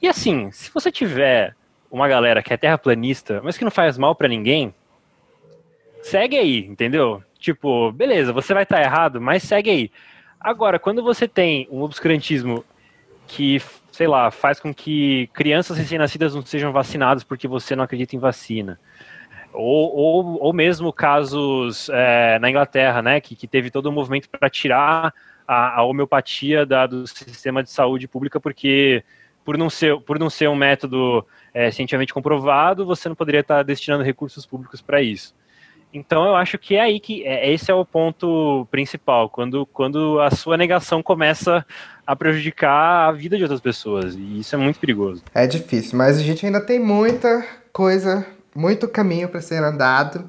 E 0.03 0.09
assim, 0.09 0.51
se 0.51 0.69
você 0.75 0.91
tiver 0.91 1.55
uma 1.95 2.09
galera 2.09 2.43
que 2.43 2.53
é 2.53 2.57
terraplanista, 2.57 3.41
mas 3.45 3.57
que 3.57 3.63
não 3.63 3.71
faz 3.71 3.97
mal 3.97 4.17
para 4.17 4.27
ninguém, 4.27 4.75
segue 6.03 6.37
aí, 6.37 6.59
entendeu? 6.67 7.23
Tipo, 7.39 7.93
beleza, 7.93 8.33
você 8.33 8.53
vai 8.53 8.65
estar 8.65 8.79
tá 8.79 8.83
errado, 8.83 9.21
mas 9.21 9.45
segue 9.45 9.71
aí. 9.71 9.91
Agora, 10.41 10.77
quando 10.81 11.05
você 11.05 11.29
tem 11.29 11.69
um 11.71 11.83
obscurantismo 11.83 12.65
que, 13.29 13.63
sei 13.93 14.09
lá, 14.09 14.29
faz 14.33 14.59
com 14.59 14.75
que 14.75 15.29
crianças 15.33 15.79
recém-nascidas 15.79 16.35
não 16.35 16.45
sejam 16.45 16.73
vacinadas 16.73 17.23
porque 17.23 17.47
você 17.47 17.77
não 17.77 17.85
acredita 17.85 18.17
em 18.17 18.19
vacina, 18.19 18.79
ou, 19.53 19.97
ou, 19.97 20.43
ou 20.43 20.53
mesmo 20.53 20.93
casos 20.93 21.89
é, 21.91 22.41
na 22.41 22.51
Inglaterra, 22.51 23.03
né, 23.03 23.21
que, 23.21 23.37
que 23.37 23.47
teve 23.47 23.71
todo 23.71 23.89
um 23.89 23.93
movimento 23.93 24.29
para 24.29 24.51
tirar 24.51 25.15
a, 25.47 25.79
a 25.79 25.85
homeopatia 25.85 26.67
da, 26.67 26.89
do 26.89 27.07
sistema 27.07 27.63
de 27.63 27.71
saúde 27.71 28.09
pública 28.09 28.41
porque 28.41 29.05
por 29.45 29.59
não 29.59 29.69
ser, 29.69 30.01
por 30.01 30.19
não 30.19 30.31
ser 30.31 30.49
um 30.49 30.57
método 30.57 31.25
é, 31.53 31.71
cientificamente 31.71 32.15
comprovado, 32.15 32.87
você 32.87 33.09
não 33.09 33.17
poderia 33.17 33.41
estar 33.41 33.63
destinando 33.63 34.03
recursos 34.03 34.47
públicos 34.47 34.81
para 34.81 35.03
isso. 35.03 35.35
Então 35.93 36.25
eu 36.27 36.35
acho 36.35 36.59
que 36.59 36.75
é 36.75 36.81
aí 36.81 36.99
que 36.99 37.25
é, 37.25 37.53
esse 37.53 37.71
é 37.71 37.75
o 37.75 37.85
ponto 37.85 38.67
principal, 38.71 39.31
quando, 39.31 39.65
quando 39.67 40.21
a 40.21 40.31
sua 40.31 40.57
negação 40.57 41.03
começa 41.03 41.65
a 42.05 42.17
prejudicar 42.17 43.09
a 43.09 43.13
vida 43.13 43.37
de 43.37 43.45
outras 43.45 43.61
pessoas, 43.61 44.17
e 44.17 44.41
isso 44.41 44.55
é 44.57 44.59
muito 44.59 44.81
perigoso. 44.81 45.23
É 45.33 45.47
difícil, 45.47 45.97
mas 45.97 46.19
a 46.19 46.23
gente 46.23 46.45
ainda 46.45 46.61
tem 46.61 46.81
muita 46.81 47.47
coisa 47.73 48.27
muito 48.55 48.89
caminho 48.89 49.29
para 49.29 49.41
ser 49.41 49.63
andado. 49.63 50.29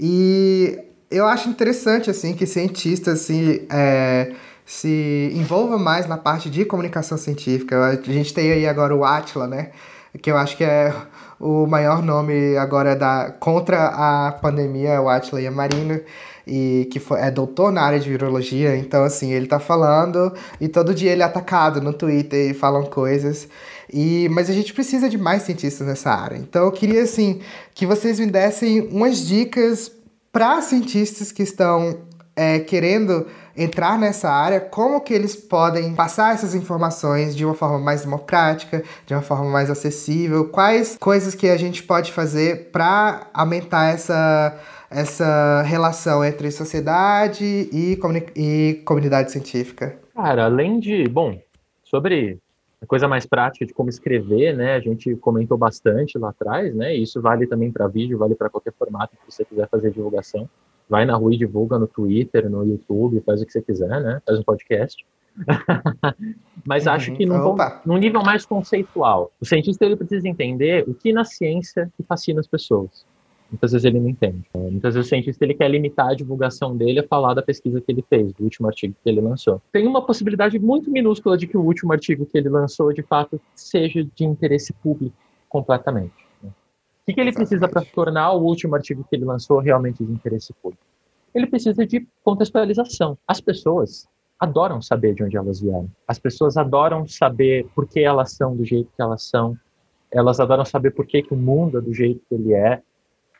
E 0.00 0.78
eu 1.10 1.26
acho 1.26 1.48
interessante, 1.48 2.10
assim, 2.10 2.34
que 2.34 2.46
cientistas, 2.46 3.20
assim, 3.20 3.66
é, 3.70 4.32
se 4.64 5.32
envolvam 5.34 5.78
mais 5.78 6.06
na 6.06 6.16
parte 6.16 6.48
de 6.48 6.64
comunicação 6.64 7.18
científica. 7.18 7.86
A 7.86 8.12
gente 8.12 8.32
tem 8.32 8.52
aí 8.52 8.66
agora 8.66 8.94
o 8.94 9.04
Atila, 9.04 9.46
né? 9.46 9.70
Que 10.20 10.30
eu 10.30 10.36
acho 10.36 10.56
que 10.56 10.64
é 10.64 10.94
o 11.40 11.66
maior 11.66 12.02
nome 12.02 12.56
agora 12.56 12.94
da 12.94 13.34
contra 13.40 13.86
a 13.86 14.32
pandemia, 14.32 15.00
o 15.00 15.08
Atila 15.08 15.40
Yamarino 15.40 16.00
e 16.46 16.88
que 16.90 17.00
foi, 17.00 17.20
é 17.20 17.30
doutor 17.30 17.72
na 17.72 17.82
área 17.82 17.98
de 17.98 18.08
virologia, 18.08 18.76
então 18.76 19.04
assim, 19.04 19.32
ele 19.32 19.46
tá 19.46 19.58
falando 19.58 20.32
e 20.60 20.68
todo 20.68 20.94
dia 20.94 21.12
ele 21.12 21.22
é 21.22 21.24
atacado 21.24 21.80
no 21.80 21.92
Twitter 21.92 22.50
e 22.50 22.54
falam 22.54 22.84
coisas. 22.84 23.48
E, 23.92 24.28
mas 24.30 24.48
a 24.48 24.52
gente 24.52 24.72
precisa 24.72 25.08
de 25.08 25.18
mais 25.18 25.42
cientistas 25.42 25.86
nessa 25.86 26.10
área. 26.10 26.36
Então 26.36 26.64
eu 26.64 26.72
queria 26.72 27.02
assim 27.02 27.40
que 27.74 27.86
vocês 27.86 28.18
me 28.18 28.26
dessem 28.26 28.88
umas 28.88 29.26
dicas 29.26 29.90
para 30.32 30.62
cientistas 30.62 31.30
que 31.30 31.42
estão 31.42 31.98
é, 32.34 32.58
querendo 32.60 33.26
entrar 33.56 33.98
nessa 33.98 34.30
área, 34.30 34.60
como 34.60 35.00
que 35.00 35.12
eles 35.12 35.36
podem 35.36 35.94
passar 35.94 36.34
essas 36.34 36.54
informações 36.54 37.36
de 37.36 37.44
uma 37.44 37.54
forma 37.54 37.78
mais 37.78 38.02
democrática, 38.02 38.82
de 39.06 39.14
uma 39.14 39.22
forma 39.22 39.50
mais 39.50 39.70
acessível, 39.70 40.48
quais 40.48 40.96
coisas 40.98 41.34
que 41.34 41.48
a 41.48 41.56
gente 41.56 41.82
pode 41.82 42.12
fazer 42.12 42.70
para 42.70 43.28
aumentar 43.34 43.92
essa 43.92 44.58
essa 44.94 45.62
relação 45.62 46.22
entre 46.22 46.50
sociedade 46.50 47.44
e, 47.44 47.96
comuni 47.96 48.26
e 48.36 48.82
comunidade 48.84 49.32
científica? 49.32 49.98
Cara, 50.14 50.44
além 50.44 50.78
de, 50.78 51.08
bom, 51.08 51.40
sobre 51.82 52.38
a 52.82 52.86
coisa 52.86 53.08
mais 53.08 53.24
prática 53.24 53.64
de 53.64 53.72
como 53.72 53.88
escrever, 53.88 54.54
né? 54.54 54.74
A 54.74 54.80
gente 54.80 55.14
comentou 55.16 55.56
bastante 55.56 56.18
lá 56.18 56.30
atrás, 56.30 56.74
né? 56.74 56.96
E 56.96 57.02
isso 57.02 57.22
vale 57.22 57.46
também 57.46 57.70
para 57.70 57.86
vídeo, 57.86 58.18
vale 58.18 58.34
para 58.34 58.50
qualquer 58.50 58.72
formato 58.72 59.16
que 59.16 59.32
você 59.32 59.44
quiser 59.44 59.68
fazer 59.68 59.90
divulgação. 59.90 60.48
Vai 60.92 61.06
na 61.06 61.16
rua 61.16 61.32
e 61.32 61.38
divulga 61.38 61.78
no 61.78 61.86
Twitter, 61.86 62.50
no 62.50 62.66
YouTube, 62.66 63.22
faz 63.24 63.40
o 63.40 63.46
que 63.46 63.52
você 63.52 63.62
quiser, 63.62 63.88
né? 63.88 64.20
Faz 64.26 64.38
um 64.38 64.42
podcast. 64.42 65.02
Mas 66.66 66.84
uhum. 66.84 66.92
acho 66.92 67.12
que 67.14 67.24
num, 67.24 67.56
num, 67.86 67.96
nível 67.96 68.22
mais 68.22 68.44
conceitual, 68.44 69.32
o 69.40 69.46
cientista 69.46 69.86
ele 69.86 69.96
precisa 69.96 70.28
entender 70.28 70.84
o 70.86 70.92
que 70.92 71.10
na 71.10 71.24
ciência 71.24 71.90
que 71.96 72.02
fascina 72.02 72.40
as 72.40 72.46
pessoas. 72.46 73.06
Muitas 73.50 73.72
vezes 73.72 73.86
ele 73.86 74.00
não 74.00 74.10
entende. 74.10 74.42
Né? 74.52 74.68
Muitas 74.70 74.94
vezes 74.94 75.06
o 75.06 75.08
cientista 75.08 75.42
ele 75.42 75.54
quer 75.54 75.70
limitar 75.70 76.08
a 76.10 76.14
divulgação 76.14 76.76
dele 76.76 77.00
a 77.00 77.08
falar 77.08 77.32
da 77.32 77.40
pesquisa 77.40 77.80
que 77.80 77.90
ele 77.90 78.04
fez, 78.06 78.30
do 78.34 78.44
último 78.44 78.66
artigo 78.66 78.94
que 79.02 79.08
ele 79.08 79.22
lançou. 79.22 79.62
Tem 79.72 79.86
uma 79.86 80.04
possibilidade 80.04 80.58
muito 80.58 80.90
minúscula 80.90 81.38
de 81.38 81.46
que 81.46 81.56
o 81.56 81.62
último 81.62 81.90
artigo 81.94 82.26
que 82.26 82.36
ele 82.36 82.50
lançou, 82.50 82.92
de 82.92 83.02
fato, 83.02 83.40
seja 83.54 84.06
de 84.14 84.26
interesse 84.26 84.74
público 84.74 85.16
completamente. 85.48 86.21
O 87.02 87.06
que, 87.06 87.14
que 87.14 87.20
ele 87.20 87.32
precisa 87.32 87.68
para 87.68 87.84
tornar 87.84 88.32
o 88.32 88.42
último 88.42 88.74
artigo 88.74 89.04
que 89.08 89.16
ele 89.16 89.24
lançou 89.24 89.58
realmente 89.58 90.04
de 90.04 90.12
interesse 90.12 90.52
público? 90.54 90.84
Ele 91.34 91.46
precisa 91.46 91.84
de 91.86 92.06
contextualização. 92.22 93.18
As 93.26 93.40
pessoas 93.40 94.06
adoram 94.38 94.80
saber 94.80 95.14
de 95.14 95.24
onde 95.24 95.36
elas 95.36 95.60
vieram. 95.60 95.88
As 96.06 96.18
pessoas 96.18 96.56
adoram 96.56 97.06
saber 97.06 97.66
por 97.74 97.88
que 97.88 98.00
elas 98.00 98.32
são 98.32 98.56
do 98.56 98.64
jeito 98.64 98.90
que 98.94 99.02
elas 99.02 99.24
são. 99.24 99.56
Elas 100.10 100.38
adoram 100.38 100.64
saber 100.64 100.92
por 100.92 101.06
que, 101.06 101.22
que 101.22 101.34
o 101.34 101.36
mundo 101.36 101.78
é 101.78 101.80
do 101.80 101.92
jeito 101.92 102.22
que 102.28 102.34
ele 102.34 102.52
é 102.52 102.82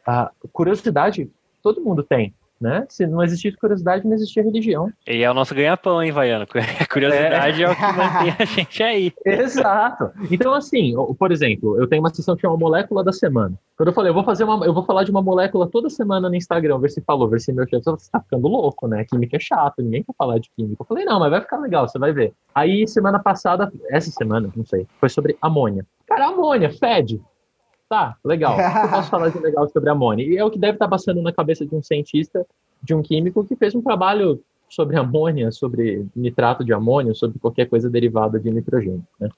a 0.06 0.30
curiosidade 0.52 1.30
todo 1.62 1.80
mundo 1.80 2.02
tem, 2.02 2.34
né? 2.62 2.86
Se 2.88 3.06
não 3.06 3.22
existisse 3.22 3.56
curiosidade, 3.56 4.06
não 4.06 4.14
existia 4.14 4.42
religião. 4.42 4.90
E 5.06 5.22
é 5.22 5.30
o 5.30 5.34
nosso 5.34 5.54
ganha-pão, 5.54 6.02
hein, 6.02 6.12
Vaiano? 6.12 6.46
A 6.80 6.86
curiosidade 6.86 7.62
é. 7.62 7.66
é. 7.66 7.70
o 7.70 7.74
que 7.74 7.82
mantém 7.82 8.36
a 8.38 8.44
gente 8.44 8.82
aí. 8.82 9.12
Exato. 9.26 10.10
Então, 10.30 10.54
assim, 10.54 10.94
por 11.18 11.32
exemplo, 11.32 11.78
eu 11.78 11.88
tenho 11.88 12.02
uma 12.02 12.14
sessão 12.14 12.36
que 12.36 12.42
chama 12.42 12.56
Molécula 12.56 13.02
da 13.02 13.12
Semana. 13.12 13.58
Quando 13.76 13.88
eu 13.88 13.94
falei, 13.94 14.10
eu 14.10 14.14
vou 14.14 14.22
fazer 14.22 14.44
uma, 14.44 14.64
eu 14.64 14.72
vou 14.72 14.84
falar 14.84 15.02
de 15.02 15.10
uma 15.10 15.20
molécula 15.20 15.66
toda 15.66 15.90
semana 15.90 16.28
no 16.28 16.36
Instagram, 16.36 16.78
ver 16.78 16.90
se 16.90 17.00
falou, 17.00 17.28
ver 17.28 17.40
se 17.40 17.52
meu 17.52 17.66
chefe 17.66 17.82
você 17.84 18.10
tá 18.10 18.20
ficando 18.20 18.46
louco, 18.46 18.86
né? 18.86 19.04
Química 19.04 19.36
é 19.36 19.40
chato, 19.40 19.82
ninguém 19.82 20.04
quer 20.04 20.14
falar 20.16 20.38
de 20.38 20.48
química. 20.56 20.82
Eu 20.82 20.86
falei, 20.86 21.04
não, 21.04 21.18
mas 21.18 21.30
vai 21.30 21.40
ficar 21.40 21.58
legal, 21.58 21.88
você 21.88 21.98
vai 21.98 22.12
ver. 22.12 22.32
Aí, 22.54 22.86
semana 22.86 23.18
passada, 23.18 23.72
essa 23.90 24.10
semana, 24.10 24.52
não 24.54 24.64
sei, 24.64 24.86
foi 25.00 25.08
sobre 25.08 25.36
amônia. 25.42 25.84
Cara, 26.06 26.28
amônia, 26.28 26.70
fede. 26.70 27.20
Tá, 27.92 28.16
legal. 28.24 28.56
eu 28.58 28.88
posso 28.88 29.10
falar 29.10 29.28
de 29.28 29.38
legal 29.38 29.68
sobre 29.68 29.90
amônia? 29.90 30.24
E 30.24 30.38
é 30.38 30.42
o 30.42 30.50
que 30.50 30.58
deve 30.58 30.76
estar 30.76 30.88
passando 30.88 31.20
na 31.20 31.30
cabeça 31.30 31.66
de 31.66 31.74
um 31.74 31.82
cientista, 31.82 32.46
de 32.82 32.94
um 32.94 33.02
químico 33.02 33.44
que 33.44 33.54
fez 33.54 33.74
um 33.74 33.82
trabalho 33.82 34.42
sobre 34.66 34.96
amônia, 34.96 35.52
sobre 35.52 36.06
nitrato 36.16 36.64
de 36.64 36.72
amônia, 36.72 37.12
sobre 37.12 37.38
qualquer 37.38 37.68
coisa 37.68 37.90
derivada 37.90 38.40
de 38.40 38.50
nitrogênio. 38.50 39.06
Né? 39.20 39.28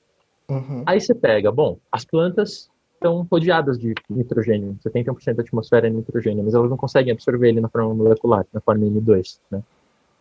Uhum. 0.49 0.85
Aí 0.87 1.01
você 1.01 1.13
pega, 1.13 1.51
bom, 1.51 1.79
as 1.91 2.05
plantas 2.05 2.71
estão 2.93 3.27
rodeadas 3.29 3.77
de 3.77 3.93
nitrogênio, 4.09 4.79
71% 4.87 5.35
da 5.35 5.43
atmosfera 5.43 5.89
é 5.89 5.91
nitrogênio, 5.91 6.45
mas 6.45 6.55
elas 6.55 6.71
não 6.71 6.77
conseguem 6.77 7.13
absorver 7.13 7.49
ele 7.49 7.61
na 7.61 7.69
forma 7.69 7.93
molecular, 7.93 8.47
na 8.53 8.61
forma 8.61 8.87
N2. 8.87 9.41
Né? 9.51 9.65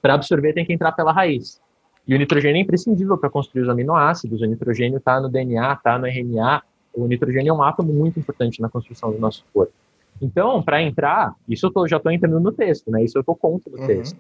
Para 0.01 0.15
absorver 0.15 0.53
tem 0.53 0.65
que 0.65 0.73
entrar 0.73 0.93
pela 0.93 1.13
raiz. 1.13 1.61
E 2.07 2.15
o 2.15 2.17
nitrogênio 2.17 2.57
é 2.57 2.61
imprescindível 2.61 3.15
para 3.15 3.29
construir 3.29 3.61
os 3.61 3.69
aminoácidos, 3.69 4.41
o 4.41 4.45
nitrogênio 4.47 4.97
está 4.97 5.21
no 5.21 5.29
DNA, 5.29 5.73
está 5.73 5.99
no 5.99 6.07
RNA, 6.07 6.63
o 6.93 7.07
nitrogênio 7.07 7.51
é 7.51 7.53
um 7.53 7.63
átomo 7.63 7.91
muito 7.91 8.19
importante 8.19 8.61
na 8.61 8.69
construção 8.69 9.11
do 9.11 9.19
nosso 9.19 9.43
corpo. 9.53 9.73
Então, 10.21 10.61
para 10.61 10.81
entrar, 10.81 11.35
isso 11.47 11.65
eu 11.65 11.71
tô, 11.71 11.87
já 11.87 11.97
estou 11.97 12.11
entrando 12.11 12.39
no 12.39 12.51
texto, 12.51 12.89
né? 12.91 13.03
Isso 13.03 13.17
eu 13.17 13.21
estou 13.21 13.35
contra 13.35 13.71
do 13.71 13.79
uhum. 13.79 13.87
texto. 13.87 14.17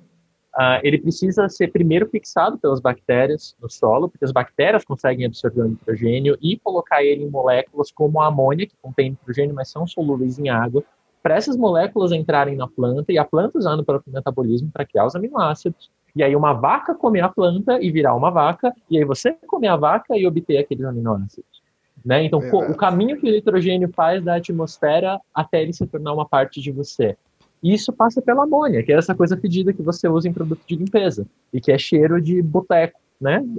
Uh, 0.55 0.77
ele 0.83 0.99
precisa 0.99 1.49
ser 1.49 1.71
primeiro 1.71 2.07
fixado 2.07 2.59
pelas 2.59 2.79
bactérias 2.79 3.55
no 3.59 3.69
solo, 3.69 4.07
porque 4.07 4.23
as 4.23 4.31
bactérias 4.31 4.85
conseguem 4.85 5.25
absorver 5.25 5.61
o 5.61 5.69
nitrogênio 5.69 6.37
e 6.41 6.59
colocar 6.59 7.03
ele 7.03 7.23
em 7.23 7.29
moléculas 7.29 7.91
como 7.91 8.21
a 8.21 8.27
amônia, 8.27 8.67
que 8.67 8.75
contém 8.79 9.11
nitrogênio, 9.11 9.55
mas 9.55 9.71
são 9.71 9.87
solúveis 9.87 10.37
em 10.37 10.49
água, 10.49 10.83
para 11.23 11.35
essas 11.35 11.57
moléculas 11.57 12.11
entrarem 12.11 12.55
na 12.55 12.67
planta 12.67 13.11
e 13.11 13.17
a 13.17 13.25
planta 13.25 13.57
usar 13.57 13.75
no 13.75 13.83
próprio 13.83 14.13
metabolismo 14.13 14.69
para 14.71 14.85
criar 14.85 15.05
os 15.05 15.15
aminoácidos. 15.15 15.89
E 16.15 16.21
aí 16.21 16.35
uma 16.35 16.53
vaca 16.53 16.93
comer 16.93 17.21
a 17.21 17.29
planta 17.29 17.81
e 17.81 17.89
virar 17.89 18.13
uma 18.13 18.29
vaca, 18.29 18.75
e 18.91 18.97
aí 18.97 19.05
você 19.05 19.33
comer 19.47 19.69
a 19.69 19.75
vaca 19.75 20.15
e 20.15 20.27
obter 20.27 20.57
aqueles 20.57 20.85
aminoácidos. 20.85 21.62
Né? 22.03 22.25
Então, 22.25 22.41
pô, 22.49 22.65
o 22.65 22.75
caminho 22.75 23.17
que 23.17 23.29
o 23.29 23.31
nitrogênio 23.31 23.89
faz 23.93 24.21
da 24.23 24.35
atmosfera 24.35 25.19
até 25.33 25.61
ele 25.61 25.71
se 25.71 25.87
tornar 25.87 26.13
uma 26.13 26.27
parte 26.27 26.61
de 26.61 26.71
você. 26.71 27.15
E 27.61 27.73
isso 27.73 27.93
passa 27.93 28.21
pela 28.21 28.43
amônia, 28.43 28.83
que 28.83 28.91
é 28.91 28.97
essa 28.97 29.15
coisa 29.15 29.37
fedida 29.37 29.71
que 29.71 29.81
você 29.81 30.09
usa 30.09 30.27
em 30.27 30.33
produto 30.33 30.61
de 30.67 30.75
limpeza 30.75 31.25
e 31.53 31.61
que 31.61 31.71
é 31.71 31.77
cheiro 31.77 32.21
de 32.21 32.41
boteco, 32.41 32.99
né? 33.21 33.41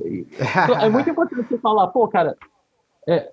Então, 0.65 0.79
é 0.79 0.91
muito 0.91 1.09
importante 1.09 1.49
você 1.49 1.57
falar, 1.57 1.87
pô, 1.89 2.07
cara, 2.07 2.37
é, 3.09 3.33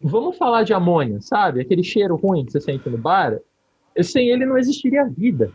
vamos 0.00 0.38
falar 0.38 0.62
de 0.62 0.72
amônia, 0.72 1.20
sabe? 1.20 1.60
Aquele 1.60 1.82
cheiro 1.82 2.14
ruim 2.14 2.44
que 2.44 2.52
você 2.52 2.60
sente 2.60 2.88
no 2.88 2.98
bar. 2.98 3.40
Sem 4.02 4.28
ele 4.28 4.46
não 4.46 4.56
existiria 4.56 5.04
vida. 5.04 5.52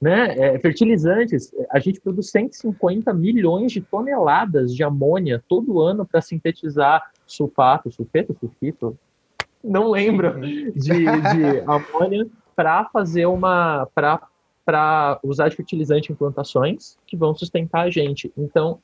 Né? 0.00 0.36
É, 0.38 0.58
fertilizantes, 0.58 1.52
a 1.70 1.78
gente 1.78 2.00
produz 2.00 2.30
150 2.30 3.12
milhões 3.14 3.72
de 3.72 3.80
toneladas 3.80 4.74
de 4.74 4.82
amônia 4.82 5.42
todo 5.48 5.80
ano 5.80 6.04
para 6.04 6.20
sintetizar 6.20 7.10
sulfato, 7.26 7.90
sulfeto, 7.90 8.36
sulfito, 8.38 8.98
não 9.62 9.90
lembro, 9.90 10.40
de, 10.40 10.72
de 10.72 11.04
amônia 11.66 12.26
para 12.54 12.84
fazer 12.86 13.26
uma. 13.26 13.86
para 13.94 15.20
usar 15.22 15.48
de 15.48 15.56
fertilizante 15.56 16.12
em 16.12 16.14
plantações 16.14 16.96
que 17.06 17.16
vão 17.16 17.34
sustentar 17.34 17.82
a 17.82 17.90
gente. 17.90 18.32
Então, 18.36 18.78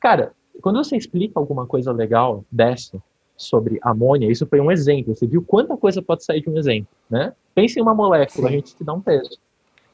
cara, 0.00 0.32
quando 0.60 0.82
você 0.82 0.96
explica 0.96 1.38
alguma 1.38 1.66
coisa 1.66 1.92
legal 1.92 2.44
dessa 2.50 3.02
sobre 3.36 3.78
amônia, 3.82 4.30
isso 4.30 4.46
foi 4.46 4.60
um 4.60 4.70
exemplo. 4.70 5.14
Você 5.14 5.26
viu 5.26 5.42
quanta 5.42 5.76
coisa 5.76 6.02
pode 6.02 6.24
sair 6.24 6.42
de 6.42 6.50
um 6.50 6.58
exemplo, 6.58 6.90
né? 7.08 7.32
Pense 7.54 7.78
em 7.78 7.82
uma 7.82 7.94
molécula, 7.94 8.48
Sim. 8.48 8.54
a 8.54 8.56
gente 8.56 8.76
te 8.76 8.84
dá 8.84 8.92
um 8.92 9.00
peso. 9.00 9.38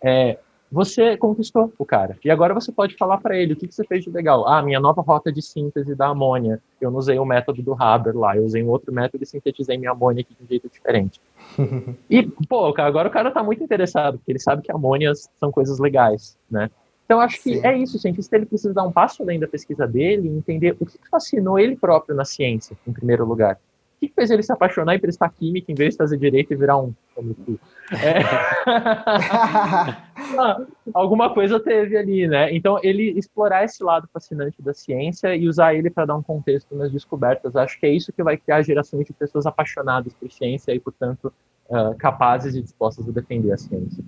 É, 0.02 0.38
você 0.70 1.16
conquistou 1.16 1.72
o 1.78 1.84
cara. 1.84 2.16
E 2.24 2.30
agora 2.30 2.52
você 2.54 2.72
pode 2.72 2.96
falar 2.96 3.18
para 3.18 3.36
ele 3.36 3.52
o 3.52 3.56
que, 3.56 3.68
que, 3.68 3.74
você 3.74 3.84
fez 3.84 4.04
de 4.04 4.10
legal. 4.10 4.46
Ah, 4.48 4.62
minha 4.62 4.80
nova 4.80 5.00
rota 5.02 5.32
de 5.32 5.40
síntese 5.40 5.94
da 5.94 6.08
amônia. 6.08 6.60
Eu 6.80 6.90
não 6.90 6.98
usei 6.98 7.18
o 7.18 7.24
método 7.24 7.62
do 7.62 7.74
Haber 7.74 8.14
lá, 8.14 8.36
eu 8.36 8.44
usei 8.44 8.62
um 8.62 8.68
outro 8.68 8.92
método 8.92 9.22
e 9.22 9.26
sintetizei 9.26 9.78
minha 9.78 9.92
amônia 9.92 10.22
aqui 10.22 10.34
de 10.34 10.44
um 10.44 10.46
jeito 10.46 10.68
diferente. 10.68 11.20
e, 12.10 12.22
pô, 12.48 12.74
agora 12.76 13.08
o 13.08 13.12
cara 13.12 13.30
tá 13.30 13.42
muito 13.42 13.62
interessado, 13.62 14.18
porque 14.18 14.32
ele 14.32 14.40
sabe 14.40 14.62
que 14.62 14.72
amônias 14.72 15.28
são 15.38 15.50
coisas 15.50 15.78
legais, 15.78 16.36
né? 16.50 16.70
Então, 17.04 17.20
acho 17.20 17.40
que 17.40 17.54
Sim. 17.54 17.60
é 17.64 17.78
isso, 17.78 17.96
o 17.96 18.00
cientista 18.00 18.34
ele 18.34 18.46
precisa 18.46 18.74
dar 18.74 18.82
um 18.82 18.90
passo 18.90 19.22
além 19.22 19.38
da 19.38 19.46
pesquisa 19.46 19.86
dele 19.86 20.28
e 20.28 20.36
entender 20.36 20.76
o 20.80 20.84
que 20.84 20.98
fascinou 21.08 21.56
ele 21.56 21.76
próprio 21.76 22.16
na 22.16 22.24
ciência, 22.24 22.76
em 22.84 22.92
primeiro 22.92 23.24
lugar. 23.24 23.60
O 23.96 24.06
que 24.06 24.12
fez 24.14 24.30
ele 24.30 24.42
se 24.42 24.52
apaixonar 24.52 24.94
e 24.94 24.98
prestar 24.98 25.30
química 25.30 25.72
em 25.72 25.74
vez 25.74 25.94
de 25.94 25.98
fazer 25.98 26.18
direito 26.18 26.52
e 26.52 26.56
virar 26.56 26.78
um. 26.78 26.92
É... 27.92 28.18
Alguma 30.92 31.32
coisa 31.32 31.58
teve 31.58 31.96
ali, 31.96 32.28
né? 32.28 32.54
Então, 32.54 32.78
ele 32.82 33.18
explorar 33.18 33.64
esse 33.64 33.82
lado 33.82 34.06
fascinante 34.12 34.60
da 34.60 34.74
ciência 34.74 35.34
e 35.34 35.48
usar 35.48 35.74
ele 35.74 35.88
para 35.88 36.04
dar 36.04 36.16
um 36.16 36.22
contexto 36.22 36.76
nas 36.76 36.92
descobertas, 36.92 37.56
acho 37.56 37.80
que 37.80 37.86
é 37.86 37.90
isso 37.90 38.12
que 38.12 38.22
vai 38.22 38.36
criar 38.36 38.62
gerações 38.62 39.06
de 39.06 39.14
pessoas 39.14 39.46
apaixonadas 39.46 40.12
por 40.14 40.30
ciência 40.30 40.72
e, 40.72 40.80
portanto, 40.80 41.32
uh, 41.70 41.96
capazes 41.96 42.54
e 42.54 42.60
dispostas 42.60 43.08
a 43.08 43.12
defender 43.12 43.52
a 43.52 43.56
ciência. 43.56 44.04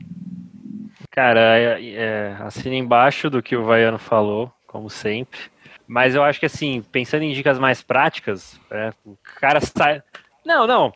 Cara, 1.11 1.59
é, 1.59 1.95
é, 1.95 2.37
assina 2.41 2.75
embaixo 2.75 3.31
do 3.31 3.43
que 3.43 3.57
o 3.57 3.65
Vaiano 3.65 3.99
falou, 3.99 4.53
como 4.67 4.91
sempre. 4.91 5.41
Mas 5.89 6.15
eu 6.15 6.23
acho 6.23 6.39
que, 6.39 6.45
assim, 6.45 6.85
pensando 6.93 7.23
em 7.23 7.33
dicas 7.33 7.59
mais 7.59 7.81
práticas, 7.81 8.61
é, 8.71 8.93
o 9.07 9.17
cara 9.41 9.59
sai. 9.61 10.03
Não, 10.45 10.67
não. 10.67 10.93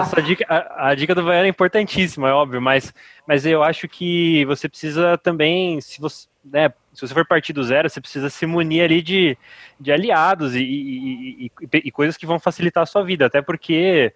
Essa, 0.00 0.22
dica, 0.22 0.46
a, 0.48 0.90
a, 0.90 0.94
dica 0.94 1.12
do 1.12 1.24
Vaiano 1.24 1.46
é 1.46 1.48
importantíssima, 1.48 2.28
é 2.28 2.32
óbvio, 2.32 2.62
mas, 2.62 2.94
mas 3.26 3.44
eu 3.44 3.64
acho 3.64 3.88
que 3.88 4.44
você 4.44 4.68
precisa 4.68 5.18
também, 5.18 5.80
se 5.80 6.00
você, 6.00 6.28
né, 6.44 6.72
se 6.94 7.00
você 7.00 7.12
for 7.12 7.26
partir 7.26 7.52
do 7.52 7.64
zero, 7.64 7.90
você 7.90 8.00
precisa 8.00 8.30
se 8.30 8.46
munir 8.46 8.84
ali 8.84 9.02
de, 9.02 9.36
de 9.80 9.90
aliados 9.90 10.54
e, 10.54 10.62
e, 10.62 11.46
e, 11.46 11.52
e 11.72 11.90
coisas 11.90 12.16
que 12.16 12.26
vão 12.26 12.38
facilitar 12.38 12.84
a 12.84 12.86
sua 12.86 13.02
vida, 13.02 13.26
até 13.26 13.42
porque 13.42 14.14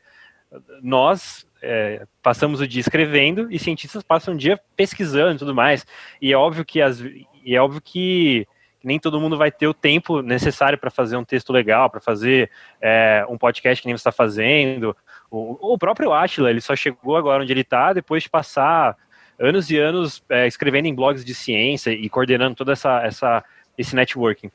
nós 0.80 1.46
é, 1.60 2.06
passamos 2.22 2.60
o 2.60 2.68
dia 2.68 2.80
escrevendo 2.80 3.50
e 3.50 3.58
cientistas 3.58 4.04
passam 4.04 4.34
o 4.34 4.38
dia 4.38 4.60
pesquisando 4.76 5.34
e 5.34 5.38
tudo 5.38 5.54
mais. 5.54 5.84
E 6.22 6.32
é 6.32 6.36
óbvio 6.36 6.64
que 6.64 6.80
as, 6.80 7.00
e 7.00 7.56
é 7.56 7.60
óbvio 7.60 7.80
que 7.80 8.46
nem 8.86 9.00
todo 9.00 9.20
mundo 9.20 9.36
vai 9.36 9.50
ter 9.50 9.66
o 9.66 9.74
tempo 9.74 10.22
necessário 10.22 10.78
para 10.78 10.90
fazer 10.90 11.16
um 11.16 11.24
texto 11.24 11.52
legal, 11.52 11.90
para 11.90 12.00
fazer 12.00 12.48
é, 12.80 13.26
um 13.28 13.36
podcast 13.36 13.82
que 13.82 13.88
nem 13.88 13.96
você 13.96 14.00
está 14.00 14.12
fazendo. 14.12 14.96
O, 15.28 15.74
o, 15.74 15.76
próprio 15.76 16.12
Atila, 16.12 16.50
ele 16.50 16.60
só 16.60 16.76
chegou 16.76 17.16
agora 17.16 17.42
onde 17.42 17.52
ele 17.52 17.62
está 17.62 17.92
depois 17.92 18.22
de 18.22 18.30
passar 18.30 18.96
anos 19.40 19.68
e 19.70 19.76
anos 19.76 20.22
é, 20.30 20.46
escrevendo 20.46 20.86
em 20.86 20.94
blogs 20.94 21.24
de 21.24 21.34
ciência 21.34 21.90
e 21.90 22.08
coordenando 22.08 22.54
toda 22.54 22.72
essa, 22.72 23.02
essa 23.02 23.44
esse 23.76 23.96
networking. 23.96 24.52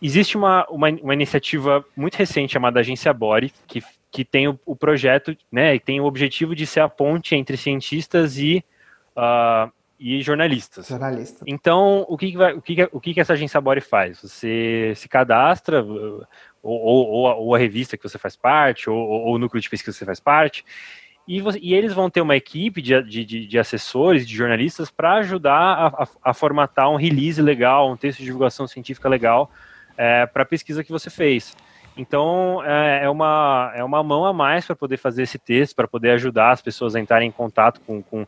Existe 0.00 0.36
uma, 0.36 0.66
uma, 0.68 0.90
uma 0.90 1.14
iniciativa 1.14 1.82
muito 1.96 2.16
recente 2.16 2.52
chamada 2.52 2.80
Agência 2.80 3.12
Bori, 3.12 3.52
que, 3.66 3.82
que 4.10 4.22
tem 4.22 4.48
o, 4.48 4.60
o 4.66 4.76
projeto, 4.76 5.34
né, 5.50 5.74
e 5.74 5.80
tem 5.80 5.98
o 5.98 6.04
objetivo 6.04 6.54
de 6.54 6.66
ser 6.66 6.80
a 6.80 6.88
ponte 6.90 7.34
entre 7.34 7.56
cientistas 7.56 8.36
e 8.36 8.62
uh, 9.16 9.72
e 10.02 10.20
jornalistas. 10.20 10.88
Jornalista. 10.88 11.44
Então, 11.46 12.04
o 12.08 12.18
que, 12.18 12.32
que 12.32 12.36
vai, 12.36 12.52
o 12.54 12.60
que, 12.60 12.74
que, 12.74 12.88
o 12.90 13.00
que, 13.00 13.14
que 13.14 13.20
essa 13.20 13.34
agência 13.34 13.60
Bore 13.60 13.80
faz? 13.80 14.20
Você 14.20 14.92
se 14.96 15.08
cadastra, 15.08 15.80
ou, 15.80 16.26
ou, 16.62 17.22
ou, 17.38 17.54
a 17.54 17.58
revista 17.58 17.96
que 17.96 18.02
você 18.02 18.18
faz 18.18 18.34
parte, 18.34 18.90
ou, 18.90 18.98
ou 18.98 19.34
o 19.34 19.38
núcleo 19.38 19.60
de 19.60 19.70
pesquisa 19.70 19.92
que 19.94 19.98
você 19.98 20.04
faz 20.04 20.18
parte, 20.18 20.64
e, 21.26 21.40
você, 21.40 21.56
e 21.62 21.72
eles 21.72 21.92
vão 21.92 22.10
ter 22.10 22.20
uma 22.20 22.34
equipe 22.34 22.82
de, 22.82 23.00
de, 23.04 23.46
de 23.46 23.58
assessores, 23.58 24.26
de 24.26 24.34
jornalistas, 24.34 24.90
para 24.90 25.14
ajudar 25.14 25.52
a, 25.52 25.86
a, 25.86 26.08
a, 26.24 26.34
formatar 26.34 26.90
um 26.90 26.96
release 26.96 27.40
legal, 27.40 27.88
um 27.88 27.96
texto 27.96 28.18
de 28.18 28.24
divulgação 28.24 28.66
científica 28.66 29.08
legal 29.08 29.52
é, 29.96 30.26
para 30.26 30.42
a 30.42 30.46
pesquisa 30.46 30.82
que 30.82 30.90
você 30.90 31.10
fez. 31.10 31.56
Então, 31.96 32.62
é, 32.64 33.04
é, 33.04 33.10
uma, 33.10 33.72
é 33.74 33.84
uma 33.84 34.02
mão 34.02 34.24
a 34.24 34.32
mais 34.32 34.66
para 34.66 34.74
poder 34.74 34.96
fazer 34.96 35.22
esse 35.22 35.38
texto, 35.38 35.76
para 35.76 35.86
poder 35.86 36.10
ajudar 36.10 36.50
as 36.50 36.62
pessoas 36.62 36.96
a 36.96 37.00
entrarem 37.00 37.28
em 37.28 37.32
contato 37.32 37.80
com, 37.86 38.02
com, 38.02 38.26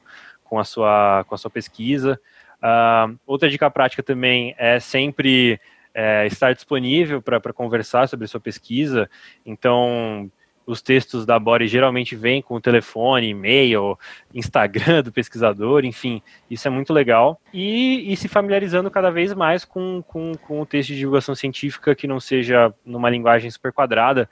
com 0.54 0.60
a 0.60 0.64
sua, 0.64 1.24
com 1.26 1.34
a 1.34 1.38
sua 1.38 1.50
pesquisa. 1.50 2.20
Uh, 2.62 3.18
outra 3.26 3.50
dica 3.50 3.68
prática 3.68 4.04
também 4.04 4.54
é 4.56 4.78
sempre 4.78 5.60
é, 5.92 6.26
estar 6.26 6.52
disponível 6.52 7.20
para 7.20 7.52
conversar 7.52 8.08
sobre 8.08 8.28
sua 8.28 8.38
pesquisa. 8.38 9.10
Então, 9.44 10.30
os 10.64 10.80
textos 10.80 11.26
da 11.26 11.40
Bore 11.40 11.66
geralmente 11.66 12.14
vêm 12.14 12.40
com 12.40 12.54
o 12.54 12.60
telefone, 12.60 13.30
e-mail, 13.30 13.98
Instagram 14.32 15.02
do 15.02 15.10
pesquisador, 15.10 15.84
enfim, 15.84 16.22
isso 16.48 16.68
é 16.68 16.70
muito 16.70 16.92
legal. 16.92 17.40
E, 17.52 18.12
e 18.12 18.16
se 18.16 18.28
familiarizando 18.28 18.88
cada 18.88 19.10
vez 19.10 19.34
mais 19.34 19.64
com, 19.64 20.04
com, 20.06 20.34
com 20.36 20.60
o 20.60 20.66
texto 20.66 20.90
de 20.90 20.98
divulgação 20.98 21.34
científica 21.34 21.96
que 21.96 22.06
não 22.06 22.20
seja 22.20 22.72
numa 22.86 23.10
linguagem 23.10 23.50
super 23.50 23.72
quadrada. 23.72 24.30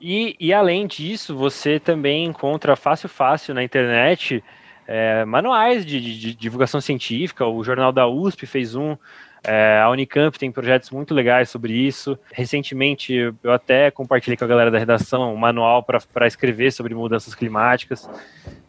E, 0.00 0.34
e 0.40 0.52
além 0.52 0.88
disso, 0.88 1.36
você 1.36 1.78
também 1.78 2.24
encontra 2.24 2.74
fácil, 2.74 3.08
fácil 3.08 3.54
na 3.54 3.62
internet 3.62 4.42
é, 4.86 5.24
manuais 5.24 5.84
de, 5.86 6.00
de, 6.00 6.18
de, 6.18 6.34
divulgação 6.34 6.80
científica. 6.80 7.46
O 7.46 7.62
Jornal 7.62 7.92
da 7.92 8.06
USP 8.06 8.46
fez 8.46 8.74
um, 8.74 8.96
é, 9.44 9.80
a 9.82 9.90
Unicamp 9.90 10.38
tem 10.38 10.52
projetos 10.52 10.90
muito 10.90 11.12
legais 11.12 11.50
sobre 11.50 11.72
isso. 11.72 12.18
Recentemente, 12.32 13.12
eu 13.42 13.52
até 13.52 13.90
compartilhei 13.90 14.36
com 14.36 14.44
a 14.44 14.48
galera 14.48 14.70
da 14.70 14.78
redação 14.78 15.34
um 15.34 15.36
manual 15.36 15.82
para 15.82 16.26
escrever 16.26 16.72
sobre 16.72 16.94
mudanças 16.94 17.34
climáticas. 17.34 18.08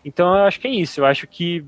Então, 0.03 0.35
eu 0.35 0.45
acho 0.45 0.59
que 0.59 0.67
é 0.67 0.71
isso. 0.71 1.01
Eu 1.01 1.05
acho 1.05 1.27
que 1.27 1.65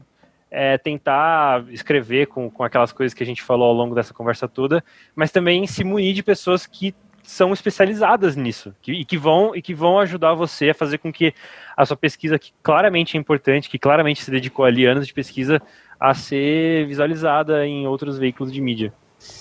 é, 0.49 0.77
tentar 0.77 1.65
escrever 1.69 2.27
com, 2.27 2.49
com 2.49 2.63
aquelas 2.63 2.91
coisas 2.91 3.13
que 3.13 3.21
a 3.21 3.25
gente 3.25 3.43
falou 3.43 3.67
ao 3.67 3.73
longo 3.73 3.93
dessa 3.93 4.13
conversa 4.13 4.47
toda, 4.47 4.83
mas 5.15 5.31
também 5.31 5.67
se 5.67 5.83
munir 5.83 6.15
de 6.15 6.23
pessoas 6.23 6.65
que 6.65 6.95
são 7.25 7.51
especializadas 7.51 8.35
nisso 8.35 8.73
que, 8.81 8.91
e, 8.91 9.05
que 9.05 9.17
vão, 9.17 9.55
e 9.55 9.61
que 9.61 9.73
vão 9.73 9.99
ajudar 9.99 10.33
você 10.33 10.69
a 10.69 10.73
fazer 10.73 10.97
com 10.99 11.11
que 11.11 11.33
a 11.75 11.85
sua 11.85 11.97
pesquisa, 11.97 12.39
que 12.39 12.53
claramente 12.63 13.17
é 13.17 13.19
importante, 13.19 13.69
que 13.69 13.79
claramente 13.79 14.23
se 14.23 14.31
dedicou 14.31 14.65
ali 14.65 14.85
anos 14.85 15.07
de 15.07 15.13
pesquisa, 15.13 15.61
a 15.99 16.13
ser 16.13 16.85
visualizada 16.87 17.65
em 17.65 17.87
outros 17.87 18.17
veículos 18.17 18.51
de 18.51 18.61
mídia. 18.61 18.93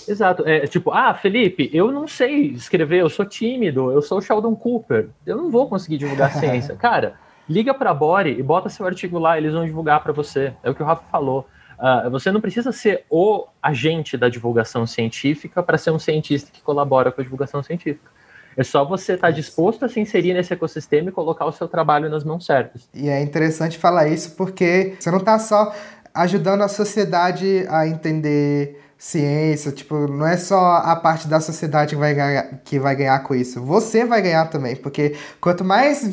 Exato. 0.07 0.43
É 0.47 0.65
tipo, 0.67 0.91
ah, 0.91 1.13
Felipe, 1.13 1.69
eu 1.73 1.91
não 1.91 2.07
sei 2.07 2.47
escrever, 2.47 3.01
eu 3.01 3.09
sou 3.09 3.25
tímido, 3.25 3.91
eu 3.91 4.01
sou 4.01 4.21
Sheldon 4.21 4.55
Cooper, 4.55 5.09
eu 5.25 5.37
não 5.37 5.49
vou 5.49 5.67
conseguir 5.67 5.97
divulgar 5.97 6.31
ciência. 6.31 6.75
Cara, 6.79 7.15
liga 7.47 7.73
para 7.73 7.91
a 7.91 7.93
Bore 7.93 8.31
e 8.31 8.41
bota 8.41 8.69
seu 8.69 8.85
artigo 8.85 9.19
lá, 9.19 9.37
eles 9.37 9.53
vão 9.53 9.65
divulgar 9.65 10.01
para 10.01 10.13
você. 10.13 10.53
É 10.63 10.69
o 10.69 10.75
que 10.75 10.81
o 10.81 10.85
Rafa 10.85 11.03
falou. 11.11 11.47
Uh, 11.79 12.09
você 12.09 12.31
não 12.31 12.41
precisa 12.41 12.71
ser 12.71 13.05
o 13.09 13.45
agente 13.61 14.17
da 14.17 14.29
divulgação 14.29 14.87
científica 14.87 15.61
para 15.61 15.77
ser 15.77 15.91
um 15.91 15.99
cientista 15.99 16.49
que 16.51 16.61
colabora 16.61 17.11
com 17.11 17.21
a 17.21 17.23
divulgação 17.23 17.61
científica. 17.61 18.09
É 18.57 18.63
só 18.63 18.85
você 18.85 19.13
estar 19.13 19.27
tá 19.27 19.31
disposto 19.31 19.83
a 19.83 19.89
se 19.89 19.99
inserir 19.99 20.33
nesse 20.33 20.53
ecossistema 20.53 21.09
e 21.09 21.11
colocar 21.11 21.45
o 21.45 21.51
seu 21.51 21.67
trabalho 21.67 22.09
nas 22.09 22.23
mãos 22.23 22.45
certas. 22.45 22.87
E 22.93 23.09
é 23.09 23.21
interessante 23.21 23.77
falar 23.77 24.07
isso 24.07 24.35
porque 24.35 24.95
você 24.97 25.11
não 25.11 25.19
está 25.19 25.37
só 25.37 25.73
ajudando 26.13 26.61
a 26.61 26.69
sociedade 26.69 27.65
a 27.69 27.85
entender 27.85 28.81
ciência, 28.97 29.71
tipo, 29.73 30.07
não 30.07 30.25
é 30.25 30.37
só 30.37 30.77
a 30.77 30.95
parte 30.95 31.27
da 31.27 31.41
sociedade 31.41 31.95
que 31.95 31.99
vai 31.99 32.13
ganhar, 32.13 32.61
que 32.63 32.79
vai 32.79 32.95
ganhar 32.95 33.19
com 33.19 33.35
isso. 33.35 33.61
Você 33.61 34.05
vai 34.05 34.21
ganhar 34.21 34.45
também, 34.45 34.75
porque 34.75 35.15
quanto 35.41 35.65
mais 35.65 36.07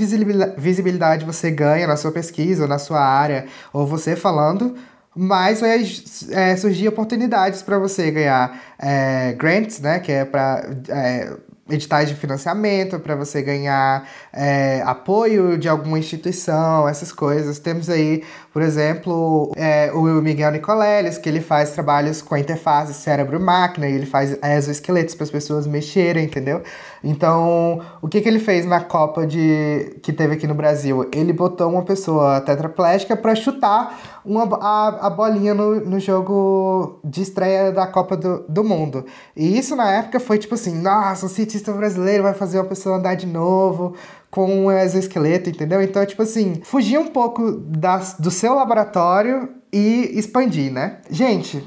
visibilidade 0.58 1.24
você 1.24 1.50
ganha 1.50 1.86
na 1.86 1.96
sua 1.96 2.10
pesquisa, 2.10 2.64
ou 2.64 2.68
na 2.68 2.78
sua 2.78 3.00
área, 3.00 3.46
ou 3.72 3.86
você 3.86 4.16
falando, 4.16 4.74
mais 5.14 5.60
vai 5.60 5.84
é, 6.30 6.56
surgir 6.56 6.88
oportunidades 6.88 7.62
para 7.62 7.78
você 7.78 8.10
ganhar 8.10 8.60
é, 8.78 9.32
grants, 9.34 9.80
né, 9.80 10.00
que 10.00 10.10
é 10.10 10.24
para 10.24 10.64
é, 10.88 11.32
editais 11.70 12.08
de 12.08 12.14
financiamento, 12.14 12.98
para 12.98 13.14
você 13.14 13.40
ganhar 13.40 14.08
é, 14.32 14.82
apoio 14.84 15.56
de 15.56 15.68
alguma 15.68 15.98
instituição, 15.98 16.88
essas 16.88 17.12
coisas. 17.12 17.58
Temos 17.58 17.88
aí, 17.88 18.22
por 18.52 18.62
exemplo, 18.62 19.52
é, 19.56 19.90
o 19.92 20.02
Miguel 20.20 20.50
Nicoleles, 20.50 21.18
que 21.18 21.28
ele 21.28 21.40
faz 21.40 21.70
trabalhos 21.70 22.20
com 22.20 22.34
a 22.34 22.40
interface 22.40 22.94
cérebro-máquina, 22.94 23.88
e 23.88 23.94
ele 23.94 24.06
faz 24.06 24.36
exoesqueletos 24.42 25.14
para 25.14 25.24
as 25.24 25.30
pessoas 25.30 25.66
mexerem, 25.66 26.24
entendeu? 26.24 26.62
Então, 27.04 27.80
o 28.00 28.08
que, 28.08 28.20
que 28.20 28.28
ele 28.28 28.38
fez 28.38 28.64
na 28.64 28.80
Copa 28.80 29.26
de 29.26 29.98
que 30.02 30.12
teve 30.12 30.34
aqui 30.34 30.46
no 30.46 30.54
Brasil? 30.54 31.08
Ele 31.12 31.32
botou 31.32 31.68
uma 31.68 31.82
pessoa 31.82 32.40
tetraplégica 32.40 33.16
para 33.16 33.34
chutar 33.34 34.20
uma, 34.24 34.44
a, 34.56 35.06
a 35.06 35.10
bolinha 35.10 35.52
no, 35.52 35.80
no 35.80 35.98
jogo 35.98 37.00
de 37.02 37.22
estreia 37.22 37.72
da 37.72 37.86
Copa 37.86 38.16
do, 38.16 38.44
do 38.48 38.62
Mundo. 38.62 39.04
E 39.36 39.58
isso 39.58 39.74
na 39.74 39.90
época 39.90 40.20
foi 40.20 40.38
tipo 40.38 40.54
assim: 40.54 40.80
nossa, 40.80 41.26
o 41.26 41.28
cientista 41.28 41.72
brasileiro 41.72 42.22
vai 42.22 42.34
fazer 42.34 42.58
uma 42.58 42.66
pessoa 42.66 42.96
andar 42.96 43.14
de 43.14 43.26
novo 43.26 43.94
com 44.30 44.66
um 44.66 44.72
exoesqueleto, 44.72 45.50
entendeu? 45.50 45.82
Então, 45.82 46.04
tipo 46.06 46.22
assim, 46.22 46.60
fugir 46.64 46.98
um 46.98 47.08
pouco 47.08 47.52
das, 47.52 48.16
do 48.18 48.30
seu 48.30 48.54
laboratório 48.54 49.48
e 49.70 50.10
expandir, 50.14 50.72
né? 50.72 51.00
Gente, 51.10 51.62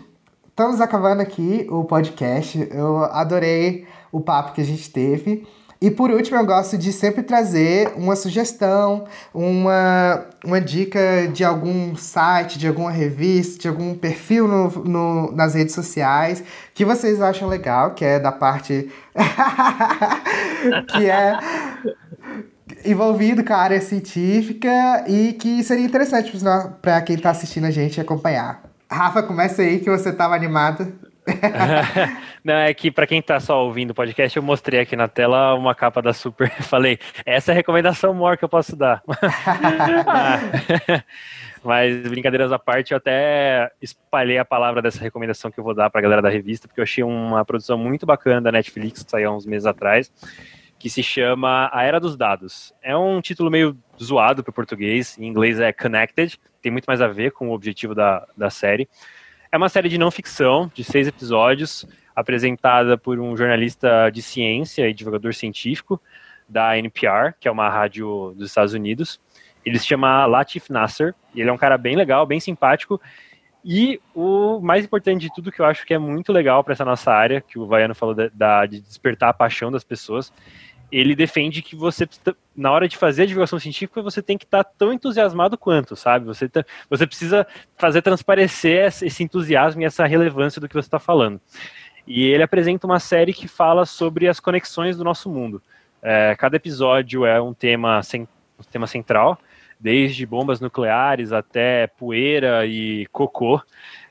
estamos 0.50 0.82
acabando 0.82 1.22
aqui 1.22 1.68
o 1.70 1.84
podcast. 1.84 2.68
Eu 2.72 3.04
adorei 3.04 3.86
o 4.16 4.22
papo 4.22 4.54
que 4.54 4.62
a 4.62 4.66
gente 4.66 4.90
teve. 4.90 5.46
E 5.82 5.92
por 5.92 6.10
último, 6.10 6.38
eu 6.38 6.46
gosto 6.46 6.78
de 6.78 6.94
sempre 6.94 7.22
trazer 7.22 7.92
uma 7.98 8.16
sugestão, 8.16 9.06
uma, 9.34 10.26
uma 10.44 10.62
dica 10.62 11.28
de 11.32 11.44
algum 11.44 11.96
site, 11.98 12.58
de 12.58 12.66
alguma 12.68 12.90
revista, 12.90 13.64
de 13.64 13.68
algum 13.68 13.94
perfil 13.94 14.48
no, 14.48 14.70
no, 14.86 15.32
nas 15.34 15.54
redes 15.54 15.76
sociais 15.76 16.42
que 16.74 16.86
vocês 16.86 17.22
acham 17.22 17.50
legal, 17.50 17.94
que 17.94 18.06
é 18.06 18.20
da 18.20 18.32
parte. 18.32 18.90
que 20.88 21.10
é 21.10 21.38
envolvido 22.86 23.44
com 23.44 23.54
a 23.54 23.58
área 23.58 23.82
científica 23.82 25.04
e 25.08 25.34
que 25.34 25.62
seria 25.62 25.86
interessante 25.86 26.32
para 26.82 27.02
quem 27.02 27.18
está 27.18 27.32
assistindo 27.32 27.66
a 27.66 27.72
gente 27.72 28.00
acompanhar. 28.00 28.64
Rafa, 28.90 29.22
começa 29.24 29.62
aí 29.62 29.80
que 29.80 29.90
você 29.90 30.10
estava 30.10 30.36
animado. 30.36 30.94
Não, 32.44 32.54
é 32.54 32.74
que 32.74 32.92
para 32.92 33.08
quem 33.08 33.22
tá 33.22 33.40
só 33.40 33.66
ouvindo 33.66 33.92
o 33.92 33.96
podcast, 33.96 34.36
eu 34.38 34.44
mostrei 34.44 34.80
aqui 34.80 34.96
na 34.96 35.08
tela 35.08 35.54
uma 35.56 35.74
capa 35.74 36.02
da 36.02 36.14
Super. 36.14 36.50
Falei, 36.64 37.00
essa 37.26 37.52
é 37.52 37.54
a 37.54 37.56
recomendação 37.56 38.14
maior 38.14 38.38
que 38.38 38.46
eu 38.46 38.50
posso 38.50 38.76
dar. 38.76 39.02
Mas, 41.64 42.08
brincadeiras 42.08 42.52
à 42.52 42.60
parte, 42.60 42.92
eu 42.92 42.98
até 42.98 43.72
espalhei 43.82 44.38
a 44.38 44.46
palavra 44.46 44.84
dessa 44.84 45.02
recomendação 45.02 45.50
que 45.50 45.60
eu 45.60 45.64
vou 45.64 45.74
dar 45.74 45.90
para 45.90 46.00
a 46.00 46.04
galera 46.04 46.22
da 46.22 46.30
revista, 46.30 46.68
porque 46.68 46.80
eu 46.80 46.84
achei 46.84 47.04
uma 47.04 47.44
produção 47.44 47.76
muito 47.76 48.06
bacana 48.06 48.40
da 48.40 48.52
Netflix, 48.52 49.02
que 49.02 49.10
saiu 49.10 49.32
há 49.32 49.36
uns 49.36 49.48
meses 49.48 49.66
atrás, 49.66 50.12
que 50.78 50.92
se 50.92 51.02
chama 51.02 51.68
A 51.74 51.82
Era 51.82 52.00
dos 52.00 52.16
Dados. 52.16 52.72
É 52.84 52.96
um 52.96 53.20
título 53.20 53.50
meio 53.50 53.76
zoado 54.00 54.44
para 54.44 54.52
o 54.52 54.54
português, 54.54 55.18
em 55.18 55.26
inglês 55.26 55.60
é 55.60 55.74
Connected, 55.74 56.40
tem 56.62 56.72
muito 56.72 56.86
mais 56.86 57.02
a 57.02 57.08
ver 57.08 57.32
com 57.32 57.50
o 57.50 57.54
objetivo 57.54 57.96
da, 57.96 58.28
da 58.38 58.52
série. 58.52 58.88
É 59.52 59.58
uma 59.58 59.70
série 59.70 59.90
de 59.90 59.98
não 59.98 60.12
ficção, 60.12 60.72
de 60.74 60.84
seis 60.84 61.08
episódios, 61.08 61.86
apresentada 62.16 62.98
por 62.98 63.20
um 63.20 63.36
jornalista 63.36 64.10
de 64.10 64.22
ciência 64.22 64.88
e 64.90 64.94
divulgador 64.94 65.34
científico, 65.34 66.02
da 66.48 66.78
NPR, 66.78 67.34
que 67.40 67.48
é 67.48 67.52
uma 67.52 67.70
rádio 67.70 68.34
dos 68.38 68.50
Estados 68.50 68.74
Unidos. 68.74 69.20
Ele 69.66 69.80
se 69.80 69.88
chama 69.88 70.26
Latif 70.26 70.70
Nasser, 70.70 71.14
e 71.34 71.42
ele 71.42 71.50
é 71.50 71.54
um 71.54 71.58
cara 71.58 71.78
bem 71.78 71.96
legal, 71.96 72.26
bem 72.26 72.40
simpático. 72.40 73.02
E 73.64 74.00
o 74.14 74.60
mais 74.62 74.86
importante 74.86 75.22
de 75.22 75.34
tudo 75.34 75.52
que 75.52 75.60
eu 75.60 75.66
acho 75.66 75.86
que 75.86 75.94
é 75.94 75.98
muito 75.98 76.32
legal 76.32 76.64
para 76.64 76.74
essa 76.74 76.86
nossa 76.86 77.12
área, 77.12 77.42
que 77.42 77.58
o 77.58 77.66
Vaiano 77.66 77.96
falou 77.96 78.16
da, 78.32 78.66
de 78.68 78.80
despertar 78.80 79.30
a 79.30 79.34
paixão 79.34 79.72
das 79.72 79.84
pessoas, 79.84 80.32
ele 80.98 81.14
defende 81.14 81.62
que 81.62 81.76
você, 81.76 82.08
na 82.56 82.72
hora 82.72 82.88
de 82.88 82.96
fazer 82.96 83.24
a 83.24 83.26
divulgação 83.26 83.60
científica, 83.60 84.02
você 84.02 84.22
tem 84.22 84.38
que 84.38 84.46
estar 84.46 84.64
tá 84.64 84.72
tão 84.78 84.94
entusiasmado 84.94 85.58
quanto, 85.58 85.94
sabe? 85.94 86.26
Você, 86.26 86.48
tá, 86.48 86.64
você 86.90 87.06
precisa 87.06 87.46
fazer 87.78 88.02
transparecer 88.02 88.94
esse 89.02 89.22
entusiasmo 89.22 89.82
e 89.82 89.86
essa 89.86 90.06
relevância 90.06 90.62
do 90.62 90.70
que 90.70 90.74
você 90.74 90.88
está 90.88 91.00
falando. 91.00 91.42
E 92.08 92.24
ele 92.24 92.44
apresenta 92.44 92.88
uma 92.88 93.00
série 93.00 93.34
que 93.34 93.46
fala 93.46 93.86
sobre 93.86 94.30
as 94.30 94.40
conexões 94.40 94.96
do 94.96 95.04
nosso 95.04 95.30
mundo. 95.30 95.62
É, 96.02 96.34
cada 96.38 96.56
episódio 96.56 97.26
é 97.26 97.42
um 97.42 97.54
tema, 97.54 98.00
um 98.14 98.64
tema 98.72 98.88
central, 98.88 99.38
desde 99.78 100.26
bombas 100.26 100.62
nucleares 100.62 101.34
até 101.34 101.88
poeira 101.88 102.66
e 102.66 103.06
cocô. 103.08 103.62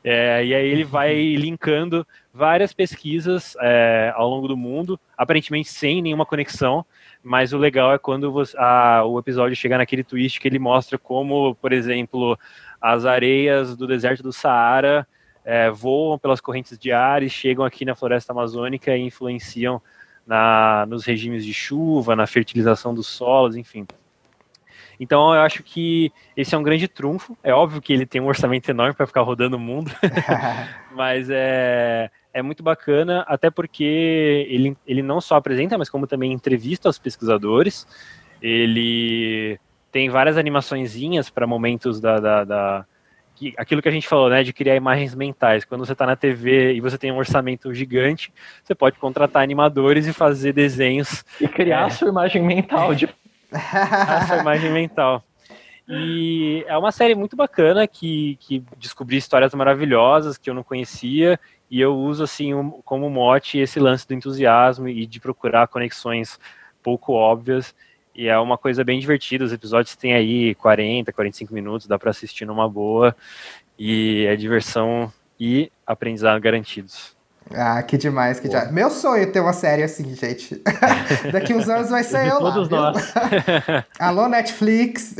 É, 0.02 0.44
e 0.44 0.54
aí 0.54 0.66
ele 0.66 0.84
vai 0.84 1.14
linkando 1.14 2.06
várias 2.34 2.72
pesquisas 2.72 3.56
é, 3.60 4.12
ao 4.16 4.28
longo 4.28 4.48
do 4.48 4.56
mundo, 4.56 4.98
aparentemente 5.16 5.68
sem 5.68 6.02
nenhuma 6.02 6.26
conexão, 6.26 6.84
mas 7.22 7.52
o 7.52 7.58
legal 7.58 7.92
é 7.94 7.98
quando 7.98 8.32
você, 8.32 8.56
a, 8.58 9.04
o 9.04 9.20
episódio 9.20 9.54
chega 9.54 9.78
naquele 9.78 10.02
twist 10.02 10.40
que 10.40 10.48
ele 10.48 10.58
mostra 10.58 10.98
como, 10.98 11.54
por 11.54 11.72
exemplo, 11.72 12.36
as 12.80 13.04
areias 13.04 13.76
do 13.76 13.86
deserto 13.86 14.20
do 14.24 14.32
Saara 14.32 15.06
é, 15.44 15.70
voam 15.70 16.18
pelas 16.18 16.40
correntes 16.40 16.76
de 16.76 16.90
ar 16.90 17.22
e 17.22 17.30
chegam 17.30 17.64
aqui 17.64 17.84
na 17.84 17.94
floresta 17.94 18.32
amazônica 18.32 18.96
e 18.96 19.00
influenciam 19.00 19.80
na, 20.26 20.86
nos 20.86 21.04
regimes 21.04 21.44
de 21.44 21.54
chuva, 21.54 22.16
na 22.16 22.26
fertilização 22.26 22.92
dos 22.92 23.06
solos, 23.06 23.54
enfim. 23.54 23.86
Então 24.98 25.34
eu 25.34 25.40
acho 25.40 25.62
que 25.62 26.12
esse 26.36 26.54
é 26.54 26.58
um 26.58 26.62
grande 26.62 26.88
trunfo. 26.88 27.36
É 27.42 27.52
óbvio 27.52 27.80
que 27.80 27.92
ele 27.92 28.06
tem 28.06 28.20
um 28.20 28.26
orçamento 28.26 28.68
enorme 28.70 28.94
para 28.94 29.06
ficar 29.06 29.22
rodando 29.22 29.56
o 29.56 29.60
mundo, 29.60 29.90
mas 30.94 31.28
é, 31.30 32.10
é 32.32 32.42
muito 32.42 32.62
bacana, 32.62 33.24
até 33.28 33.50
porque 33.50 34.46
ele, 34.48 34.76
ele 34.86 35.02
não 35.02 35.20
só 35.20 35.36
apresenta, 35.36 35.78
mas 35.78 35.88
como 35.88 36.06
também 36.06 36.32
entrevista 36.32 36.88
os 36.88 36.98
pesquisadores. 36.98 37.86
Ele 38.42 39.58
tem 39.90 40.10
várias 40.10 40.36
animaçõezinhas 40.36 41.30
para 41.30 41.46
momentos 41.46 42.00
da, 42.00 42.18
da, 42.18 42.44
da 42.44 42.86
aquilo 43.56 43.82
que 43.82 43.88
a 43.88 43.92
gente 43.92 44.06
falou, 44.06 44.28
né, 44.28 44.42
de 44.42 44.52
criar 44.52 44.76
imagens 44.76 45.14
mentais. 45.14 45.64
Quando 45.64 45.84
você 45.84 45.92
está 45.92 46.06
na 46.06 46.16
TV 46.16 46.74
e 46.74 46.80
você 46.80 46.96
tem 46.96 47.10
um 47.10 47.16
orçamento 47.16 47.72
gigante, 47.74 48.32
você 48.62 48.74
pode 48.74 48.98
contratar 48.98 49.42
animadores 49.42 50.06
e 50.06 50.12
fazer 50.12 50.52
desenhos. 50.52 51.24
E 51.40 51.48
criar 51.48 51.82
é, 51.82 51.84
a 51.84 51.90
sua 51.90 52.08
imagem 52.08 52.42
mental 52.42 52.94
de 52.94 53.08
essa 53.54 54.36
imagem 54.36 54.70
mental. 54.70 55.22
E 55.88 56.64
é 56.66 56.76
uma 56.78 56.90
série 56.90 57.14
muito 57.14 57.36
bacana 57.36 57.86
que, 57.86 58.36
que 58.40 58.62
descobri 58.78 59.16
histórias 59.16 59.54
maravilhosas 59.54 60.38
que 60.38 60.48
eu 60.48 60.54
não 60.54 60.62
conhecia 60.62 61.38
e 61.70 61.80
eu 61.80 61.94
uso 61.94 62.24
assim 62.24 62.54
um, 62.54 62.70
como 62.82 63.10
mote 63.10 63.58
esse 63.58 63.78
lance 63.78 64.06
do 64.06 64.14
entusiasmo 64.14 64.88
e 64.88 65.06
de 65.06 65.20
procurar 65.20 65.68
conexões 65.68 66.38
pouco 66.82 67.12
óbvias. 67.12 67.74
E 68.14 68.28
é 68.28 68.38
uma 68.38 68.56
coisa 68.56 68.84
bem 68.84 68.98
divertida. 68.98 69.44
Os 69.44 69.52
episódios 69.52 69.96
têm 69.96 70.14
aí 70.14 70.54
40, 70.54 71.12
45 71.12 71.52
minutos, 71.52 71.86
dá 71.86 71.98
para 71.98 72.10
assistir 72.10 72.46
numa 72.46 72.68
boa. 72.68 73.14
E 73.78 74.24
é 74.26 74.36
diversão 74.36 75.12
e 75.38 75.70
aprendizado 75.86 76.40
garantidos. 76.40 77.13
Ah, 77.52 77.82
que 77.82 77.98
demais, 77.98 78.40
que 78.40 78.48
demais. 78.48 78.72
Meu 78.72 78.90
sonho 78.90 79.22
é 79.22 79.26
ter 79.26 79.40
uma 79.40 79.52
série 79.52 79.82
assim, 79.82 80.14
gente. 80.14 80.62
Daqui 81.32 81.54
uns 81.54 81.68
anos 81.68 81.90
vai 81.90 82.02
ser 82.02 82.28
eu 82.28 82.38
Todos 82.38 82.68
lá. 82.70 82.92
Todos 82.92 83.14
nós. 83.14 83.84
Alô, 83.98 84.28
Netflix. 84.28 85.14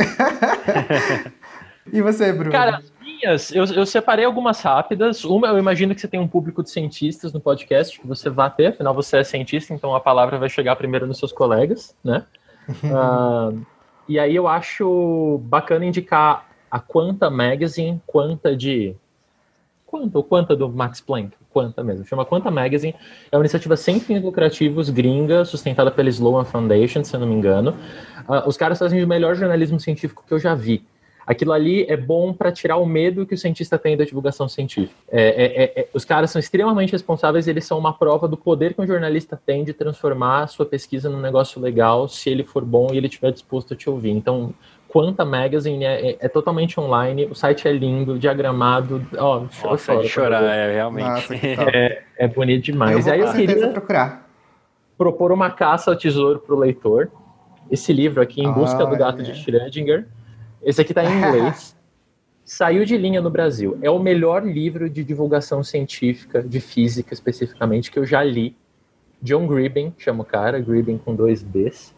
e 1.93 2.01
você, 2.01 2.33
Bruno? 2.33 2.51
Cara, 2.51 2.83
minhas, 3.25 3.53
eu, 3.53 3.65
eu 3.65 3.87
separei 3.87 4.25
algumas 4.25 4.61
rápidas. 4.61 5.25
Uma, 5.25 5.49
eu 5.49 5.59
imagino 5.59 5.95
que 5.95 6.01
você 6.01 6.09
tem 6.09 6.21
um 6.21 6.29
público 6.29 6.63
de 6.63 6.71
cientistas 6.71 7.33
no 7.33 7.41
podcast, 7.41 8.01
que 8.01 8.07
você 8.07 8.29
vai 8.31 8.51
ter, 8.51 8.69
afinal 8.69 8.95
você 8.95 9.19
é 9.19 9.25
cientista, 9.25 9.73
então 9.75 9.95
a 9.95 10.01
palavra 10.01 10.39
vai 10.39 10.49
chegar 10.49 10.77
primeiro 10.77 11.07
nos 11.07 11.19
seus 11.19 11.33
colegas, 11.33 11.95
né? 12.03 12.25
uh, 12.69 13.65
e 14.09 14.19
aí 14.19 14.35
eu 14.35 14.49
acho 14.49 15.41
bacana 15.45 15.85
indicar 15.85 16.47
a 16.71 16.81
Quanta 16.81 17.31
Magazine, 17.31 18.01
Quanta 18.07 18.57
de... 18.57 18.95
Quanta, 19.95 20.19
ou 20.19 20.25
Quanta 20.25 20.57
do 20.57 20.69
Max 20.69 21.01
Planck? 21.01 21.37
Quanta 21.53 21.85
mesmo, 21.85 22.05
chama 22.05 22.25
Quanta 22.25 22.51
Magazine. 22.51 22.97
É 23.31 23.37
uma 23.37 23.45
iniciativa 23.45 23.77
sem 23.77 24.01
fins 24.01 24.21
lucrativos, 24.21 24.91
gringa, 24.91 25.45
sustentada 25.45 25.89
pela 25.89 26.09
Sloan 26.09 26.45
Foundation, 26.45 27.05
se 27.05 27.15
eu 27.15 27.21
não 27.21 27.29
me 27.29 27.35
engano. 27.35 27.77
Uh, 28.29 28.49
os 28.49 28.57
caras 28.57 28.77
fazem 28.77 29.05
o 29.05 29.07
melhor 29.07 29.37
jornalismo 29.37 29.79
científico 29.79 30.25
que 30.27 30.35
eu 30.35 30.41
já 30.41 30.53
vi. 30.53 30.85
Aquilo 31.25 31.53
ali 31.53 31.87
é 31.89 31.97
bom 31.97 32.35
para 32.35 32.51
tirar 32.51 32.77
o 32.77 32.85
medo 32.85 33.25
que 33.25 33.35
o 33.35 33.39
cientista 33.39 33.79
tem 33.79 33.97
da 33.97 34.05
divulgação 34.05 34.49
científica. 34.49 34.95
É, 35.09 35.23
é, 35.23 35.45
é, 35.45 35.81
é, 35.83 35.89
os 35.95 36.05
caras 36.05 36.31
são 36.31 36.41
extremamente 36.41 36.91
responsáveis, 36.91 37.47
eles 37.47 37.65
são 37.65 37.79
uma 37.79 37.93
prova 37.93 38.27
do 38.27 38.37
poder 38.37 38.75
que 38.75 38.83
um 38.83 38.87
jornalista 38.87 39.41
tem 39.47 39.63
de 39.63 39.73
transformar 39.73 40.43
a 40.43 40.47
sua 40.49 40.67
pesquisa 40.67 41.09
num 41.09 41.21
negócio 41.21 41.61
legal, 41.61 42.09
se 42.09 42.29
ele 42.29 42.43
for 42.43 42.65
bom 42.65 42.89
e 42.93 42.99
ele 42.99 43.07
estiver 43.07 43.31
disposto 43.31 43.75
a 43.75 43.77
te 43.77 43.89
ouvir. 43.89 44.11
Então, 44.11 44.53
Quanta 44.95 45.25
Magazine 45.25 45.85
é, 45.85 46.11
é, 46.11 46.17
é, 46.21 46.29
totalmente 46.29 46.79
online, 46.79 47.27
o 47.27 47.35
site 47.35 47.67
é 47.67 47.73
lindo, 47.73 48.17
diagramado, 48.17 49.05
ó, 49.19 49.39
oh, 49.39 49.67
Nossa, 49.67 49.93
choro, 49.93 50.07
chorar, 50.07 50.45
é 50.45 50.73
realmente. 50.73 51.09
Nossa, 51.09 51.35
é, 51.35 52.05
é, 52.17 52.29
bonito 52.29 52.63
demais. 52.63 53.05
Eu 53.05 53.13
Aí 53.13 53.19
eu 53.19 53.33
queria 53.33 53.69
procurar. 53.71 54.31
propor 54.97 55.33
uma 55.33 55.51
caça 55.51 55.91
ao 55.91 55.97
tesouro 55.97 56.39
para 56.39 56.55
o 56.55 56.59
leitor. 56.61 57.11
Esse 57.69 57.93
livro 57.93 58.23
aqui, 58.23 58.41
Em 58.41 58.53
Busca 58.53 58.87
do 58.87 58.97
Gato 58.97 59.21
de 59.21 59.33
Schrödinger. 59.33 60.07
Esse 60.63 60.81
aqui 60.81 60.93
está 60.93 61.03
em 61.05 61.11
inglês. 61.19 61.77
Saiu 62.45 62.85
de 62.85 62.97
linha 62.97 63.21
no 63.21 63.31
Brasil. 63.31 63.77
É 63.83 63.91
o 63.91 63.99
melhor 63.99 64.47
livro 64.47 64.89
de 64.89 65.03
divulgação 65.03 65.65
científica, 65.65 66.41
de 66.41 66.61
física 66.61 67.13
especificamente, 67.13 67.91
que 67.91 67.99
eu 67.99 68.07
já 68.07 68.23
li. 68.23 68.57
John 69.21 69.49
Gribben, 69.49 69.93
chama 69.99 70.23
o 70.23 70.25
cara, 70.25 70.61
Gribben 70.61 70.99
com 70.99 71.17
dois 71.17 71.43
Bs. 71.43 71.93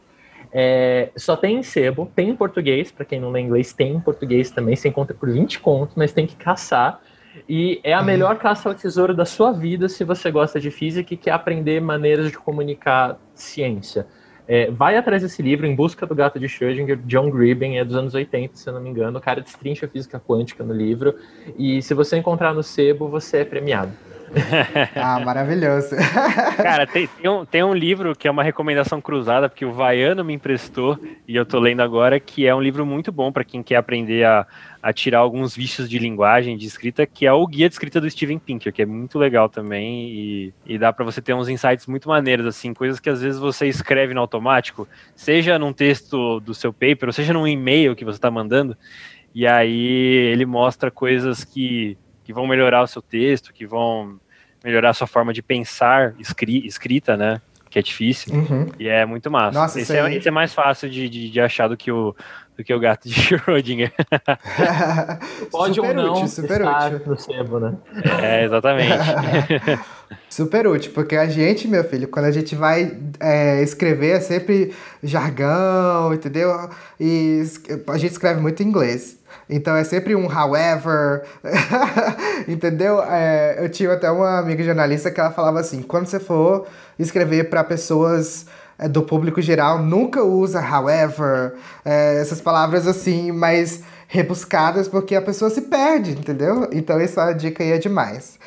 É, 0.52 1.10
só 1.16 1.36
tem 1.36 1.58
em 1.58 1.62
sebo, 1.62 2.10
tem 2.14 2.30
em 2.30 2.36
português, 2.36 2.90
para 2.90 3.04
quem 3.04 3.20
não 3.20 3.30
lê 3.30 3.40
inglês, 3.40 3.72
tem 3.72 3.92
em 3.92 4.00
português 4.00 4.50
também, 4.50 4.76
você 4.76 4.88
encontra 4.88 5.14
por 5.14 5.30
20 5.30 5.60
contos, 5.60 5.94
mas 5.96 6.12
tem 6.12 6.26
que 6.26 6.36
caçar. 6.36 7.00
E 7.48 7.80
é 7.84 7.92
a 7.92 8.00
uhum. 8.00 8.04
melhor 8.04 8.36
caça 8.38 8.68
ao 8.68 8.74
tesouro 8.74 9.14
da 9.14 9.24
sua 9.24 9.52
vida 9.52 9.88
se 9.88 10.04
você 10.04 10.30
gosta 10.30 10.58
de 10.58 10.70
física 10.70 11.12
e 11.12 11.16
quer 11.16 11.32
aprender 11.32 11.80
maneiras 11.80 12.30
de 12.30 12.38
comunicar 12.38 13.18
ciência. 13.34 14.06
É, 14.48 14.70
vai 14.70 14.96
atrás 14.96 15.22
desse 15.22 15.42
livro, 15.42 15.66
Em 15.66 15.74
Busca 15.74 16.06
do 16.06 16.14
Gato 16.14 16.38
de 16.38 16.46
Schrödinger, 16.46 16.98
John 17.04 17.30
Gribben, 17.30 17.78
é 17.78 17.84
dos 17.84 17.96
anos 17.96 18.14
80, 18.14 18.56
se 18.56 18.68
eu 18.68 18.72
não 18.72 18.80
me 18.80 18.88
engano. 18.88 19.18
O 19.18 19.20
cara 19.20 19.40
destrincha 19.40 19.88
física 19.88 20.20
quântica 20.20 20.62
no 20.62 20.72
livro. 20.72 21.16
E 21.58 21.82
se 21.82 21.92
você 21.94 22.16
encontrar 22.16 22.54
no 22.54 22.62
sebo, 22.62 23.08
você 23.08 23.38
é 23.38 23.44
premiado. 23.44 23.92
ah, 24.94 25.18
maravilhoso. 25.20 25.96
Cara, 26.56 26.86
tem, 26.86 27.06
tem, 27.06 27.30
um, 27.30 27.44
tem 27.44 27.64
um 27.64 27.74
livro 27.74 28.14
que 28.14 28.28
é 28.28 28.30
uma 28.30 28.42
recomendação 28.42 29.00
cruzada, 29.00 29.48
porque 29.48 29.64
o 29.64 29.72
Vaiano 29.72 30.24
me 30.24 30.34
emprestou 30.34 30.98
e 31.26 31.34
eu 31.34 31.44
tô 31.44 31.58
lendo 31.58 31.80
agora, 31.80 32.20
que 32.20 32.46
é 32.46 32.54
um 32.54 32.60
livro 32.60 32.84
muito 32.84 33.10
bom 33.10 33.32
para 33.32 33.44
quem 33.44 33.62
quer 33.62 33.76
aprender 33.76 34.24
a, 34.24 34.46
a 34.82 34.92
tirar 34.92 35.20
alguns 35.20 35.56
vícios 35.56 35.88
de 35.88 35.98
linguagem, 35.98 36.56
de 36.56 36.66
escrita, 36.66 37.06
que 37.06 37.26
é 37.26 37.32
o 37.32 37.46
Guia 37.46 37.68
de 37.68 37.74
Escrita 37.74 38.00
do 38.00 38.10
Steven 38.10 38.38
Pinker, 38.38 38.72
que 38.72 38.82
é 38.82 38.86
muito 38.86 39.18
legal 39.18 39.48
também 39.48 40.08
e, 40.08 40.54
e 40.66 40.78
dá 40.78 40.92
para 40.92 41.04
você 41.04 41.22
ter 41.22 41.34
uns 41.34 41.48
insights 41.48 41.86
muito 41.86 42.08
maneiros, 42.08 42.46
assim, 42.46 42.74
coisas 42.74 43.00
que 43.00 43.10
às 43.10 43.22
vezes 43.22 43.38
você 43.38 43.66
escreve 43.66 44.14
no 44.14 44.20
automático, 44.20 44.86
seja 45.14 45.58
num 45.58 45.72
texto 45.72 46.40
do 46.40 46.54
seu 46.54 46.72
paper, 46.72 47.08
ou 47.08 47.12
seja 47.12 47.32
num 47.32 47.46
e-mail 47.46 47.96
que 47.96 48.04
você 48.04 48.18
está 48.18 48.30
mandando, 48.30 48.76
e 49.34 49.46
aí 49.46 50.30
ele 50.32 50.46
mostra 50.46 50.90
coisas 50.90 51.44
que 51.44 51.96
que 52.26 52.32
vão 52.32 52.44
melhorar 52.44 52.82
o 52.82 52.88
seu 52.88 53.00
texto, 53.00 53.52
que 53.52 53.64
vão 53.64 54.18
melhorar 54.66 54.90
a 54.90 54.94
sua 54.94 55.06
forma 55.06 55.32
de 55.32 55.40
pensar 55.40 56.12
escri 56.18 56.66
escrita, 56.66 57.16
né? 57.16 57.40
Que 57.70 57.78
é 57.78 57.82
difícil. 57.82 58.34
Uhum. 58.34 58.66
E 58.80 58.88
é 58.88 59.06
muito 59.06 59.30
massa. 59.30 59.56
Nossa, 59.56 59.80
esse, 59.80 59.96
é, 59.96 60.12
esse 60.12 60.26
é 60.26 60.30
mais 60.30 60.52
fácil 60.52 60.90
de, 60.90 61.08
de, 61.08 61.30
de, 61.30 61.40
achar 61.40 61.68
do 61.68 61.76
que 61.76 61.92
o, 61.92 62.16
do 62.56 62.64
que 62.64 62.74
o 62.74 62.80
gato 62.80 63.08
de 63.08 63.14
Schrödinger. 63.14 63.92
Pode 65.52 65.74
super 65.76 65.88
ou 65.88 65.94
não 65.94 66.12
útil, 66.14 66.28
super 66.28 66.62
útil. 66.62 67.00
no 67.06 67.16
sebo, 67.16 67.60
né? 67.60 67.74
É, 68.20 68.44
exatamente. 68.44 68.90
super 70.28 70.66
útil, 70.66 70.90
porque 70.92 71.14
a 71.14 71.28
gente, 71.28 71.68
meu 71.68 71.84
filho, 71.84 72.08
quando 72.08 72.24
a 72.24 72.32
gente 72.32 72.56
vai 72.56 72.98
é, 73.20 73.62
escrever 73.62 74.16
é 74.16 74.20
sempre 74.20 74.74
jargão, 75.02 76.12
entendeu? 76.12 76.50
E 76.98 77.42
a 77.86 77.98
gente 77.98 78.12
escreve 78.12 78.40
muito 78.40 78.62
em 78.62 78.66
inglês. 78.66 79.16
Então 79.48 79.76
é 79.76 79.84
sempre 79.84 80.14
um 80.16 80.26
however, 80.26 81.22
entendeu? 82.48 83.00
É, 83.02 83.56
eu 83.64 83.68
tinha 83.68 83.92
até 83.92 84.10
uma 84.10 84.38
amiga 84.40 84.62
jornalista 84.64 85.10
que 85.10 85.20
ela 85.20 85.30
falava 85.30 85.60
assim: 85.60 85.82
quando 85.82 86.06
você 86.06 86.18
for 86.18 86.66
escrever 86.98 87.48
para 87.48 87.62
pessoas 87.62 88.46
é, 88.78 88.88
do 88.88 89.02
público 89.02 89.40
geral, 89.40 89.78
nunca 89.78 90.22
usa 90.22 90.60
however, 90.60 91.54
é, 91.84 92.20
essas 92.20 92.40
palavras 92.40 92.86
assim, 92.86 93.30
mais 93.30 93.82
rebuscadas, 94.08 94.88
porque 94.88 95.14
a 95.14 95.22
pessoa 95.22 95.50
se 95.50 95.62
perde, 95.62 96.12
entendeu? 96.12 96.68
Então 96.72 96.98
essa 96.98 97.32
dica 97.32 97.62
aí 97.62 97.72
é 97.72 97.78
demais. 97.78 98.38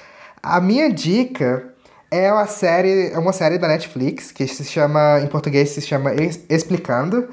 A 0.41 0.59
minha 0.61 0.91
dica 0.91 1.73
É 2.11 2.31
uma 2.33 2.47
série, 2.47 3.11
é 3.11 3.19
uma 3.19 3.31
série 3.33 3.57
da 3.59 3.67
Netflix 3.67 4.31
que 4.31 4.47
se 4.47 4.63
chama, 4.63 5.19
em 5.21 5.27
português 5.27 5.69
se 5.69 5.81
chama 5.81 6.11
Explicando. 6.49 7.29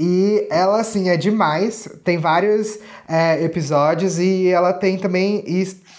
E 0.00 0.46
ela, 0.50 0.80
assim, 0.80 1.10
é 1.10 1.16
demais. 1.16 1.86
Tem 2.02 2.16
vários 2.16 2.78
é, 3.06 3.44
episódios 3.44 4.18
e 4.18 4.48
ela 4.48 4.72
tem 4.72 4.96
também 4.96 5.44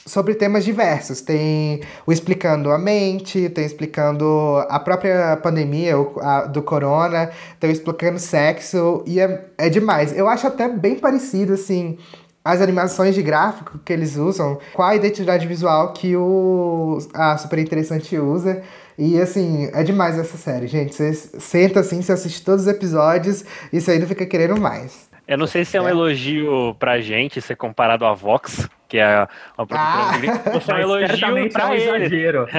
sobre 0.06 0.34
temas 0.34 0.66
diversos. 0.66 1.22
Tem 1.22 1.82
o 2.06 2.12
explicando 2.12 2.72
a 2.72 2.80
mente, 2.80 3.48
tem 3.50 3.64
explicando 3.64 4.66
a 4.68 4.80
própria 4.80 5.38
pandemia 5.38 6.00
o, 6.00 6.20
a, 6.20 6.46
do 6.46 6.64
corona, 6.64 7.30
tem 7.60 7.70
o 7.70 7.74
explicando 7.74 8.18
sexo, 8.18 9.04
e 9.06 9.20
é, 9.20 9.46
é 9.58 9.70
demais. 9.70 10.18
Eu 10.18 10.28
acho 10.28 10.48
até 10.48 10.68
bem 10.68 10.96
parecido, 10.96 11.54
assim, 11.54 11.98
as 12.44 12.60
animações 12.60 13.14
de 13.14 13.22
gráfico 13.22 13.80
que 13.86 13.94
eles 13.94 14.16
usam 14.18 14.58
com 14.74 14.82
a 14.82 14.96
identidade 14.96 15.48
visual 15.48 15.94
que 15.94 16.16
o 16.16 16.98
a 17.14 17.38
Super 17.38 17.60
Interessante 17.60 18.18
usa. 18.18 18.64
E 18.98 19.20
assim, 19.20 19.70
é 19.74 19.84
demais 19.84 20.18
essa 20.18 20.38
série, 20.38 20.68
gente. 20.68 20.94
Você 20.94 21.14
senta 21.14 21.80
assim, 21.80 22.02
você 22.02 22.12
assiste 22.12 22.44
todos 22.44 22.64
os 22.64 22.68
episódios 22.68 23.46
e 23.72 23.80
você 23.80 23.92
ainda 23.92 24.06
fica 24.06 24.26
querendo 24.26 24.60
mais. 24.60 25.10
Eu 25.28 25.38
não 25.38 25.48
sei 25.48 25.64
se 25.64 25.78
é 25.78 25.82
um 25.82 25.88
elogio 25.88 26.76
pra 26.78 27.00
gente 27.00 27.42
ser 27.42 27.56
comparado 27.56 28.06
a 28.06 28.14
Vox, 28.14 28.68
que 28.90 28.98
é 28.98 29.26
uma 29.58 29.66
produtora 29.66 29.80
ah. 29.80 30.12
ou 30.54 30.60
se 30.60 30.70
é 30.72 30.76
um 30.76 30.80
elogio 30.80 31.50
pra 31.52 31.62
é 31.62 31.66
um 31.68 31.74
ele. 31.74 32.06
exagero. 32.06 32.48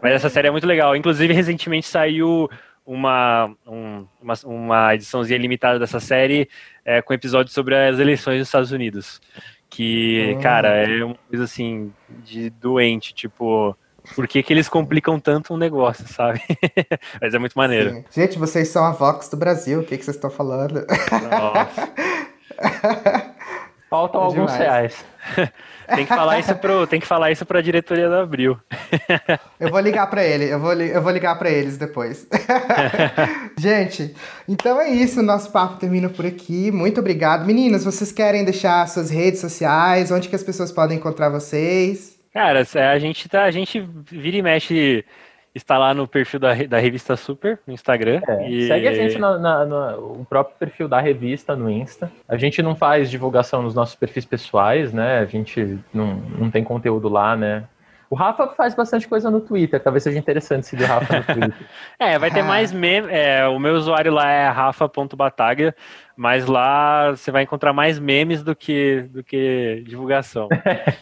Mas 0.00 0.12
essa 0.12 0.28
série 0.28 0.46
é 0.48 0.50
muito 0.50 0.66
legal. 0.66 0.94
Inclusive, 0.94 1.32
recentemente 1.32 1.88
saiu 1.88 2.48
uma, 2.86 3.52
um, 3.66 4.06
uma, 4.22 4.34
uma 4.44 4.94
ediçãozinha 4.94 5.38
limitada 5.38 5.78
dessa 5.78 5.98
série 5.98 6.48
é, 6.84 7.02
com 7.02 7.12
episódios 7.12 7.52
sobre 7.52 7.74
as 7.74 7.98
eleições 7.98 8.38
dos 8.38 8.46
Estados 8.46 8.70
Unidos. 8.70 9.20
Que, 9.76 10.34
oh. 10.38 10.40
cara, 10.40 10.68
é 10.68 11.04
uma 11.04 11.18
coisa 11.28 11.44
assim 11.44 11.92
de 12.24 12.48
doente, 12.48 13.12
tipo. 13.12 13.76
Por 14.14 14.26
que, 14.26 14.42
que 14.42 14.50
eles 14.50 14.70
complicam 14.70 15.20
tanto 15.20 15.52
um 15.52 15.58
negócio, 15.58 16.08
sabe? 16.08 16.40
Mas 17.20 17.34
é 17.34 17.38
muito 17.38 17.52
maneiro. 17.58 17.90
Sim. 17.90 18.04
Gente, 18.22 18.38
vocês 18.38 18.68
são 18.68 18.82
a 18.86 18.92
Vox 18.92 19.28
do 19.28 19.36
Brasil, 19.36 19.80
o 19.80 19.84
que, 19.84 19.98
que 19.98 20.04
vocês 20.04 20.16
estão 20.16 20.30
falando? 20.30 20.86
Nossa. 21.30 21.92
Faltam 23.90 24.22
é 24.22 24.24
alguns 24.24 24.52
reais. 24.54 25.04
tem 25.94 26.04
que 26.04 26.14
falar 26.14 26.38
isso 26.38 26.54
pro, 26.56 26.86
tem 26.86 27.00
que 27.00 27.06
falar 27.06 27.30
isso 27.30 27.46
para 27.46 27.58
a 27.58 27.62
diretoria 27.62 28.08
da 28.08 28.22
Abril. 28.22 28.58
eu 29.60 29.70
vou 29.70 29.80
ligar 29.80 30.08
para 30.08 30.24
ele, 30.24 30.52
eu 30.52 30.58
vou, 30.58 30.72
eu 30.72 31.02
vou 31.02 31.12
ligar 31.12 31.38
para 31.38 31.50
eles 31.50 31.76
depois. 31.76 32.26
Gente, 33.58 34.14
então 34.48 34.80
é 34.80 34.88
isso, 34.88 35.22
nosso 35.22 35.50
papo 35.52 35.76
termina 35.76 36.08
por 36.08 36.26
aqui. 36.26 36.70
Muito 36.70 37.00
obrigado. 37.00 37.46
Meninas, 37.46 37.84
vocês 37.84 38.12
querem 38.12 38.44
deixar 38.44 38.86
suas 38.88 39.10
redes 39.10 39.40
sociais, 39.40 40.10
onde 40.10 40.28
que 40.28 40.36
as 40.36 40.42
pessoas 40.42 40.72
podem 40.72 40.98
encontrar 40.98 41.28
vocês? 41.28 42.16
Cara, 42.32 42.66
a 42.92 42.98
gente 42.98 43.28
tá, 43.28 43.44
a 43.44 43.50
gente 43.50 43.80
vira 44.10 44.36
e 44.36 44.42
mexe 44.42 45.04
está 45.56 45.78
lá 45.78 45.94
no 45.94 46.06
perfil 46.06 46.38
da, 46.38 46.54
da 46.54 46.78
revista 46.78 47.16
Super, 47.16 47.58
no 47.66 47.72
Instagram. 47.72 48.20
É, 48.28 48.50
e... 48.50 48.66
Segue 48.66 48.88
a 48.88 48.92
gente 48.92 49.18
no, 49.18 49.38
no, 49.38 50.26
próprio 50.28 50.56
perfil 50.58 50.88
da 50.88 51.00
revista 51.00 51.56
no 51.56 51.70
Insta. 51.70 52.10
A 52.28 52.36
gente 52.36 52.62
não 52.62 52.74
faz 52.74 53.10
divulgação 53.10 53.62
nos 53.62 53.74
nossos 53.74 53.94
perfis 53.94 54.24
pessoais, 54.24 54.92
né? 54.92 55.18
A 55.18 55.24
gente 55.24 55.78
não, 55.92 56.16
não 56.38 56.50
tem 56.50 56.62
conteúdo 56.62 57.08
lá, 57.08 57.36
né? 57.36 57.64
O 58.08 58.14
Rafa 58.14 58.46
faz 58.48 58.72
bastante 58.74 59.08
coisa 59.08 59.30
no 59.30 59.40
Twitter, 59.40 59.82
talvez 59.82 60.04
seja 60.04 60.16
interessante 60.16 60.66
seguir 60.66 60.84
o 60.84 60.86
Rafa 60.86 61.16
no 61.16 61.24
Twitter. 61.34 61.66
é, 61.98 62.18
vai 62.18 62.30
ter 62.30 62.42
mais 62.42 62.72
meme. 62.72 63.08
É, 63.10 63.48
o 63.48 63.58
meu 63.58 63.74
usuário 63.74 64.12
lá 64.12 64.30
é 64.30 64.48
rafa.bataga, 64.48 65.74
mas 66.16 66.46
lá 66.46 67.10
você 67.10 67.30
vai 67.30 67.42
encontrar 67.42 67.74
mais 67.74 67.98
memes 67.98 68.42
do 68.42 68.56
que, 68.56 69.02
do 69.10 69.22
que 69.22 69.82
divulgação. 69.86 70.48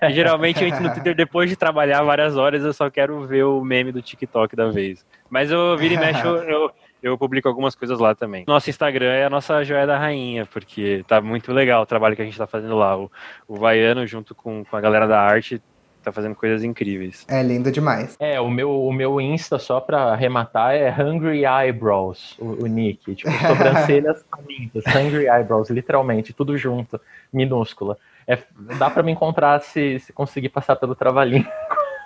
e, 0.03 0.13
geralmente 0.13 0.65
entro 0.65 0.83
no 0.83 0.93
Twitter 0.93 1.15
depois 1.15 1.49
de 1.49 1.57
trabalhar 1.57 2.03
várias 2.03 2.37
horas, 2.37 2.65
eu 2.65 2.73
só 2.73 2.91
quero 2.91 3.25
ver 3.25 3.45
o 3.45 3.63
meme 3.63 3.93
do 3.93 4.03
TikTok 4.03 4.57
da 4.57 4.71
vez. 4.71 5.07
Mas 5.31 5.51
eu 5.51 5.77
vira 5.79 5.95
e 5.95 5.97
mexe, 5.97 6.25
eu, 6.27 6.37
eu, 6.43 6.71
eu 7.03 7.19
publico 7.19 7.49
algumas 7.49 7.77
coisas 7.77 8.01
lá 8.01 8.15
também. 8.15 8.45
Nosso 8.49 8.69
Instagram 8.69 9.13
é 9.13 9.25
a 9.25 9.31
nossa 9.31 9.63
joia 9.63 9.87
da 9.87 9.97
rainha, 9.97 10.47
porque 10.47 11.05
tá 11.07 11.21
muito 11.21 11.53
legal 11.53 11.83
o 11.83 11.87
trabalho 11.87 12.17
que 12.17 12.23
a 12.23 12.25
gente 12.25 12.37
tá 12.37 12.47
fazendo 12.47 12.75
lá. 12.75 12.99
O, 12.99 13.11
o 13.47 13.57
Vaiano, 13.57 14.05
junto 14.07 14.35
com, 14.35 14.65
com 14.65 14.77
a 14.77 14.81
galera 14.81 15.07
da 15.07 15.21
arte, 15.21 15.63
tá 16.05 16.13
fazendo 16.13 16.35
coisas 16.35 16.63
incríveis. 16.63 17.25
É 17.29 17.43
lindo 17.43 17.71
demais. 17.73 18.17
É, 18.19 18.41
o 18.41 18.51
meu, 18.51 18.85
o 18.85 18.93
meu 18.93 19.21
Insta, 19.21 19.59
só 19.59 19.81
pra 19.81 20.13
arrematar, 20.13 20.75
é 20.75 20.91
Hungry 20.91 21.45
Eyebrows, 21.45 22.37
o, 22.39 22.65
o 22.65 22.67
nick. 22.67 23.15
Tipo, 23.15 23.31
sobrancelhas 23.47 24.25
famintas, 24.31 24.85
Hungry 24.87 25.27
Eyebrows, 25.27 25.71
literalmente, 25.71 26.33
tudo 26.33 26.57
junto, 26.57 27.01
minúscula. 27.33 27.97
É, 28.27 28.39
dá 28.79 28.89
pra 28.89 29.03
me 29.03 29.13
encontrar 29.13 29.61
se, 29.61 29.99
se 30.01 30.13
conseguir 30.13 30.49
passar 30.49 30.77
pelo 30.77 30.95
trabalhinho. 30.95 31.47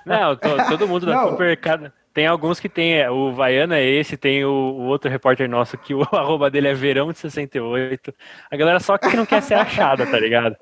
Não, 0.05 0.37
todo 0.69 0.89
mundo 0.89 1.07
da 1.07 1.29
Super, 1.29 1.57
cada, 1.61 1.93
tem 2.19 2.27
alguns 2.27 2.59
que 2.59 2.69
tem, 2.69 2.95
é, 2.95 3.09
o 3.09 3.33
Vaiana 3.33 3.77
é 3.77 3.87
esse, 3.87 4.17
tem 4.17 4.45
o, 4.45 4.51
o, 4.51 4.87
outro 4.87 5.09
repórter 5.09 5.49
nosso 5.49 5.79
que 5.79 5.95
o 5.95 6.03
arroba 6.13 6.51
dele 6.51 6.67
é 6.67 6.75
verão 6.75 7.13
de 7.13 7.19
68. 7.21 8.13
A 8.51 8.57
galera 8.57 8.81
só 8.81 8.99
que 8.99 9.17
não 9.17 9.25
quer 9.25 9.41
ser 9.41 9.55
achada, 9.55 10.05
tá 10.05 10.19
ligado? 10.19 10.57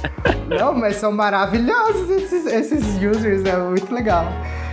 Não, 0.48 0.74
mas 0.74 0.96
são 0.96 1.12
maravilhosos 1.12 2.08
esses, 2.10 2.46
esses 2.46 3.02
users, 3.02 3.44
é 3.44 3.56
muito 3.58 3.92
legal. 3.92 4.24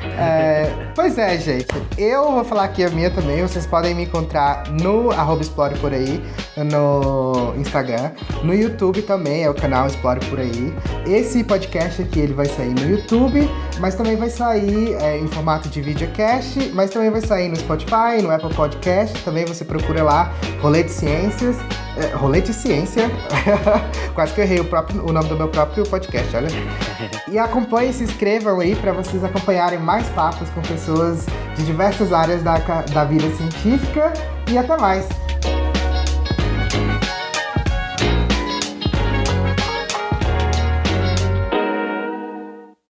É, 0.03 0.91
pois 0.95 1.17
é, 1.17 1.37
gente. 1.37 1.67
Eu 1.97 2.31
vou 2.31 2.43
falar 2.43 2.65
aqui 2.65 2.83
a 2.83 2.89
minha 2.89 3.09
também. 3.09 3.41
Vocês 3.41 3.65
podem 3.65 3.93
me 3.93 4.03
encontrar 4.03 4.69
no 4.69 5.11
arroba 5.11 5.41
Explore 5.41 5.77
Por 5.79 5.93
Aí, 5.93 6.23
no 6.57 7.53
Instagram. 7.57 8.11
No 8.43 8.53
YouTube 8.53 9.01
também, 9.01 9.43
é 9.43 9.49
o 9.49 9.53
canal 9.53 9.87
Explore 9.87 10.19
Por 10.27 10.39
Aí. 10.39 10.73
Esse 11.05 11.43
podcast 11.43 12.01
aqui, 12.01 12.19
ele 12.19 12.33
vai 12.33 12.45
sair 12.45 12.73
no 12.73 12.89
YouTube, 12.89 13.49
mas 13.79 13.95
também 13.95 14.15
vai 14.15 14.29
sair 14.29 14.95
é, 15.01 15.17
em 15.17 15.27
formato 15.27 15.69
de 15.69 15.81
videocast, 15.81 16.71
mas 16.73 16.89
também 16.89 17.09
vai 17.09 17.21
sair 17.21 17.49
no 17.49 17.55
Spotify, 17.55 18.21
no 18.21 18.31
Apple 18.31 18.53
Podcast. 18.53 19.23
Também 19.23 19.45
você 19.45 19.65
procura 19.65 20.03
lá, 20.03 20.33
Rolê 20.61 20.83
de 20.83 20.91
Ciências. 20.91 21.57
É, 21.97 22.15
rolê 22.15 22.39
de 22.39 22.53
Ciência. 22.53 23.09
Quase 24.15 24.33
que 24.33 24.39
eu 24.39 24.45
errei 24.45 24.59
o, 24.59 24.65
próprio, 24.65 25.05
o 25.05 25.11
nome 25.11 25.27
do 25.27 25.35
meu 25.35 25.49
próprio 25.49 25.83
podcast, 25.83 26.33
olha. 26.35 26.47
E 27.27 27.37
acompanhem, 27.37 27.91
se 27.91 28.03
inscrevam 28.03 28.59
aí 28.59 28.75
para 28.75 28.93
vocês 28.93 29.23
acompanharem 29.23 29.79
mais 29.89 30.07
papos 30.09 30.47
com 30.51 30.61
pessoas 30.61 31.25
de 31.55 31.65
diversas 31.65 32.13
áreas 32.13 32.43
da, 32.43 32.59
da 32.93 33.05
vida 33.05 33.27
científica. 33.35 34.13
E 34.47 34.55
até 34.55 34.77
mais! 34.77 35.28